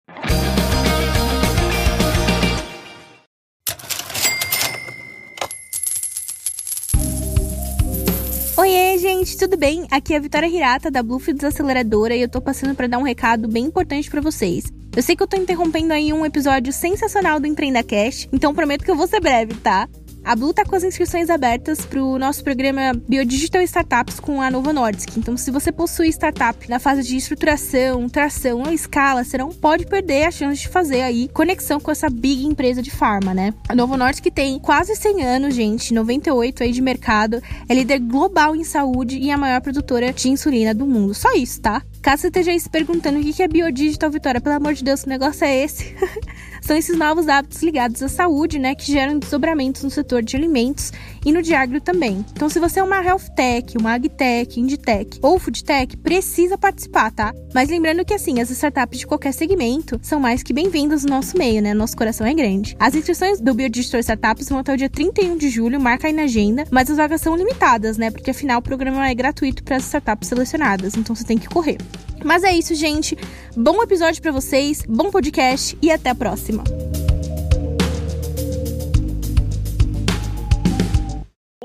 Gente, 9.04 9.36
tudo 9.36 9.58
bem? 9.58 9.86
Aqui 9.92 10.14
é 10.14 10.18
a 10.18 10.20
Vitória 10.22 10.48
Hirata 10.48 10.90
da 10.90 11.04
Bluefield 11.04 11.38
Desaceleradora 11.38 12.16
e 12.16 12.22
eu 12.22 12.30
tô 12.30 12.40
passando 12.40 12.74
para 12.74 12.88
dar 12.88 13.00
um 13.00 13.04
recado 13.04 13.50
bem 13.50 13.66
importante 13.66 14.10
para 14.10 14.22
vocês. 14.22 14.72
Eu 14.96 15.04
sei 15.04 15.14
que 15.14 15.22
eu 15.22 15.28
tô 15.28 15.36
interrompendo 15.36 15.92
aí 15.92 16.14
um 16.14 16.26
episódio 16.26 16.72
sensacional 16.72 17.38
do 17.38 17.46
Empreenda 17.46 17.84
Cash, 17.84 18.30
então 18.32 18.56
prometo 18.56 18.86
que 18.86 18.90
eu 18.90 18.96
vou 18.96 19.06
ser 19.06 19.20
breve, 19.20 19.56
tá? 19.56 19.90
A 20.26 20.38
Blue 20.38 20.54
tá 20.54 20.64
com 20.64 20.74
as 20.74 20.86
inscrições 20.86 21.30
abertas 21.30 21.86
para 21.86 22.02
o 22.02 22.18
nosso 22.18 22.46
programa 22.46 22.94
Biodigital 23.10 23.62
Startups 23.62 24.22
com 24.22 24.42
a 24.42 24.50
Nova 24.50 24.72
Nordisk. 24.72 25.18
Então, 25.18 25.36
se 25.36 25.52
você 25.52 25.70
possui 25.70 26.08
startup 26.08 26.70
na 26.70 26.80
fase 26.80 27.04
de 27.04 27.18
estruturação, 27.18 28.08
tração 28.08 28.62
ou 28.62 28.72
escala, 28.72 29.26
você 29.26 29.38
não 29.38 29.50
pode 29.50 29.86
perder 29.86 30.24
a 30.24 30.32
chance 30.32 30.62
de 30.62 30.70
fazer 30.70 31.02
aí 31.02 31.28
conexão 31.28 31.78
com 31.78 31.92
essa 31.92 32.10
big 32.10 32.46
empresa 32.46 32.82
de 32.82 32.90
farma, 32.90 33.34
né? 33.34 33.54
A 33.68 33.76
Novo 33.76 33.98
Nordisk 33.98 34.26
tem 34.28 34.58
quase 34.60 34.96
100 34.96 35.24
anos, 35.24 35.56
gente, 35.56 35.94
98 35.94 36.64
aí 36.64 36.72
de 36.72 36.82
mercado, 36.82 37.44
é 37.68 37.74
líder 37.74 38.00
global 38.00 38.56
em 38.56 38.64
saúde 38.64 39.18
e 39.18 39.30
a 39.30 39.38
maior 39.38 39.60
produtora 39.60 40.14
de 40.14 40.30
insulina 40.30 40.74
do 40.74 40.86
mundo. 40.86 41.14
Só 41.14 41.34
isso, 41.34 41.60
tá? 41.60 41.84
Caso 42.02 42.22
você 42.22 42.28
esteja 42.28 42.52
aí 42.52 42.60
se 42.60 42.70
perguntando 42.70 43.20
o 43.20 43.24
que 43.24 43.44
é 43.44 43.48
Biodigital, 43.48 44.10
Vitória, 44.10 44.40
pelo 44.40 44.56
amor 44.56 44.74
de 44.74 44.84
Deus, 44.84 45.04
que 45.04 45.10
negócio 45.10 45.44
é 45.44 45.64
esse? 45.64 45.94
São 46.64 46.78
esses 46.78 46.98
novos 46.98 47.28
hábitos 47.28 47.62
ligados 47.62 48.02
à 48.02 48.08
saúde, 48.08 48.58
né, 48.58 48.74
que 48.74 48.90
geram 48.90 49.20
desdobramentos 49.20 49.84
no 49.84 49.90
setor 49.90 50.24
de 50.24 50.38
alimentos 50.38 50.94
e 51.26 51.32
no 51.32 51.42
de 51.42 51.54
também. 51.82 52.26
Então, 52.32 52.50
se 52.50 52.60
você 52.60 52.80
é 52.80 52.84
uma 52.84 53.04
health 53.04 53.30
tech, 53.36 53.78
uma 53.78 53.94
agtech, 53.94 54.60
inditech 54.60 55.20
ou 55.22 55.40
foodtech, 55.40 55.96
precisa 55.98 56.58
participar, 56.58 57.12
tá? 57.12 57.34
Mas 57.54 57.70
lembrando 57.70 58.04
que, 58.04 58.14
assim, 58.14 58.42
as 58.42 58.50
startups 58.50 59.00
de 59.00 59.08
qualquer 59.08 59.34
segmento 59.34 60.00
são 60.02 60.20
mais 60.20 60.44
que 60.44 60.54
bem-vindas 60.54 61.04
no 61.04 61.12
nosso 61.12 61.38
meio, 61.38 61.62
né? 61.62 61.74
Nosso 61.74 61.96
coração 61.96 62.26
é 62.26 62.34
grande. 62.34 62.76
As 62.80 62.96
inscrições 62.96 63.40
do 63.40 63.54
Biodigital 63.54 64.00
Startups 64.00 64.50
vão 64.50 64.60
até 64.60 64.74
o 64.74 64.78
dia 64.78 64.90
31 64.90 65.38
de 65.38 65.50
julho, 65.50 65.80
marca 65.80 66.08
aí 66.08 66.14
na 66.14 66.24
agenda, 66.24 66.66
mas 66.72 66.90
as 66.90 66.98
vagas 66.98 67.22
são 67.22 67.36
limitadas, 67.36 67.98
né? 67.98 68.12
Porque 68.12 68.32
afinal 68.32 68.60
o 68.60 68.64
programa 68.64 69.08
é 69.08 69.14
gratuito 69.14 69.64
para 69.64 69.78
as 69.78 69.84
startups 69.84 70.28
selecionadas, 70.28 70.96
então 70.96 71.16
você 71.16 71.24
tem 71.24 71.38
que 71.38 71.48
correr. 71.48 71.78
Mas 72.24 72.44
é 72.44 72.52
isso, 72.52 72.74
gente. 72.74 73.18
Bom 73.56 73.82
episódio 73.84 74.22
para 74.22 74.32
vocês, 74.32 74.84
bom 74.88 75.12
podcast 75.12 75.78
e 75.82 75.92
até 75.92 76.10
a 76.10 76.16
próxima. 76.16 76.64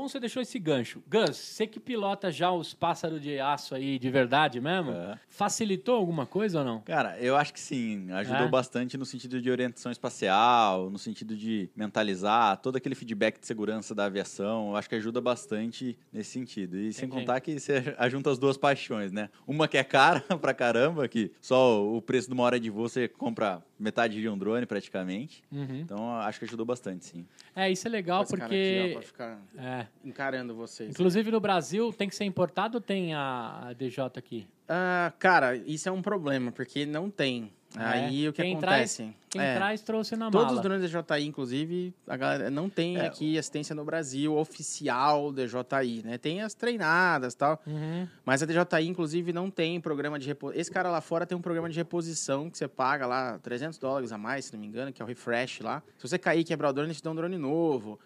Você 0.09 0.19
deixou 0.19 0.41
esse 0.41 0.57
gancho. 0.59 1.01
Gus, 1.09 1.37
você 1.37 1.65
que 1.67 1.79
pilota 1.79 2.31
já 2.31 2.51
os 2.51 2.73
pássaros 2.73 3.21
de 3.21 3.39
aço 3.39 3.75
aí 3.75 3.97
de 3.99 4.09
verdade 4.09 4.59
mesmo, 4.59 4.91
É. 4.91 5.17
facilitou 5.29 5.95
alguma 5.95 6.25
coisa 6.25 6.59
ou 6.59 6.65
não? 6.65 6.81
Cara, 6.81 7.17
eu 7.19 7.35
acho 7.35 7.53
que 7.53 7.59
sim. 7.59 8.11
Ajudou 8.11 8.47
É? 8.47 8.49
bastante 8.49 8.97
no 8.97 9.05
sentido 9.05 9.41
de 9.41 9.49
orientação 9.49 9.91
espacial, 9.91 10.89
no 10.89 10.97
sentido 10.97 11.35
de 11.35 11.69
mentalizar 11.75 12.57
todo 12.57 12.75
aquele 12.75 12.95
feedback 12.95 13.39
de 13.39 13.47
segurança 13.47 13.93
da 13.95 14.05
aviação. 14.05 14.69
Eu 14.69 14.75
acho 14.75 14.89
que 14.89 14.95
ajuda 14.95 15.21
bastante 15.21 15.97
nesse 16.11 16.31
sentido. 16.31 16.77
E 16.77 16.91
sem 16.93 17.07
contar 17.07 17.39
que 17.39 17.59
você 17.59 17.95
ajunta 17.97 18.31
as 18.31 18.37
duas 18.39 18.57
paixões, 18.57 19.11
né? 19.11 19.29
Uma 19.47 19.67
que 19.67 19.77
é 19.77 19.83
cara 19.83 20.19
pra 20.41 20.53
caramba, 20.53 21.07
que 21.07 21.31
só 21.41 21.83
o 21.85 22.01
preço 22.01 22.27
de 22.27 22.33
uma 22.33 22.43
hora 22.43 22.59
de 22.59 22.69
voo 22.69 22.87
você 22.89 23.07
compra 23.07 23.63
metade 23.79 24.19
de 24.19 24.27
um 24.27 24.37
drone 24.37 24.65
praticamente. 24.65 25.41
Uhum. 25.51 25.79
Então, 25.79 26.15
acho 26.19 26.39
que 26.39 26.45
ajudou 26.45 26.65
bastante, 26.65 27.05
sim. 27.05 27.25
É, 27.55 27.71
isso 27.71 27.87
é 27.87 27.89
legal 27.89 28.23
Esse 28.23 28.35
cara 28.35 28.49
porque. 28.49 28.85
aqui, 28.85 28.97
ó, 28.97 29.01
ficar 29.01 29.41
é. 29.57 29.87
encarando 30.03 30.53
vocês. 30.53 30.89
Inclusive 30.91 31.31
no 31.31 31.39
Brasil, 31.39 31.93
tem 31.93 32.09
que 32.09 32.15
ser 32.15 32.25
importado 32.25 32.77
ou 32.77 32.81
tem 32.81 33.13
a, 33.13 33.69
a 33.69 33.73
DJ 33.73 34.03
aqui? 34.15 34.47
Ah, 34.67 35.13
cara, 35.17 35.55
isso 35.55 35.87
é 35.87 35.91
um 35.91 36.01
problema, 36.01 36.51
porque 36.51 36.85
não 36.85 37.09
tem. 37.09 37.51
Aí 37.75 38.27
o 38.27 38.33
que 38.33 38.41
É. 38.41 38.45
Quem 38.45 38.53
acontece? 38.55 39.13
Quem 39.29 39.41
é, 39.41 39.53
traz 39.55 39.81
trouxe 39.83 40.15
na 40.15 40.31
Todos 40.31 40.47
mala. 40.47 40.57
os 40.57 40.63
drones 40.63 40.89
DJI, 40.89 41.27
inclusive, 41.27 41.93
a 42.07 42.17
galera 42.17 42.49
não 42.49 42.67
tem 42.67 42.97
É, 42.97 43.05
aqui 43.05 43.37
assistência 43.37 43.75
no 43.75 43.85
Brasil 43.85 44.35
oficial 44.35 45.31
DJI, 45.31 46.01
né? 46.03 46.17
Tem 46.17 46.41
as 46.41 46.55
treinadas 46.55 47.33
e 47.35 47.37
tal, 47.37 47.61
Uhum. 47.67 48.07
mas 48.25 48.41
a 48.41 48.47
DJI, 48.47 48.87
inclusive, 48.87 49.31
não 49.31 49.51
tem 49.51 49.79
programa 49.79 50.17
de 50.17 50.25
reposição. 50.25 50.59
Esse 50.59 50.71
cara 50.71 50.89
lá 50.89 50.99
fora 50.99 51.27
tem 51.27 51.37
um 51.37 51.41
programa 51.41 51.69
de 51.69 51.75
reposição 51.77 52.49
que 52.49 52.57
você 52.57 52.67
paga 52.67 53.05
lá 53.05 53.37
300 53.37 53.77
dólares 53.77 54.11
a 54.11 54.17
mais, 54.17 54.45
se 54.45 54.53
não 54.53 54.59
me 54.59 54.65
engano, 54.65 54.91
que 54.91 54.99
é 54.99 55.05
o 55.05 55.07
refresh 55.07 55.59
lá. 55.59 55.83
Se 55.99 56.07
você 56.07 56.17
cair 56.17 56.39
e 56.39 56.43
quebrar 56.43 56.69
o 56.69 56.73
drone, 56.73 56.87
eles 56.87 56.97
te 56.97 57.03
dão 57.03 57.13
um 57.13 57.15
drone 57.15 57.37
novo, 57.37 57.99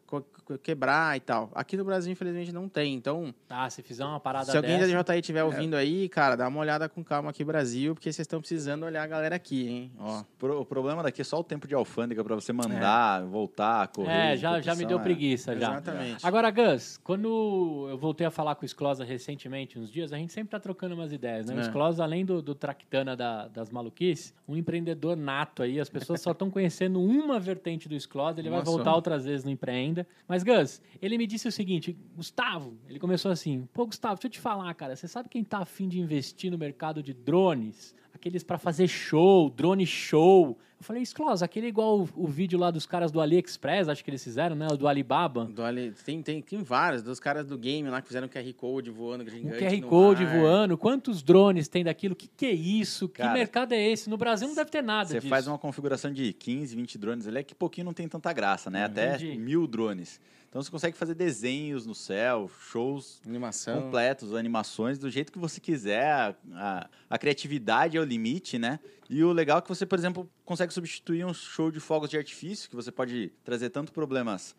quebrar 0.61 1.15
e 1.15 1.21
tal. 1.21 1.49
Aqui 1.55 1.77
no 1.77 1.85
Brasil, 1.85 2.11
infelizmente, 2.11 2.51
não 2.51 2.67
tem. 2.67 2.93
Então, 2.95 3.33
Ah, 3.49 3.69
se 3.69 3.81
fizer 3.81 4.03
uma 4.03 4.19
parada 4.19 4.51
se 4.51 4.57
alguém 4.57 4.77
dessa... 4.77 4.91
da 4.91 5.03
DJI 5.13 5.19
estiver 5.21 5.43
ouvindo 5.45 5.75
aí, 5.75 6.09
cara, 6.09 6.35
dá 6.35 6.49
uma 6.49 6.59
olhada 6.59 6.89
com 6.89 7.01
calma 7.01 7.29
aqui, 7.29 7.45
Brasil, 7.45 7.93
porque 7.95 8.11
vocês 8.11 8.25
estão 8.25 8.41
precisando 8.41 8.83
olhar 8.83 9.03
a 9.03 9.07
galera 9.07 9.37
aqui. 9.37 9.52
Aqui, 9.53 9.67
hein? 9.69 9.91
Ó. 9.99 10.23
Pro- 10.37 10.59
O 10.61 10.65
problema 10.65 11.03
daqui 11.03 11.21
é 11.21 11.23
só 11.23 11.39
o 11.39 11.43
tempo 11.43 11.67
de 11.67 11.75
alfândega 11.75 12.23
pra 12.23 12.35
você 12.35 12.51
mandar, 12.51 13.23
voltar, 13.25 13.87
correr. 13.89 14.33
É, 14.33 14.37
já, 14.37 14.59
já 14.61 14.75
me 14.75 14.85
deu 14.85 14.99
é. 14.99 15.01
preguiça 15.03 15.53
já. 15.57 15.71
Exatamente. 15.73 16.25
Agora, 16.25 16.49
Gus, 16.49 16.97
quando 17.03 17.87
eu 17.89 17.97
voltei 17.97 18.25
a 18.25 18.31
falar 18.31 18.55
com 18.55 18.65
o 18.65 18.67
Sclosa 18.67 19.03
recentemente, 19.03 19.77
uns 19.77 19.91
dias, 19.91 20.11
a 20.11 20.17
gente 20.17 20.33
sempre 20.33 20.51
tá 20.51 20.59
trocando 20.59 20.95
umas 20.95 21.11
ideias, 21.11 21.45
né? 21.47 21.55
O 21.55 21.59
É. 21.59 21.63
Sclosa, 21.63 22.03
além 22.03 22.25
do, 22.25 22.41
do 22.41 22.55
Tractana 22.55 23.15
da- 23.15 23.47
das 23.47 23.69
maluquices, 23.69 24.33
um 24.47 24.55
empreendedor 24.55 25.15
nato 25.15 25.61
aí, 25.63 25.79
as 25.79 25.89
pessoas 25.89 26.21
só 26.21 26.31
estão 26.31 26.49
conhecendo 26.49 27.01
uma 27.01 27.39
vertente 27.39 27.87
do 27.87 27.99
Sclosa, 27.99 28.39
ele 28.39 28.49
vai 28.49 28.59
Uma 28.59 28.65
só. 28.65 28.71
voltar 28.71 28.95
outras 28.95 29.25
vezes 29.25 29.43
no 29.43 29.51
Empreenda. 29.51 30.07
Mas, 30.27 30.43
Gus, 30.43 30.81
ele 31.01 31.17
me 31.17 31.27
disse 31.27 31.47
o 31.47 31.51
seguinte, 31.51 31.95
Gustavo, 32.15 32.73
ele 32.89 32.99
começou 32.99 33.31
assim, 33.31 33.67
pô, 33.73 33.85
Gustavo, 33.85 34.15
deixa 34.15 34.27
eu 34.27 34.31
te 34.31 34.39
falar, 34.39 34.73
cara, 34.73 34.95
você 34.95 35.07
sabe 35.07 35.29
quem 35.29 35.43
tá 35.43 35.59
afim 35.59 35.87
de 35.87 35.99
investir 35.99 36.49
no 36.51 36.57
mercado 36.57 37.01
de 37.03 37.13
drones? 37.13 37.95
Aqueles 38.23 38.41
pra 38.41 38.57
fazer 38.57 38.87
show, 38.87 39.49
drone 39.49 39.85
show. 39.85 40.57
Eu 40.79 40.83
falei, 40.85 41.03
Sclosa, 41.05 41.43
aquele 41.43 41.67
igual 41.67 41.99
o, 41.99 42.09
o 42.15 42.25
vídeo 42.25 42.57
lá 42.57 42.71
dos 42.71 42.85
caras 42.85 43.11
do 43.11 43.19
AliExpress, 43.19 43.89
acho 43.89 44.01
que 44.01 44.09
eles 44.09 44.23
fizeram, 44.23 44.55
né? 44.55 44.65
O 44.71 44.77
do 44.77 44.87
Alibaba. 44.87 45.43
Do 45.43 45.61
Ali- 45.61 45.91
tem, 46.05 46.21
tem, 46.21 46.41
tem 46.41 46.63
vários, 46.63 47.03
dos 47.03 47.19
caras 47.19 47.45
do 47.45 47.57
game 47.57 47.89
lá 47.89 48.01
que 48.01 48.07
fizeram 48.07 48.29
QR 48.29 48.53
Code 48.53 48.89
voando 48.91 49.25
O. 49.25 49.57
QR 49.59 49.81
Code 49.89 50.23
mar. 50.23 50.37
voando, 50.37 50.77
quantos 50.77 51.21
drones 51.21 51.67
tem 51.67 51.83
daquilo? 51.83 52.13
O 52.13 52.15
que, 52.15 52.29
que 52.29 52.45
é 52.45 52.53
isso? 52.53 53.09
Que 53.09 53.21
Cara, 53.21 53.33
mercado 53.33 53.73
é 53.73 53.89
esse? 53.91 54.09
No 54.09 54.15
Brasil 54.15 54.47
não 54.47 54.55
deve 54.55 54.71
ter 54.71 54.81
nada 54.81 55.09
Você 55.09 55.15
disso. 55.15 55.27
faz 55.27 55.45
uma 55.45 55.57
configuração 55.57 56.13
de 56.13 56.31
15, 56.31 56.77
20 56.77 56.97
drones 56.97 57.27
ali, 57.27 57.39
é 57.39 57.43
que 57.43 57.53
pouquinho 57.53 57.83
não 57.83 57.93
tem 57.93 58.07
tanta 58.07 58.31
graça, 58.31 58.69
né? 58.69 58.85
Até 58.85 59.15
Entendi. 59.17 59.37
mil 59.37 59.67
drones. 59.67 60.17
Então 60.53 60.61
você 60.61 60.69
consegue 60.69 60.95
fazer 60.95 61.15
desenhos 61.15 61.83
no 61.83 61.95
céu, 61.95 62.47
shows 62.69 63.19
Animação. 63.25 63.81
completos, 63.81 64.35
animações, 64.35 64.99
do 64.99 65.09
jeito 65.09 65.31
que 65.31 65.39
você 65.39 65.59
quiser. 65.59 66.05
A, 66.11 66.35
a- 66.53 66.89
a 67.09 67.17
criatividade 67.17 67.97
é 67.97 67.99
o 67.99 68.03
limite, 68.03 68.59
né? 68.59 68.79
E 69.15 69.23
o 69.23 69.31
legal 69.31 69.59
é 69.59 69.61
que 69.61 69.69
você, 69.69 69.85
por 69.85 69.99
exemplo, 69.99 70.27
consegue 70.43 70.73
substituir 70.73 71.23
um 71.23 71.33
show 71.35 71.69
de 71.69 71.79
fogos 71.79 72.09
de 72.09 72.17
artifício, 72.17 72.67
que 72.67 72.75
você 72.75 72.91
pode 72.91 73.31
trazer 73.43 73.69
tanto 73.69 73.91
problemas 73.93 74.55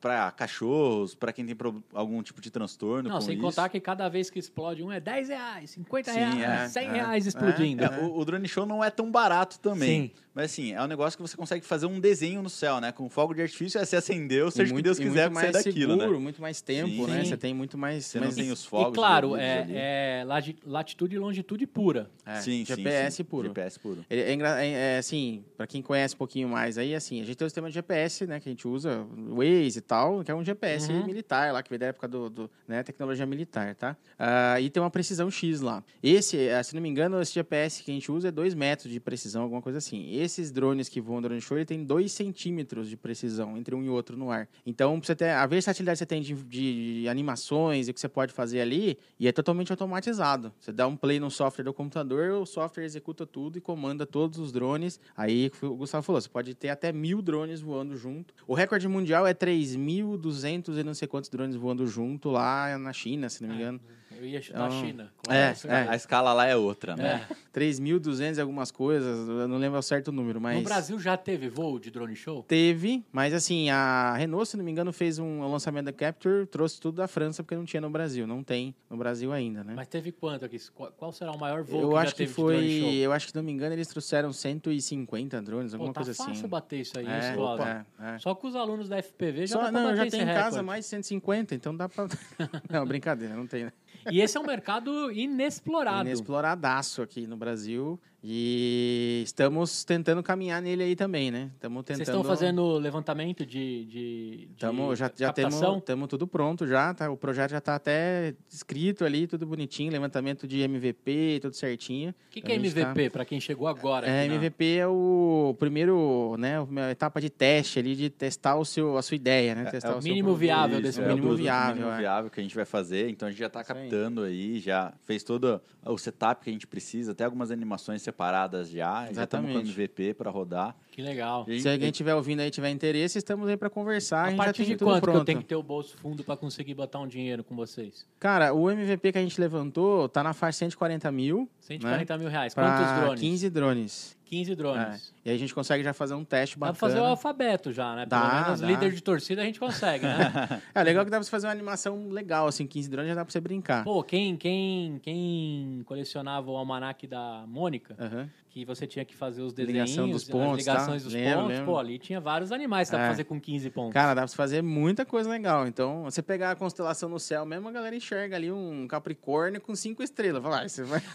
para 0.00 0.30
cachorros, 0.30 1.14
para 1.14 1.30
quem 1.30 1.44
tem 1.44 1.54
pro- 1.54 1.84
algum 1.92 2.22
tipo 2.22 2.40
de 2.40 2.50
transtorno 2.50 3.10
Não, 3.10 3.16
com 3.16 3.20
sem 3.20 3.34
isso. 3.34 3.42
contar 3.42 3.68
que 3.68 3.78
cada 3.78 4.08
vez 4.08 4.30
que 4.30 4.38
explode 4.38 4.82
um 4.82 4.90
é 4.90 4.98
10 4.98 5.28
reais, 5.28 5.70
50 5.72 6.10
Sim, 6.12 6.18
reais, 6.18 6.42
é, 6.42 6.68
100 6.80 6.88
é, 6.88 6.92
reais 6.92 7.26
é, 7.26 7.28
explodindo. 7.28 7.84
É, 7.84 7.98
o, 8.00 8.16
o 8.18 8.24
drone 8.24 8.48
show 8.48 8.64
não 8.64 8.82
é 8.82 8.90
tão 8.90 9.10
barato 9.10 9.58
também. 9.60 10.08
Sim. 10.08 10.10
Mas 10.34 10.52
assim, 10.52 10.72
é 10.72 10.80
um 10.82 10.86
negócio 10.86 11.16
que 11.16 11.22
você 11.22 11.36
consegue 11.36 11.66
fazer 11.66 11.86
um 11.86 11.98
desenho 11.98 12.40
no 12.42 12.48
céu, 12.48 12.80
né? 12.80 12.92
Com 12.92 13.10
fogo 13.10 13.34
de 13.34 13.42
artifício, 13.42 13.78
aí 13.80 13.84
você 13.84 13.96
acendeu, 13.96 14.48
E 14.48 14.52
seja 14.52 14.62
o 14.64 14.66
que 14.68 14.72
muito- 14.74 14.84
Deus 14.84 14.98
quiser 14.98 15.24
sair 15.24 15.34
mais 15.34 15.52
daquilo, 15.52 15.92
seguro, 15.94 16.16
né? 16.16 16.22
muito 16.22 16.40
mais 16.40 16.60
tempo, 16.62 16.88
Sim. 16.88 17.06
né? 17.08 17.24
Sim. 17.24 17.28
Você 17.30 17.36
tem 17.36 17.52
muito 17.52 17.76
mais... 17.76 18.06
Você 18.06 18.20
mais 18.20 18.36
não 18.36 18.42
tem 18.44 18.52
os 18.52 18.64
fogos. 18.64 18.92
E 18.92 18.94
claro, 18.94 19.26
envolvidos 19.28 19.58
ali. 19.64 19.74
é, 19.76 20.20
é 20.20 20.24
lati- 20.24 20.56
latitude 20.64 21.16
e 21.16 21.18
longitude 21.18 21.66
pura. 21.66 22.08
é, 22.24 22.36
sim, 22.36 22.64
sim, 22.64 22.76
GPS 22.76 23.16
sim. 23.16 23.24
puro. 23.24 23.48
GPS 23.48 23.78
puro. 23.80 23.97
Ele 24.08 24.20
É, 24.20 24.32
é, 24.34 24.94
é, 24.94 24.98
assim, 24.98 25.44
pra 25.56 25.66
quem 25.66 25.80
conhece 25.82 26.14
um 26.14 26.18
pouquinho 26.18 26.48
mais 26.48 26.78
aí, 26.78 26.94
assim, 26.94 27.20
a 27.20 27.24
gente 27.24 27.36
tem 27.36 27.46
o 27.46 27.48
sistema 27.48 27.68
de 27.68 27.74
GPS, 27.74 28.26
né, 28.26 28.40
que 28.40 28.48
a 28.48 28.52
gente 28.52 28.66
usa, 28.66 29.06
o 29.16 29.36
Waze 29.36 29.78
e 29.78 29.82
tal, 29.82 30.22
que 30.24 30.30
é 30.30 30.34
um 30.34 30.44
GPS 30.44 30.92
Uhum. 30.92 31.04
militar 31.06 31.52
lá, 31.52 31.62
que 31.62 31.70
veio 31.70 31.80
da 31.80 31.86
época 31.86 32.06
do, 32.08 32.28
do, 32.30 32.50
né, 32.66 32.82
tecnologia 32.82 33.26
militar, 33.26 33.74
tá? 33.74 33.96
Ah, 34.18 34.60
e 34.60 34.70
tem 34.70 34.82
uma 34.82 34.90
precisão 34.90 35.30
X 35.30 35.60
lá. 35.60 35.82
Esse, 36.02 36.48
ah, 36.50 36.62
se 36.62 36.74
não 36.74 36.82
me 36.82 36.88
engano, 36.88 37.20
esse 37.20 37.32
GPS 37.32 37.82
que 37.82 37.90
a 37.90 37.94
gente 37.94 38.10
usa 38.10 38.28
é 38.28 38.30
2 38.30 38.54
metros 38.54 38.90
de 38.92 39.00
precisão, 39.00 39.42
alguma 39.42 39.62
coisa 39.62 39.78
assim. 39.78 40.14
Esses 40.14 40.50
drones 40.50 40.88
que 40.88 41.00
voam 41.00 41.20
durante 41.22 41.42
o 41.44 41.46
show, 41.46 41.56
ele 41.56 41.64
tem 41.66 41.84
2 41.84 42.12
centímetros 42.12 42.88
de 42.88 42.96
precisão 42.96 43.56
entre 43.56 43.74
um 43.74 43.82
e 43.82 43.88
outro 43.88 44.16
no 44.16 44.30
ar. 44.30 44.48
Então, 44.66 45.00
você 45.02 45.14
ter, 45.14 45.30
a 45.30 45.46
versatilidade 45.46 45.96
que 45.96 45.98
você 45.98 46.06
tem 46.06 46.20
de, 46.22 46.34
de 46.34 47.08
animações 47.08 47.88
e 47.88 47.90
o 47.90 47.94
que 47.94 48.00
você 48.00 48.08
pode 48.08 48.32
fazer 48.32 48.60
ali, 48.60 48.98
e 49.18 49.26
é 49.28 49.32
totalmente 49.32 49.70
automatizado. 49.72 50.52
Você 50.60 50.72
dá 50.72 50.86
um 50.86 50.96
play 50.96 51.18
no 51.20 51.30
software 51.30 51.64
do 51.64 51.72
computador, 51.72 52.32
o 52.32 52.46
software 52.46 52.84
executa 52.84 53.26
tudo 53.26 53.58
e 53.58 53.60
comanda 53.60 53.77
todos 54.06 54.38
os 54.38 54.52
drones. 54.52 55.00
Aí 55.16 55.50
o 55.62 55.76
Gustavo 55.76 56.02
falou, 56.02 56.20
você 56.20 56.28
pode 56.28 56.54
ter 56.54 56.68
até 56.68 56.92
mil 56.92 57.22
drones 57.22 57.60
voando 57.60 57.96
junto. 57.96 58.34
O 58.46 58.54
recorde 58.54 58.88
mundial 58.88 59.26
é 59.26 59.34
3.200 59.34 60.78
e 60.78 60.84
não 60.84 60.94
sei 60.94 61.06
quantos 61.08 61.30
drones 61.30 61.56
voando 61.56 61.86
junto 61.86 62.30
lá 62.30 62.76
na 62.78 62.92
China, 62.92 63.28
se 63.28 63.42
não 63.42 63.50
me 63.50 63.56
engano. 63.56 63.80
Eu 64.18 64.26
ia 64.26 64.42
chutar 64.42 64.62
a 64.64 64.66
Então, 64.66 64.80
China. 64.80 65.12
é, 65.28 65.54
é. 65.68 65.88
A 65.88 65.94
escala 65.94 66.32
lá 66.32 66.44
é 66.46 66.56
outra, 66.56 66.96
né? 66.96 67.24
É. 67.30 67.34
3.200 67.58 68.36
e 68.36 68.40
algumas 68.40 68.70
coisas, 68.70 69.28
eu 69.28 69.46
não 69.48 69.58
lembro 69.58 69.76
ao 69.76 69.82
certo 69.82 70.08
o 70.08 70.12
número, 70.12 70.40
mas... 70.40 70.56
No 70.56 70.62
Brasil 70.64 70.98
já 70.98 71.16
teve 71.16 71.48
voo 71.48 71.78
de 71.78 71.90
drone 71.90 72.14
show? 72.16 72.42
Teve, 72.42 73.04
mas 73.12 73.32
assim, 73.34 73.70
a 73.70 74.14
Renault, 74.16 74.48
se 74.48 74.56
não 74.56 74.64
me 74.64 74.70
engano, 74.70 74.92
fez 74.92 75.18
um 75.18 75.40
lançamento 75.48 75.86
da 75.86 75.92
Capture, 75.92 76.46
trouxe 76.46 76.80
tudo 76.80 76.96
da 76.96 77.06
França, 77.08 77.42
porque 77.42 77.54
não 77.56 77.64
tinha 77.64 77.80
no 77.80 77.90
Brasil. 77.90 78.26
Não 78.26 78.42
tem 78.42 78.74
no 78.90 78.96
Brasil 78.96 79.32
ainda, 79.32 79.62
né? 79.64 79.72
Mas 79.76 79.86
teve 79.88 80.10
quanto 80.12 80.44
aqui? 80.44 80.58
Qual, 80.96 81.12
será 81.12 81.32
o 81.32 81.38
maior 81.38 81.62
voo 81.62 81.80
eu 81.82 81.90
que 81.90 81.96
acho 81.96 82.14
que 82.14 82.26
foi. 82.26 82.96
Eu 82.96 83.12
acho 83.12 83.26
que, 83.26 83.32
se 83.32 83.36
não 83.36 83.42
me 83.44 83.52
engano, 83.52 83.74
eles 83.74 83.88
trouxeram 83.88 84.32
150 84.32 85.40
drones, 85.42 85.72
Pô, 85.72 85.76
alguma 85.76 85.92
tá 85.92 86.00
coisa 86.00 86.14
fácil 86.14 86.32
assim. 86.32 86.48
bater 86.48 86.80
isso 86.80 86.98
aí, 86.98 87.06
É, 87.06 87.10
hein, 87.10 87.30
Escola? 87.30 87.54
opa, 87.54 87.86
é. 88.14 88.18
Só 88.18 88.34
com 88.34 88.48
os 88.48 88.56
alunos 88.56 88.88
da 88.88 88.98
FPV 89.02 89.46
já 89.46 89.54
Só, 89.56 89.62
dá 89.64 89.70
pra 89.70 89.80
não, 89.80 89.90
bater 89.90 90.04
já 90.04 90.10
tenho 90.10 90.22
em 90.30 90.34
casa 90.34 90.62
mais 90.62 90.84
de 90.84 90.90
150, 90.90 91.54
então 91.54 91.76
dá 91.76 91.88
pra. 91.88 92.06
não, 92.70 92.86
brincadeira, 92.86 93.34
não 93.34 93.46
tem. 93.46 93.64
né? 93.64 93.72
E 94.10 94.20
esse 94.20 94.36
é 94.36 94.40
um 94.40 94.46
mercado 94.46 95.10
inexplorado. 95.12 96.08
Inexploradaço 96.08 97.02
aqui 97.02 97.26
no 97.26 97.36
Brasil. 97.36 98.00
E 98.22 99.07
estamos 99.22 99.84
tentando 99.84 100.22
caminhar 100.22 100.60
nele 100.62 100.82
aí 100.82 100.96
também, 100.96 101.30
né? 101.30 101.50
Estamos 101.54 101.82
tentando. 101.84 101.96
Vocês 101.98 102.08
estão 102.08 102.24
fazendo 102.24 102.78
levantamento 102.78 103.44
de, 103.46 103.84
de, 103.86 104.36
de 104.50 104.56
Tamo, 104.58 104.94
já 104.96 105.10
já 105.16 105.32
temos, 105.32 105.54
captação? 105.54 105.80
temos 105.80 106.08
tudo 106.08 106.26
pronto 106.26 106.66
já, 106.66 106.92
tá? 106.94 107.10
O 107.10 107.16
projeto 107.16 107.50
já 107.50 107.58
está 107.58 107.74
até 107.74 108.34
escrito 108.48 109.04
ali, 109.04 109.26
tudo 109.26 109.46
bonitinho, 109.46 109.90
levantamento 109.92 110.46
de 110.46 110.60
MVP, 110.60 111.38
tudo 111.42 111.54
certinho. 111.54 112.10
O 112.10 112.14
que, 112.30 112.40
que 112.40 112.52
é 112.52 112.56
A 112.56 112.58
gente 112.58 112.74
tá- 112.74 112.80
MVP, 112.80 113.10
pra 113.10 113.24
quem 113.24 113.40
chegou 113.40 113.66
agora? 113.66 114.06
É, 114.06 114.26
na- 114.28 114.34
MVP 114.34 114.76
é 114.76 114.86
o 114.86 115.54
primeiro, 115.58 116.36
né, 116.38 116.56
a 116.86 116.90
etapa 116.90 117.20
de 117.20 117.30
teste 117.30 117.78
ali 117.78 117.94
de 117.96 118.10
testar 118.10 118.56
o 118.56 118.64
seu, 118.64 118.96
a 118.96 119.02
sua 119.02 119.14
ideia, 119.16 119.54
né? 119.54 119.64
testar 119.70 119.88
é 119.88 119.96
o 119.96 120.02
seu 120.02 120.10
mínimo 120.10 120.28
produto. 120.28 120.40
viável 120.40 120.74
Isso, 120.78 120.82
desse 120.82 121.00
é, 121.00 121.08
mínimo 121.08 121.32
o 121.32 121.36
viável, 121.36 121.74
mínimo 121.76 121.92
é. 121.92 121.98
viável 121.98 122.30
que 122.30 122.40
a 122.40 122.42
gente 122.42 122.54
vai 122.54 122.64
fazer. 122.64 123.08
Então 123.10 123.28
a 123.28 123.30
gente 123.30 123.40
já 123.40 123.46
está 123.46 123.60
Isso 123.62 123.72
aí. 123.72 123.78
captando 123.82 124.22
aí, 124.22 124.58
já 124.60 124.92
fez 125.04 125.22
todo 125.22 125.60
o 125.84 125.98
setup 125.98 126.44
que 126.44 126.50
a 126.50 126.52
gente 126.52 126.66
precisa, 126.66 127.12
até 127.12 127.24
algumas 127.24 127.50
animações 127.50 128.02
separadas 128.02 128.68
já. 128.70 129.07
Já 129.14 129.24
estamos 129.24 129.46
com 129.46 129.58
Exatamente. 129.58 129.72
MVP 129.80 130.14
para 130.14 130.30
rodar. 130.30 130.76
Que 130.90 131.00
legal. 131.02 131.44
E- 131.48 131.60
Se 131.60 131.68
alguém 131.68 131.90
tiver 131.90 132.14
ouvindo 132.14 132.40
aí 132.40 132.50
tiver 132.50 132.70
interesse, 132.70 133.18
estamos 133.18 133.48
aí 133.48 133.56
para 133.56 133.70
conversar. 133.70 134.28
A, 134.28 134.32
A 134.32 134.36
partir 134.36 134.64
tem 134.64 134.76
de 134.76 134.84
quanto 134.84 135.08
que 135.10 135.16
eu 135.16 135.24
tenho 135.24 135.38
que 135.38 135.44
ter 135.44 135.56
o 135.56 135.62
bolso 135.62 135.96
fundo 135.96 136.24
pra 136.24 136.36
conseguir 136.36 136.74
botar 136.74 136.98
um 137.00 137.06
dinheiro 137.06 137.44
com 137.44 137.54
vocês? 137.54 138.06
Cara, 138.18 138.52
o 138.52 138.70
MVP 138.70 139.12
que 139.12 139.18
a 139.18 139.22
gente 139.22 139.40
levantou 139.40 140.08
tá 140.08 140.22
na 140.22 140.32
faixa 140.32 140.56
de 140.56 140.58
140 140.58 141.10
mil 141.12 141.48
140 141.60 142.18
mil 142.18 142.28
reais. 142.28 142.54
Quantos 142.54 142.72
para 142.86 143.00
drones? 143.00 143.20
15 143.20 143.50
drones. 143.50 144.17
15 144.28 144.54
drones. 144.54 145.12
É. 145.24 145.28
E 145.28 145.30
aí 145.30 145.36
a 145.36 145.38
gente 145.38 145.54
consegue 145.54 145.82
já 145.82 145.92
fazer 145.92 146.14
um 146.14 146.24
teste 146.24 146.56
Dá 146.56 146.66
pra 146.66 146.72
bacana. 146.72 146.92
fazer 146.92 147.00
o 147.00 147.04
alfabeto 147.08 147.72
já, 147.72 147.94
né? 147.96 148.06
Pelo 148.06 148.20
Dá, 148.22 148.42
menos 148.44 148.60
dá. 148.60 148.66
líder 148.66 148.92
de 148.92 149.02
torcida 149.02 149.42
a 149.42 149.44
gente 149.44 149.58
consegue, 149.58 150.04
né? 150.04 150.18
É 150.74 150.82
legal 150.82 151.04
que 151.04 151.10
dá 151.10 151.16
pra 151.16 151.24
você 151.24 151.30
fazer 151.30 151.46
uma 151.46 151.52
animação 151.52 152.08
legal, 152.08 152.46
assim, 152.46 152.66
15 152.66 152.88
drones 152.90 153.08
já 153.08 153.14
dá 153.14 153.24
pra 153.24 153.32
você 153.32 153.40
brincar. 153.40 153.84
Pô, 153.84 154.02
quem, 154.02 154.36
quem, 154.36 154.98
quem 155.02 155.82
colecionava 155.86 156.50
o 156.50 156.56
almanac 156.56 157.06
da 157.06 157.44
Mônica, 157.46 157.94
Aham. 157.98 158.28
que 158.50 158.64
você 158.64 158.86
tinha 158.86 159.04
que 159.04 159.14
fazer 159.14 159.42
os 159.42 159.52
Ligação 159.54 160.04
desenhos, 160.06 160.22
dos 160.22 160.30
pontos, 160.30 160.52
as 160.52 160.58
ligações 160.58 161.02
tá? 161.02 161.06
dos 161.06 161.14
Lembro, 161.14 161.34
pontos, 161.40 161.50
lembro. 161.50 161.64
pô, 161.66 161.78
ali 161.78 161.98
tinha 161.98 162.20
vários 162.20 162.52
animais 162.52 162.88
que 162.88 162.92
dá 162.92 162.98
pra 162.98 163.06
É. 163.06 163.10
fazer 163.10 163.24
com 163.24 163.40
15 163.40 163.70
pontos. 163.70 163.92
Cara, 163.92 164.14
dá 164.14 164.22
pra 164.22 164.28
você 164.28 164.36
fazer 164.36 164.62
muita 164.62 165.04
coisa 165.04 165.28
legal. 165.28 165.66
Então, 165.66 166.04
você 166.04 166.22
pegar 166.22 166.50
a 166.52 166.56
constelação 166.56 167.08
no 167.08 167.18
céu 167.18 167.44
mesmo, 167.44 167.68
a 167.68 167.72
galera 167.72 167.94
enxerga 167.94 168.36
ali 168.36 168.50
um 168.50 168.86
Capricórnio 168.88 169.60
com 169.60 169.74
cinco 169.74 170.02
estrelas. 170.02 170.42
Fala, 170.42 170.62
ah, 170.62 170.68
você 170.68 170.82
vai... 170.84 171.02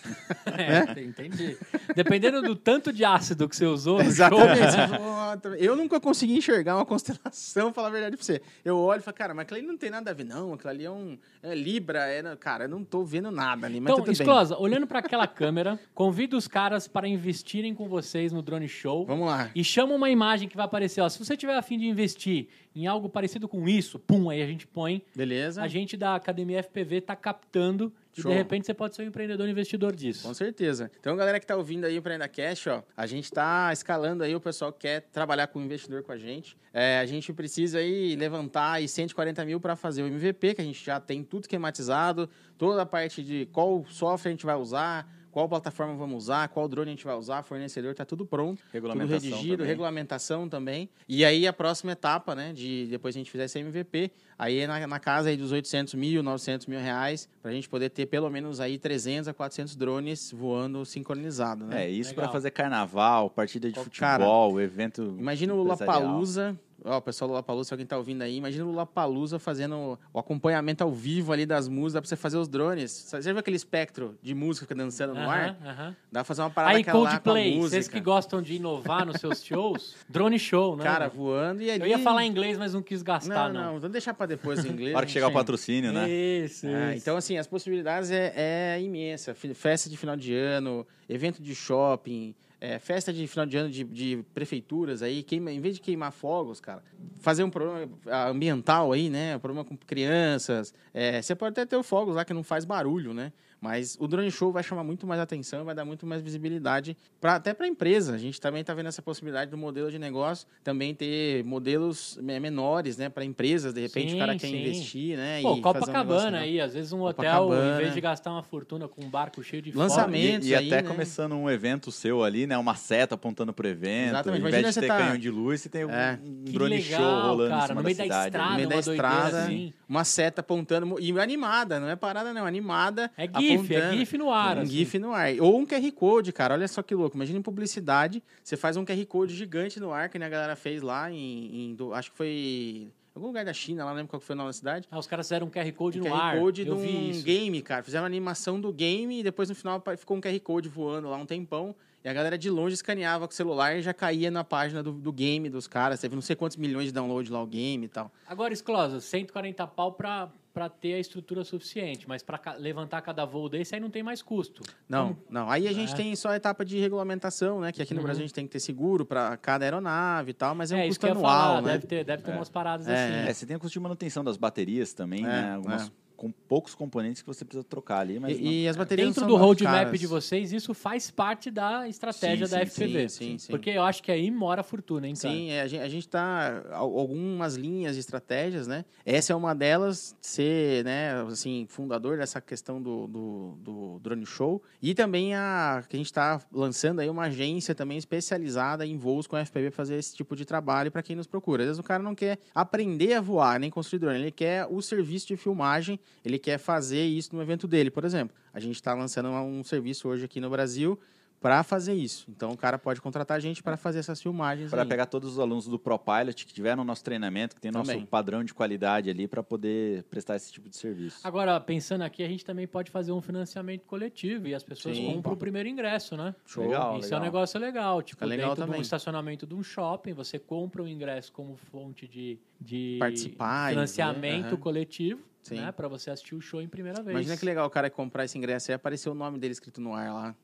É, 0.56 1.02
entendi. 1.02 1.58
Dependendo 1.96 2.42
do 2.42 2.56
tanto 2.56 2.92
de 2.94 3.03
ácido 3.04 3.48
que 3.48 3.56
você 3.56 3.66
usou 3.66 4.02
Exatamente. 4.02 4.58
show, 4.60 4.72
Você 4.72 4.88
fala, 4.88 5.34
"Ah, 5.34 5.56
Eu 5.58 5.76
nunca 5.76 6.00
consegui 6.00 6.38
enxergar 6.38 6.76
uma 6.76 6.86
constelação, 6.86 7.72
falar 7.74 7.88
a 7.88 7.92
verdade 7.92 8.16
pra 8.18 8.26
você. 8.26 8.42
Eu 8.64 8.78
olho 8.78 9.00
e 9.00 9.04
falo, 9.04 9.16
cara, 9.18 9.34
mas 9.34 9.44
aquilo 9.44 9.60
ali 9.60 9.68
não 9.68 9.78
tem 9.78 9.90
nada 9.90 10.12
a 10.12 10.14
ver, 10.14 10.24
não. 10.24 10.54
Aquilo 10.54 10.70
ali 10.70 10.86
é 10.86 10.92
um 10.92 11.18
é 11.42 11.54
Libra, 11.56 12.00
é... 12.08 12.24
cara, 12.36 12.66
eu 12.66 12.70
não 12.70 12.84
tô 12.84 13.04
vendo 13.04 13.32
nada 13.32 13.68
ali, 13.68 13.80
mas 13.80 13.94
Então. 13.94 14.12
Esclosa, 14.12 14.58
olhando 14.58 14.86
para 14.86 15.00
aquela 15.00 15.28
câmera, 15.28 15.80
convida 15.94 16.38
os 16.38 16.48
caras 16.48 16.88
para 16.88 17.08
investirem 17.08 17.74
com 17.74 17.88
vocês 17.88 18.32
no 18.32 18.42
Drone 18.42 18.68
Show. 18.68 19.06
Vamos 19.06 19.28
lá. 19.28 19.50
E 19.56 19.64
chama 19.64 19.94
uma 19.94 20.10
imagem 20.10 20.48
que 20.48 20.56
vai 20.56 20.66
aparecer. 20.66 21.02
Ó, 21.02 21.10
se 21.10 21.18
você 21.24 21.36
tiver 21.36 21.56
a 21.56 21.62
fim 21.62 21.78
de 21.78 21.86
investir 21.86 22.48
em 22.76 22.88
algo 22.88 23.08
parecido 23.10 23.48
com 23.48 23.68
isso, 23.68 24.00
pum, 24.00 24.30
aí 24.30 24.42
a 24.42 24.48
gente 24.48 24.66
põe. 24.66 25.04
Beleza? 25.16 25.62
A 25.62 25.68
gente 25.68 25.96
da 25.96 26.16
Academia 26.16 26.62
FPV 26.64 27.02
tá 27.02 27.16
captando 27.16 27.92
e 28.16 28.22
Show. 28.22 28.32
de 28.32 28.38
repente 28.38 28.66
você 28.66 28.74
pode 28.74 28.96
ser 28.96 29.04
um 29.04 29.06
empreendedor 29.06 29.48
investidor 29.48 29.96
disso. 29.96 30.28
Com 30.28 30.34
certeza. 30.34 30.92
Então, 31.00 31.16
galera 31.16 31.40
que 31.40 31.46
tá 31.46 31.56
ouvindo 31.56 31.86
aí 31.86 31.98
o 31.98 32.02
Prenda 32.02 32.28
Cash, 32.28 32.68
ó, 32.68 32.84
a 32.96 33.06
gente 33.06 33.32
tá 33.32 33.72
escalando 33.74 34.24
aí 34.24 34.36
o 34.36 34.40
pessoal 34.40 34.72
que 34.72 34.80
quer 34.80 35.02
trabalhar 35.12 35.48
com 35.48 35.62
investidor 35.62 36.04
com 36.04 36.12
a 36.12 36.18
gente. 36.18 36.58
É, 36.74 37.00
a 37.00 37.06
gente 37.06 37.32
precisa 37.34 37.80
aí 37.80 38.16
levantar 38.16 38.74
aí 38.74 38.88
140 38.88 39.46
mil 39.46 39.60
para 39.60 39.76
fazer 39.76 40.04
o 40.04 40.08
MVP, 40.08 40.56
que 40.56 40.62
a 40.62 40.64
gente 40.64 40.84
já 40.84 41.00
tem 41.00 41.24
tudo 41.24 41.44
esquematizado, 41.44 42.30
toda 42.58 42.82
a 42.82 42.86
parte 42.86 43.24
de 43.24 43.48
qual 43.52 43.86
software 43.90 44.30
a 44.30 44.34
gente 44.34 44.46
vai 44.46 44.56
usar, 44.56 45.08
qual 45.34 45.50
plataforma 45.50 45.96
vamos 45.96 46.26
usar, 46.26 46.48
qual 46.50 46.68
drone 46.68 46.90
a 46.90 46.92
gente 46.92 47.04
vai 47.04 47.16
usar, 47.16 47.42
fornecedor, 47.42 47.96
tá 47.96 48.06
tudo 48.06 48.24
pronto. 48.24 48.62
Tudo 48.72 49.30
redigido, 49.32 49.58
também. 49.58 49.68
regulamentação 49.68 50.48
também. 50.48 50.88
E 51.10 51.26
aí 51.26 51.48
a 51.48 51.52
próxima 51.52 51.94
etapa, 51.94 52.36
né, 52.36 52.54
de 52.54 52.86
depois 52.86 53.16
a 53.16 53.18
gente 53.18 53.32
fizer 53.32 53.46
esse 53.46 53.58
MVP, 53.58 54.12
aí 54.38 54.60
é 54.60 54.68
na, 54.68 54.86
na 54.86 55.00
casa 55.00 55.30
aí 55.30 55.36
dos 55.36 55.52
800 55.52 55.96
mil, 55.96 56.22
900 56.22 56.68
mil 56.68 56.80
reais, 56.80 57.28
pra 57.42 57.52
gente 57.52 57.68
poder 57.68 57.90
ter 57.90 58.06
pelo 58.06 58.30
menos 58.30 58.60
aí 58.60 58.78
300 58.78 59.28
a 59.28 59.34
400 59.34 59.76
drones 59.76 60.32
voando 60.32 60.86
sincronizado, 60.86 61.66
né? 61.66 61.86
É, 61.86 61.90
isso 61.90 62.14
para 62.14 62.30
fazer 62.30 62.52
carnaval, 62.52 63.28
partida 63.32 63.72
de 63.72 63.80
futebol, 63.80 64.62
evento. 64.62 65.16
Imagina 65.18 65.56
o 65.56 65.64
empresarial. 65.64 66.54
Ó, 66.86 66.98
o 66.98 67.02
pessoal 67.02 67.28
do 67.28 67.32
Lollapalooza, 67.32 67.70
se 67.70 67.74
alguém 67.74 67.86
tá 67.86 67.98
ouvindo 67.98 68.22
aí, 68.22 68.36
imagina 68.36 68.66
o 68.66 68.68
Lollapalooza 68.68 69.40
fazendo 69.40 69.98
o 70.14 70.20
acompanhamento 70.20 70.84
ao 70.84 70.92
vivo 70.92 71.32
ali 71.32 71.46
das 71.46 71.68
músicas, 71.68 71.94
dá 71.94 72.02
pra 72.02 72.10
você 72.10 72.16
fazer 72.16 72.38
os 72.38 72.48
drones. 72.48 72.92
Você 72.92 73.22
já 73.22 73.32
viu 73.32 73.40
aquele 73.40 73.56
espectro 73.56 74.18
de 74.22 74.36
música 74.36 74.66
que 74.66 74.74
fica 74.74 74.84
dançando 74.84 75.14
no 75.14 75.22
ar? 75.30 75.50
Aham, 75.62 75.70
aham. 75.70 75.96
Dá 76.12 76.20
pra 76.20 76.24
fazer 76.26 76.42
uma 76.42 76.50
parada 76.50 76.76
Aí, 76.76 76.82
aquela 76.82 77.00
lá 77.00 77.10
com 77.12 77.16
a 77.16 77.20
Coldplay, 77.20 77.60
vocês 77.60 77.88
que 77.88 78.00
gostam 78.00 78.42
de 78.42 78.56
inovar 78.56 79.06
nos 79.06 79.18
seus 79.20 79.44
shows, 79.46 79.96
drone 80.10 80.38
show, 80.38 80.76
né? 80.76 80.84
Cara, 80.84 81.08
voando 81.08 81.62
e 81.62 81.72
ali... 81.72 81.82
Eu 81.84 81.88
ia 81.88 82.00
falar 82.00 82.26
inglês, 82.26 82.58
mas 82.58 82.74
não 82.74 82.82
quis 82.82 83.02
gastar, 83.02 83.48
Não, 83.48 83.54
não. 83.54 83.66
não, 83.74 83.80
vamos 83.80 83.92
deixar 83.92 84.14
pra 84.14 84.26
depois 84.26 84.64
o 84.64 84.68
inglês. 84.68 84.94
Hora 84.96 85.06
que 85.06 85.12
chegar 85.12 85.28
o 85.28 85.32
patrocínio, 85.32 85.92
né? 85.94 86.10
Isso, 86.10 86.68
Ah, 86.68 86.90
isso. 86.92 87.02
então, 87.04 87.16
assim, 87.16 87.38
as 87.38 87.48
possibilidades 87.48 88.12
é, 88.12 88.34
é 88.36 88.82
imensa. 88.82 89.34
Festa 89.34 89.90
de 89.90 89.96
final 89.98 90.16
de 90.16 90.36
ano, 90.36 90.86
evento 91.08 91.42
de 91.42 91.56
shopping, 91.56 92.36
é, 92.64 92.80
festa 92.80 93.12
de 93.12 93.28
final 93.28 93.46
de 93.46 93.58
ano 93.58 93.70
de, 93.70 93.84
de 93.84 94.26
prefeituras 94.34 95.04
aí, 95.04 95.22
queima, 95.22 95.52
em 95.52 95.60
vez 95.60 95.76
de 95.76 95.82
queimar 95.82 96.14
fogos, 96.14 96.62
cara, 96.62 96.82
fazer 97.20 97.44
um 97.44 97.50
problema 97.50 97.92
ambiental 98.30 98.94
aí, 98.94 99.10
né? 99.10 99.38
Problema 99.38 99.66
com 99.66 99.76
crianças. 99.76 100.74
É, 100.94 101.22
você 101.22 101.36
pode 101.36 101.52
até 101.52 101.66
ter 101.66 101.84
fogos 101.84 102.16
lá 102.16 102.24
que 102.24 102.34
não 102.34 102.42
faz 102.42 102.64
barulho, 102.64 103.14
né? 103.14 103.34
Mas 103.64 103.96
o 103.98 104.10
drone 104.10 104.30
show 104.30 104.52
vai 104.52 104.62
chamar 104.62 104.84
muito 104.84 105.08
mais 105.08 105.22
atenção, 105.22 105.64
vai 105.64 105.74
dar 105.74 105.86
muito 105.86 106.06
mais 106.06 106.22
visibilidade 106.22 106.98
pra, 107.22 107.36
até 107.36 107.54
para 107.54 107.66
a 107.66 107.70
empresa. 107.70 108.14
A 108.14 108.18
gente 108.18 108.42
também 108.42 108.60
está 108.60 108.74
vendo 108.74 108.88
essa 108.88 109.02
possibilidade 109.02 109.50
do 109.50 109.58
modelo 109.58 109.90
de 109.90 109.98
negócio 109.98 110.46
também 110.62 110.94
ter 110.94 111.46
modelos 111.46 112.20
me- 112.22 112.38
menores, 112.42 112.98
né, 112.98 113.08
para 113.08 113.24
empresas. 113.24 113.74
De 113.74 113.80
repente 113.80 114.10
Sim, 114.12 114.16
o 114.18 114.20
cara 114.20 114.34
quer 114.36 114.48
sim. 114.48 114.60
investir, 114.60 115.16
né? 115.16 115.42
Pô, 115.42 115.56
e 115.56 115.56
fazer 115.56 115.60
um 115.60 115.62
Copacabana 115.62 116.04
negócio 116.04 116.26
legal. 116.32 116.42
aí, 116.42 116.60
às 116.60 116.74
vezes 116.74 116.92
um 116.92 117.02
hotel, 117.04 117.14
Copacabana. 117.44 117.76
em 117.76 117.78
vez 117.84 117.94
de 117.94 118.02
gastar 118.02 118.32
uma 118.32 118.44
fortuna 118.44 118.88
com 118.90 119.02
um 119.02 119.10
barco 119.10 119.42
cheio 119.42 119.62
de 119.62 119.72
Lançamento. 119.72 120.44
E, 120.46 120.50
e 120.50 120.56
aí, 120.56 120.68
até 120.68 120.82
né? 120.82 120.90
começando 120.90 121.34
um 121.34 121.50
evento 121.50 121.90
seu 121.90 122.22
ali, 122.22 122.46
né? 122.46 122.58
Uma 122.58 122.76
seta 122.76 123.16
apontando 123.16 123.54
pro 123.54 123.66
evento. 123.66 124.10
Exatamente. 124.10 124.40
Em 124.40 124.42
Imagina 124.42 124.62
vez 124.64 124.76
de 124.76 124.82
ter 124.82 124.88
tá- 124.88 124.98
canhão 124.98 125.18
de 125.18 125.30
luz, 125.30 125.62
você 125.62 125.70
tem 125.70 125.86
um, 125.86 125.90
É. 125.90 126.20
um 126.22 126.44
drone 126.52 126.76
legal, 126.76 127.00
show 127.02 127.22
rolando 127.30 127.50
cara, 127.50 127.64
em 127.64 127.68
cima 127.68 127.76
no 127.82 127.86
meio 127.86 127.98
da 127.98 128.04
cidade. 128.04 128.26
estrada, 128.28 128.50
no 128.50 128.56
meio 128.58 128.68
da 128.70 128.76
uma 128.76 128.82
doideira 128.82 129.08
estrada, 129.08 129.44
assim. 129.46 129.74
Uma 129.94 130.04
seta 130.04 130.42
apontando 130.42 131.00
e 131.00 131.18
animada, 131.20 131.80
não 131.80 131.88
é 131.88 131.96
parada 131.96 132.34
não, 132.34 132.46
animada. 132.46 133.12
É 133.16 133.28
GIF, 133.28 133.76
é. 133.76 133.92
GIF 133.94 134.18
no 134.18 134.32
ar. 134.32 134.58
Um 134.58 134.62
assim. 134.62 134.72
GIF 134.72 134.98
no 135.00 135.14
ar. 135.14 135.30
Ou 135.40 135.60
um 135.60 135.66
QR 135.66 135.92
Code, 135.92 136.34
cara. 136.34 136.56
Olha 136.56 136.68
só 136.68 136.82
que 136.82 136.96
louco. 136.96 137.16
Imagina 137.16 137.38
em 137.38 137.42
publicidade, 137.44 138.24
você 138.44 138.58
faz 138.58 138.76
um 138.76 138.84
QR 138.84 139.06
Code 139.06 139.36
gigante 139.36 139.80
no 139.80 139.92
ar, 139.92 140.10
que 140.10 140.18
nem 140.18 140.26
a 140.26 140.30
galera 140.30 140.56
fez 140.56 140.82
lá 140.82 141.12
em. 141.12 141.78
em- 141.80 141.94
acho 141.94 142.10
que 142.12 142.18
foi. 142.18 142.88
algum 143.14 143.28
lugar 143.28 143.46
da 143.46 143.54
China, 143.54 143.86
lá 143.86 143.92
não 143.92 143.98
lembro 143.98 144.10
qual 144.10 144.20
foi 144.20 144.34
o 144.34 144.38
nome 144.38 144.50
da 144.50 144.54
cidade. 144.54 144.88
Ah, 144.90 144.98
os 144.98 145.06
caras 145.06 145.28
fizeram 145.28 145.46
um 145.46 145.50
QR 145.52 145.72
Code 145.74 146.00
Um 146.00 146.04
no 146.06 146.10
QR 146.10 146.20
ar. 146.20 146.40
Code 146.40 146.66
de 146.66 146.72
um 146.72 147.22
game, 147.22 147.62
cara. 147.62 147.84
Fizeram 147.84 148.04
uma 148.04 148.08
animação 148.08 148.60
do 148.60 148.74
game 148.74 149.20
e 149.20 149.24
depois 149.24 149.48
no 149.50 149.56
final 149.56 149.82
ficou 149.96 150.18
um 150.18 150.22
QR 150.22 150.40
Code 150.40 150.68
voando 150.70 151.08
lá 151.10 151.18
um 151.18 151.26
tempão. 151.26 151.76
E 152.04 152.10
a 152.10 152.14
galera 152.14 152.38
de 152.38 152.50
longe 152.50 152.74
escaneava 152.74 153.28
com 153.28 153.32
o 153.32 153.36
celular 153.36 153.78
e 153.78 153.82
já 153.82 153.94
caía 153.94 154.30
na 154.30 154.44
página 154.44 154.84
do, 154.84 154.92
do 154.92 155.12
game 155.14 155.50
dos 155.50 155.68
caras. 155.68 156.02
Teve 156.02 156.16
não 156.16 156.22
sei 156.22 156.36
quantos 156.36 156.58
milhões 156.58 156.88
de 156.88 156.92
downloads 156.92 157.32
lá 157.32 157.42
o 157.42 157.48
game 157.48 157.86
e 157.86 157.90
tal. 157.90 158.12
Agora, 158.28 158.52
Esclosa, 158.54 159.00
140 159.00 159.66
pau 159.68 159.94
pra, 159.94 160.30
pra 160.54 160.68
ter 160.68 160.96
a 160.96 161.00
estrutura 161.00 161.46
suficiente, 161.46 162.06
mas 162.06 162.22
pra 162.22 162.38
ca- 162.38 162.56
levantar 162.56 163.02
cada 163.02 163.24
voo 163.24 163.48
desse 163.48 163.74
aí 163.74 163.80
não 163.80 163.90
tem 163.90 164.04
mais 164.04 164.22
custo. 164.22 164.62
Não, 164.90 165.16
não. 165.30 165.50
Aí 165.50 165.66
a 165.66 165.72
gente 165.72 165.94
É. 165.94 165.96
tem 165.96 166.14
só 166.18 166.30
a 166.32 166.36
etapa 166.36 166.66
de 166.66 166.78
regulamentação, 166.78 167.62
né? 167.62 167.72
Que 167.72 167.82
aqui 167.82 167.94
no 167.94 168.02
Uhum. 168.02 168.06
Brasil 168.06 168.24
a 168.26 168.28
gente 168.28 168.36
tem 168.36 168.46
que 168.46 168.52
ter 168.52 168.60
seguro 168.60 169.06
para 169.06 169.38
cada 169.38 169.64
aeronave 169.64 170.32
e 170.32 170.34
tal, 170.34 170.54
mas 170.54 170.74
é 170.74 170.76
um 170.76 170.80
isso 170.82 171.00
custo 171.00 171.08
anual, 171.08 171.24
falar, 171.56 171.62
né? 171.62 171.72
deve 171.72 171.88
ter, 171.88 172.04
deve 172.04 172.24
ter 172.24 172.32
umas 172.32 172.50
paradas 172.50 172.86
É, 172.86 172.92
assim. 172.94 173.30
É, 173.30 173.34
você 173.34 173.46
tem 173.46 173.56
o 173.56 173.60
custo 173.62 173.72
de 173.72 173.80
manutenção 173.80 174.26
das 174.26 174.36
baterias 174.36 174.92
também, 174.94 175.24
É, 175.24 175.28
né? 175.28 175.54
Algumas, 175.56 175.88
é. 175.88 175.92
Com 176.24 176.32
poucos 176.32 176.74
componentes 176.74 177.22
que 177.22 177.28
você 177.28 177.44
precisa 177.44 177.66
trocar 177.66 178.00
ali, 178.00 178.18
mas 178.18 178.40
não- 178.40 178.48
E, 178.50 178.64
e 178.64 178.68
as 178.70 178.78
baterias 178.78 179.10
Dentro 179.10 179.26
do 179.28 179.36
roadmap 179.36 179.74
caras. 179.88 180.00
de 180.00 180.08
vocês, 180.08 180.54
isso 180.54 180.74
faz 180.74 181.12
parte 181.12 181.52
da 181.52 181.86
estratégia 181.86 182.48
Sim, 182.48 182.52
da 182.54 182.60
sim, 182.60 182.66
FPV. 182.72 183.10
sim, 183.10 183.26
sim, 183.32 183.38
sim. 183.40 183.52
Porque 183.52 183.72
eu 183.72 183.84
acho 183.84 184.02
que 184.02 184.10
aí 184.10 184.32
mora 184.32 184.62
a 184.62 184.64
fortuna, 184.64 185.06
hein, 185.06 185.16
cara? 185.22 185.34
Sim, 185.34 185.50
é, 185.52 185.60
a 185.60 185.68
gente, 185.68 186.08
a 186.08 186.10
tá 186.10 186.64
al- 186.72 186.98
algumas 186.98 187.56
linhas 187.56 187.96
de 187.96 188.00
estratégias, 188.00 188.68
né? 188.68 188.86
Essa 189.06 189.34
é 189.34 189.36
uma 189.36 189.54
delas, 189.54 190.16
ser, 190.22 190.86
né, 190.86 191.12
assim, 191.30 191.66
fundador 191.68 192.18
dessa 192.18 192.40
questão 192.40 192.82
do, 192.82 193.06
do, 193.06 193.58
do 193.62 194.00
drone 194.00 194.26
show 194.26 194.64
e 194.82 194.94
também 194.96 195.36
a 195.36 195.84
que 195.90 195.98
a 195.98 196.00
gente 196.00 196.06
está 196.06 196.40
lançando 196.54 197.00
aí 197.02 197.10
uma 197.10 197.24
agência 197.24 197.76
também 197.76 197.98
especializada 197.98 198.86
em 198.86 198.98
voos 198.98 199.28
com 199.28 199.36
FPV 199.36 199.72
pra 199.72 199.76
fazer 199.76 199.96
esse 199.98 200.16
tipo 200.16 200.38
de 200.38 200.46
trabalho 200.46 200.90
para 200.90 201.04
quem 201.04 201.18
nos 201.18 201.28
procura. 201.28 201.64
Às 201.64 201.68
vezes 201.68 201.80
o 201.80 201.84
cara 201.84 202.02
não 202.02 202.16
quer 202.16 202.40
aprender 202.56 203.14
a 203.16 203.20
voar 203.20 203.60
nem 203.60 203.70
construir 203.70 204.00
drone, 204.00 204.20
ele 204.20 204.32
quer 204.32 204.66
o 204.70 204.82
serviço 204.82 205.28
de 205.28 205.36
filmagem, 205.36 206.00
ele 206.24 206.40
quer 206.40 206.58
fazer 206.58 207.04
isso 207.04 207.36
no 207.36 207.42
evento 207.42 207.68
dele, 207.68 207.90
por 207.92 208.04
exemplo. 208.06 208.36
A 208.54 208.60
gente 208.60 208.76
está 208.76 208.94
lançando 208.94 209.30
um 209.30 209.64
serviço 209.64 210.08
hoje 210.08 210.26
aqui 210.26 210.40
no 210.40 210.50
Brasil 210.50 211.00
para 211.42 211.62
fazer 211.62 211.94
isso. 211.94 212.26
Então 212.30 212.52
o 212.52 212.58
cara 212.58 212.80
pode 212.80 213.02
contratar 213.02 213.36
a 213.36 213.40
gente 213.42 213.62
para 213.62 213.76
fazer 213.76 214.00
essas 214.00 214.22
filmagens. 214.22 214.70
para 214.70 214.86
pegar 214.86 215.06
todos 215.08 215.34
os 215.34 215.40
alunos 215.40 215.66
do 215.68 215.78
ProPilot 215.78 216.46
que 216.46 216.54
tiveram 216.54 216.78
no 216.78 216.84
nosso 216.86 217.04
treinamento, 217.04 217.54
que 217.54 217.60
tem 217.62 217.70
nosso 217.70 217.92
Também. 217.92 218.06
padrão 218.06 218.46
de 218.46 218.54
qualidade 218.54 219.10
ali 219.10 219.28
para 219.28 219.44
poder 219.44 220.04
prestar 220.04 220.38
esse 220.38 220.54
tipo 220.54 220.70
de 220.70 220.78
serviço. 220.78 221.20
Agora, 221.22 221.60
pensando 221.60 222.04
aqui, 222.04 222.24
a 222.24 222.30
gente 222.30 222.46
também 222.46 222.66
pode 222.66 222.90
fazer 222.90 223.12
um 223.12 223.20
financiamento 223.20 223.82
coletivo 223.86 224.48
e 224.48 224.56
as 224.56 224.64
pessoas 224.64 224.96
Sim. 224.96 225.06
compram 225.16 225.34
o 225.34 225.38
primeiro 225.38 225.68
ingresso, 225.68 226.16
né? 226.16 226.34
Show. 226.46 226.64
Legal, 226.64 226.92
Isso 227.00 227.08
é 227.08 227.08
legal. 227.08 227.20
um 227.20 227.24
negócio 227.26 227.60
legal. 227.60 228.02
Tipo, 228.02 228.20
Fica 228.20 228.26
legal 228.26 228.50
dentro 228.52 228.56
de 228.56 228.62
um 228.62 228.66
também. 228.68 228.82
estacionamento 228.82 229.46
de 229.46 229.54
um 229.54 229.62
shopping, 229.62 230.14
você 230.14 230.40
compra 230.40 230.82
o 230.82 230.88
ingresso 230.88 231.34
como 231.34 231.58
fonte 231.58 232.08
de, 232.08 232.40
de 232.58 232.96
Participar 233.02 233.72
financiamento 233.72 234.44
ver, 234.44 234.48
aham. 234.48 234.58
coletivo, 234.62 235.22
Sim. 235.44 235.62
né? 235.62 235.72
Pra 235.72 235.88
você 235.88 236.10
assistir 236.10 236.36
o 236.36 236.42
show 236.42 236.62
em 236.62 236.68
primeira 236.68 237.02
vez. 237.02 237.16
Imagina 237.16 237.38
que 237.38 237.46
legal 237.46 237.68
o 237.68 237.70
cara 237.70 237.90
comprar 237.90 238.26
esse 238.26 238.38
ingresso 238.38 238.72
e 238.72 238.74
aparecer 238.74 239.10
o 239.10 239.14
nome 239.14 239.38
dele 239.38 239.52
escrito 239.52 239.82
no 239.82 239.94
ar 239.94 240.14
lá. 240.14 240.36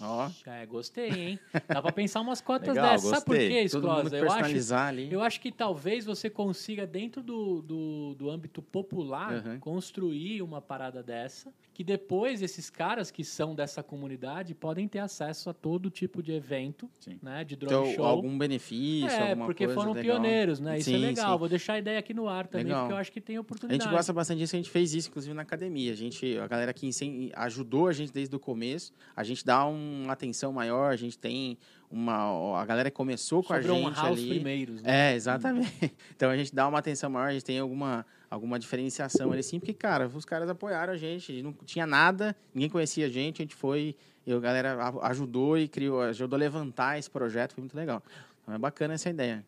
Ó, 0.00 0.28
É, 0.46 0.66
gostei, 0.66 1.08
hein? 1.10 1.40
Dá 1.68 1.80
pra 1.80 1.90
pensar 1.92 2.20
umas 2.20 2.40
cotas 2.40 2.68
Legal, 2.68 2.90
dessas. 2.92 3.08
Sabe 3.10 3.24
por 3.24 3.36
quê, 3.36 3.66
todo 3.70 3.88
mundo 3.88 4.08
Sclosa? 4.08 4.16
Eu 4.18 4.30
acho, 4.30 4.74
ali. 4.74 5.08
eu 5.12 5.22
acho 5.22 5.40
que 5.40 5.50
talvez 5.50 6.04
você 6.04 6.28
consiga, 6.28 6.86
dentro 6.86 7.22
do, 7.22 7.62
do, 7.62 8.14
do 8.14 8.30
âmbito 8.30 8.60
popular, 8.60 9.44
Uhum. 9.46 9.58
construir 9.58 10.42
uma 10.42 10.60
parada 10.60 11.02
dessa, 11.02 11.52
que 11.72 11.82
depois 11.84 12.42
esses 12.42 12.68
caras 12.70 13.10
que 13.10 13.24
são 13.24 13.54
dessa 13.54 13.82
comunidade 13.82 14.54
podem 14.54 14.86
ter 14.88 14.98
acesso 14.98 15.48
a 15.50 15.54
todo 15.54 15.90
tipo 15.90 16.22
de 16.22 16.32
evento, 16.32 16.90
Sim. 17.00 17.18
né? 17.22 17.44
De 17.44 17.56
drone 17.56 17.74
Então, 17.90 17.94
show. 17.94 18.04
algum 18.04 18.36
benefício, 18.36 19.08
É, 19.08 19.30
alguma 19.30 19.46
porque 19.46 19.64
coisa 19.64 19.80
foram 19.80 19.92
legal. 19.94 20.16
pioneiros, 20.20 20.60
né? 20.60 20.78
Isso 20.78 20.90
é 20.90 20.92
Sim, 20.92 20.98
legal. 20.98 21.32
sim. 21.34 21.38
Vou 21.38 21.48
deixar 21.48 21.74
a 21.74 21.78
ideia 21.78 21.98
aqui 21.98 22.12
no 22.14 22.28
ar 22.28 22.46
também, 22.46 22.66
Legal. 22.66 22.82
porque 22.82 22.92
eu 22.94 22.98
acho 22.98 23.12
que 23.12 23.20
tem 23.20 23.36
A 23.36 23.40
oportunidade. 23.40 23.82
gente 23.82 23.92
gosta 23.92 24.12
bastante 24.12 24.38
disso, 24.38 24.56
a 24.56 24.58
gente 24.58 24.70
fez 24.70 24.94
isso, 24.94 25.08
inclusive, 25.08 25.34
na 25.34 25.42
academia. 25.42 25.92
A, 25.92 25.96
gente, 25.96 26.38
a 26.38 26.46
galera 26.46 26.72
que 26.74 26.90
ajudou 27.34 27.88
a 27.88 27.92
gente 27.92 28.12
desde 28.12 28.34
o 28.34 28.38
começo, 28.40 28.92
a 29.14 29.22
gente 29.22 29.44
dá 29.44 29.66
uma 29.86 30.12
atenção 30.12 30.52
maior, 30.52 30.92
a 30.92 30.96
gente 30.96 31.18
tem 31.18 31.56
uma... 31.90 32.60
A 32.60 32.64
galera 32.64 32.90
começou 32.90 33.42
com 33.42 33.54
Sobre 33.54 33.70
a 33.70 33.74
gente 33.74 33.86
honrar 33.86 34.12
os 34.12 34.18
ali... 34.18 34.28
primeiros, 34.28 34.82
né? 34.82 35.12
É, 35.12 35.14
exatamente. 35.14 35.94
Então 36.14 36.30
a 36.30 36.36
gente 36.36 36.54
dá 36.54 36.66
uma 36.66 36.78
atenção 36.78 37.10
maior, 37.10 37.28
a 37.28 37.32
gente 37.32 37.44
tem 37.44 37.58
alguma, 37.58 38.04
alguma 38.30 38.58
diferenciação 38.58 39.32
ali 39.32 39.42
sim, 39.42 39.58
porque, 39.58 39.74
cara, 39.74 40.08
os 40.08 40.24
caras 40.24 40.48
apoiaram 40.48 40.92
a 40.92 40.96
gente, 40.96 41.42
não 41.42 41.52
tinha 41.64 41.86
nada, 41.86 42.34
ninguém 42.54 42.70
conhecia 42.70 43.06
a 43.06 43.08
gente, 43.10 43.42
a 43.42 43.44
gente 43.44 43.54
foi, 43.54 43.94
e 44.26 44.32
a 44.32 44.38
galera 44.38 44.76
ajudou 45.02 45.58
e 45.58 45.68
criou, 45.68 46.02
ajudou 46.02 46.36
a 46.36 46.40
levantar 46.40 46.98
esse 46.98 47.10
projeto, 47.10 47.54
foi 47.54 47.62
muito 47.62 47.76
legal. 47.76 48.02
Então 48.42 48.54
é 48.54 48.58
bacana 48.58 48.94
essa 48.94 49.10
ideia. 49.10 49.44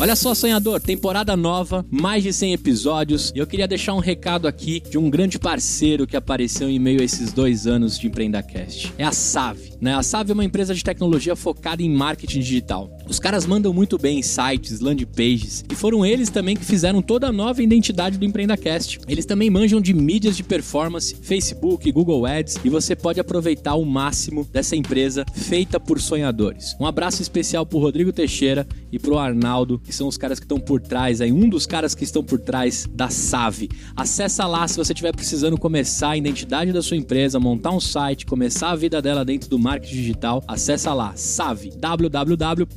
Olha 0.00 0.14
só, 0.14 0.32
sonhador, 0.32 0.80
temporada 0.80 1.36
nova, 1.36 1.84
mais 1.90 2.22
de 2.22 2.32
100 2.32 2.52
episódios. 2.52 3.32
E 3.34 3.38
eu 3.40 3.46
queria 3.48 3.66
deixar 3.66 3.94
um 3.94 3.98
recado 3.98 4.46
aqui 4.46 4.78
de 4.78 4.96
um 4.96 5.10
grande 5.10 5.40
parceiro 5.40 6.06
que 6.06 6.16
apareceu 6.16 6.70
em 6.70 6.78
meio 6.78 7.00
a 7.00 7.04
esses 7.04 7.32
dois 7.32 7.66
anos 7.66 7.98
de 7.98 8.06
EmpreendaCast. 8.06 8.94
É 8.96 9.02
a 9.02 9.10
Save. 9.10 9.72
Né? 9.80 9.96
A 9.96 10.02
Save 10.04 10.30
é 10.30 10.34
uma 10.34 10.44
empresa 10.44 10.72
de 10.72 10.84
tecnologia 10.84 11.34
focada 11.34 11.82
em 11.82 11.90
marketing 11.90 12.38
digital. 12.38 12.88
Os 13.08 13.18
caras 13.18 13.44
mandam 13.44 13.72
muito 13.72 13.98
bem 13.98 14.20
em 14.20 14.22
sites, 14.22 14.78
landing 14.78 15.06
pages, 15.06 15.64
e 15.68 15.74
foram 15.74 16.06
eles 16.06 16.30
também 16.30 16.56
que 16.56 16.64
fizeram 16.64 17.02
toda 17.02 17.26
a 17.26 17.32
nova 17.32 17.60
identidade 17.60 18.18
do 18.18 18.24
EmpreendaCast. 18.24 19.00
Eles 19.08 19.26
também 19.26 19.50
manjam 19.50 19.80
de 19.80 19.92
mídias 19.92 20.36
de 20.36 20.44
performance, 20.44 21.16
Facebook, 21.22 21.90
Google 21.90 22.24
Ads, 22.24 22.58
e 22.64 22.68
você 22.68 22.94
pode 22.94 23.18
aproveitar 23.18 23.74
o 23.74 23.84
máximo 23.84 24.46
dessa 24.52 24.76
empresa 24.76 25.24
feita 25.34 25.80
por 25.80 26.00
sonhadores. 26.00 26.76
Um 26.78 26.86
abraço 26.86 27.20
especial 27.20 27.66
pro 27.66 27.80
Rodrigo 27.80 28.12
Teixeira 28.12 28.64
e 28.92 28.98
pro 28.98 29.18
Arnaldo, 29.18 29.80
que 29.88 29.94
são 29.94 30.06
os 30.06 30.18
caras 30.18 30.38
que 30.38 30.44
estão 30.44 30.60
por 30.60 30.82
trás 30.82 31.22
aí, 31.22 31.32
um 31.32 31.48
dos 31.48 31.64
caras 31.64 31.94
que 31.94 32.04
estão 32.04 32.22
por 32.22 32.38
trás 32.38 32.86
da 32.92 33.08
Save. 33.08 33.70
Acessa 33.96 34.46
lá 34.46 34.68
se 34.68 34.76
você 34.76 34.92
estiver 34.92 35.16
precisando 35.16 35.56
começar 35.56 36.10
a 36.10 36.16
identidade 36.18 36.74
da 36.74 36.82
sua 36.82 36.98
empresa, 36.98 37.40
montar 37.40 37.70
um 37.70 37.80
site, 37.80 38.26
começar 38.26 38.68
a 38.72 38.76
vida 38.76 39.00
dela 39.00 39.24
dentro 39.24 39.48
do 39.48 39.58
marketing 39.58 39.94
digital. 39.94 40.44
Acessa 40.46 40.92
lá, 40.92 41.16
Save, 41.16 41.70
www.sa 41.70 42.68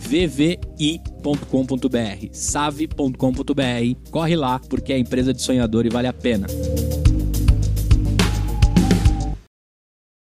vvi.com.br, 0.00 0.68
save.com.br. 2.30 4.10
Corre 4.10 4.36
lá 4.36 4.58
porque 4.58 4.92
é 4.92 4.98
empresa 4.98 5.32
de 5.32 5.40
sonhador 5.40 5.86
e 5.86 5.88
vale 5.88 6.08
a 6.08 6.12
pena. 6.12 6.46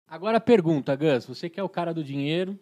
Agora 0.05 0.41
pergunta, 0.41 0.93
Gus, 0.97 1.25
você 1.25 1.49
que 1.49 1.61
é 1.61 1.63
o 1.63 1.69
cara 1.69 1.93
do 1.93 2.03
dinheiro, 2.03 2.59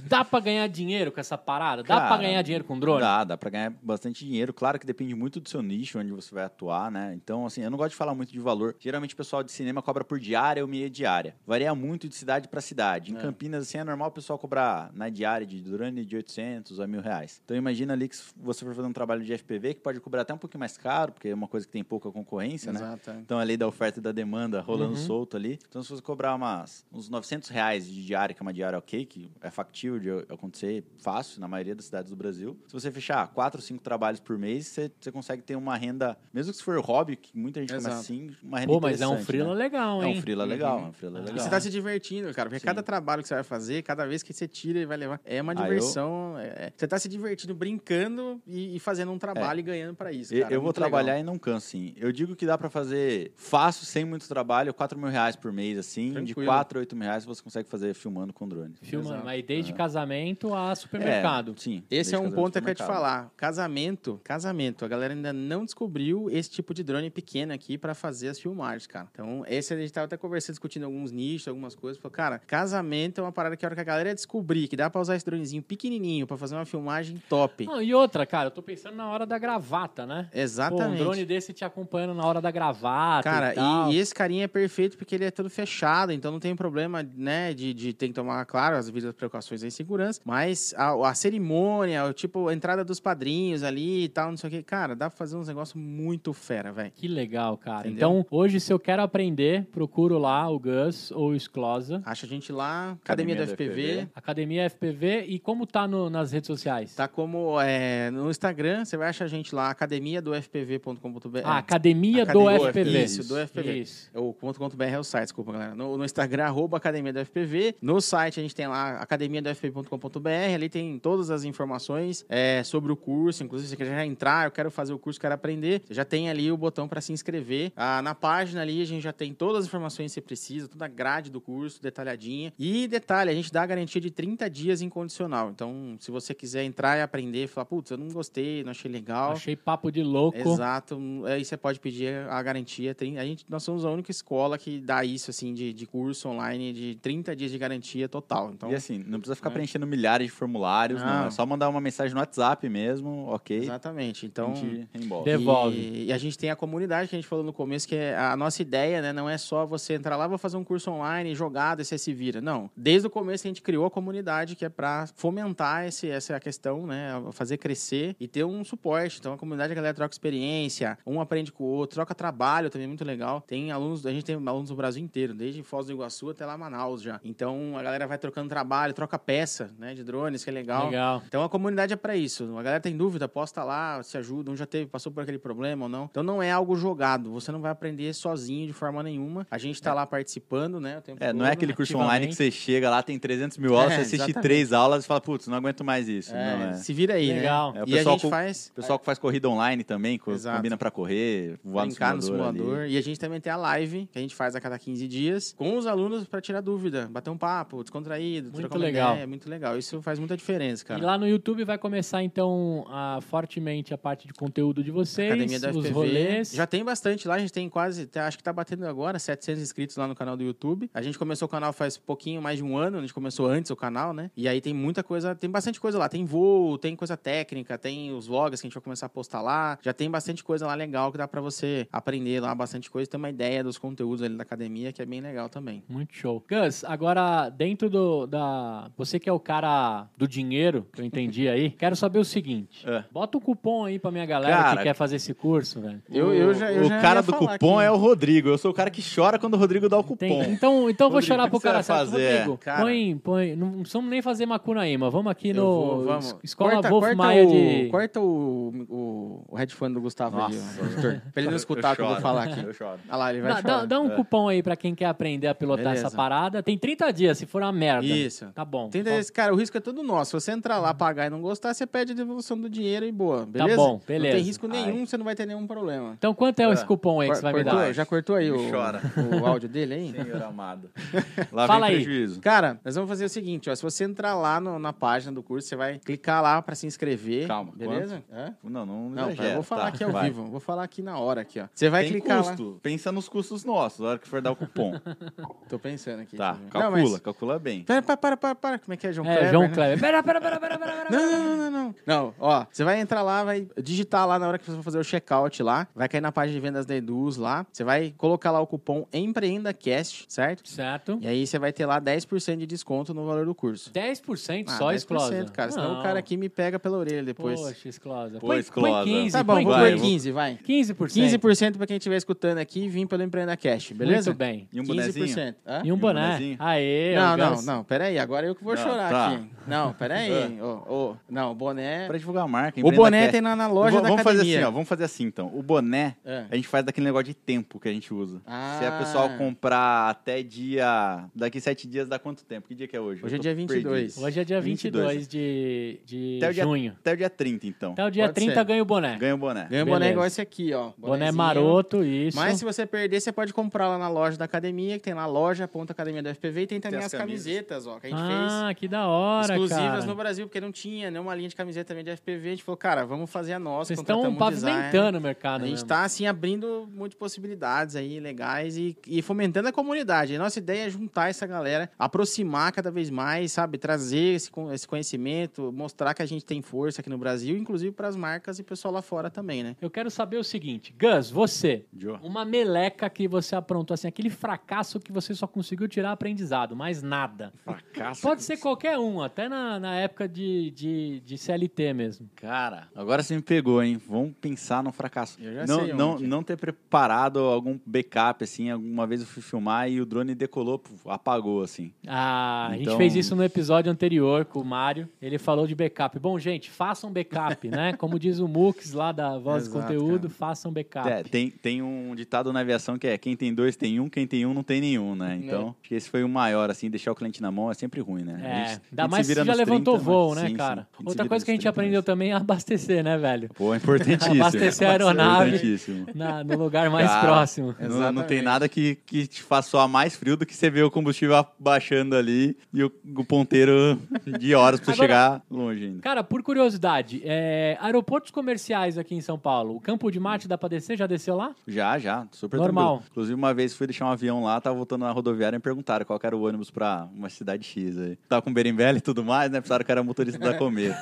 dá 0.00 0.24
pra 0.24 0.40
ganhar 0.40 0.66
dinheiro 0.68 1.10
com 1.12 1.20
essa 1.20 1.36
parada? 1.38 1.82
Dá 1.82 1.96
pra 2.00 2.08
Cara, 2.08 2.22
ganhar 2.22 2.42
dinheiro 2.42 2.64
com 2.64 2.78
drone? 2.78 3.00
Dá, 3.00 3.24
dá 3.24 3.36
pra 3.36 3.50
ganhar 3.50 3.70
bastante 3.82 4.24
dinheiro. 4.24 4.52
Claro 4.52 4.78
que 4.78 4.86
depende 4.86 5.14
muito 5.14 5.40
do 5.40 5.48
seu 5.48 5.62
nicho, 5.62 5.98
onde 5.98 6.10
você 6.12 6.34
vai 6.34 6.44
atuar, 6.44 6.90
né? 6.90 7.12
Então, 7.14 7.46
assim, 7.46 7.62
eu 7.62 7.70
não 7.70 7.78
gosto 7.78 7.90
de 7.90 7.96
falar 7.96 8.14
muito 8.14 8.32
de 8.32 8.38
valor. 8.40 8.74
Geralmente 8.78 9.14
o 9.14 9.16
pessoal 9.16 9.42
de 9.42 9.52
cinema 9.52 9.80
cobra 9.82 10.04
por 10.04 10.18
diária 10.18 10.62
ou 10.62 10.68
meia 10.68 10.88
diária. 10.90 11.36
Varia 11.46 11.74
muito 11.74 12.08
de 12.08 12.14
cidade 12.14 12.48
pra 12.48 12.60
cidade. 12.60 13.12
Em 13.12 13.16
É. 13.16 13.20
Campinas, 13.20 13.62
assim, 13.62 13.78
é 13.78 13.84
normal 13.84 14.08
o 14.08 14.12
pessoal 14.12 14.38
cobrar 14.38 14.90
na 14.92 15.08
diária 15.08 15.46
de 15.46 15.60
drone 15.60 16.04
de 16.04 16.16
800 16.16 16.80
a 16.80 16.86
mil 16.86 17.00
reais. 17.00 17.40
Então, 17.44 17.56
imagina 17.56 17.92
ali 17.92 18.08
que 18.08 18.16
se 18.16 18.24
você 18.36 18.64
for 18.64 18.74
fazer 18.74 18.88
um 18.88 18.92
trabalho 18.92 19.24
de 19.24 19.32
FPV, 19.32 19.74
que 19.74 19.80
pode 19.80 20.00
cobrar 20.00 20.22
até 20.22 20.34
um 20.34 20.38
pouquinho 20.38 20.60
mais 20.60 20.76
caro, 20.76 21.12
porque 21.12 21.28
é 21.28 21.34
uma 21.34 21.48
coisa 21.48 21.66
que 21.66 21.72
tem 21.72 21.84
pouca 21.84 22.10
concorrência, 22.10 22.72
né? 22.72 22.80
Exato. 22.80 23.10
é. 23.10 23.14
Então, 23.20 23.38
a 23.38 23.42
lei 23.42 23.56
da 23.56 23.66
oferta 23.66 23.98
e 23.98 24.02
da 24.02 24.12
demanda 24.12 24.60
rolando 24.60 24.92
Uhum. 24.92 24.96
solto 24.96 25.36
ali. 25.36 25.58
Então, 25.68 25.82
se 25.82 25.90
você 25.90 26.02
cobrar 26.02 26.34
umas, 26.34 26.84
uns 26.92 27.08
900 27.08 27.48
reais 27.50 27.86
de 27.86 28.04
diária, 28.04 28.34
que 28.34 28.40
é 28.40 28.44
uma 28.44 28.52
diária 28.52 28.78
ok, 28.78 29.04
que 29.06 29.30
é 29.40 29.50
factível 29.50 29.77
de 29.78 30.10
acontecer 30.32 30.82
fácil 30.98 31.40
na 31.40 31.46
maioria 31.46 31.74
das 31.74 31.84
cidades 31.84 32.10
do 32.10 32.16
Brasil. 32.16 32.58
Se 32.66 32.72
você 32.72 32.90
fechar 32.90 33.28
quatro, 33.28 33.62
cinco 33.62 33.82
trabalhos 33.82 34.18
por 34.18 34.36
mês, 34.36 34.66
você, 34.66 34.90
você 35.00 35.12
consegue 35.12 35.42
ter 35.42 35.54
uma 35.56 35.76
renda, 35.76 36.18
mesmo 36.34 36.50
que 36.52 36.58
se 36.58 36.64
for 36.64 36.78
hobby, 36.80 37.14
que 37.16 37.36
muita 37.38 37.60
gente 37.60 37.68
começa 37.70 37.88
Exato. 37.88 38.00
assim, 38.00 38.30
uma 38.42 38.58
renda 38.58 38.72
Pô, 38.72 38.80
mas 38.80 39.00
é 39.00 39.06
um 39.06 39.10
interessante, 39.12 39.26
frila 39.26 39.48
né? 39.48 39.54
legal, 39.54 40.02
É 40.02 40.06
hein? 40.08 40.18
um 40.18 40.22
frila 40.22 40.44
legal, 40.44 40.78
é 40.78 40.82
um 40.82 40.92
frila 40.92 41.18
E 41.20 41.22
legal. 41.24 41.38
você 41.38 41.48
tá 41.50 41.60
se 41.60 41.70
divertindo, 41.70 42.32
cara, 42.34 42.48
porque 42.48 42.60
Sim. 42.60 42.66
cada 42.66 42.82
trabalho 42.82 43.22
que 43.22 43.28
você 43.28 43.34
vai 43.34 43.44
fazer, 43.44 43.82
cada 43.82 44.04
vez 44.06 44.22
que 44.22 44.32
você 44.32 44.48
tira 44.48 44.80
e 44.80 44.84
vai 44.86 44.96
levar, 44.96 45.20
é 45.24 45.40
uma 45.40 45.52
Ah, 45.52 45.54
eu- 45.54 45.62
diversão. 45.62 46.36
é- 46.38 46.72
Você 46.76 46.88
tá 46.88 46.98
se 46.98 47.08
divertindo, 47.08 47.54
brincando 47.54 48.40
e, 48.46 48.76
e 48.76 48.80
fazendo 48.80 49.12
um 49.12 49.18
trabalho 49.18 49.60
e 49.60 49.62
ganhando 49.62 49.94
pra 49.94 50.10
isso. 50.12 50.34
Eu, 50.34 50.42
cara, 50.42 50.54
eu 50.54 50.60
vou 50.60 50.66
muito 50.68 50.76
trabalhar 50.76 51.14
legal. 51.14 51.20
e 51.20 51.22
não 51.24 51.38
canso, 51.38 51.68
sim. 51.68 51.94
Eu 51.96 52.10
digo 52.12 52.34
que 52.34 52.44
dá 52.44 52.56
pra 52.58 52.68
fazer 52.68 53.32
fácil, 53.36 53.86
sem 53.86 54.04
muito 54.04 54.26
trabalho, 54.28 54.72
4 54.74 54.98
mil 54.98 55.08
reais 55.08 55.36
por 55.36 55.52
mês, 55.52 55.78
assim. 55.78 56.08
De 56.08 56.14
Tranquilo. 56.32 56.46
4 56.50 56.78
a 56.78 56.80
8 56.80 56.96
mil 56.96 57.04
reais 57.04 57.24
você 57.24 57.42
consegue 57.42 57.68
fazer 57.68 57.94
filmando 57.94 58.32
com 58.32 58.48
drone. 58.48 58.74
Filma, 58.82 59.10
Exato. 59.10 59.24
mas 59.24 59.44
desde 59.58 59.72
casamento 59.72 60.54
a 60.54 60.70
É, 60.70 60.74
supermercado. 60.74 61.54
sim. 61.56 61.82
Esse 61.90 62.14
é 62.14 62.18
um 62.18 62.30
ponto 62.30 62.52
que 62.60 62.64
eu 62.64 62.68
ia 62.68 62.74
te 62.74 62.82
falar. 62.84 63.30
Casamento, 63.36 64.20
casamento. 64.22 64.84
A 64.84 64.88
galera 64.88 65.12
ainda 65.14 65.32
não 65.32 65.64
descobriu 65.64 66.28
esse 66.30 66.48
tipo 66.50 66.72
de 66.72 66.84
drone 66.84 67.10
pequeno 67.10 67.52
aqui 67.52 67.76
pra 67.76 67.94
fazer 67.94 68.28
as 68.28 68.38
filmagens, 68.38 68.86
cara. 68.86 69.08
Então, 69.12 69.44
esse 69.48 69.74
a 69.74 69.76
gente 69.76 69.92
tava 69.92 70.04
até 70.04 70.16
conversando, 70.16 70.52
discutindo 70.54 70.84
alguns 70.84 71.10
nichos, 71.10 71.48
algumas 71.48 71.74
coisas. 71.74 72.00
Falou, 72.00 72.12
cara, 72.14 72.38
casamento 72.38 73.20
é 73.20 73.24
uma 73.24 73.32
parada 73.32 73.56
que 73.56 73.64
a 73.64 73.68
hora 73.68 73.74
que 73.74 73.80
a 73.80 73.84
galera 73.84 74.14
descobrir 74.14 74.68
que 74.68 74.76
dá 74.76 74.88
pra 74.88 75.00
usar 75.00 75.16
esse 75.16 75.24
dronezinho 75.26 75.62
pequenininho 75.62 76.26
pra 76.26 76.36
fazer 76.36 76.54
uma 76.54 76.64
filmagem 76.64 77.20
top. 77.28 77.66
Não, 77.66 77.82
e 77.82 77.92
outra, 77.94 78.24
cara, 78.24 78.46
eu 78.46 78.50
tô 78.50 78.62
pensando 78.62 78.94
na 78.96 79.08
hora 79.08 79.26
da 79.26 79.38
gravata, 79.38 80.06
né? 80.06 80.28
Pô, 80.30 80.38
um 80.38 80.40
Exatamente. 80.42 80.98
drone 81.02 81.24
desse 81.24 81.52
te 81.52 81.64
acompanhando 81.64 82.14
na 82.14 82.24
hora 82.24 82.40
da 82.40 82.50
gravata 82.50 83.24
Cara, 83.28 83.52
e 83.52 83.54
tal. 83.56 83.90
e, 83.90 83.94
e 83.96 83.98
esse 83.98 84.14
carinha 84.14 84.44
é 84.44 84.48
perfeito 84.48 84.96
porque 84.96 85.14
ele 85.14 85.24
é 85.24 85.30
todo 85.30 85.50
fechado, 85.50 86.12
então 86.12 86.30
não 86.30 86.38
tem 86.40 86.54
problema, 86.54 87.02
né, 87.16 87.52
de, 87.54 87.72
de 87.74 87.92
ter 87.92 88.08
que 88.08 88.14
tomar, 88.14 88.44
claro, 88.46 88.76
as 88.76 88.86
devidas 88.86 89.12
precauções 89.14 89.47
em 89.54 89.70
segurança, 89.70 90.20
mas 90.24 90.74
a, 90.76 91.08
a 91.08 91.14
cerimônia, 91.14 92.04
o 92.04 92.12
tipo, 92.12 92.48
a 92.48 92.54
entrada 92.54 92.84
dos 92.84 93.00
padrinhos 93.00 93.62
ali 93.62 94.04
e 94.04 94.08
tal, 94.08 94.30
não 94.30 94.36
sei 94.36 94.48
o 94.48 94.50
que, 94.50 94.62
cara, 94.62 94.94
dá 94.94 95.08
pra 95.08 95.16
fazer 95.16 95.36
uns 95.36 95.48
negócios 95.48 95.74
muito 95.80 96.32
fera, 96.32 96.72
velho. 96.72 96.92
Que 96.94 97.08
legal, 97.08 97.56
cara. 97.56 97.88
Entendeu? 97.88 97.96
Então, 97.96 98.26
hoje, 98.30 98.60
se 98.60 98.72
eu 98.72 98.78
quero 98.78 99.02
aprender, 99.02 99.66
procuro 99.72 100.18
lá 100.18 100.48
o 100.48 100.58
Gus 100.58 101.10
ou 101.10 101.30
o 101.30 101.38
Sclosa, 101.40 102.02
Acha 102.04 102.26
a 102.26 102.28
gente 102.28 102.52
lá, 102.52 102.92
Academia, 103.02 103.34
Academia 103.34 103.36
do 103.36 103.46
do 103.46 103.50
FPV, 103.52 103.82
FPV. 103.92 104.08
Academia 104.14 104.64
FPV. 104.70 105.24
E 105.28 105.38
como 105.38 105.66
tá 105.66 105.86
no- 105.86 106.08
nas 106.10 106.32
redes 106.32 106.46
sociais? 106.46 106.94
tá 106.94 107.06
como 107.08 107.60
é, 107.60 108.10
no 108.10 108.30
Instagram, 108.30 108.84
você 108.84 108.96
vai 108.96 109.08
achar 109.08 109.24
a 109.24 109.28
gente 109.28 109.54
lá, 109.54 109.70
academia 109.70 110.20
do 110.22 110.32
fpv.com.br. 110.34 111.40
Ah, 111.44 111.58
Academia, 111.58 112.24
do 112.26 112.48
Academia 112.48 112.58
do 112.58 112.66
FPV. 112.68 113.04
Isso, 113.04 113.28
do 113.28 113.36
FPV. 113.38 113.78
Isso. 113.80 114.10
O 114.14 114.32
ponto 114.32 114.58
.com.br 114.58 114.82
é 114.84 114.98
o 114.98 115.04
site, 115.04 115.24
desculpa, 115.24 115.52
galera. 115.52 115.74
No, 115.74 115.96
no 115.96 116.04
Instagram, 116.04 116.44
arroba 116.44 116.76
Academia 116.76 117.12
do 117.12 117.18
FPV. 117.24 117.76
No 117.80 118.00
site, 118.00 118.38
a 118.40 118.42
gente 118.42 118.54
tem 118.54 118.66
lá 118.66 119.02
academiadofpv.com.br. 119.38 120.54
Ali 120.54 120.68
tem 120.68 120.98
todas 120.98 121.30
as 121.30 121.44
informações 121.44 122.24
é, 122.28 122.62
sobre 122.64 122.92
o 122.92 122.96
curso. 122.96 123.42
Inclusive, 123.42 123.68
se 123.68 123.76
você 123.76 123.76
quer 123.76 123.86
já 123.86 124.04
entrar, 124.04 124.46
eu 124.46 124.50
quero 124.50 124.70
fazer 124.70 124.92
o 124.92 124.98
curso, 124.98 125.20
quero 125.20 125.34
aprender. 125.34 125.82
Você 125.86 125.94
já 125.94 126.04
tem 126.04 126.28
ali 126.28 126.50
o 126.50 126.56
botão 126.56 126.88
para 126.88 127.00
se 127.00 127.12
inscrever. 127.12 127.72
Ah, 127.76 128.02
na 128.02 128.14
página 128.14 128.62
ali, 128.62 128.82
a 128.82 128.84
gente 128.84 129.02
já 129.02 129.12
tem 129.12 129.32
todas 129.32 129.60
as 129.60 129.66
informações 129.66 130.10
que 130.10 130.14
você 130.14 130.20
precisa, 130.20 130.68
toda 130.68 130.84
a 130.84 130.88
grade 130.88 131.30
do 131.30 131.40
curso, 131.40 131.80
detalhadinha. 131.82 132.52
E 132.58 132.86
detalhe, 132.88 133.30
a 133.30 133.34
gente 133.34 133.52
dá 133.52 133.62
a 133.62 133.66
garantia 133.66 134.00
de 134.00 134.10
30 134.10 134.48
dias 134.50 134.82
incondicional. 134.82 135.50
Então, 135.50 135.96
se 136.00 136.10
você 136.10 136.34
quiser 136.34 136.64
entrar 136.64 136.98
e 136.98 137.02
aprender, 137.02 137.46
falar, 137.48 137.64
putz, 137.64 137.90
eu 137.90 137.98
não 137.98 138.08
gostei, 138.08 138.62
não 138.64 138.70
achei 138.70 138.90
legal. 138.90 139.32
Achei 139.32 139.56
papo 139.56 139.90
de 139.90 140.02
louco. 140.02 140.38
Exato. 140.38 140.98
Aí 141.26 141.44
você 141.44 141.56
pode 141.56 141.80
pedir 141.80 142.28
a 142.28 142.42
garantia. 142.42 142.96
A 142.98 143.24
gente, 143.24 143.44
nós 143.48 143.62
somos 143.62 143.84
a 143.84 143.90
única 143.90 144.10
escola 144.10 144.58
que 144.58 144.80
dá 144.80 145.04
isso, 145.04 145.30
assim, 145.30 145.54
de, 145.54 145.72
de 145.72 145.86
curso 145.86 146.28
online 146.28 146.72
de 146.72 146.94
30 146.96 147.34
dias 147.34 147.50
de 147.50 147.58
garantia 147.58 148.08
total. 148.08 148.50
Então, 148.52 148.70
E 148.70 148.74
assim, 148.74 148.98
não 149.06 149.18
precisa 149.20 149.27
ficar 149.36 149.50
né? 149.50 149.54
preenchendo 149.54 149.86
milhares 149.86 150.26
de 150.26 150.32
formulários, 150.32 151.00
não. 151.02 151.08
Não. 151.08 151.26
É 151.26 151.30
só 151.30 151.44
mandar 151.46 151.68
uma 151.68 151.80
mensagem 151.80 152.14
no 152.14 152.20
WhatsApp 152.20 152.68
mesmo, 152.68 153.26
ok? 153.28 153.58
exatamente. 153.58 154.26
Então, 154.26 154.52
a 154.52 154.54
gente 154.54 154.88
reembolsa. 154.92 155.24
De- 155.24 155.36
Devolve. 155.38 155.76
E, 155.76 156.04
e 156.06 156.12
a 156.12 156.18
gente 156.18 156.36
tem 156.38 156.50
a 156.50 156.56
comunidade 156.56 157.08
que 157.08 157.16
a 157.16 157.18
gente 157.18 157.28
falou 157.28 157.44
no 157.44 157.52
começo, 157.52 157.86
que 157.88 157.94
é 157.96 158.16
a 158.16 158.36
nossa 158.36 158.62
ideia, 158.62 159.00
né? 159.02 159.12
Não 159.12 159.28
é 159.28 159.36
só 159.38 159.66
você 159.66 159.94
entrar 159.94 160.16
lá, 160.16 160.26
vou 160.26 160.38
fazer 160.38 160.56
um 160.56 160.64
curso 160.64 160.90
online, 160.90 161.34
jogado, 161.34 161.80
e 161.80 161.84
você 161.84 161.98
se 161.98 162.12
vira. 162.12 162.40
Não. 162.40 162.70
Desde 162.76 163.06
o 163.06 163.10
começo 163.10 163.46
a 163.46 163.48
gente 163.48 163.62
criou 163.62 163.86
a 163.86 163.90
comunidade 163.90 164.54
que 164.56 164.64
é 164.64 164.68
para 164.68 165.06
fomentar 165.14 165.86
esse, 165.86 166.08
essa 166.08 166.38
questão, 166.40 166.86
né? 166.86 167.10
Fazer 167.32 167.56
crescer 167.58 168.16
e 168.18 168.26
ter 168.28 168.44
um 168.44 168.64
suporte. 168.64 169.18
Então 169.18 169.32
a 169.32 169.36
comunidade 169.36 169.72
a 169.72 169.74
galera 169.74 169.94
troca 169.94 170.14
experiência, 170.14 170.98
um 171.06 171.20
aprende 171.20 171.52
com 171.52 171.64
o 171.64 171.66
outro, 171.66 171.96
troca 171.96 172.14
trabalho 172.14 172.70
também, 172.70 172.86
muito 172.86 173.04
legal. 173.04 173.40
Tem 173.40 173.70
alunos, 173.72 174.06
a 174.06 174.10
gente 174.10 174.24
tem 174.24 174.36
alunos 174.36 174.68
do 174.70 174.76
Brasil 174.76 175.02
inteiro, 175.02 175.34
desde 175.34 175.62
Foz 175.62 175.86
do 175.86 175.92
Iguaçu 175.92 176.30
até 176.30 176.46
lá 176.46 176.56
Manaus 176.56 177.02
já. 177.02 177.20
Então 177.24 177.76
a 177.76 177.82
galera 177.82 178.06
vai 178.06 178.18
trocando 178.18 178.48
trabalho, 178.48 178.94
troca 178.94 179.17
peça, 179.18 179.70
né? 179.78 179.94
De 179.94 180.02
drones, 180.04 180.44
que 180.44 180.50
é 180.50 180.52
legal. 180.52 180.86
Legal. 180.86 181.22
Então 181.26 181.42
a 181.42 181.48
comunidade 181.48 181.92
é 181.92 181.96
para 181.96 182.16
isso. 182.16 182.44
A 182.56 182.62
galera 182.62 182.80
tem 182.80 182.96
dúvida, 182.96 183.28
posta 183.28 183.62
lá, 183.64 184.02
se 184.02 184.16
ajuda, 184.18 184.50
um 184.50 184.56
já 184.56 184.66
teve, 184.66 184.86
passou 184.86 185.10
por 185.12 185.22
aquele 185.22 185.38
problema 185.38 185.84
ou 185.84 185.88
não. 185.88 186.04
Então 186.10 186.22
não 186.22 186.42
é 186.42 186.50
algo 186.50 186.74
jogado, 186.76 187.30
você 187.32 187.50
não 187.52 187.60
vai 187.60 187.70
aprender 187.70 188.12
sozinho 188.14 188.66
de 188.66 188.72
forma 188.72 189.02
nenhuma. 189.02 189.46
A 189.50 189.58
gente 189.58 189.80
tá 189.82 189.92
lá 189.94 190.06
participando, 190.06 190.80
né? 190.80 190.98
o 190.98 191.00
tempo 191.02 191.22
É, 191.22 191.32
não 191.32 191.44
é 191.44 191.48
todo. 191.50 191.52
aquele 191.54 191.74
curso 191.74 191.96
online 191.96 192.28
que 192.28 192.34
você 192.34 192.50
chega 192.50 192.90
lá, 192.90 193.02
tem 193.02 193.18
300 193.18 193.58
mil 193.58 193.74
aulas, 193.76 193.92
É, 193.92 193.96
você 193.96 194.00
assiste 194.02 194.14
exatamente. 194.16 194.42
três 194.42 194.72
aulas 194.72 195.04
e 195.04 195.06
fala, 195.06 195.20
putz, 195.20 195.46
não 195.48 195.56
aguento 195.56 195.84
mais 195.84 196.08
isso. 196.08 196.34
É, 196.34 196.56
não 196.56 196.64
é. 196.70 196.72
Se 196.74 196.92
vira 196.92 197.14
aí, 197.14 197.32
Legal. 197.32 197.72
né? 197.72 197.80
É, 197.80 197.84
o 197.84 197.88
e 197.88 197.92
a 197.92 197.96
pessoal 197.96 198.14
gente 198.14 198.22
com- 198.22 198.30
faz 198.30 198.68
O 198.72 198.74
pessoal 198.74 198.98
que 198.98 199.04
faz 199.04 199.18
corrida 199.18 199.48
online 199.48 199.84
também, 199.84 200.18
co- 200.18 200.32
Exato. 200.32 200.56
combina 200.56 200.76
pra 200.76 200.90
correr, 200.90 201.58
voar 201.64 201.82
no 201.84 201.88
brincar 201.88 202.14
no 202.14 202.22
simulador. 202.22 202.48
ali. 202.50 202.58
simulador. 202.58 202.86
E 202.88 202.96
a 202.98 203.02
gente 203.02 203.18
também 203.18 203.40
tem 203.40 203.52
a 203.52 203.56
live, 203.56 204.08
que 204.12 204.18
a 204.18 204.20
gente 204.22 204.34
faz 204.34 204.54
a 204.54 204.60
cada 204.60 204.78
15 204.78 205.06
dias, 205.08 205.54
com 205.56 205.76
os 205.76 205.86
alunos 205.86 206.26
para 206.26 206.40
tirar 206.40 206.60
dúvida, 206.60 207.08
bater 207.10 207.30
um 207.30 207.38
papo, 207.38 207.82
descontraído, 207.82 208.50
Muito 208.50 208.60
trocar 208.68 208.76
uma 208.76 208.84
legal. 209.10 209.22
É 209.22 209.26
muito 209.26 209.48
legal. 209.48 209.78
Isso 209.78 210.00
faz 210.02 210.18
muita 210.18 210.36
diferença, 210.36 210.84
cara. 210.84 211.00
E 211.00 211.02
lá 211.02 211.16
no 211.18 211.26
YouTube 211.26 211.64
vai 211.64 211.78
começar, 211.78 212.22
então, 212.22 212.84
a- 212.88 213.18
fortemente 213.22 213.92
a 213.94 213.98
parte 213.98 214.26
de 214.26 214.32
conteúdo 214.34 214.82
de 214.82 214.90
vocês, 214.90 215.28
Academia 215.32 215.60
da 215.60 215.70
os 215.70 215.76
FPV. 215.76 215.92
rolês. 215.94 216.52
Já 216.52 216.66
tem 216.66 216.84
bastante 216.84 217.26
lá, 217.28 217.34
a 217.34 217.38
gente 217.38 217.52
tem 217.52 217.68
quase, 217.68 218.06
tá- 218.06 218.26
acho 218.26 218.36
que 218.36 218.42
tá 218.42 218.52
batendo 218.52 218.86
agora 218.86 219.18
700 219.18 219.62
inscritos 219.62 219.96
lá 219.96 220.06
no 220.06 220.14
canal 220.14 220.36
do 220.36 220.42
YouTube. 220.42 220.90
A 220.92 221.02
gente 221.02 221.18
começou 221.18 221.46
o 221.46 221.48
canal 221.50 221.72
faz 221.72 221.96
pouquinho 221.96 222.40
mais 222.42 222.58
de 222.58 222.64
um 222.64 222.76
ano, 222.76 222.98
a 222.98 223.00
gente 223.00 223.14
começou 223.14 223.46
antes 223.46 223.70
o 223.70 223.76
canal, 223.76 224.12
né? 224.12 224.30
E 224.36 224.48
aí 224.48 224.60
tem 224.60 224.74
muita 224.74 225.02
coisa, 225.02 225.34
tem 225.34 225.48
bastante 225.50 225.80
coisa 225.80 225.98
lá. 225.98 226.08
Tem 226.08 226.24
voo, 226.24 226.78
tem 226.78 226.94
coisa 226.96 227.16
técnica, 227.16 227.76
tem 227.78 228.12
os 228.12 228.26
vlogs 228.26 228.60
que 228.60 228.66
a 228.66 228.68
gente 228.68 228.74
vai 228.74 228.82
começar 228.82 229.06
a 229.06 229.08
postar 229.08 229.40
lá. 229.42 229.78
Já 229.82 229.92
tem 229.92 230.10
bastante 230.10 230.42
coisa 230.44 230.66
lá 230.66 230.74
legal 230.74 231.10
que 231.12 231.18
dá 231.18 231.28
pra 231.28 231.40
você 231.40 231.86
aprender 231.92 232.40
lá 232.40 232.54
bastante 232.54 232.90
coisa, 232.90 233.08
ter 233.10 233.16
uma 233.16 233.30
ideia 233.30 233.62
dos 233.62 233.78
conteúdos 233.78 234.22
ali 234.22 234.36
da 234.36 234.42
academia, 234.42 234.92
que 234.92 235.00
é 235.02 235.06
bem 235.06 235.20
legal 235.20 235.48
também. 235.48 235.82
Muito 235.88 236.14
show. 236.14 236.44
Gus, 236.48 236.84
agora, 236.84 237.48
dentro 237.50 237.88
do, 237.90 238.26
da... 238.26 238.90
Você 238.98 239.18
que 239.20 239.28
é 239.28 239.32
o 239.32 239.38
cara 239.38 240.06
do 240.16 240.26
dinheiro, 240.28 240.86
que 240.92 241.00
eu 241.00 241.04
entendi 241.04 241.48
aí, 241.48 241.70
quero 241.78 241.94
saber 241.96 242.18
o 242.18 242.24
seguinte. 242.24 242.84
É. 242.86 243.04
Bota 243.12 243.38
um 243.38 243.40
cupom 243.40 243.84
aí 243.84 243.98
pra 243.98 244.10
minha 244.10 244.26
galera 244.26 244.56
Cara, 244.56 244.76
que 244.78 244.82
quer 244.82 244.94
fazer 244.94 245.16
esse 245.16 245.32
curso, 245.32 245.80
velho. 245.80 246.02
Eu, 246.10 246.34
eu 246.34 246.52
já, 246.52 246.72
eu 246.72 246.82
o 246.82 246.88
já 246.88 247.00
cara 247.00 247.20
ia 247.20 247.22
do 247.22 247.32
falar 247.32 247.52
cupom 247.58 247.78
aqui. 247.78 247.86
é 247.86 247.90
o 247.90 247.96
Rodrigo. 247.96 248.48
Eu 248.48 248.58
sou 248.58 248.70
o 248.72 248.74
cara 248.74 248.90
que 248.90 249.00
chora 249.14 249.38
quando 249.38 249.54
o 249.54 249.56
Rodrigo 249.56 249.88
dá 249.88 249.96
o 249.96 250.02
cupom. 250.02 250.16
Tem- 250.16 250.52
então, 250.52 250.90
então 250.90 251.06
eu 251.06 251.10
vou 251.10 251.20
Rodrigo, 251.20 251.22
chorar 251.22 251.44
o 251.46 251.50
pro 251.50 251.60
cara 251.60 251.82
certo. 251.82 251.98
fazer? 252.10 252.30
Rodrigo, 252.40 252.58
Cara. 252.58 252.82
põe, 252.82 253.16
põe. 253.18 253.56
Não 253.56 253.70
precisamos 253.80 254.10
nem 254.10 254.20
fazer 254.20 254.46
Macunaíma. 254.46 255.08
Vamos 255.10 255.30
aqui 255.30 255.52
no 255.52 255.62
vou, 255.62 256.04
vamos. 256.04 256.36
Escola 256.42 256.72
corta, 256.72 256.88
Wolf 256.88 257.02
corta 257.04 257.16
Maia 257.16 257.44
o, 257.46 257.50
de. 257.52 257.88
Corta 257.90 258.20
o, 258.20 258.68
o, 258.88 259.44
o 259.48 259.56
headphone 259.56 259.94
do 259.94 260.00
Gustavo 260.00 260.40
ali, 260.42 260.56
Nossa. 260.56 260.80
ó, 260.82 260.84
Vitor. 260.84 261.22
Pra 261.32 261.42
ele 261.42 261.50
não 261.50 261.56
escutar 261.56 261.92
o 261.92 261.96
que 261.96 262.02
eu 262.02 262.06
vou 262.08 262.16
falar 262.16 262.42
aqui. 262.44 262.64
Eu 262.64 262.72
choro. 262.72 262.98
Olha 263.08 263.16
lá, 263.16 263.32
ele 263.32 263.42
vai 263.42 263.52
Dá, 263.54 263.62
chorar. 263.62 263.76
dá- 263.80 263.86
dá 263.86 264.00
um 264.00 264.10
É. 264.12 264.16
cupom 264.16 264.48
aí 264.48 264.62
pra 264.62 264.74
quem 264.76 264.94
quer 264.94 265.06
aprender 265.06 265.46
a 265.46 265.54
pilotar 265.54 265.84
Beleza. 265.84 266.06
essa 266.08 266.16
parada. 266.16 266.62
Tem 266.62 266.76
30 266.76 267.12
dias, 267.12 267.38
se 267.38 267.46
for 267.46 267.62
uma 267.62 267.70
merda. 267.72 268.04
Isso. 268.06 268.46
Tá 268.54 268.64
bom. 268.64 268.87
Bom. 268.88 269.04
Tenta 269.04 269.10
esse, 269.18 269.32
cara, 269.32 269.52
o 269.52 269.56
risco 269.56 269.76
é 269.76 269.80
todo 269.80 270.02
nosso. 270.02 270.30
Se 270.38 270.44
você 270.46 270.52
entrar 270.52 270.78
lá, 270.78 270.92
pagar 270.92 271.26
e 271.26 271.30
não 271.30 271.40
gostar, 271.40 271.72
você 271.74 271.86
pede 271.86 272.12
a 272.12 272.14
devolução 272.14 272.58
do 272.60 272.68
dinheiro 272.68 273.04
e 273.06 273.12
boa, 273.12 273.46
beleza? 273.46 273.76
bom, 273.76 273.92
Não 273.94 274.00
beleza. 274.06 274.36
tem 274.36 274.44
risco 274.44 274.68
nenhum, 274.68 275.06
você 275.06 275.16
não 275.16 275.24
vai 275.24 275.34
ter 275.34 275.46
nenhum 275.46 275.66
problema. 275.66 276.14
Então 276.18 276.34
quanto 276.34 276.60
é 276.60 276.64
Ah, 276.66 276.72
esse 276.72 276.84
cupom 276.84 277.20
aí 277.20 277.28
que 277.28 277.36
você 277.36 277.42
vai 277.42 277.52
me 277.52 277.62
Cortou? 277.62 277.80
dar? 277.80 277.92
Já 277.92 278.04
cortou 278.06 278.36
aí 278.36 278.50
o, 278.50 278.70
Chora. 278.70 279.00
o 279.40 279.46
áudio 279.46 279.68
dele 279.68 279.94
aí? 279.94 280.12
Senhor 280.12 280.42
amado. 280.42 280.90
Lá 281.52 281.66
Fala 281.66 281.86
vem 281.86 281.96
aí. 281.96 282.04
prejuízo. 282.04 282.40
Cara, 282.40 282.80
nós 282.84 282.94
vamos 282.94 283.08
fazer 283.08 283.24
o 283.24 283.28
seguinte, 283.28 283.70
ó. 283.70 283.74
Se 283.74 283.82
você 283.82 284.04
entrar 284.04 284.34
lá 284.34 284.60
no- 284.60 284.78
na 284.78 284.92
página 284.92 285.32
do 285.32 285.42
curso, 285.42 285.68
você 285.68 285.76
vai 285.76 285.98
clicar 285.98 286.42
lá 286.42 286.60
pra 286.62 286.74
se 286.74 286.86
inscrever. 286.86 287.46
Calma, 287.46 287.72
Beleza? 287.74 288.22
Hã? 288.32 288.54
Não, 288.62 288.84
não, 288.86 289.10
Não, 289.10 289.30
eu 289.30 289.54
vou 289.54 289.62
falar 289.62 289.82
tá, 289.82 289.88
aqui 289.88 290.04
ao 290.04 290.10
vai. 290.12 290.24
vivo. 290.30 290.44
Vou 290.46 290.60
falar 290.60 290.82
aqui 290.84 291.02
na 291.02 291.18
hora 291.18 291.40
aqui, 291.42 291.60
ó. 291.60 291.66
Você 291.74 291.88
vai 291.88 292.02
Tem 292.04 292.12
clicar 292.12 292.42
custo. 292.44 292.78
Pensa 292.82 293.10
nos 293.12 293.28
custos 293.28 293.64
nossos, 293.64 294.00
na 294.00 294.08
hora 294.10 294.18
que 294.18 294.28
for 294.28 294.40
dar 294.40 294.52
o 294.52 294.56
cupom. 294.56 294.92
lá. 294.92 295.00
Tô 295.68 295.78
pensando 295.78 296.20
aqui. 296.20 296.36
tá, 296.36 296.54
Não, 296.54 296.68
calcula, 296.68 297.02
mas- 297.02 297.18
calcula 297.20 297.58
bem. 297.58 297.82
Pera, 297.82 298.02
para, 298.02 298.16
para, 298.16 298.36
para, 298.36 298.54
para. 298.68 298.78
Como 298.78 298.94
é 298.94 298.96
que 298.96 299.06
é, 299.06 299.12
João 299.12 299.26
É, 299.26 299.32
Kleber, 299.34 299.50
João 299.52 299.62
né? 299.64 299.68
Kleber. 299.74 300.00
Pera, 300.00 300.22
pera, 300.22 300.40
pera, 300.40 300.60
pera, 300.60 300.78
pera, 300.78 300.92
pera. 300.96 301.10
Não, 301.10 301.32
não, 301.32 301.42
não, 301.42 301.56
não, 301.56 301.70
não. 301.70 301.94
Não, 302.06 302.34
ó, 302.38 302.66
você 302.70 302.84
vai 302.84 303.00
entrar 303.00 303.22
lá, 303.22 303.42
vai 303.44 303.66
digitar 303.82 304.26
lá 304.26 304.38
na 304.38 304.46
hora 304.48 304.58
que 304.58 304.64
você 304.66 304.76
for 304.76 304.82
fazer 304.82 304.98
o 304.98 305.04
checkout 305.04 305.62
lá, 305.62 305.86
vai 305.94 306.08
cair 306.08 306.20
na 306.20 306.30
página 306.32 306.54
de 306.54 306.60
vendas 306.60 306.84
da 306.86 306.94
Eduz 306.94 307.36
lá, 307.36 307.66
você 307.72 307.82
vai 307.84 308.12
colocar 308.16 308.50
lá 308.50 308.60
o 308.60 308.66
cupom 308.66 309.06
EmpreendaCast, 309.12 310.26
certo? 310.28 310.68
Certo. 310.68 311.18
E 311.22 311.26
aí 311.28 311.46
você 311.46 311.58
vai 311.58 311.72
ter 311.72 311.86
lá 311.86 312.00
10% 312.00 312.56
de 312.56 312.66
desconto 312.66 313.14
no 313.14 313.26
valor 313.26 313.46
do 313.46 313.54
curso. 313.54 313.90
10% 313.92 314.64
Ah, 314.68 314.76
só, 314.76 314.88
10%, 314.90 314.94
Esclosa? 314.96 315.44
cara, 315.52 315.70
senão 315.70 315.94
Não. 315.94 316.00
o 316.00 316.02
cara 316.02 316.18
aqui 316.18 316.36
me 316.36 316.48
pega 316.48 316.78
pela 316.78 316.98
orelha 316.98 317.22
depois. 317.22 317.60
Poxa, 317.60 317.88
Esclosa. 317.88 318.38
Pô, 318.38 318.52
Esclosa. 318.54 318.88
põe 319.04 319.04
15, 319.04 319.32
tá 319.32 319.42
bom, 319.42 319.54
põe 319.54 319.64
vou 319.64 319.72
vai, 319.72 319.90
pôr 319.92 319.98
vou- 319.98 320.06
15, 320.08 320.30
vai. 320.32 320.58
15%. 320.62 321.14
15% 321.14 321.76
pra 321.78 321.86
quem 321.86 321.96
estiver 321.96 322.16
escutando 322.16 322.58
aqui 322.58 322.84
e 322.84 322.88
vir 322.88 323.06
pelo 323.06 323.22
EmpreendaCast, 323.22 323.94
beleza? 323.94 324.30
Muito 324.30 324.38
bem. 324.38 324.68
E 324.72 324.80
um 324.80 324.84
bonezinho? 324.84 325.26
15%. 325.26 325.56
Hã? 325.66 325.82
E 325.84 325.92
um 325.92 325.94
um 325.94 325.98
boné. 325.98 326.20
bonezinho? 326.32 326.56
Aê, 326.60 327.14
Não, 327.16 327.36
não, 327.36 327.62
não, 327.62 327.84
peraí, 327.84 328.18
agora 328.18 328.46
eu 328.46 328.54
que 328.58 328.64
vou 328.64 328.74
Não, 328.74 328.82
chorar 328.82 329.10
tá. 329.10 329.26
aqui. 329.28 329.50
Não, 329.68 329.92
peraí. 329.98 330.60
Ô, 330.60 330.66
ô, 330.92 331.16
não, 331.28 331.52
o 331.52 331.54
boné... 331.54 332.06
Pra 332.06 332.18
divulgar 332.18 332.44
a 332.44 332.48
marca. 332.48 332.80
O 332.84 332.90
boné 332.92 333.20
cast. 333.20 333.32
tem 333.32 333.40
na, 333.40 333.54
na 333.54 333.66
loja 333.68 333.90
vamos, 333.90 334.02
da 334.02 334.08
vamos 334.08 334.22
fazer 334.22 334.36
academia. 334.38 334.58
assim, 334.58 334.66
ó. 334.66 334.70
Vamos 334.70 334.88
fazer 334.88 335.04
assim, 335.04 335.24
então. 335.24 335.50
O 335.54 335.62
boné, 335.62 336.16
É. 336.24 336.44
a 336.50 336.56
gente 336.56 336.68
faz 336.68 336.84
daquele 336.84 337.04
negócio 337.06 337.26
de 337.26 337.34
tempo 337.34 337.78
que 337.78 337.88
a 337.88 337.92
gente 337.92 338.12
usa. 338.12 338.38
Se 338.38 338.84
a 338.84 338.96
Ah. 338.96 338.98
pessoa 338.98 339.28
comprar 339.30 340.10
até 340.10 340.42
dia... 340.42 341.24
Daqui 341.34 341.60
sete 341.60 341.86
dias 341.86 342.08
dá 342.08 342.18
quanto 342.18 342.44
tempo? 342.44 342.68
Que 342.68 342.74
dia 342.74 342.88
que 342.88 342.96
é 342.96 343.00
hoje? 343.00 343.24
Hoje 343.24 343.36
é 343.36 343.38
dia 343.38 343.54
22. 343.54 343.84
perdido. 344.14 344.24
Hoje 344.26 344.40
é 344.40 344.44
dia 344.44 344.60
22, 344.60 345.04
22. 345.16 345.28
de, 345.28 346.00
de 346.04 346.36
Até 346.38 346.50
o 346.50 346.54
dia- 346.54 346.64
junho. 346.64 346.96
Até 346.98 347.12
o 347.12 347.16
dia 347.16 347.30
30, 347.30 347.66
então. 347.66 347.92
Até 347.92 348.04
o 348.06 348.10
dia 348.10 348.22
Pode 348.24 348.34
30 348.34 348.54
ser. 348.54 348.64
ganha 348.64 348.82
o 348.82 348.86
boné. 348.86 349.16
Ganha 349.16 349.34
o 349.34 349.38
boné. 349.38 349.66
Ganha 349.70 349.84
um 349.84 349.86
boné 349.88 350.10
igual 350.10 350.26
esse 350.26 350.40
aqui, 350.40 350.72
ó. 350.72 350.90
Boné 350.96 351.30
maroto, 351.32 352.02
isso. 352.04 352.36
Mas 352.36 352.58
se 352.58 352.64
você 352.64 352.86
perder, 352.86 353.20
você 353.20 353.32
pode 353.32 353.52
comprar 353.52 353.88
lá 353.88 353.98
na 353.98 354.08
loja 354.08 354.36
da 354.36 354.44
academia, 354.44 354.96
que 354.98 355.04
tem 355.04 355.14
lá 355.14 355.26
loja, 355.26 355.66
ponta 355.68 355.92
academia 355.92 356.22
do 356.22 356.28
FPV, 356.28 356.62
e 356.62 356.66
tem 356.66 356.80
também 356.80 356.98
Tem 356.98 357.06
as 357.06 357.14
as 357.14 357.20
camisetas, 357.20 357.86
ó, 357.86 357.98
que 357.98 358.06
a 358.06 358.10
gente 358.10 358.18
ah, 358.20 358.72
que 358.74 358.88
da 358.88 358.98
fez. 358.98 359.08
hora, 359.08 359.57
Exclusivas 359.64 360.00
cara. 360.00 360.06
no 360.06 360.14
Brasil, 360.14 360.46
porque 360.46 360.60
não 360.60 360.72
tinha 360.72 361.10
nenhuma 361.10 361.34
linha 361.34 361.48
de 361.48 361.56
camiseta 361.56 361.88
também 361.88 362.04
de 362.04 362.16
FPV. 362.16 362.46
A 362.46 362.50
gente 362.50 362.64
falou, 362.64 362.76
cara, 362.76 363.04
vamos 363.04 363.30
fazer 363.30 363.52
a 363.52 363.58
nossa. 363.58 363.88
Vocês 363.88 364.00
estão 364.00 364.22
um 364.22 364.36
pavimentando 364.36 365.18
o 365.18 365.20
mercado 365.20 365.64
A 365.64 365.66
gente 365.66 365.78
está 365.78 366.04
assim 366.04 366.26
abrindo 366.26 366.88
muitas 366.92 367.18
possibilidades 367.18 367.96
aí 367.96 368.20
legais 368.20 368.76
e, 368.76 368.96
e 369.06 369.22
fomentando 369.22 369.68
a 369.68 369.72
comunidade. 369.72 370.34
A 370.34 370.38
nossa 370.38 370.58
ideia 370.58 370.86
é 370.86 370.90
juntar 370.90 371.30
essa 371.30 371.46
galera, 371.46 371.90
aproximar 371.98 372.72
cada 372.72 372.90
vez 372.90 373.10
mais, 373.10 373.52
sabe, 373.52 373.78
trazer 373.78 374.34
esse, 374.34 374.50
esse 374.72 374.86
conhecimento, 374.86 375.72
mostrar 375.72 376.14
que 376.14 376.22
a 376.22 376.26
gente 376.26 376.44
tem 376.44 376.62
força 376.62 377.00
aqui 377.00 377.10
no 377.10 377.18
Brasil, 377.18 377.56
inclusive 377.56 377.92
para 377.92 378.08
as 378.08 378.16
marcas 378.16 378.58
e 378.58 378.62
pessoal 378.62 378.94
lá 378.94 379.02
fora 379.02 379.30
também, 379.30 379.62
né? 379.62 379.76
Eu 379.80 379.90
quero 379.90 380.10
saber 380.10 380.36
o 380.36 380.44
seguinte, 380.44 380.94
Gus, 380.98 381.30
você, 381.30 381.84
Joe. 381.96 382.18
uma 382.22 382.44
meleca 382.44 383.08
que 383.08 383.26
você 383.26 383.56
aprontou, 383.56 383.94
assim, 383.94 384.08
aquele 384.08 384.30
fracasso 384.30 385.00
que 385.00 385.12
você 385.12 385.34
só 385.34 385.46
conseguiu 385.46 385.88
tirar 385.88 386.12
aprendizado, 386.12 386.76
mais 386.76 387.02
nada. 387.02 387.52
Fracasso. 387.64 388.22
Pode 388.22 388.42
ser 388.42 388.56
qualquer 388.58 388.98
um, 388.98 389.22
até 389.22 389.47
na, 389.48 389.78
na 389.80 389.94
época 389.96 390.28
de, 390.28 390.70
de, 390.70 391.20
de 391.20 391.38
CLT 391.38 391.92
mesmo. 391.92 392.28
Cara, 392.36 392.88
agora 392.94 393.22
você 393.22 393.34
me 393.36 393.42
pegou, 393.42 393.82
hein? 393.82 394.00
Vamos 394.08 394.32
pensar 394.40 394.82
no 394.82 394.92
fracasso. 394.92 395.38
Eu 395.40 395.52
já 395.54 395.66
não, 395.66 395.84
sei 395.84 395.92
não, 395.94 396.10
onde. 396.14 396.26
não 396.26 396.42
ter 396.42 396.56
preparado 396.56 397.38
algum 397.40 397.78
backup, 397.84 398.44
assim. 398.44 398.70
Alguma 398.70 399.06
vez 399.06 399.20
eu 399.20 399.26
fui 399.26 399.42
filmar 399.42 399.90
e 399.90 400.00
o 400.00 400.06
drone 400.06 400.34
decolou, 400.34 400.82
apagou, 401.06 401.62
assim. 401.62 401.92
Ah, 402.06 402.68
a 402.68 402.72
gente 402.72 402.82
Então- 402.82 402.96
fez 402.96 403.14
isso 403.16 403.34
no 403.36 403.42
episódio 403.44 403.90
anterior 403.90 404.44
com 404.44 404.60
o 404.60 404.64
Mário. 404.64 405.08
Ele 405.20 405.38
falou 405.38 405.66
de 405.66 405.74
backup. 405.74 406.18
Bom, 406.18 406.38
gente, 406.38 406.70
façam 406.70 407.10
backup, 407.12 407.68
né? 407.68 407.92
Como 407.98 408.18
diz 408.18 408.38
o 408.38 408.48
Mux 408.48 408.92
lá 408.92 409.12
da 409.12 409.38
Voz 409.38 409.64
Exato, 409.66 409.80
Conteúdo, 409.86 410.22
cara. 410.22 410.34
façam 410.34 410.72
backup. 410.72 411.08
É, 411.08 411.22
tem, 411.22 411.50
tem 411.50 411.82
um 411.82 412.14
ditado 412.14 412.52
na 412.52 412.60
aviação 412.60 412.98
que 412.98 413.06
é 413.06 413.16
quem 413.18 413.36
tem 413.36 413.52
dois 413.54 413.76
tem 413.76 414.00
um, 414.00 414.08
quem 414.08 414.26
tem 414.26 414.46
um 414.46 414.54
não 414.54 414.62
tem 414.62 414.80
nenhum, 414.80 415.14
né? 415.14 415.38
Então, 415.42 415.68
acho 415.80 415.88
que 415.88 415.94
esse 415.94 416.08
foi 416.08 416.22
o 416.24 416.28
maior, 416.28 416.70
assim, 416.70 416.88
deixar 416.90 417.12
o 417.12 417.14
cliente 417.14 417.40
na 417.42 417.50
mão 417.50 417.70
é 417.70 417.74
sempre 417.74 418.00
ruim, 418.00 418.22
né? 418.24 418.34
A 418.34 418.38
É, 418.38 418.40
gente- 418.40 418.48
a 418.48 418.80
ainda 418.90 419.02
gente 419.02 419.10
mais 419.10 419.26
se 419.26 419.32
vira 419.42 419.54
já 419.56 419.60
nos 419.62 419.68
levantou 419.68 419.94
30, 419.94 420.10
voo, 420.10 420.34
né, 420.34 420.40
sim, 420.42 420.48
sim. 420.48 420.56
cara? 420.56 420.88
Se 420.98 421.06
Outra 421.06 421.28
coisa 421.28 421.44
que 421.44 421.50
a 421.50 421.54
gente 421.54 421.62
30, 421.62 421.70
aprendeu 421.70 421.98
mas- 421.98 422.04
também 422.04 422.30
é 422.30 422.34
abastecer, 422.34 423.02
né, 423.04 423.16
velho? 423.18 423.48
Pô, 423.54 423.74
é 423.74 423.76
importantíssimo. 423.76 424.34
Abastecer 424.42 424.88
a 424.88 424.90
aeronave. 424.92 425.48
Importantíssimo. 425.50 426.06
Na- 426.14 426.44
no 426.44 426.56
lugar 426.56 426.88
mais 426.90 427.06
Cara, 427.08 427.26
próximo. 427.26 427.74
Não, 427.80 428.12
não 428.12 428.22
tem 428.22 428.42
nada 428.42 428.68
que, 428.68 428.96
que 429.06 429.26
te 429.26 429.42
faça 429.42 429.70
soar 429.70 429.88
mais 429.88 430.16
frio 430.16 430.36
do 430.36 430.46
que 430.46 430.54
você 430.54 430.70
ver 430.70 430.82
o 430.84 430.90
combustível 430.90 431.44
baixando 431.58 432.16
ali 432.16 432.56
e 432.72 432.82
o, 432.84 432.92
o 433.16 433.24
ponteiro 433.24 433.98
de 434.38 434.54
horas 434.54 434.80
pra 434.80 434.86
você 434.94 435.02
Agora- 435.02 435.08
chegar 435.08 435.42
longe 435.50 435.84
ainda. 435.84 436.00
Cara, 436.02 436.22
por 436.24 436.42
curiosidade, 436.42 437.20
é, 437.24 437.76
aeroportos 437.80 438.30
comerciais 438.30 438.98
aqui 438.98 439.14
em 439.14 439.20
São 439.20 439.38
Paulo, 439.38 439.76
o 439.76 439.80
Campo 439.80 440.10
de 440.10 440.18
Marte 440.20 440.48
dá 440.48 440.56
pra 440.58 440.68
descer? 440.68 440.96
Já 440.96 441.06
desceu 441.06 441.36
lá? 441.36 441.54
Já, 441.66 441.98
já, 441.98 442.26
super 442.32 442.56
Normal. 442.58 442.86
tranquilo. 442.96 443.08
Inclusive, 443.10 443.34
uma 443.34 443.54
vez 443.54 443.74
fui 443.74 443.86
deixar 443.86 444.06
um 444.06 444.10
avião 444.10 444.42
lá, 444.42 444.60
tava 444.60 444.76
voltando 444.76 445.02
na 445.02 445.10
rodoviária 445.10 445.56
e 445.56 445.58
me 445.58 445.62
perguntaram 445.62 446.04
qual 446.04 446.18
que 446.18 446.26
era 446.26 446.36
o 446.36 446.42
ônibus 446.46 446.70
pra 446.70 447.08
uma 447.14 447.28
cidade 447.28 447.64
X 447.64 447.98
aí. 447.98 448.16
Tava 448.28 448.42
com 448.42 448.52
berimbela 448.52 448.98
e 448.98 449.00
tudo 449.00 449.17
mais, 449.24 449.50
né? 449.50 449.60
Pensaram 449.60 449.84
que 449.84 449.90
era 449.92 450.02
motorista 450.02 450.38
da 450.38 450.54
Cometa. 450.54 450.96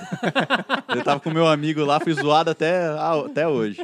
Eu 0.89 1.03
tava 1.03 1.21
com 1.21 1.31
meu 1.31 1.47
amigo 1.47 1.85
lá, 1.85 2.01
fui 2.01 2.13
zoado 2.15 2.51
até, 2.51 2.87
ah, 2.87 3.23
até 3.27 3.47
hoje. 3.47 3.81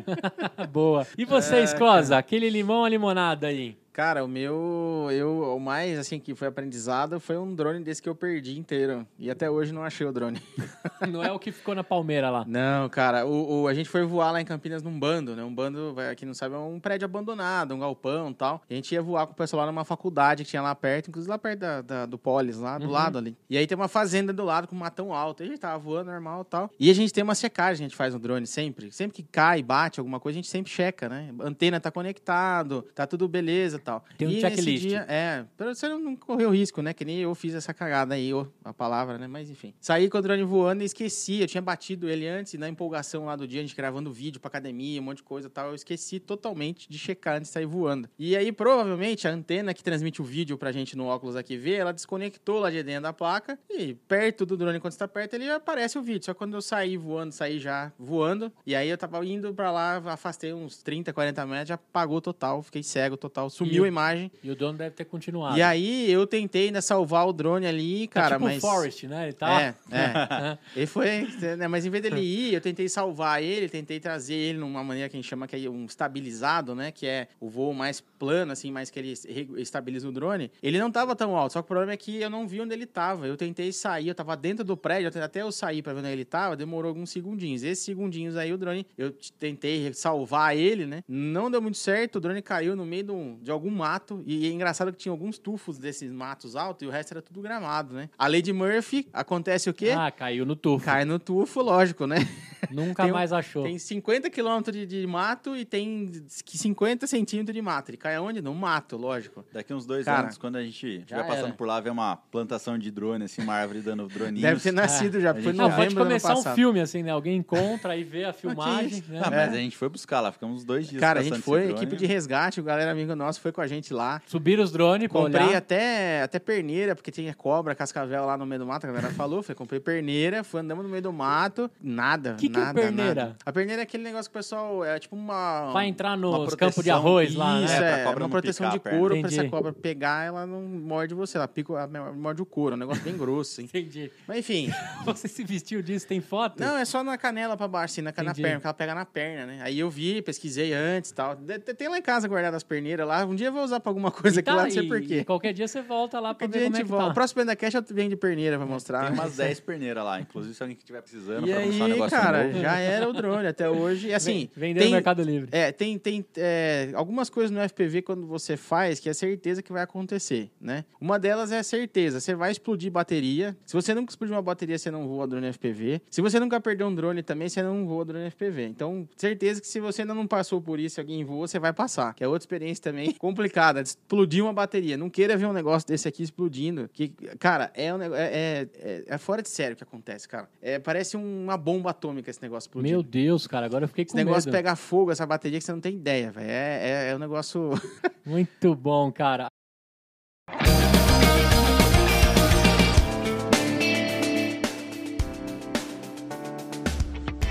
Boa. 0.71 1.07
E 1.17 1.23
É, 1.23 1.27
vocês, 1.27 1.73
Closa? 1.75 2.17
Aquele 2.17 2.49
limão, 2.51 2.85
a 2.85 2.89
limonada 2.89 3.47
aí? 3.47 3.77
Cara, 3.93 4.25
o 4.25 4.29
meu, 4.29 5.09
eu, 5.13 5.55
o 5.57 5.61
mais 5.61 5.99
assim 5.99 6.19
que 6.19 6.35
foi 6.35 6.49
aprendizado 6.49 7.21
foi 7.21 7.37
um 7.37 7.55
drone 7.55 7.81
desse 7.85 8.01
que 8.01 8.09
eu 8.09 8.15
perdi 8.15 8.59
inteiro. 8.59 9.07
E 9.19 9.31
até 9.31 9.51
hoje 9.51 9.71
não 9.71 9.83
achei 9.85 10.07
o 10.07 10.13
drone. 10.13 10.41
Não 11.11 11.23
é 11.23 11.33
o 11.33 11.39
que 11.39 11.51
ficou 11.51 11.75
na 11.75 11.83
palmeira 11.83 12.31
lá. 12.31 12.45
Não, 12.47 12.89
cara, 12.89 13.27
o, 13.27 13.63
o- 13.63 13.69
a 13.69 13.75
gente 13.75 13.89
foi 13.89 14.05
voar 14.05 14.31
lá 14.31 14.41
em 14.41 14.45
Campinas 14.45 14.85
num 14.85 14.99
bando, 14.99 15.35
né? 15.35 15.43
Um 15.43 15.53
bando, 15.53 15.97
quem 16.17 16.27
não 16.27 16.33
sabe, 16.35 16.55
é 16.55 16.59
um 16.59 16.79
prédio 16.79 17.05
abandonado, 17.07 17.75
um 17.75 17.81
galpão 17.81 18.31
e 18.31 18.35
tal. 18.35 18.63
E 18.71 18.75
a 18.75 18.77
gente 18.77 18.93
ia 18.95 19.03
voar 19.03 19.27
com 19.27 19.33
o 19.33 19.37
pessoal 19.37 19.67
lá 19.67 19.73
numa 19.73 19.85
faculdade 19.85 20.45
que 20.45 20.51
tinha 20.51 20.63
lá 20.63 20.73
perto, 20.77 21.09
inclusive 21.09 21.29
lá 21.29 21.37
perto 21.39 21.59
da, 21.59 21.83
da- 21.83 22.07
do 22.07 22.17
Polis, 22.17 22.57
lá 22.59 22.79
do 22.79 22.87
Uhum. 22.87 22.93
lado 22.93 23.19
ali. 23.19 23.37
E 23.51 23.59
aí 23.59 23.67
tem 23.67 23.75
uma 23.77 23.89
fazenda 23.89 24.33
do 24.33 24.45
lado 24.45 24.69
com 24.69 24.77
um 24.77 24.79
matão 24.79 25.13
alto. 25.13 25.43
E 25.43 25.47
a 25.47 25.49
gente 25.49 25.59
tava 25.59 25.77
voando 25.79 26.11
normal 26.13 26.43
e 26.43 26.45
tal. 26.45 26.71
E 26.79 26.89
a 26.91 26.95
gente 26.95 27.13
tem 27.13 27.25
uma 27.25 27.35
checagem, 27.35 27.85
a 27.85 27.89
gente 27.89 27.97
faz 27.97 28.15
no 28.15 28.21
drone 28.21 28.47
sempre. 28.47 28.93
Sempre 28.93 29.17
que 29.17 29.23
cai, 29.25 29.61
bate 29.61 29.99
alguma 29.99 30.21
coisa, 30.21 30.37
a 30.39 30.41
gente 30.41 30.49
sempre 30.51 30.71
checa, 30.71 31.09
né? 31.09 31.35
Antena 31.41 31.81
tá 31.81 31.91
conectado, 31.91 32.83
tá 32.95 33.09
tudo 33.09 33.27
beleza 33.27 33.81
tal. 33.83 34.05
Tem 34.17 34.29
um 34.29 34.31
e 34.31 34.41
checklist. 34.41 34.83
dia- 34.87 35.05
é, 35.09 35.45
pra 35.57 35.75
você 35.75 35.89
não 35.89 36.17
correr 36.17 36.47
o 36.47 36.51
risco, 36.51 36.81
né? 36.83 36.93
Que 36.93 37.05
nem 37.05 37.19
eu 37.19 37.35
fiz 37.35 37.55
essa 37.55 37.75
cagada 37.75 38.15
aí, 38.15 38.31
a 38.65 38.73
palavra, 38.73 39.19
né? 39.19 39.27
Mas 39.27 39.51
enfim. 39.51 39.75
Saí 39.81 40.09
com 40.09 40.19
o 40.19 40.23
drone 40.23 40.43
voando 40.45 40.83
e 40.83 40.87
esqueci. 40.87 41.41
Eu 41.41 41.47
tinha 41.47 41.61
batido 41.63 42.09
ele 42.09 42.27
antes, 42.27 42.55
e 42.55 42.59
na 42.59 42.69
empolgação 42.69 43.25
lá 43.27 43.37
do 43.37 43.47
dia, 43.47 43.61
a 43.61 43.63
gente 43.63 43.77
gravando 43.77 44.13
vídeo 44.13 44.41
pra 44.41 44.49
academia, 44.49 45.01
um 45.01 45.05
monte 45.05 45.19
de 45.19 45.23
coisa 45.25 45.49
e 45.49 45.51
tal. 45.51 45.69
Eu 45.69 45.75
esqueci 45.75 46.19
totalmente 46.21 46.89
de 46.89 46.99
checar 46.99 47.37
antes 47.37 47.49
de 47.49 47.53
sair 47.55 47.67
voando. 47.67 48.09
E 48.19 48.37
aí, 48.37 48.53
provavelmente, 48.53 49.27
a 49.27 49.31
antena 49.33 49.75
que 49.75 49.83
transmite 49.83 50.21
o 50.23 50.25
vídeo 50.25 50.57
pra 50.57 50.73
gente 50.73 50.97
no 50.97 51.07
óculos 51.07 51.37
aqui 51.37 51.57
ver, 51.57 51.75
ela 51.75 51.93
desconectou 51.93 52.59
lá 52.61 52.71
de 52.71 52.83
dentro 52.83 53.03
da 53.03 53.13
placa. 53.13 53.59
E 53.71 53.95
perto 54.09 54.47
do 54.47 54.57
drone, 54.57 54.79
quando 54.81 54.93
você 54.93 54.99
tá 54.99 55.09
perto, 55.09 55.35
ele 55.35 55.51
aparece 55.51 55.99
o 55.99 56.03
vídeo. 56.03 56.25
Só 56.25 56.33
que 56.33 56.39
quando 56.39 56.55
eu 56.55 56.63
saí 56.63 56.97
voando, 56.97 57.33
saí 57.33 57.59
já 57.59 57.93
voando. 57.99 58.53
E 58.67 58.75
aí 58.75 58.89
eu 58.89 58.97
tava 58.99 59.25
indo 59.25 59.53
pra 59.55 59.71
lá, 59.71 59.97
afastei 60.13 60.53
uns 60.53 60.83
30, 60.83 61.13
40 61.13 61.45
metros, 61.47 61.69
já 61.69 61.75
apagou 61.75 62.21
total, 62.21 62.63
fiquei 62.63 62.83
cego 62.83 63.17
total, 63.17 63.49
sumiu 63.51 63.72
E- 63.81 63.85
a 63.85 63.89
imagem. 63.89 64.31
E 64.43 64.51
o 64.51 64.57
dono 64.57 64.79
deve 64.79 64.91
ter 64.95 65.05
continuado. 65.05 65.57
E 65.57 65.63
aí 65.63 66.11
eu 66.11 66.27
tentei 66.27 66.67
ainda 66.67 66.81
salvar 66.83 67.27
o 67.27 67.33
drone 67.33 67.67
ali, 67.67 68.07
Tá 68.09 68.23
cara, 68.23 68.35
tipo 68.37 68.45
mas. 68.45 68.59
o 68.59 68.61
Forrest, 68.61 69.05
né? 69.05 69.25
Ele 69.25 69.33
tá... 69.33 69.61
É, 69.63 69.75
é. 69.91 70.59
Ele 70.77 70.87
foi, 70.87 71.29
né, 71.59 71.69
mas 71.69 71.85
em 71.87 71.91
vez 71.91 72.03
dele 72.03 72.21
ir, 72.21 72.55
eu 72.55 72.61
tentei 72.61 72.89
salvar 72.89 73.43
ele, 73.43 73.69
tentei 73.69 74.01
trazer 74.01 74.35
ele 74.35 74.59
numa 74.59 74.83
maneira 74.83 75.09
que 75.09 75.17
a 75.17 75.21
gente 75.21 75.29
chama 75.29 75.47
que 75.47 75.55
é 75.65 75.71
um 75.71 75.85
estabilizado, 75.85 76.75
né? 76.75 76.91
Que 76.91 77.07
é 77.07 77.29
o 77.41 77.49
voo 77.49 77.73
mais 77.75 78.01
plano, 78.01 78.53
assim, 78.53 78.71
mais 78.71 78.91
que 78.91 78.99
ele 78.99 79.15
estabiliza 79.57 80.09
o 80.09 80.13
drone. 80.13 80.51
Ele 80.63 80.79
não 80.79 80.91
tava 80.91 81.15
tão 81.15 81.37
alto, 81.37 81.53
só 81.53 81.61
que 81.61 81.67
o 81.67 81.69
problema 81.69 81.93
é 81.93 81.97
que 81.97 82.21
eu 82.21 82.31
não 82.31 82.47
vi 82.49 82.61
onde 82.61 82.73
ele 82.75 82.87
tava. 82.87 83.27
Eu 83.27 83.37
tentei 83.37 83.73
sair, 83.73 84.09
eu 84.09 84.15
tava 84.15 84.37
dentro 84.37 84.65
do 84.65 84.77
prédio, 84.77 85.11
até 85.23 85.43
eu 85.43 85.53
sair 85.53 85.83
pra 85.83 85.93
ver 85.93 86.01
onde 86.01 86.09
ele 86.09 86.25
tava, 86.25 86.57
demorou 86.57 86.89
alguns 86.89 87.11
segundinhos. 87.11 87.63
Esses 87.63 87.85
segundinhos 87.85 88.37
aí, 88.37 88.53
o 88.53 88.59
drone, 88.59 88.87
eu 88.97 89.15
tentei 89.39 89.93
salvar 89.93 90.57
ele, 90.57 90.87
né? 90.87 91.03
Não 91.07 91.51
deu 91.51 91.61
muito 91.61 91.79
certo, 91.79 92.17
o 92.17 92.21
drone 92.21 92.41
caiu 92.43 92.75
no 92.75 92.85
meio 92.87 93.03
de, 93.05 93.13
um- 93.13 93.39
de 93.43 93.51
algum 93.51 93.62
mato, 93.71 94.23
e 94.27 94.47
é 94.49 94.51
engraçado 94.51 94.93
que 94.93 94.99
tinha 94.99 95.13
alguns 95.13 95.39
tufos 95.39 95.79
desses 95.79 96.11
matos 96.11 96.57
altos 96.57 96.83
e 96.85 96.87
o 96.87 96.91
resto 96.91 97.13
era 97.13 97.23
tudo 97.23 97.41
gramado, 97.41 97.95
né? 97.95 98.09
A 98.19 98.27
lei 98.27 98.43
de 98.43 98.53
Murphy, 98.53 99.09
acontece 99.13 99.69
o 99.71 99.75
quê? 99.75 99.91
Ah, 99.97 100.11
caiu 100.11 100.45
no 100.47 100.57
tufo. 100.57 100.85
Cai 100.85 101.05
no 101.05 101.19
tufo, 101.19 101.61
lógico, 101.63 102.07
né? 102.07 102.17
Nunca 102.71 103.03
Tem 103.03 103.13
um- 103.13 103.15
mais 103.17 103.33
achou. 103.33 103.65
Tem 103.65 103.77
50 103.79 104.31
quilômetros 104.31 104.77
de, 104.77 104.87
de 104.87 105.07
mato 105.07 105.57
e 105.57 105.65
tem 105.65 106.11
50 106.29 107.07
centímetros 107.07 107.55
de 107.55 107.61
mato. 107.63 107.91
Ele 107.91 107.97
cai 107.97 108.15
aonde? 108.17 108.41
No 108.41 108.55
mato, 108.55 108.97
lógico. 108.97 109.45
Daqui 109.53 109.75
uns 109.75 109.85
dois 109.87 110.05
Cara, 110.05 110.23
anos, 110.25 110.39
quando 110.39 110.57
a 110.57 110.63
gente 110.63 110.97
já 110.99 111.01
estiver 111.03 111.27
passando 111.27 111.47
era. 111.47 111.55
por 111.55 111.67
lá, 111.67 111.81
ver 111.81 111.91
uma 111.91 112.17
plantação 112.17 112.79
de 112.79 112.91
drone, 112.91 113.25
assim, 113.25 113.43
uma 113.43 113.55
árvore 113.55 113.81
dando 113.81 114.07
droninhos. 114.07 114.43
Deve 114.43 114.61
ter 114.61 114.73
nascido 114.73 115.21
já, 115.21 115.33
a 115.33 115.35
foi 115.35 115.53
Não, 115.53 115.69
novembro 115.69 115.95
pode 115.95 116.07
começar 116.07 116.37
um 116.37 116.55
filme 116.55 116.81
assim, 116.81 117.03
né? 117.03 117.11
Alguém 117.11 117.37
encontra 117.37 117.97
e 117.97 118.05
vê 118.05 118.25
a 118.25 118.33
filmagem, 118.33 119.03
né? 119.09 119.21
Ah, 119.25 119.29
É. 119.29 119.31
mas 119.47 119.53
a 119.55 119.57
gente 119.59 119.77
foi 119.77 119.89
buscar 119.89 120.21
lá, 120.21 120.31
ficamos 120.33 120.59
uns 120.59 120.65
dois 120.65 120.89
dias 120.89 121.01
Cara, 121.01 121.21
a 121.21 121.23
gente 121.23 121.41
foi, 121.41 121.67
drone. 121.69 121.75
equipe 121.75 121.97
de 121.97 122.07
resgate, 122.07 122.61
o 122.61 122.65
galera 122.65 122.91
amigo 122.91 123.15
nosso 123.17 123.41
foi 123.41 123.52
com 123.53 123.61
a 123.61 123.67
gente 123.67 123.93
lá. 123.93 124.21
Subiram 124.27 124.63
os 124.63 124.73
drones 124.73 125.09
Comprei 125.09 125.47
olhar. 125.47 125.59
até, 125.59 126.23
até 126.23 126.39
perneira, 126.39 126.95
porque 126.95 127.11
tinha 127.11 127.33
cobra, 127.35 127.75
cascavel 127.75 128.25
lá 128.27 128.37
no 128.37 128.47
meio 128.47 128.61
do 128.61 128.67
mato, 128.67 128.85
a 128.85 128.89
galera 128.89 129.11
falou. 129.11 129.43
Falei, 129.43 129.57
comprei 129.57 129.81
perneira, 129.81 130.43
fui 130.45 130.61
andando 130.61 130.83
no 130.83 130.89
meio 130.89 131.03
do 131.03 131.13
mato, 131.13 131.71
nada, 131.81 132.35
Que 132.39 132.49
que 132.49 132.57
é 132.57 132.61
nada, 132.61 132.81
perneira? 132.81 133.15
nada. 133.15 133.37
A 133.45 133.53
perneira 133.53 133.83
é 133.83 133.85
aquele 133.85 134.03
negócio 134.03 134.31
que 134.31 134.37
o 134.37 134.39
pessoal, 134.41 134.85
é 134.85 134.99
tipo 134.99 135.15
uma... 135.17 135.71
Pra 135.73 135.87
entrar 135.87 136.17
nos 136.17 136.55
campos 136.55 136.83
de 136.85 136.91
arroz 136.91 137.35
lá, 137.35 137.59
né? 137.59 137.65
Isso, 137.65 137.75
É, 137.75 138.01
é, 138.01 138.05
cobra 138.05 138.25
uma 138.25 138.31
proteção 138.31 138.71
de 138.71 138.79
couro, 138.79 139.19
pra 139.21 139.29
se 139.29 139.35
a 139.37 139.39
Entendi. 139.39 139.51
cobra 139.51 139.73
pegar, 139.73 140.25
ela 140.27 140.47
não 140.47 140.63
morde 140.63 141.15
você, 141.15 141.37
ela 141.37 141.49
pica, 141.49 141.73
ela 141.73 142.13
morde 142.13 142.41
o 142.43 142.47
couro, 142.47 142.75
é 142.75 142.77
um 142.77 142.81
negócio 142.81 143.03
bem 143.03 143.17
grosso, 143.17 143.53
assim. 143.61 143.65
Entendi. 143.73 144.11
Mas 144.27 144.39
enfim, 144.39 144.71
Você 145.05 145.29
se 145.29 145.45
vestiu 145.45 145.83
disso, 145.83 146.07
tem 146.07 146.21
foto? 146.21 146.61
não, 146.61 146.77
é 146.77 146.85
só 146.85 147.03
na 147.03 147.19
canela 147.19 147.57
pra 147.57 147.67
baixo, 147.69 147.93
assim, 147.95 148.03
na, 148.03 148.13
na 148.23 148.35
perna, 148.35 148.55
porque 148.55 148.67
ela 148.67 148.75
pega 148.75 148.95
na 148.95 149.05
perna, 149.05 149.47
né? 149.47 149.61
Aí 149.63 149.79
eu 149.79 149.91
vi, 149.91 150.23
pesquisei 150.23 150.73
antes 150.73 151.11
e 151.11 151.15
tal. 151.15 151.37
Tem 151.77 151.89
lá 151.89 151.99
em 151.99 152.03
casa 152.03 152.29
guardado 152.29 152.55
as 152.55 152.63
perneiras 152.63 153.07
lá, 153.07 153.25
um 153.25 153.35
dia 153.35 153.42
eu 153.49 153.53
vou 153.53 153.63
usar 153.65 153.81
pra 153.81 153.91
alguma 153.91 154.11
coisa 154.11 154.41
aqui 154.41 154.47
Tá, 154.47 154.55
lá, 154.55 154.65
não 154.65 154.71
sei 154.71 154.87
porquê. 154.87 155.25
Qualquer 155.25 155.53
dia 155.53 155.67
você 155.69 155.81
volta 155.83 156.19
lá 156.21 156.35
pra 156.35 156.47
Qualquer 156.47 156.53
ver 156.53 156.59
dia 156.59 156.67
a 156.67 156.71
como 156.71 156.77
é 156.77 156.79
gente 156.79 156.87
que 156.87 156.91
volta. 156.91 157.07
tá. 157.07 157.11
O 157.11 157.15
próximo 157.15 157.41
Bendacash 157.43 157.75
eu 157.75 157.83
venho 157.91 158.11
de 158.11 158.17
perneira 158.17 158.57
pra 158.57 158.67
mostrar. 158.67 159.05
Tem 159.07 159.15
umas 159.15 159.37
10 159.37 159.61
perneiras 159.61 160.05
lá, 160.05 160.21
inclusive 160.21 160.55
se 160.55 160.63
alguém 160.63 160.77
que 160.77 160.83
estiver 160.83 161.01
precisando 161.03 161.47
E 161.47 161.53
pra 161.53 161.61
começar 161.63 161.79
um 161.83 161.87
aí, 161.87 161.93
negócio 161.93 162.19
cara, 162.19 162.45
novo. 162.45 162.59
já 162.61 162.79
era 162.79 163.09
o 163.09 163.13
drone 163.13 163.47
até 163.47 163.69
hoje. 163.69 164.09
E 164.09 164.15
assim, 164.15 164.49
Vender 164.55 164.81
tem, 164.81 164.89
no 164.91 164.95
Mercado 164.95 165.23
Livre. 165.23 165.49
é, 165.53 165.73
tem, 165.73 165.99
tem 165.99 166.25
é, 166.37 166.91
algumas 166.95 167.29
coisas 167.31 167.51
no 167.51 167.61
FPV 167.69 168.03
quando 168.03 168.27
você 168.27 168.57
faz 168.57 168.99
que 169.01 169.09
é 169.09 169.13
certeza 169.13 169.63
que 169.63 169.73
vai 169.73 169.83
acontecer, 169.83 170.51
né? 170.61 170.85
Uma 171.01 171.19
delas 171.19 171.53
é 171.53 171.59
a 171.59 171.63
certeza. 171.63 172.21
Você 172.21 172.35
vai 172.35 172.51
explodir 172.53 172.91
bateria. 172.91 173.57
Se 173.65 173.75
você 173.75 173.95
nunca 173.95 174.11
explodiu 174.13 174.35
uma 174.37 174.43
bateria, 174.43 174.79
você 174.79 174.91
não 174.91 175.07
voa 175.09 175.27
drone 175.27 175.53
FPV. 175.53 176.01
Se 176.11 176.21
você 176.21 176.39
nunca 176.41 176.61
perdeu 176.61 176.87
um 176.87 176.95
drone 176.95 177.23
também, 177.23 177.49
você 177.49 177.63
não 177.63 177.87
voa 177.87 178.05
drone 178.05 178.31
FPV. 178.31 178.65
Então, 178.67 179.09
certeza 179.17 179.61
que 179.61 179.67
se 179.67 179.81
você 179.81 180.03
ainda 180.03 180.15
não 180.15 180.27
passou 180.27 180.61
por 180.61 180.79
isso, 180.79 181.01
alguém 181.01 181.25
voa, 181.25 181.47
você 181.49 181.59
vai 181.59 181.73
passar. 181.73 182.15
Que 182.15 182.23
é 182.25 182.29
outra 182.29 182.43
experiência 182.43 182.83
também 182.83 183.13
complicada. 183.33 183.83
de 183.83 183.89
Explodir 183.91 184.43
uma 184.45 184.53
bateria. 184.53 184.97
Não 184.97 185.09
queira 185.11 185.37
ver 185.37 185.47
um 185.47 185.53
negócio 185.53 185.87
desse 185.89 186.07
aqui 186.07 186.23
explodindo. 186.23 186.89
Que, 186.93 187.09
cara, 187.39 187.71
é, 187.75 187.93
um, 187.95 188.01
é, 188.03 188.07
é, 188.07 188.69
é- 188.79 189.05
é 189.07 189.19
fora 189.19 189.43
de 189.43 189.49
sério 189.49 189.75
o 189.75 189.77
que 189.77 189.83
acontece, 189.83 190.29
cara. 190.29 190.49
É, 190.61 190.79
parece 190.79 191.17
uma 191.17 191.57
bomba 191.57 191.91
atômica 191.91 192.31
esse 192.31 192.43
negócio 192.43 192.69
explodindo. 192.69 192.93
Meu 192.95 193.03
Deus, 193.03 193.47
cara, 193.47 193.67
agora 193.67 193.85
eu 193.85 193.89
fiquei 193.89 194.05
Esse 194.05 194.13
com 194.13 194.19
negócio 194.19 194.49
medo. 194.49 194.57
pega 194.57 194.77
fogo, 194.77 195.11
essa 195.11 195.27
bateria 195.27 195.59
que 195.59 195.65
você 195.65 195.73
não 195.73 195.81
tem 195.81 195.95
ideia, 195.95 196.31
velho. 196.31 196.47
É, 196.49 197.09
é, 197.09 197.11
é 197.11 197.17
um 197.17 197.19
negócio. 197.19 197.71
Muito 198.25 198.75
bom, 198.75 199.11
cara. 199.11 199.47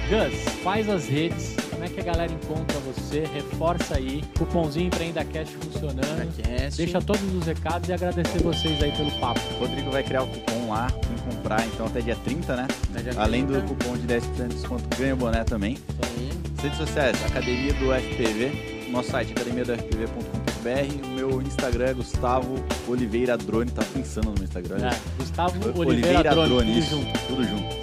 Gus, 0.09 0.43
faz 0.63 0.89
as 0.89 1.07
redes, 1.07 1.55
como 1.81 1.91
é 1.91 1.95
que 1.95 1.99
a 1.99 2.13
galera 2.13 2.31
encontra 2.31 2.77
você? 2.81 3.21
Reforça 3.33 3.95
aí, 3.95 4.23
cupomzinho 4.37 4.85
Empreenda 4.85 5.25
Cash 5.25 5.49
funcionando. 5.49 6.15
Podcast. 6.15 6.77
Deixa 6.77 7.01
todos 7.01 7.33
os 7.33 7.47
recados 7.47 7.89
e 7.89 7.93
agradecer 7.93 8.37
vocês 8.43 8.83
aí 8.83 8.91
pelo 8.91 9.09
papo. 9.19 9.39
O 9.55 9.59
Rodrigo 9.61 9.89
vai 9.89 10.03
criar 10.03 10.21
o 10.21 10.27
cupom 10.27 10.69
lá, 10.69 10.91
quem 10.91 11.17
comprar, 11.33 11.65
então 11.65 11.87
até 11.87 12.01
dia 12.01 12.15
30, 12.17 12.55
né? 12.55 12.67
Né, 12.91 13.01
dia 13.01 13.13
Além 13.19 13.45
do 13.45 13.53
30. 13.53 13.67
cupom 13.67 13.97
de 13.97 14.05
10% 14.05 14.47
de 14.47 14.53
desconto, 14.53 14.83
ganha 14.95 15.15
o 15.15 15.17
boné 15.17 15.43
também. 15.43 15.73
Isso 15.73 15.83
aí. 16.03 16.29
Redes 16.61 16.77
sociais, 16.77 17.25
Academia 17.25 17.73
do 17.73 17.91
FPV, 17.91 18.89
nosso 18.91 19.09
site 19.09 19.31
academiadofpv.com.br, 19.31 21.05
o 21.05 21.09
meu 21.15 21.41
Instagram 21.41 21.85
é 21.85 21.93
Gustavo 21.95 22.63
Oliveira 22.87 23.35
Drone, 23.35 23.71
tá 23.71 23.83
pensando 23.91 24.25
no 24.25 24.33
meu 24.35 24.43
Instagram. 24.43 24.87
É, 24.87 24.95
Gustavo 25.17 25.79
Oliveira, 25.79 26.29
Drone, 26.29 26.47
tudo 26.47 26.63
isso, 26.63 26.89
junto. 26.91 27.19
tudo 27.27 27.43
junto. 27.43 27.81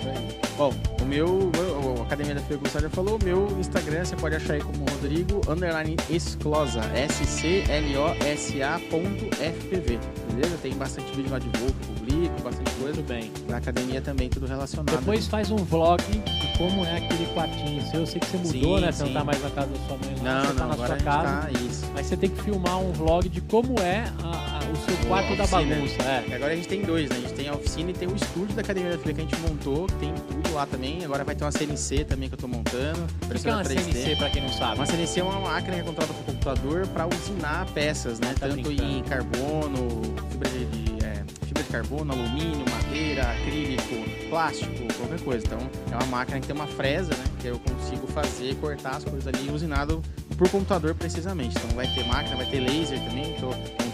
Bom, 0.57 0.73
meu, 1.09 1.27
o, 1.27 1.99
o 1.99 2.03
Academia 2.03 2.35
da 2.35 2.41
Gustavo 2.57 2.83
já 2.85 2.91
falou, 2.91 3.19
o 3.21 3.25
meu 3.25 3.49
Instagram 3.59 4.05
você 4.05 4.15
pode 4.17 4.37
achar 4.37 4.55
aí 4.55 4.61
como 4.61 4.85
Rodrigo 4.91 5.41
underline 5.51 5.97
Esclosa, 6.11 6.81
S-C-L-O-S-A 6.95 8.81
ponto 8.91 9.25
FPV, 9.37 9.99
beleza? 10.33 10.57
Tem 10.63 10.75
bastante 10.75 11.11
vídeo 11.15 11.31
lá 11.31 11.39
de 11.39 11.49
voo 11.59 11.69
que 11.69 11.89
eu 11.89 11.95
publico, 11.97 12.43
bastante 12.43 12.71
coisa. 12.73 12.95
Muito 12.95 13.09
bem. 13.09 13.31
Na 13.49 13.57
academia 13.59 14.01
também, 14.01 14.29
tudo 14.29 14.47
relacionado. 14.47 14.97
Depois 14.97 15.27
faz 15.27 15.51
um 15.51 15.57
vlog 15.57 16.03
de 16.03 16.59
como 16.59 16.85
é 16.85 16.97
aquele 16.99 17.27
quartinho 17.35 17.83
seu. 17.91 18.01
Eu 18.01 18.07
sei 18.07 18.21
que 18.21 18.27
você 18.27 18.37
mudou, 18.37 18.79
Sim, 18.79 18.85
né? 18.85 18.93
Você 18.93 19.05
não 19.05 19.13
tá 19.13 19.25
mais 19.25 19.43
na 19.43 19.51
casa 19.51 19.69
da 19.69 19.79
sua 19.87 19.97
mãe 19.99 20.15
lá, 20.23 20.35
Não, 20.35 20.41
você 20.43 20.47
tá 20.55 20.61
não, 20.61 20.69
na 20.69 20.75
agora 20.75 20.89
sua 20.89 20.97
a 20.97 21.01
casa. 21.03 21.41
tá, 21.43 21.51
isso. 21.61 21.87
Mas 21.95 22.07
você 22.07 22.17
tem 22.17 22.31
que 22.31 22.43
filmar 22.43 22.79
um 22.81 22.93
vlog 22.93 23.29
de 23.29 23.41
como 23.43 23.79
é 23.81 24.05
a- 24.23 24.27
a- 24.27 24.59
o 24.71 24.77
seu 24.85 24.97
quarto 25.09 25.35
da 25.37 25.47
bagunça. 25.47 26.03
É. 26.03 26.35
Agora 26.35 26.53
a 26.53 26.57
gente 26.57 26.69
tem 26.69 26.83
dois, 26.83 27.09
né? 27.09 27.17
A 27.17 27.21
gente 27.21 27.33
tem 27.35 27.49
a 27.49 27.55
oficina 27.55 27.91
e 27.91 27.95
tem 27.95 28.09
o 28.09 28.15
estúdio 28.15 28.55
da 28.55 28.61
Academia 28.63 28.91
da 28.91 28.97
FPV 28.99 29.15
que 29.15 29.21
a 29.21 29.25
gente 29.25 29.41
montou, 29.41 29.87
que 29.87 29.95
tem 29.95 30.13
tudo 30.15 30.38
lá 30.59 30.67
também. 30.67 31.05
Agora 31.05 31.25
vai 31.25 31.35
ter 31.35 31.45
uma 31.45 31.53
CNC 31.53 32.05
também 32.05 32.29
que 32.29 32.35
eu 32.35 32.39
tô 32.39 32.49
montando. 32.49 33.01
O 33.23 33.29
que, 33.29 33.41
que 33.41 33.49
é 33.49 33.53
uma 33.53 33.63
impressora 33.63 33.87
3D. 33.87 33.93
CNC, 33.93 34.17
pra 34.17 34.31
quem 34.31 34.43
não 34.43 34.53
sabe? 34.53 34.75
Uma 34.75 34.87
CNC 34.87 35.21
é 35.21 35.23
uma 35.23 35.41
máquina 35.41 35.75
que 35.75 35.81
é 35.81 35.85
controlada 35.85 36.15
por 36.15 36.25
computador 36.25 36.87
para 36.89 37.07
usinar 37.07 37.67
peças, 37.73 38.19
né? 38.19 38.35
Tá 38.39 38.49
Tanto 38.49 38.63
brincando. 38.63 38.83
em 38.83 39.03
carbono, 39.05 40.03
fibra 40.31 40.51
de, 40.51 40.65
de, 40.67 41.05
é, 41.05 41.25
fibra 41.47 41.63
de 41.63 41.69
carbono, 41.69 42.13
alumínio, 42.13 42.65
madeira, 42.71 43.31
acrílico, 43.31 44.29
plástico, 44.29 44.73
qualquer 44.97 45.21
coisa. 45.21 45.47
Então 45.47 45.59
é 45.93 45.95
uma 45.95 46.07
máquina 46.07 46.41
que 46.41 46.47
tem 46.47 46.57
uma 46.57 46.67
fresa, 46.67 47.15
né? 47.15 47.25
Que 47.41 47.47
eu 47.49 47.59
consigo 47.61 48.07
fazer, 48.09 48.55
cortar 48.57 48.97
as 48.97 49.05
coisas 49.05 49.27
ali 49.27 49.51
usinado 49.51 50.03
por 50.37 50.49
computador 50.51 50.95
precisamente. 50.95 51.57
Então 51.57 51.71
vai 51.77 51.87
ter 51.95 52.05
máquina, 52.07 52.37
vai 52.37 52.47
ter 52.47 52.61
laser 52.61 52.99
também. 53.05 53.37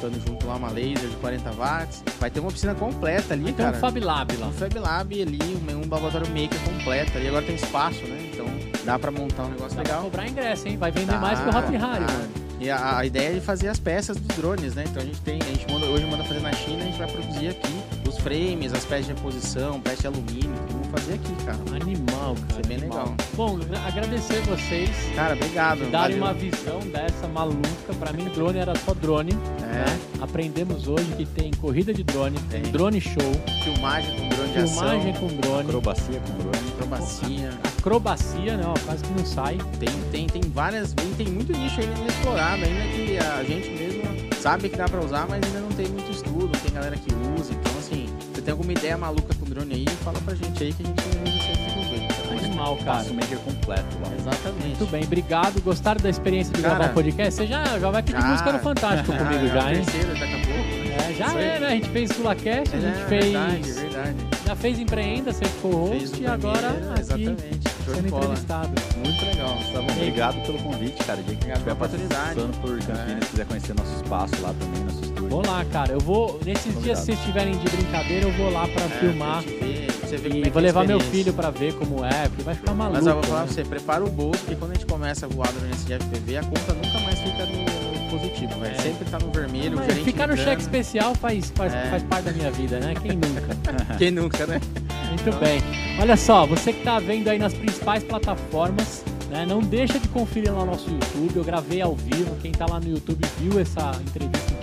Montando 0.04 0.20
junto 0.26 0.46
lá 0.46 0.56
uma 0.56 0.70
laser 0.70 1.08
de 1.08 1.16
40 1.16 1.50
watts. 1.52 2.02
Vai 2.20 2.30
ter 2.30 2.40
uma 2.40 2.48
oficina 2.48 2.74
completa 2.74 3.34
ali, 3.34 3.44
Tem 3.44 3.54
cara. 3.54 3.76
um 3.76 3.80
Fab 3.80 3.98
Lab 4.00 4.36
lá. 4.36 4.46
Um 4.48 4.52
Fab 4.52 4.78
Lab 4.78 5.22
ali, 5.22 5.38
um, 5.42 5.76
um 5.76 5.80
laboratório 5.88 6.26
maker 6.28 6.58
completo 6.64 7.16
ali. 7.16 7.28
Agora 7.28 7.44
tem 7.44 7.54
espaço, 7.54 8.02
né? 8.04 8.30
Então 8.32 8.46
dá 8.84 8.98
pra 8.98 9.10
montar 9.10 9.44
um 9.44 9.50
negócio 9.50 9.76
Dá 9.76 9.82
legal. 9.82 10.02
cobrar 10.02 10.28
ingresso, 10.28 10.68
hein? 10.68 10.76
Vai 10.76 10.90
vender 10.90 11.12
Tá, 11.12 11.18
mais 11.18 11.38
que 11.40 11.46
o 11.46 11.48
Hop 11.50 11.64
Harry, 11.70 11.80
tá. 12.04 12.12
mano. 12.12 12.44
E 12.60 12.70
a, 12.70 12.98
a 12.98 13.04
ideia 13.06 13.30
é 13.30 13.32
de 13.34 13.40
fazer 13.40 13.68
as 13.68 13.78
peças 13.78 14.16
dos 14.16 14.36
drones, 14.36 14.74
né? 14.74 14.84
Então 14.88 15.02
a 15.02 15.04
gente 15.06 15.20
tem, 15.20 15.40
a 15.40 15.44
gente 15.44 15.70
manda, 15.70 15.86
hoje 15.86 16.06
manda 16.06 16.24
fazer 16.24 16.40
na 16.40 16.52
China, 16.52 16.82
a 16.82 16.86
gente 16.86 16.98
vai 16.98 17.10
produzir 17.10 17.48
aqui 17.48 17.82
frames, 18.24 18.72
as 18.72 18.84
peças 18.84 19.06
de 19.06 19.12
reposição, 19.12 19.80
peças 19.80 20.00
de 20.00 20.06
alumínio, 20.06 20.50
tudo 20.66 20.72
vamos 20.82 20.88
fazer 21.00 21.14
aqui, 21.14 21.44
cara. 21.44 21.58
Animal, 21.80 22.34
cara. 22.34 22.46
Isso 22.48 22.58
é 22.58 22.66
bem 22.66 22.76
animal. 22.78 22.98
legal. 23.00 23.14
Bom, 23.34 23.56
agra- 23.60 23.86
agradecer 23.86 24.40
vocês. 24.42 24.90
Cara, 25.14 25.34
obrigado. 25.34 25.84
de 25.84 25.90
darem 25.90 26.16
uma 26.16 26.32
visão 26.34 26.80
dessa 26.92 27.28
maluca. 27.28 27.92
Pra 28.00 28.12
mim, 28.12 28.24
drone 28.34 28.58
era 28.58 28.74
só 28.78 28.94
drone. 28.94 29.32
É, 29.62 29.66
né? 29.66 30.00
Aprendemos 30.20 30.88
hoje 30.88 31.04
que 31.16 31.26
tem 31.26 31.52
corrida 31.54 31.92
de 31.92 32.02
drone, 32.02 32.38
tem 32.50 32.62
Tem. 32.62 32.72
drone 32.72 33.00
show, 33.00 33.14
filmagem 33.62 34.10
com 34.18 34.28
drone 34.30 34.52
de 34.52 34.62
filmagem 34.72 35.10
ação, 35.10 35.28
com 35.28 35.36
drone, 35.36 35.68
Acrobacia 35.68 36.20
com 36.20 36.38
drone. 36.38 36.68
acrobacia. 36.72 37.50
acrobacia, 37.78 38.56
né? 38.56 38.64
Ó, 38.66 38.74
quase 38.86 39.04
que 39.04 39.12
não 39.12 39.26
sai. 39.26 39.58
Tem, 39.78 39.88
tem, 40.10 40.26
tem 40.26 40.42
várias, 40.50 40.92
tem, 40.94 41.26
muito 41.28 41.52
nicho 41.52 41.78
ainda 41.80 42.00
inexplorado, 42.00 42.64
ainda 42.64 42.84
que 42.94 43.18
a 43.18 43.44
gente 43.44 43.68
mesmo 43.70 44.02
sabe 44.40 44.68
que 44.68 44.76
dá 44.76 44.86
pra 44.86 45.00
usar, 45.04 45.26
mas 45.28 45.42
ainda 45.44 45.60
não 45.60 45.68
tem 45.70 45.86
muito 45.88 46.10
estudo, 46.10 46.44
não 46.52 46.60
tem 46.60 46.72
galera 46.72 46.96
que 46.96 47.12
usa. 47.40 47.52
Então, 47.52 47.72
assim, 47.78 48.06
tem 48.44 48.52
alguma 48.52 48.72
ideia 48.72 48.96
maluca 48.98 49.34
com 49.34 49.44
drone 49.46 49.74
aí, 49.74 49.86
fala 50.04 50.18
pra 50.20 50.34
gente 50.34 50.62
aí 50.62 50.72
que 50.72 50.82
a 50.82 50.86
gente 50.86 51.00
a 51.00 51.56
desenvolver. 51.56 52.08
Tá 52.08 52.44
Animal, 52.46 52.76
cara. 52.78 52.98
Passo 52.98 53.14
maker 53.14 53.38
completo 53.38 53.98
lá. 54.02 54.14
Exatamente. 54.18 54.66
Muito 54.66 54.86
bem, 54.90 55.04
obrigado. 55.04 55.60
Gostaram 55.62 56.00
da 56.00 56.10
experiência 56.10 56.52
de 56.54 56.62
Cara, 56.62 56.74
gravar 56.76 56.90
o 56.90 56.94
podcast? 56.94 57.34
Você 57.34 57.46
já, 57.46 57.78
já 57.78 57.90
vai 57.90 58.02
pedir 58.02 58.20
já. 58.20 58.26
música 58.28 58.52
no 58.52 58.58
Fantástico 58.60 59.12
comigo 59.16 59.46
já, 59.48 59.72
hein? 59.72 59.82
Terceiro, 59.84 60.08
daqui 60.18 60.22
a 60.24 60.46
pouco. 60.46 60.48
né? 60.48 60.84
É, 61.10 61.12
já 61.14 61.26
Isso 61.26 61.36
aí. 61.36 61.44
é, 61.44 61.58
né? 61.60 61.66
A 61.66 61.70
gente 61.70 61.88
fez 61.90 62.10
SulaCast, 62.12 62.76
a 62.76 62.80
gente 62.80 62.98
É, 63.00 63.06
fez. 63.08 63.24
Verdade, 63.24 63.72
verdade. 63.72 64.16
Já 64.46 64.56
fez 64.56 64.78
Empreenda, 64.78 65.32
você 65.32 65.44
ficou 65.46 65.88
Fez 65.90 66.02
host 66.10 66.22
e 66.22 66.26
agora 66.26 66.68
aqui 66.68 67.00
Exatamente. 67.00 67.68
Show 67.84 67.94
sendo 67.94 68.08
entrevistado. 68.08 68.70
Muito 69.04 69.24
legal. 69.24 69.58
Tá 69.72 69.80
bom, 69.82 69.92
obrigado 69.92 70.46
pelo 70.46 70.58
convite, 70.58 71.04
cara. 71.04 71.16
Dia 71.22 71.24
que 71.24 71.32
Obrigado 71.34 71.58
tiver 71.58 71.72
oportunidade. 71.72 72.34
passando 72.34 72.60
por 72.60 72.78
Campinas, 72.78 73.22
É. 73.24 73.26
quiser 73.30 73.46
conhecer 73.46 73.74
nosso 73.74 73.94
espaço 73.96 74.34
lá 74.42 74.54
também, 74.58 74.84
nosso 74.84 75.13
Vou 75.34 75.44
lá, 75.44 75.64
cara. 75.64 75.92
Eu 75.92 75.98
vou. 75.98 76.38
Nesses 76.44 76.80
dias, 76.80 77.00
se 77.00 77.06
vocês 77.06 77.18
estiverem 77.18 77.58
de 77.58 77.68
brincadeira, 77.68 78.26
eu 78.28 78.32
vou 78.34 78.52
lá 78.52 78.68
pra 78.68 78.84
É, 78.84 78.88
filmar. 79.00 79.42
pra 79.42 79.52
ver, 79.52 79.88
E 80.32 80.46
é 80.46 80.50
vou 80.50 80.60
é 80.60 80.64
levar 80.64 80.86
meu 80.86 81.00
filho 81.00 81.32
pra 81.32 81.50
ver 81.50 81.74
como 81.74 82.04
é, 82.04 82.28
porque 82.28 82.44
vai 82.44 82.54
ficar 82.54 82.72
maluco. 82.72 82.98
Mas 82.98 83.06
eu 83.08 83.14
vou 83.14 83.22
falar 83.24 83.40
né? 83.40 83.46
pra 83.46 83.52
você, 83.54 83.64
prepara 83.64 84.04
o 84.04 84.08
bolso, 84.08 84.38
porque 84.44 84.54
quando 84.54 84.70
a 84.70 84.74
gente 84.74 84.86
começa 84.86 85.26
a 85.26 85.28
voar 85.28 85.50
durante 85.52 85.74
esse 85.74 85.92
FPV, 85.92 86.36
a 86.36 86.42
conta 86.44 86.72
nunca 86.74 87.00
mais 87.00 87.18
fica 87.18 87.46
no, 87.46 88.10
positivo, 88.10 88.60
vai 88.60 88.70
É. 88.70 88.74
sempre 88.74 89.10
tá 89.10 89.18
no 89.18 89.32
vermelho, 89.32 89.76
Mas 89.76 89.92
ficar 90.04 90.28
no 90.28 90.36
cheque 90.36 90.62
especial 90.62 91.16
faz, 91.16 91.50
faz, 91.52 91.74
É. 91.74 91.86
faz 91.90 92.02
parte 92.04 92.26
da 92.26 92.32
minha 92.32 92.52
vida, 92.52 92.78
né? 92.78 92.94
Quem 92.94 93.12
nunca? 93.16 93.56
Quem 93.98 94.10
nunca, 94.12 94.46
né? 94.46 94.60
Muito 95.08 95.36
bem. 95.40 95.60
Olha 96.00 96.16
só, 96.16 96.46
você 96.46 96.72
que 96.72 96.84
tá 96.84 97.00
vendo 97.00 97.26
aí 97.28 97.40
nas 97.40 97.52
principais 97.54 98.04
plataformas, 98.04 99.02
Né? 99.30 99.44
Não 99.44 99.58
deixa 99.58 99.98
de 99.98 100.06
conferir 100.08 100.52
lá 100.52 100.60
no 100.60 100.66
nosso 100.72 100.88
YouTube. 100.88 101.32
Eu 101.34 101.42
gravei 101.42 101.80
ao 101.80 101.96
vivo. 101.96 102.36
Quem 102.40 102.52
tá 102.52 102.66
lá 102.70 102.78
no 102.78 102.88
YouTube 102.88 103.26
viu 103.40 103.58
essa 103.58 103.90
entrevista 104.06 104.53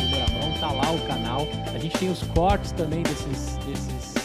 lá 0.72 0.92
o 0.92 1.00
canal. 1.08 1.48
A 1.74 1.78
gente 1.78 1.98
tem 1.98 2.10
os 2.10 2.24
cortes 2.24 2.72
também 2.72 3.04
desses, 3.04 3.58
desses 3.66 4.16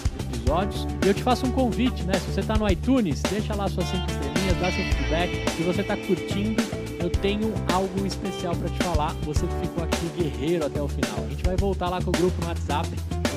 episódios. 0.46 0.86
E 1.04 1.08
eu 1.08 1.14
te 1.14 1.22
faço 1.22 1.46
um 1.46 1.50
convite, 1.50 2.04
né? 2.04 2.14
Se 2.14 2.32
você 2.32 2.42
tá 2.42 2.56
no 2.56 2.68
iTunes, 2.70 3.20
deixa 3.22 3.54
lá 3.54 3.68
suas 3.68 3.86
cinco 3.86 4.06
estrelinhas, 4.10 4.56
dá 4.60 4.70
seu 4.70 4.84
feedback. 4.84 5.50
Se 5.56 5.62
você 5.62 5.82
tá 5.82 5.96
curtindo, 5.96 6.62
eu 7.00 7.10
tenho 7.10 7.52
algo 7.72 8.06
especial 8.06 8.54
para 8.54 8.68
te 8.68 8.78
falar. 8.82 9.12
Você 9.24 9.46
ficou 9.60 9.84
aqui 9.84 10.06
guerreiro 10.16 10.66
até 10.66 10.80
o 10.80 10.88
final. 10.88 11.24
A 11.24 11.28
gente 11.28 11.44
vai 11.44 11.56
voltar 11.56 11.88
lá 11.88 12.00
com 12.00 12.10
o 12.10 12.12
grupo 12.12 12.40
no 12.40 12.48
WhatsApp. 12.48 12.88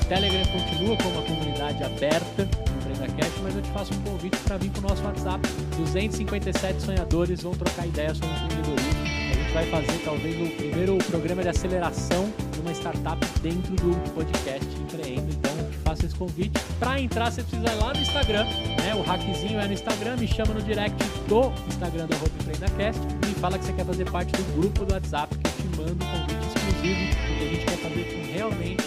O 0.01 0.05
Telegram 0.05 0.45
continua 0.45 0.97
como 0.97 1.09
uma 1.09 1.23
comunidade 1.23 1.83
aberta 1.83 2.47
EmpreendaCast, 2.89 3.39
mas 3.43 3.55
eu 3.55 3.61
te 3.61 3.69
faço 3.69 3.93
um 3.93 4.01
convite 4.01 4.37
para 4.37 4.57
vir 4.57 4.69
para 4.71 4.79
o 4.79 4.89
nosso 4.89 5.03
WhatsApp. 5.03 5.47
257 5.77 6.81
sonhadores 6.81 7.41
vão 7.41 7.53
trocar 7.53 7.85
ideias 7.85 8.17
sobre 8.17 8.35
empreendedorismo. 8.35 8.89
A 9.03 9.33
gente 9.33 9.53
vai 9.53 9.65
fazer 9.65 10.01
talvez 10.03 10.35
o 10.35 10.55
primeiro 10.55 10.97
programa 10.97 11.43
de 11.43 11.49
aceleração 11.49 12.29
uma 12.59 12.71
startup 12.71 13.25
dentro 13.41 13.73
do 13.75 14.11
podcast 14.13 14.65
Empreenda. 14.79 15.29
Então, 15.31 15.51
te 15.71 15.77
faço 15.77 16.05
esse 16.05 16.15
convite. 16.15 16.59
Para 16.79 16.99
entrar, 16.99 17.31
você 17.31 17.41
precisa 17.43 17.71
ir 17.71 17.75
lá 17.75 17.93
no 17.93 17.99
Instagram, 17.99 18.43
né? 18.45 18.95
O 18.95 19.01
hackzinho 19.01 19.59
é 19.59 19.67
no 19.67 19.73
Instagram, 19.73 20.17
me 20.17 20.27
chama 20.27 20.53
no 20.53 20.61
direct 20.61 20.97
do 21.27 21.51
Instagram 21.67 22.05
do 22.07 22.15
Arroba 22.15 22.31
EmpreendaCast 22.41 23.01
e 23.29 23.39
fala 23.39 23.57
que 23.57 23.65
você 23.65 23.73
quer 23.73 23.85
fazer 23.85 24.09
parte 24.09 24.31
do 24.31 24.61
grupo 24.61 24.85
do 24.85 24.93
WhatsApp, 24.93 25.35
que 25.37 25.47
eu 25.47 25.51
te 25.51 25.77
mando 25.77 25.91
um 25.93 26.07
convite 26.07 26.47
exclusivo, 26.47 27.15
porque 27.27 27.43
a 27.43 27.47
gente 27.47 27.65
quer 27.65 27.77
fazer 27.77 28.03
com 28.03 28.33
realmente 28.33 28.83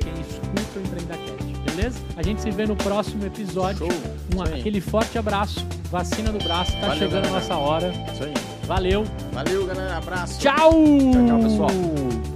quem 0.00 0.12
escuta 0.20 0.78
o 0.78 0.82
EmpreendaCast. 0.82 1.36
Beleza? 1.76 2.00
A 2.16 2.22
gente 2.22 2.40
se 2.40 2.50
vê 2.50 2.66
no 2.66 2.76
próximo 2.76 3.26
episódio. 3.26 3.86
Show. 3.86 4.00
Um, 4.34 4.42
aquele 4.42 4.80
forte 4.80 5.18
abraço. 5.18 5.66
Vacina 5.90 6.32
no 6.32 6.38
braço. 6.38 6.72
Tá 6.72 6.88
Valeu, 6.88 6.96
chegando 6.96 7.18
a 7.18 7.28
galera. 7.28 7.40
nossa 7.40 7.56
hora. 7.56 7.92
Isso 8.12 8.24
aí. 8.24 8.34
Valeu. 8.66 9.04
Valeu, 9.32 9.66
galera. 9.66 9.98
Abraço. 9.98 10.40
Tchau! 10.40 10.70
Tchau, 10.70 11.26
tchau, 11.26 11.38
pessoal. 11.40 12.35